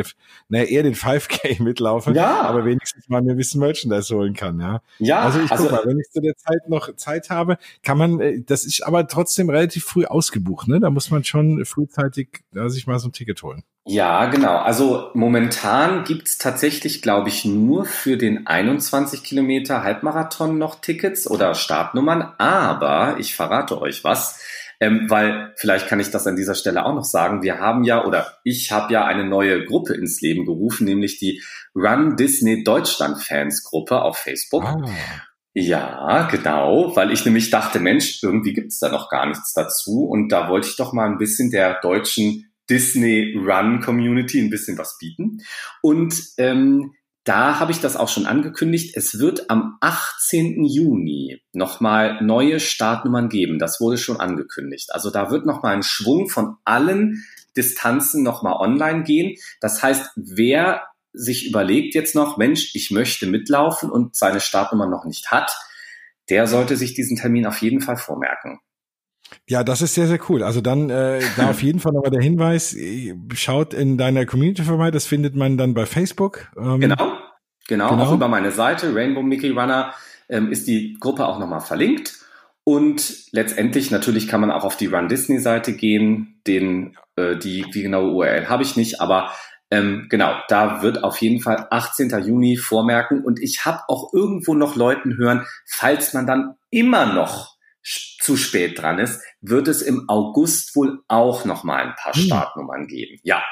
naja, 0.49 0.65
eher 0.65 0.83
den 0.83 0.95
5K 0.95 1.63
mitlaufe. 1.63 2.11
Ja. 2.11 2.41
Aber 2.41 2.65
wenigstens 2.65 3.07
mal 3.07 3.21
mir 3.21 3.31
ein 3.31 3.37
bisschen 3.37 3.61
Merchandise 3.61 4.13
holen 4.13 4.33
kann, 4.33 4.59
ja. 4.59 4.81
Ja. 4.99 5.19
Also 5.21 5.39
ich 5.39 5.51
also, 5.51 5.63
guck 5.63 5.71
mal, 5.71 5.85
wenn 5.85 5.99
ich 5.99 6.09
zu 6.11 6.19
der 6.19 6.35
Zeit 6.35 6.67
noch 6.67 6.93
Zeit 6.97 7.29
habe, 7.29 7.57
kann 7.81 7.97
man, 7.97 8.19
äh, 8.19 8.41
das 8.45 8.65
ist 8.65 8.85
aber 8.85 9.07
trotzdem 9.07 9.49
relativ 9.49 9.85
früh 9.85 10.05
ausgebucht, 10.05 10.67
ne? 10.67 10.81
Da 10.81 10.89
muss 10.89 11.11
man 11.11 11.23
schon 11.23 11.63
frühzeitig 11.77 12.43
äh, 12.55 12.67
sich 12.69 12.87
mal 12.87 12.99
so 12.99 13.09
ein 13.09 13.13
Ticket 13.13 13.43
holen. 13.43 13.63
Ja, 13.85 14.25
genau. 14.25 14.57
Also 14.57 15.11
momentan 15.13 16.03
gibt's 16.03 16.37
tatsächlich, 16.37 17.01
glaube 17.01 17.29
ich, 17.29 17.45
nur 17.45 17.85
für 17.85 18.17
den 18.17 18.45
21 18.45 19.23
Kilometer 19.23 19.83
Halbmarathon 19.83 20.57
noch 20.57 20.81
Tickets 20.81 21.29
oder 21.29 21.53
Startnummern. 21.53 22.33
Aber 22.37 23.15
ich 23.19 23.33
verrate 23.33 23.79
euch 23.79 24.03
was, 24.03 24.41
ähm, 24.81 25.05
weil 25.07 25.53
vielleicht 25.55 25.87
kann 25.87 26.01
ich 26.01 26.11
das 26.11 26.27
an 26.27 26.35
dieser 26.35 26.55
Stelle 26.55 26.85
auch 26.85 26.95
noch 26.95 27.05
sagen. 27.05 27.43
Wir 27.43 27.59
haben 27.59 27.85
ja 27.85 28.03
oder 28.03 28.33
ich 28.43 28.71
habe 28.71 28.91
ja 28.91 29.05
eine 29.05 29.23
neue 29.23 29.63
Gruppe 29.63 29.93
ins 29.93 30.19
Leben 30.19 30.45
gerufen, 30.45 30.83
nämlich 30.83 31.17
die 31.17 31.41
Run 31.73 32.17
Disney 32.17 32.63
Deutschland 32.63 33.23
Fans 33.23 33.63
Gruppe 33.63 34.01
auf 34.01 34.17
Facebook. 34.17 34.65
Ah. 34.65 34.85
Ja, 35.53 36.27
genau, 36.29 36.95
weil 36.95 37.11
ich 37.11 37.25
nämlich 37.25 37.49
dachte, 37.49 37.79
Mensch, 37.79 38.21
irgendwie 38.21 38.53
gibt's 38.53 38.79
da 38.79 38.89
noch 38.89 39.09
gar 39.09 39.25
nichts 39.25 39.53
dazu. 39.53 40.05
Und 40.05 40.29
da 40.29 40.49
wollte 40.49 40.67
ich 40.67 40.75
doch 40.75 40.93
mal 40.93 41.09
ein 41.09 41.17
bisschen 41.17 41.49
der 41.49 41.79
deutschen 41.81 42.51
Disney 42.69 43.35
Run 43.35 43.81
Community 43.81 44.39
ein 44.39 44.49
bisschen 44.49 44.77
was 44.77 44.97
bieten. 44.99 45.39
Und 45.81 46.21
ähm, 46.37 46.93
da 47.23 47.59
habe 47.59 47.71
ich 47.73 47.81
das 47.81 47.97
auch 47.97 48.07
schon 48.07 48.25
angekündigt. 48.25 48.95
Es 48.95 49.19
wird 49.19 49.49
am 49.49 49.77
18. 49.81 50.63
Juni 50.63 51.41
nochmal 51.51 52.23
neue 52.23 52.59
Startnummern 52.59 53.27
geben. 53.27 53.59
Das 53.59 53.81
wurde 53.81 53.97
schon 53.97 54.17
angekündigt. 54.17 54.93
Also 54.93 55.09
da 55.09 55.29
wird 55.29 55.45
nochmal 55.45 55.75
ein 55.75 55.83
Schwung 55.83 56.29
von 56.29 56.55
allen 56.63 57.25
Distanzen 57.57 58.23
nochmal 58.23 58.53
online 58.53 59.03
gehen. 59.03 59.35
Das 59.59 59.83
heißt, 59.83 60.11
wer 60.15 60.83
sich 61.17 61.47
überlegt 61.47 61.95
jetzt 61.95 62.15
noch, 62.15 62.37
Mensch, 62.37 62.75
ich 62.75 62.91
möchte 62.91 63.27
mitlaufen 63.27 63.89
und 63.89 64.15
seine 64.15 64.39
Startnummer 64.39 64.87
noch 64.87 65.05
nicht 65.05 65.31
hat, 65.31 65.55
der 66.29 66.47
sollte 66.47 66.75
sich 66.75 66.93
diesen 66.93 67.17
Termin 67.17 67.45
auf 67.45 67.61
jeden 67.61 67.81
Fall 67.81 67.97
vormerken. 67.97 68.59
Ja, 69.49 69.63
das 69.63 69.81
ist 69.81 69.93
sehr, 69.93 70.07
sehr 70.07 70.19
cool. 70.29 70.43
Also 70.43 70.61
dann 70.61 70.89
äh, 70.89 71.21
da 71.35 71.49
auf 71.49 71.61
jeden 71.61 71.79
Fall 71.79 71.93
nochmal 71.93 72.11
der 72.11 72.21
Hinweis, 72.21 72.75
schaut 73.33 73.73
in 73.73 73.97
deiner 73.97 74.25
Community 74.25 74.63
vorbei, 74.63 74.91
das 74.91 75.05
findet 75.05 75.35
man 75.35 75.57
dann 75.57 75.73
bei 75.73 75.85
Facebook. 75.85 76.51
Ähm, 76.57 76.79
genau, 76.79 77.17
genau, 77.67 77.89
genau, 77.89 78.03
auch 78.03 78.13
über 78.13 78.27
meine 78.27 78.51
Seite, 78.51 78.93
Rainbow 78.93 79.21
Mickey 79.21 79.49
Runner, 79.49 79.93
ähm, 80.29 80.51
ist 80.51 80.67
die 80.67 80.97
Gruppe 80.99 81.27
auch 81.27 81.39
nochmal 81.39 81.61
verlinkt. 81.61 82.13
Und 82.63 83.31
letztendlich 83.31 83.91
natürlich 83.91 84.27
kann 84.27 84.41
man 84.41 84.51
auch 84.51 84.65
auf 84.65 84.75
die 84.75 84.87
Run 84.87 85.07
Disney 85.07 85.39
Seite 85.39 85.73
gehen. 85.73 86.41
Den, 86.47 86.97
äh, 87.15 87.37
die, 87.37 87.65
die 87.73 87.81
genaue 87.81 88.11
URL 88.11 88.49
habe 88.49 88.63
ich 88.63 88.75
nicht, 88.75 88.99
aber 88.99 89.31
ähm, 89.69 90.07
genau, 90.09 90.33
da 90.47 90.81
wird 90.81 91.03
auf 91.03 91.21
jeden 91.21 91.41
Fall 91.41 91.67
18. 91.69 92.09
Juni 92.25 92.57
vormerken. 92.57 93.23
Und 93.23 93.41
ich 93.41 93.65
habe 93.65 93.81
auch 93.87 94.13
irgendwo 94.13 94.53
noch 94.53 94.75
Leuten 94.75 95.17
hören, 95.17 95.45
falls 95.65 96.13
man 96.13 96.25
dann 96.25 96.55
immer 96.69 97.13
noch 97.13 97.57
zu 98.19 98.35
spät 98.35 98.81
dran 98.81 98.99
ist, 98.99 99.21
wird 99.41 99.67
es 99.67 99.81
im 99.81 100.09
August 100.09 100.75
wohl 100.75 100.99
auch 101.07 101.45
noch 101.45 101.63
mal 101.63 101.77
ein 101.83 101.95
paar 101.95 102.13
hm. 102.13 102.21
Startnummern 102.21 102.87
geben. 102.87 103.19
Ja. 103.23 103.43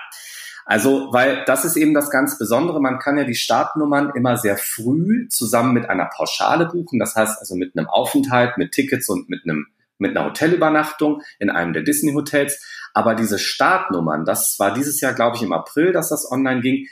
Also, 0.65 1.09
weil 1.11 1.43
das 1.45 1.63
ist 1.63 1.75
eben 1.75 1.93
das 1.93 2.09
ganz 2.09 2.39
Besondere. 2.39 2.81
Man 2.81 2.97
kann 2.97 3.17
ja 3.17 3.23
die 3.23 3.35
Startnummern 3.35 4.11
immer 4.15 4.35
sehr 4.37 4.57
früh 4.57 5.27
zusammen 5.29 5.73
mit 5.73 5.89
einer 5.89 6.05
Pauschale 6.05 6.65
buchen. 6.65 6.97
Das 6.97 7.15
heißt 7.15 7.39
also 7.39 7.55
mit 7.55 7.77
einem 7.77 7.87
Aufenthalt, 7.87 8.57
mit 8.57 8.71
Tickets 8.71 9.07
und 9.07 9.29
mit 9.29 9.43
einem 9.43 9.67
mit 9.97 10.15
einer 10.15 10.27
Hotelübernachtung 10.27 11.21
in 11.39 11.49
einem 11.49 11.73
der 11.73 11.83
Disney 11.83 12.13
Hotels. 12.13 12.61
Aber 12.93 13.15
diese 13.15 13.39
Startnummern, 13.39 14.25
das 14.25 14.55
war 14.59 14.73
dieses 14.73 15.01
Jahr, 15.01 15.13
glaube 15.13 15.37
ich, 15.37 15.43
im 15.43 15.53
April, 15.53 15.91
dass 15.91 16.09
das 16.09 16.29
online 16.31 16.61
ging 16.61 16.87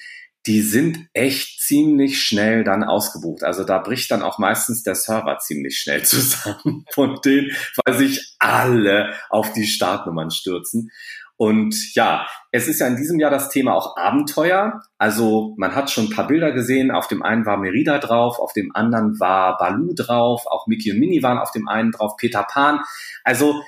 die 0.45 0.61
sind 0.61 1.07
echt 1.13 1.61
ziemlich 1.61 2.21
schnell 2.21 2.63
dann 2.63 2.83
ausgebucht. 2.83 3.43
Also 3.43 3.63
da 3.63 3.79
bricht 3.79 4.11
dann 4.11 4.21
auch 4.21 4.39
meistens 4.39 4.83
der 4.83 4.95
Server 4.95 5.37
ziemlich 5.39 5.79
schnell 5.79 6.03
zusammen 6.03 6.85
von 6.93 7.19
denen, 7.23 7.51
weil 7.85 7.97
sich 7.97 8.35
alle 8.39 9.13
auf 9.29 9.53
die 9.53 9.65
Startnummern 9.65 10.31
stürzen. 10.31 10.91
Und 11.37 11.95
ja, 11.95 12.27
es 12.51 12.67
ist 12.67 12.79
ja 12.79 12.87
in 12.87 12.95
diesem 12.95 13.19
Jahr 13.19 13.31
das 13.31 13.49
Thema 13.49 13.73
auch 13.73 13.97
Abenteuer. 13.97 14.81
Also 14.97 15.55
man 15.57 15.73
hat 15.75 15.89
schon 15.89 16.05
ein 16.05 16.09
paar 16.09 16.27
Bilder 16.27 16.51
gesehen. 16.51 16.91
Auf 16.91 17.07
dem 17.07 17.23
einen 17.23 17.45
war 17.45 17.57
Merida 17.57 17.97
drauf, 17.97 18.39
auf 18.39 18.53
dem 18.53 18.75
anderen 18.75 19.19
war 19.19 19.57
Balu 19.57 19.93
drauf, 19.95 20.45
auch 20.45 20.67
Mickey 20.67 20.91
und 20.91 20.99
Minnie 20.99 21.23
waren 21.23 21.39
auf 21.39 21.51
dem 21.51 21.67
einen 21.67 21.91
drauf, 21.91 22.15
Peter 22.17 22.43
Pan. 22.43 22.81
Also 23.23 23.61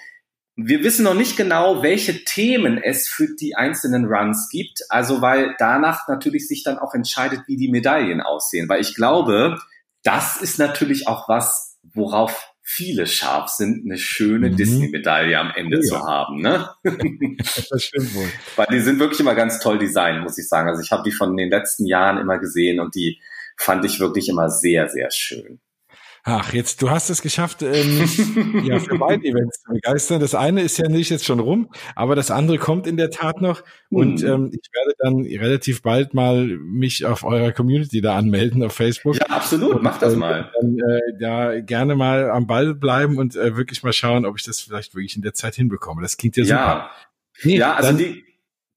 wir 0.56 0.84
wissen 0.84 1.04
noch 1.04 1.16
nicht 1.16 1.36
genau, 1.36 1.84
welche 1.84 2.24
Themen 2.24 2.78
es 2.78 3.10
für 3.10 3.36
die 3.36 3.56
einzelnen 3.56 4.06
Runs 4.06 4.48
gibt. 4.50 4.84
Also 4.90 5.22
weil 5.22 5.56
danach 5.58 6.08
natürlich 6.08 6.48
sich 6.48 6.64
dann 6.64 6.78
auch 6.78 6.94
entscheidet, 6.94 7.42
wie 7.48 7.58
die 7.58 7.70
Medaillen 7.70 8.22
aussehen. 8.22 8.70
Weil 8.70 8.82
ich 8.82 8.96
glaube, 8.96 9.60
das 10.04 10.38
ist 10.38 10.60
natürlich 10.60 11.08
auch 11.08 11.28
was, 11.28 11.78
worauf 11.94 12.55
viele 12.68 13.06
scharf 13.06 13.50
sind, 13.50 13.86
eine 13.86 14.00
schöne 14.00 14.50
mhm. 14.50 14.56
Disney-Medaille 14.56 15.38
am 15.38 15.52
Ende 15.56 15.78
oh, 15.78 15.82
ja. 15.82 15.88
zu 15.88 16.00
haben. 16.00 16.42
Ne? 16.42 16.68
das 17.70 17.84
stimmt 17.84 18.16
wohl. 18.16 18.28
Weil 18.56 18.66
die 18.72 18.80
sind 18.80 19.00
wirklich 19.00 19.20
immer 19.20 19.36
ganz 19.36 19.60
toll 19.60 19.78
designt, 19.78 20.24
muss 20.24 20.40
ich 20.40 20.50
sagen. 20.50 20.68
Also 20.68 20.82
ich 20.82 20.92
habe 20.92 21.04
die 21.04 21.12
von 21.12 21.38
den 21.38 21.52
letzten 21.52 21.86
Jahren 21.86 22.18
immer 22.18 22.40
gesehen 22.40 22.80
und 22.80 22.96
die 22.96 23.22
fand 23.56 23.86
ich 23.86 24.00
wirklich 24.00 24.30
immer 24.30 24.50
sehr, 24.50 24.90
sehr 24.90 25.12
schön. 25.12 25.60
Ach, 26.28 26.54
jetzt, 26.54 26.82
du 26.82 26.90
hast 26.90 27.12
es 27.12 27.22
geschafft, 27.22 27.62
ähm, 27.62 28.00
ja, 28.64 28.80
für 28.80 28.98
beide 29.00 29.24
Events 29.24 29.62
zu 29.62 29.74
begeistern. 29.74 30.20
Das 30.20 30.34
eine 30.34 30.64
ist 30.64 30.76
ja 30.80 30.90
nicht 30.90 31.12
jetzt 31.12 31.24
schon 31.24 31.40
rum, 31.40 31.70
aber 31.96 32.16
das 32.16 32.32
andere 32.32 32.58
kommt 32.58 32.88
in 32.88 32.98
der 32.98 33.12
Tat 33.12 33.42
noch. 33.42 33.64
Und 33.92 34.24
mhm. 34.24 34.28
ähm, 34.28 34.52
ich 34.52 34.68
werde 34.74 34.96
dann 34.98 35.22
relativ 35.22 35.84
bald 35.84 36.16
mal 36.16 36.48
mich 36.48 37.06
auf 37.06 37.24
eurer 37.24 37.52
Community 37.52 38.02
da 38.02 38.18
anmelden 38.18 38.64
auf 38.64 38.74
Facebook. 38.74 39.18
Ja, 39.18 39.28
absolut, 39.28 39.84
mach 39.84 40.00
das 40.00 40.16
mal. 40.16 40.52
Dann 40.60 40.80
äh, 40.80 41.22
ja 41.22 41.60
gerne 41.60 41.96
mal 41.96 42.32
am 42.32 42.48
Ball 42.48 42.74
bleiben 42.74 43.20
und 43.20 43.36
äh, 43.36 43.56
wirklich 43.56 43.84
mal 43.84 43.94
schauen, 43.94 44.26
ob 44.26 44.36
ich 44.40 44.44
das 44.44 44.62
vielleicht 44.62 44.96
wirklich 44.96 45.16
in 45.16 45.22
der 45.22 45.36
Zeit 45.36 45.54
hinbekomme. 45.54 46.02
Das 46.02 46.18
klingt 46.18 46.38
ja, 46.38 46.44
ja. 46.44 46.58
super. 46.58 46.92
Nee, 47.44 47.58
ja, 47.58 47.76
also 47.76 47.90
dann, 47.90 47.98
die, 48.00 48.24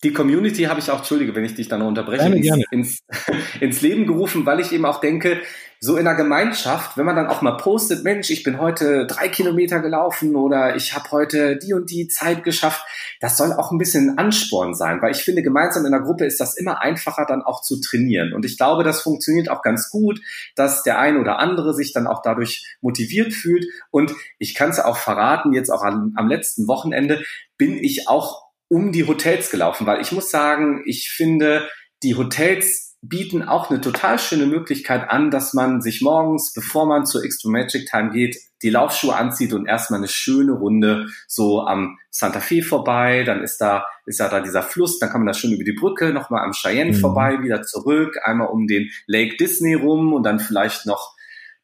die 0.05 0.13
Community 0.13 0.65
habe 0.65 0.81
ich 0.81 0.91
auch, 0.91 0.99
entschuldige, 0.99 1.35
wenn 1.35 1.47
ich 1.47 1.55
dich 1.55 1.69
dann 1.69 1.81
noch 1.81 1.89
unterbreche, 1.89 2.25
gerne, 2.25 2.41
gerne. 2.43 2.65
Ins, 2.73 3.03
ins 3.61 3.81
Leben 3.81 4.07
gerufen, 4.07 4.45
weil 4.45 4.61
ich 4.61 4.71
eben 4.71 4.85
auch 4.85 5.01
denke, 5.01 5.41
so 5.81 5.97
in 5.97 6.05
der 6.05 6.16
Gemeinschaft, 6.16 6.97
wenn 6.97 7.07
man 7.07 7.14
dann 7.14 7.29
auch 7.29 7.41
mal 7.41 7.57
postet, 7.57 8.03
Mensch, 8.03 8.31
ich 8.31 8.43
bin 8.43 8.61
heute 8.61 9.07
drei 9.07 9.29
Kilometer 9.29 9.79
gelaufen 9.79 10.35
oder 10.35 10.74
ich 10.74 10.95
habe 10.95 11.11
heute 11.12 11.57
die 11.57 11.72
und 11.72 11.91
die 11.91 12.09
Zeit 12.09 12.43
geschafft, 12.43 12.85
das 13.20 13.37
soll 13.37 13.53
auch 13.53 13.70
ein 13.70 13.79
bisschen 13.79 14.18
Ansporn 14.18 14.74
sein, 14.74 15.01
weil 15.01 15.12
ich 15.12 15.22
finde, 15.22 15.43
gemeinsam 15.43 15.85
in 15.85 15.93
der 15.93 16.01
Gruppe 16.01 16.26
ist 16.26 16.41
das 16.41 16.57
immer 16.57 16.81
einfacher 16.81 17.26
dann 17.26 17.43
auch 17.43 17.62
zu 17.62 17.81
trainieren. 17.81 18.33
Und 18.33 18.45
ich 18.45 18.57
glaube, 18.57 18.83
das 18.83 19.03
funktioniert 19.03 19.51
auch 19.51 19.62
ganz 19.62 19.91
gut, 19.91 20.20
dass 20.57 20.83
der 20.83 20.99
eine 20.99 21.20
oder 21.20 21.39
andere 21.39 21.74
sich 21.74 21.93
dann 21.93 22.09
auch 22.09 22.22
dadurch 22.22 22.66
motiviert 22.81 23.33
fühlt. 23.33 23.66
Und 23.91 24.12
ich 24.39 24.55
kann 24.57 24.70
es 24.70 24.81
auch 24.81 24.97
verraten, 24.97 25.53
jetzt 25.53 25.70
auch 25.70 25.83
am, 25.83 26.12
am 26.16 26.29
letzten 26.29 26.66
Wochenende 26.66 27.22
bin 27.57 27.76
ich 27.76 28.09
auch 28.09 28.49
um 28.68 28.91
die 28.93 29.07
Hotels 29.07 29.51
gelaufen, 29.51 29.87
weil 29.87 30.01
ich 30.01 30.12
muss 30.12 30.31
sagen, 30.31 30.83
ich 30.87 31.11
finde, 31.11 31.68
die 32.03 32.16
Hotels 32.16 32.88
bieten 33.01 33.43
auch 33.43 33.71
eine 33.71 33.81
total 33.81 34.19
schöne 34.19 34.47
Möglichkeit 34.47 35.09
an, 35.09 35.31
dass 35.31 35.55
man 35.55 35.81
sich 35.81 36.03
morgens, 36.03 36.53
bevor 36.53 36.87
man 36.87 37.07
zur 37.07 37.25
Extra 37.25 37.49
Magic 37.49 37.87
Time 37.87 38.11
geht, 38.11 38.37
die 38.63 38.71
Laufschuhe 38.71 39.15
anzieht 39.15 39.53
und 39.53 39.67
erstmal 39.67 40.01
eine 40.01 40.09
schöne 40.09 40.53
Runde 40.53 41.07
so 41.29 41.63
am 41.63 41.99
Santa 42.11 42.41
Fe 42.41 42.63
vorbei, 42.63 43.23
dann 43.25 43.43
ist 43.43 43.59
da, 43.59 43.85
ist 44.05 44.19
ja 44.19 44.29
da 44.29 44.41
dieser 44.41 44.63
Fluss, 44.63 44.99
dann 44.99 45.11
kann 45.11 45.21
man 45.21 45.29
da 45.29 45.35
schön 45.35 45.53
über 45.53 45.63
die 45.63 45.75
Brücke 45.79 46.13
nochmal 46.13 46.45
am 46.45 46.53
Cheyenne 46.53 46.91
mhm. 46.91 46.97
vorbei, 46.97 47.39
wieder 47.41 47.63
zurück, 47.63 48.19
einmal 48.25 48.49
um 48.49 48.67
den 48.67 48.91
Lake 49.07 49.37
Disney 49.37 49.75
rum 49.75 50.13
und 50.13 50.25
dann 50.25 50.41
vielleicht 50.41 50.87
noch 50.87 51.15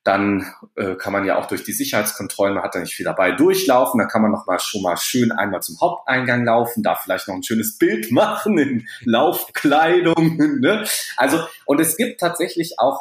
dann 0.04 0.52
äh, 0.76 0.96
kann 0.96 1.14
man 1.14 1.24
ja 1.24 1.38
auch 1.38 1.46
durch 1.46 1.64
die 1.64 1.72
Sicherheitskontrollen, 1.72 2.54
man 2.54 2.62
hat 2.62 2.74
da 2.74 2.80
nicht 2.80 2.94
viel 2.94 3.04
dabei, 3.04 3.32
durchlaufen. 3.32 3.98
Dann 3.98 4.08
kann 4.08 4.20
man 4.20 4.30
noch 4.30 4.46
mal 4.46 4.58
schon 4.58 4.82
mal 4.82 4.98
schön 4.98 5.32
einmal 5.32 5.62
zum 5.62 5.80
Haupteingang 5.80 6.44
laufen, 6.44 6.82
da 6.82 6.94
vielleicht 6.94 7.26
noch 7.26 7.34
ein 7.34 7.42
schönes 7.42 7.78
Bild 7.78 8.10
machen 8.12 8.58
in 8.58 8.86
Laufkleidung. 9.04 10.36
Ne? 10.60 10.84
Also, 11.16 11.40
und 11.64 11.80
es 11.80 11.96
gibt 11.96 12.20
tatsächlich 12.20 12.74
auch 12.78 13.00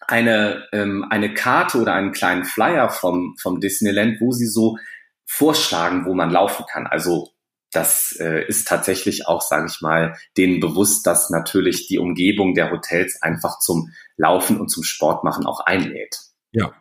eine, 0.00 0.68
ähm, 0.72 1.04
eine 1.10 1.34
Karte 1.34 1.78
oder 1.78 1.94
einen 1.94 2.12
kleinen 2.12 2.44
Flyer 2.44 2.88
vom, 2.88 3.36
vom 3.40 3.60
Disneyland, 3.60 4.20
wo 4.20 4.30
sie 4.30 4.46
so 4.46 4.78
vorschlagen, 5.26 6.04
wo 6.06 6.14
man 6.14 6.30
laufen 6.30 6.64
kann. 6.70 6.86
Also 6.86 7.30
das 7.72 8.16
äh, 8.20 8.46
ist 8.46 8.68
tatsächlich 8.68 9.26
auch, 9.26 9.40
sage 9.40 9.66
ich 9.68 9.80
mal, 9.80 10.16
denen 10.36 10.60
bewusst, 10.60 11.06
dass 11.06 11.30
natürlich 11.30 11.88
die 11.88 11.98
Umgebung 11.98 12.54
der 12.54 12.70
Hotels 12.70 13.20
einfach 13.22 13.58
zum 13.58 13.90
Laufen 14.16 14.60
und 14.60 14.68
zum 14.68 14.84
Sport 14.84 15.24
machen 15.24 15.46
auch 15.46 15.60
einlädt. 15.60 16.18
Ja. 16.52 16.72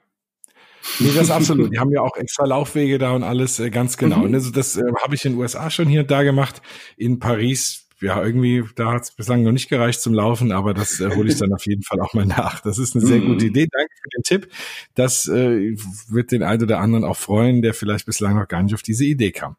Nee, 0.99 1.11
das 1.15 1.31
absolut. 1.31 1.71
Die 1.73 1.79
haben 1.79 1.91
ja 1.91 2.01
auch 2.01 2.17
extra 2.17 2.45
Laufwege 2.45 2.97
da 2.97 3.11
und 3.11 3.23
alles 3.23 3.59
äh, 3.59 3.69
ganz 3.69 3.97
genau. 3.97 4.17
Mhm. 4.17 4.23
Und 4.23 4.35
also 4.35 4.51
das 4.51 4.77
äh, 4.77 4.83
habe 5.01 5.15
ich 5.15 5.23
in 5.25 5.33
den 5.33 5.39
USA 5.39 5.69
schon 5.69 5.87
hier 5.87 6.01
und 6.01 6.11
da 6.11 6.23
gemacht. 6.23 6.61
In 6.97 7.19
Paris, 7.19 7.87
ja, 8.01 8.21
irgendwie, 8.21 8.63
da 8.75 8.93
hat 8.93 9.03
es 9.03 9.11
bislang 9.11 9.43
noch 9.43 9.51
nicht 9.51 9.69
gereicht 9.69 10.01
zum 10.01 10.13
Laufen, 10.13 10.51
aber 10.51 10.73
das 10.73 10.99
äh, 10.99 11.15
hole 11.15 11.31
ich 11.31 11.37
dann 11.37 11.53
auf 11.53 11.65
jeden 11.67 11.83
Fall 11.83 12.01
auch 12.01 12.13
mal 12.13 12.25
nach. 12.25 12.59
Das 12.61 12.79
ist 12.79 12.95
eine 12.95 13.05
sehr 13.05 13.19
mhm. 13.19 13.27
gute 13.27 13.45
Idee. 13.45 13.67
Danke 13.71 13.93
für 14.01 14.09
den 14.09 14.23
Tipp. 14.23 14.51
Das 14.95 15.27
äh, 15.27 15.75
wird 16.09 16.31
den 16.31 16.43
einen 16.43 16.63
oder 16.63 16.79
anderen 16.79 17.05
auch 17.05 17.17
freuen, 17.17 17.61
der 17.61 17.73
vielleicht 17.73 18.05
bislang 18.07 18.35
noch 18.35 18.47
gar 18.47 18.63
nicht 18.63 18.73
auf 18.73 18.81
diese 18.81 19.05
Idee 19.05 19.31
kam. 19.31 19.55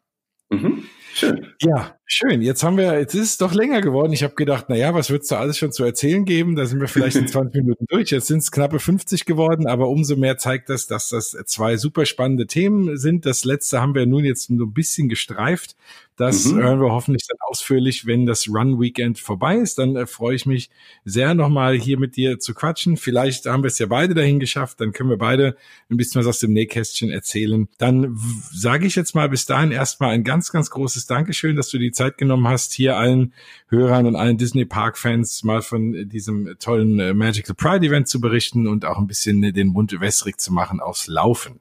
Mhm. 0.49 0.83
Schön. 1.13 1.47
Ja, 1.61 1.95
schön. 2.05 2.41
Jetzt 2.41 2.63
haben 2.63 2.77
wir, 2.77 2.97
jetzt 2.99 3.13
ist 3.13 3.21
es 3.21 3.37
doch 3.37 3.53
länger 3.53 3.81
geworden. 3.81 4.11
Ich 4.13 4.23
habe 4.23 4.33
gedacht, 4.33 4.65
na 4.67 4.75
ja, 4.75 4.93
was 4.95 5.11
wird's 5.11 5.27
da 5.27 5.39
alles 5.39 5.57
schon 5.57 5.71
zu 5.71 5.83
erzählen 5.83 6.25
geben? 6.25 6.55
Da 6.55 6.65
sind 6.65 6.79
wir 6.79 6.87
vielleicht 6.87 7.15
in 7.15 7.27
20 7.29 7.61
Minuten 7.61 7.85
durch. 7.87 8.09
Jetzt 8.09 8.27
sind 8.27 8.39
es 8.39 8.51
knappe 8.51 8.79
50 8.79 9.25
geworden, 9.25 9.67
aber 9.67 9.89
umso 9.89 10.15
mehr 10.15 10.37
zeigt 10.37 10.69
das, 10.69 10.87
dass 10.87 11.09
das 11.09 11.37
zwei 11.45 11.77
super 11.77 12.05
spannende 12.05 12.47
Themen 12.47 12.97
sind. 12.97 13.25
Das 13.25 13.45
letzte 13.45 13.79
haben 13.79 13.93
wir 13.93 14.05
nun 14.07 14.25
jetzt 14.25 14.49
nur 14.49 14.65
ein 14.65 14.73
bisschen 14.73 15.07
gestreift. 15.07 15.75
Das 16.15 16.45
mhm. 16.45 16.57
hören 16.57 16.79
wir 16.79 16.91
hoffentlich 16.91 17.25
dann 17.27 17.37
ausführlich, 17.47 18.05
wenn 18.05 18.25
das 18.25 18.47
Run 18.47 18.79
Weekend 18.79 19.17
vorbei 19.17 19.55
ist. 19.55 19.79
Dann 19.79 19.95
äh, 19.95 20.05
freue 20.05 20.35
ich 20.35 20.45
mich 20.45 20.69
sehr, 21.05 21.33
nochmal 21.33 21.75
hier 21.75 21.97
mit 21.97 22.15
dir 22.15 22.39
zu 22.39 22.53
quatschen. 22.53 22.97
Vielleicht 22.97 23.45
haben 23.45 23.63
wir 23.63 23.67
es 23.67 23.79
ja 23.79 23.87
beide 23.87 24.13
dahin 24.13 24.39
geschafft. 24.39 24.79
Dann 24.79 24.91
können 24.91 25.09
wir 25.09 25.17
beide 25.17 25.55
ein 25.89 25.97
bisschen 25.97 26.19
was 26.19 26.27
aus 26.27 26.39
dem 26.39 26.53
Nähkästchen 26.53 27.09
erzählen. 27.09 27.67
Dann 27.79 28.15
sage 28.51 28.85
ich 28.85 28.95
jetzt 28.95 29.15
mal 29.15 29.27
bis 29.27 29.45
dahin 29.45 29.71
erstmal 29.71 30.11
ein 30.11 30.23
ganz, 30.23 30.51
ganz 30.51 30.69
großes 30.69 31.07
Dankeschön, 31.07 31.55
dass 31.55 31.69
du 31.69 31.79
die 31.79 31.91
Zeit 31.91 32.17
genommen 32.17 32.47
hast, 32.47 32.73
hier 32.73 32.97
allen 32.97 33.33
Hörern 33.69 34.05
und 34.05 34.15
allen 34.15 34.37
Disney 34.37 34.65
Park 34.65 34.97
Fans 34.97 35.43
mal 35.43 35.61
von 35.61 36.07
diesem 36.09 36.55
tollen 36.59 36.99
äh, 36.99 37.13
Magical 37.13 37.55
Pride 37.55 37.85
Event 37.85 38.07
zu 38.07 38.21
berichten 38.21 38.67
und 38.67 38.85
auch 38.85 38.99
ein 38.99 39.07
bisschen 39.07 39.41
den 39.41 39.67
Mund 39.67 39.99
wässrig 39.99 40.39
zu 40.39 40.53
machen 40.53 40.79
aufs 40.79 41.07
Laufen. 41.07 41.59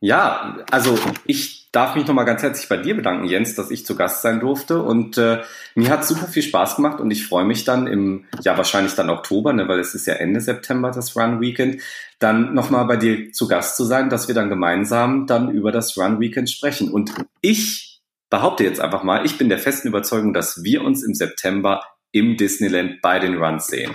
Ja, 0.00 0.58
also 0.70 0.98
ich 1.24 1.63
darf 1.74 1.96
mich 1.96 2.06
nochmal 2.06 2.24
ganz 2.24 2.42
herzlich 2.42 2.68
bei 2.68 2.76
dir 2.76 2.94
bedanken, 2.94 3.26
Jens, 3.26 3.54
dass 3.56 3.70
ich 3.70 3.84
zu 3.84 3.96
Gast 3.96 4.22
sein 4.22 4.38
durfte. 4.38 4.80
Und 4.80 5.18
äh, 5.18 5.42
mir 5.74 5.90
hat 5.90 6.06
super 6.06 6.28
viel 6.28 6.42
Spaß 6.42 6.76
gemacht 6.76 7.00
und 7.00 7.10
ich 7.10 7.26
freue 7.26 7.44
mich 7.44 7.64
dann 7.64 7.86
im, 7.86 8.26
ja 8.42 8.56
wahrscheinlich 8.56 8.94
dann 8.94 9.10
Oktober, 9.10 9.52
ne, 9.52 9.66
weil 9.66 9.80
es 9.80 9.94
ist 9.94 10.06
ja 10.06 10.14
Ende 10.14 10.40
September 10.40 10.92
das 10.92 11.16
Run 11.16 11.40
Weekend, 11.40 11.82
dann 12.20 12.54
nochmal 12.54 12.84
bei 12.86 12.96
dir 12.96 13.32
zu 13.32 13.48
Gast 13.48 13.76
zu 13.76 13.84
sein, 13.84 14.08
dass 14.08 14.28
wir 14.28 14.34
dann 14.34 14.48
gemeinsam 14.48 15.26
dann 15.26 15.50
über 15.50 15.72
das 15.72 15.98
Run 15.98 16.20
Weekend 16.20 16.48
sprechen. 16.48 16.90
Und 16.90 17.12
ich 17.40 18.00
behaupte 18.30 18.62
jetzt 18.62 18.80
einfach 18.80 19.02
mal, 19.02 19.26
ich 19.26 19.36
bin 19.36 19.48
der 19.48 19.58
festen 19.58 19.88
Überzeugung, 19.88 20.32
dass 20.32 20.62
wir 20.62 20.82
uns 20.82 21.02
im 21.02 21.14
September 21.14 21.82
im 22.12 22.36
Disneyland 22.36 23.02
bei 23.02 23.18
den 23.18 23.36
Runs 23.36 23.66
sehen. 23.66 23.92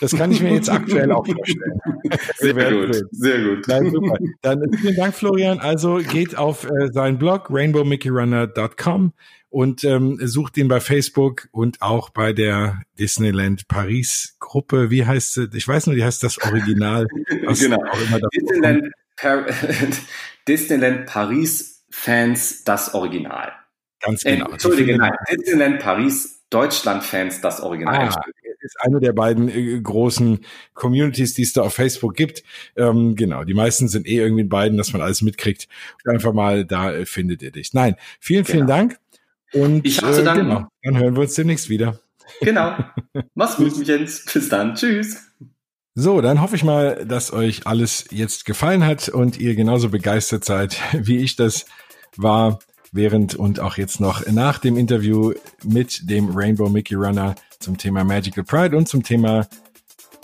Das 0.00 0.16
kann 0.16 0.32
ich 0.32 0.40
mir 0.40 0.54
jetzt 0.54 0.70
aktuell 0.70 1.12
auch 1.12 1.26
vorstellen. 1.26 1.80
Sehr 2.36 2.54
gut, 2.54 2.94
sehen. 2.94 3.08
sehr 3.12 3.42
gut. 3.42 3.68
Nein, 3.68 3.90
super. 3.90 4.16
Dann 4.42 4.62
äh, 4.62 4.76
vielen 4.76 4.96
Dank, 4.96 5.14
Florian. 5.14 5.58
Also 5.60 5.96
geht 5.96 6.36
auf 6.36 6.64
äh, 6.64 6.92
seinen 6.92 7.18
Blog 7.18 7.48
rainbowmickeyrunner.com 7.50 9.12
und 9.50 9.84
ähm, 9.84 10.18
sucht 10.22 10.56
ihn 10.56 10.68
bei 10.68 10.80
Facebook 10.80 11.48
und 11.52 11.82
auch 11.82 12.10
bei 12.10 12.32
der 12.32 12.82
Disneyland 12.98 13.68
Paris 13.68 14.36
Gruppe. 14.40 14.90
Wie 14.90 15.06
heißt 15.06 15.34
sie? 15.34 15.48
Ich 15.54 15.68
weiß 15.68 15.86
nur, 15.86 15.94
die 15.94 16.04
heißt 16.04 16.22
das 16.22 16.38
Original. 16.38 17.06
genau. 17.28 17.82
Disneyland, 18.34 18.92
Par 19.16 19.46
Disneyland 20.48 21.06
Paris 21.06 21.84
Fans 21.90 22.64
das 22.64 22.94
Original. 22.94 23.52
Ganz 24.00 24.22
genau. 24.22 24.48
Äh, 24.48 24.52
Entschuldige, 24.52 24.96
nein. 24.96 25.12
Disneyland 25.30 25.80
Paris 25.80 26.42
Deutschland 26.50 27.04
Fans 27.04 27.40
das 27.40 27.60
Original. 27.60 28.08
Ah, 28.08 28.22
ist 28.62 28.76
eine 28.80 29.00
der 29.00 29.12
beiden 29.12 29.48
äh, 29.48 29.80
großen 29.80 30.40
Communities, 30.74 31.34
die 31.34 31.42
es 31.42 31.52
da 31.52 31.62
auf 31.62 31.74
Facebook 31.74 32.14
gibt. 32.14 32.42
Ähm, 32.76 33.14
genau, 33.14 33.44
die 33.44 33.54
meisten 33.54 33.88
sind 33.88 34.06
eh 34.06 34.16
irgendwie 34.16 34.42
in 34.42 34.48
beiden, 34.48 34.78
dass 34.78 34.92
man 34.92 35.02
alles 35.02 35.22
mitkriegt. 35.22 35.68
Einfach 36.04 36.32
mal, 36.32 36.64
da 36.64 36.92
äh, 36.92 37.06
findet 37.06 37.42
ihr 37.42 37.50
dich. 37.50 37.74
Nein, 37.74 37.96
vielen, 38.20 38.44
vielen 38.44 38.66
genau. 38.66 38.76
Dank. 38.78 38.98
Und 39.52 39.86
ich 39.86 40.02
äh, 40.02 40.24
Dank. 40.24 40.40
Genau, 40.40 40.66
dann 40.82 40.98
hören 40.98 41.14
wir 41.14 41.22
uns 41.22 41.34
demnächst 41.34 41.68
wieder. 41.68 42.00
Genau. 42.40 42.76
Mach's 43.34 43.56
gut, 43.56 43.86
Jens. 43.86 44.24
Bis 44.32 44.48
dann. 44.48 44.74
Tschüss. 44.74 45.28
So, 45.94 46.22
dann 46.22 46.40
hoffe 46.40 46.56
ich 46.56 46.64
mal, 46.64 47.04
dass 47.04 47.32
euch 47.32 47.66
alles 47.66 48.06
jetzt 48.10 48.46
gefallen 48.46 48.84
hat 48.84 49.10
und 49.10 49.38
ihr 49.38 49.54
genauso 49.54 49.90
begeistert 49.90 50.44
seid, 50.44 50.78
wie 50.92 51.18
ich 51.18 51.36
das 51.36 51.66
war 52.16 52.58
während 52.92 53.34
und 53.34 53.58
auch 53.58 53.76
jetzt 53.76 54.00
noch 54.00 54.26
nach 54.26 54.58
dem 54.58 54.76
Interview 54.76 55.32
mit 55.64 56.08
dem 56.08 56.30
Rainbow 56.36 56.68
Mickey 56.68 56.94
Runner 56.94 57.34
zum 57.58 57.78
Thema 57.78 58.04
Magical 58.04 58.44
Pride 58.44 58.76
und 58.76 58.88
zum 58.88 59.02
Thema 59.02 59.48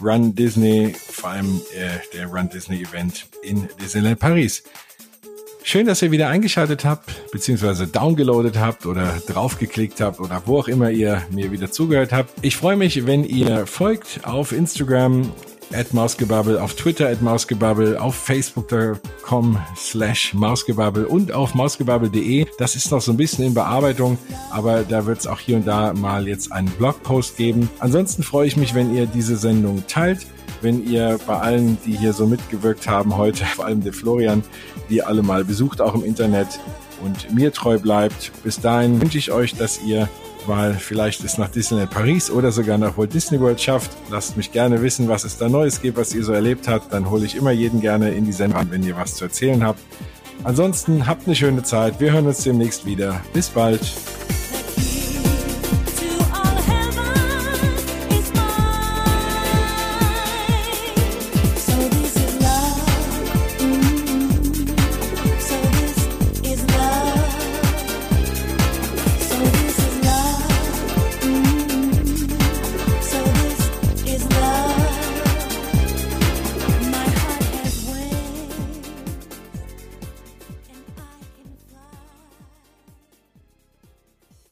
Run 0.01 0.35
Disney, 0.35 0.95
vor 0.95 1.31
allem 1.31 1.61
äh, 1.75 1.99
der 2.15 2.27
Run 2.27 2.49
Disney 2.49 2.83
Event 2.83 3.27
in 3.43 3.69
Disneyland 3.81 4.21
Paris. 4.21 4.63
Schön, 5.65 5.87
dass 5.87 6.01
ihr 6.01 6.11
wieder 6.11 6.29
eingeschaltet 6.29 6.85
habt, 6.85 7.31
beziehungsweise 7.31 7.87
downgeloadet 7.87 8.59
habt 8.59 8.87
oder 8.87 9.21
draufgeklickt 9.27 10.01
habt 10.01 10.21
oder 10.21 10.43
wo 10.47 10.61
auch 10.61 10.69
immer 10.69 10.91
ihr 10.91 11.23
mir 11.31 11.51
wieder 11.51 11.71
zugehört 11.71 12.13
habt. 12.13 12.33
Ich 12.43 12.57
freue 12.57 12.77
mich, 12.77 13.07
wenn 13.07 13.25
ihr 13.25 13.67
folgt 13.67 14.21
auf 14.25 14.53
Instagram, 14.53 15.31
at 15.73 15.93
Mausgebubble, 15.93 16.63
auf 16.63 16.75
Twitter 16.75 17.09
at 17.09 17.23
Mausgebubble, 17.23 18.01
auf 18.01 18.15
Facebook.com 18.15 19.59
slash 19.77 20.35
Mausgebubble 20.35 21.07
und 21.07 21.33
auf 21.33 21.55
mausgebubble.de. 21.55 22.47
Das 22.59 22.77
ist 22.77 22.91
noch 22.91 23.01
so 23.01 23.13
ein 23.13 23.17
bisschen 23.17 23.45
in 23.45 23.55
Bearbeitung, 23.55 24.19
aber 24.51 24.83
da 24.83 25.07
wird 25.07 25.19
es 25.19 25.27
auch 25.27 25.41
hier 25.41 25.57
und 25.57 25.67
da 25.67 25.93
mal 25.93 26.27
jetzt 26.27 26.53
einen 26.53 26.71
Blogpost 26.71 27.37
geben. 27.37 27.69
Ansonsten 27.79 28.23
freue 28.23 28.47
ich 28.47 28.57
mich, 28.57 28.75
wenn 28.75 28.95
ihr 28.95 29.07
diese 29.07 29.37
Sendung 29.37 29.85
teilt, 29.87 30.27
wenn 30.63 30.85
ihr 30.85 31.19
bei 31.27 31.39
allen, 31.39 31.79
die 31.85 31.97
hier 31.97 32.13
so 32.13 32.27
mitgewirkt 32.27 32.89
haben 32.89 33.17
heute, 33.17 33.45
vor 33.57 33.67
allem 33.67 33.83
der 33.83 33.93
Florian, 33.93 34.43
die 34.91 35.03
alle 35.03 35.23
mal 35.23 35.45
besucht, 35.45 35.81
auch 35.81 35.95
im 35.95 36.05
Internet 36.05 36.49
und 37.03 37.33
mir 37.35 37.53
treu 37.53 37.79
bleibt. 37.79 38.33
Bis 38.43 38.61
dahin 38.61 39.01
wünsche 39.01 39.19
ich 39.19 39.31
euch, 39.31 39.55
dass 39.55 39.83
ihr 39.83 40.09
mal 40.49 40.75
vielleicht 40.75 41.23
es 41.23 41.39
nach 41.39 41.49
Disneyland 41.49 41.91
Paris 41.91 42.31
oder 42.31 42.51
sogar 42.51 42.79
nach 42.79 42.99
Walt 42.99 43.15
Disney 43.15 43.41
World 43.41 43.61
schafft. 43.61 43.91
Lasst 44.11 44.37
mich 44.37 44.51
gerne 44.51 44.83
wissen, 44.83 45.09
was 45.09 45.25
es 45.25 45.39
da 45.39 45.49
Neues 45.49 45.81
gibt, 45.81 45.97
was 45.97 46.15
ihr 46.15 46.25
so 46.25 46.33
erlebt 46.33 46.67
habt. 46.67 46.93
Dann 46.93 47.09
hole 47.11 47.25
ich 47.25 47.37
immer 47.37 47.53
jeden 47.53 47.81
gerne 47.81 48.11
in 48.11 48.25
die 48.25 48.33
Sendung 48.33 48.59
wenn 48.71 48.83
ihr 48.83 48.97
was 48.97 49.15
zu 49.15 49.25
erzählen 49.25 49.63
habt. 49.63 49.81
Ansonsten 50.45 51.07
habt 51.07 51.27
eine 51.27 51.37
schöne 51.37 51.63
Zeit. 51.63 52.01
Wir 52.01 52.13
hören 52.13 52.27
uns 52.27 52.43
demnächst 52.43 52.87
wieder. 52.87 53.21
Bis 53.33 53.51
bald. 53.51 53.81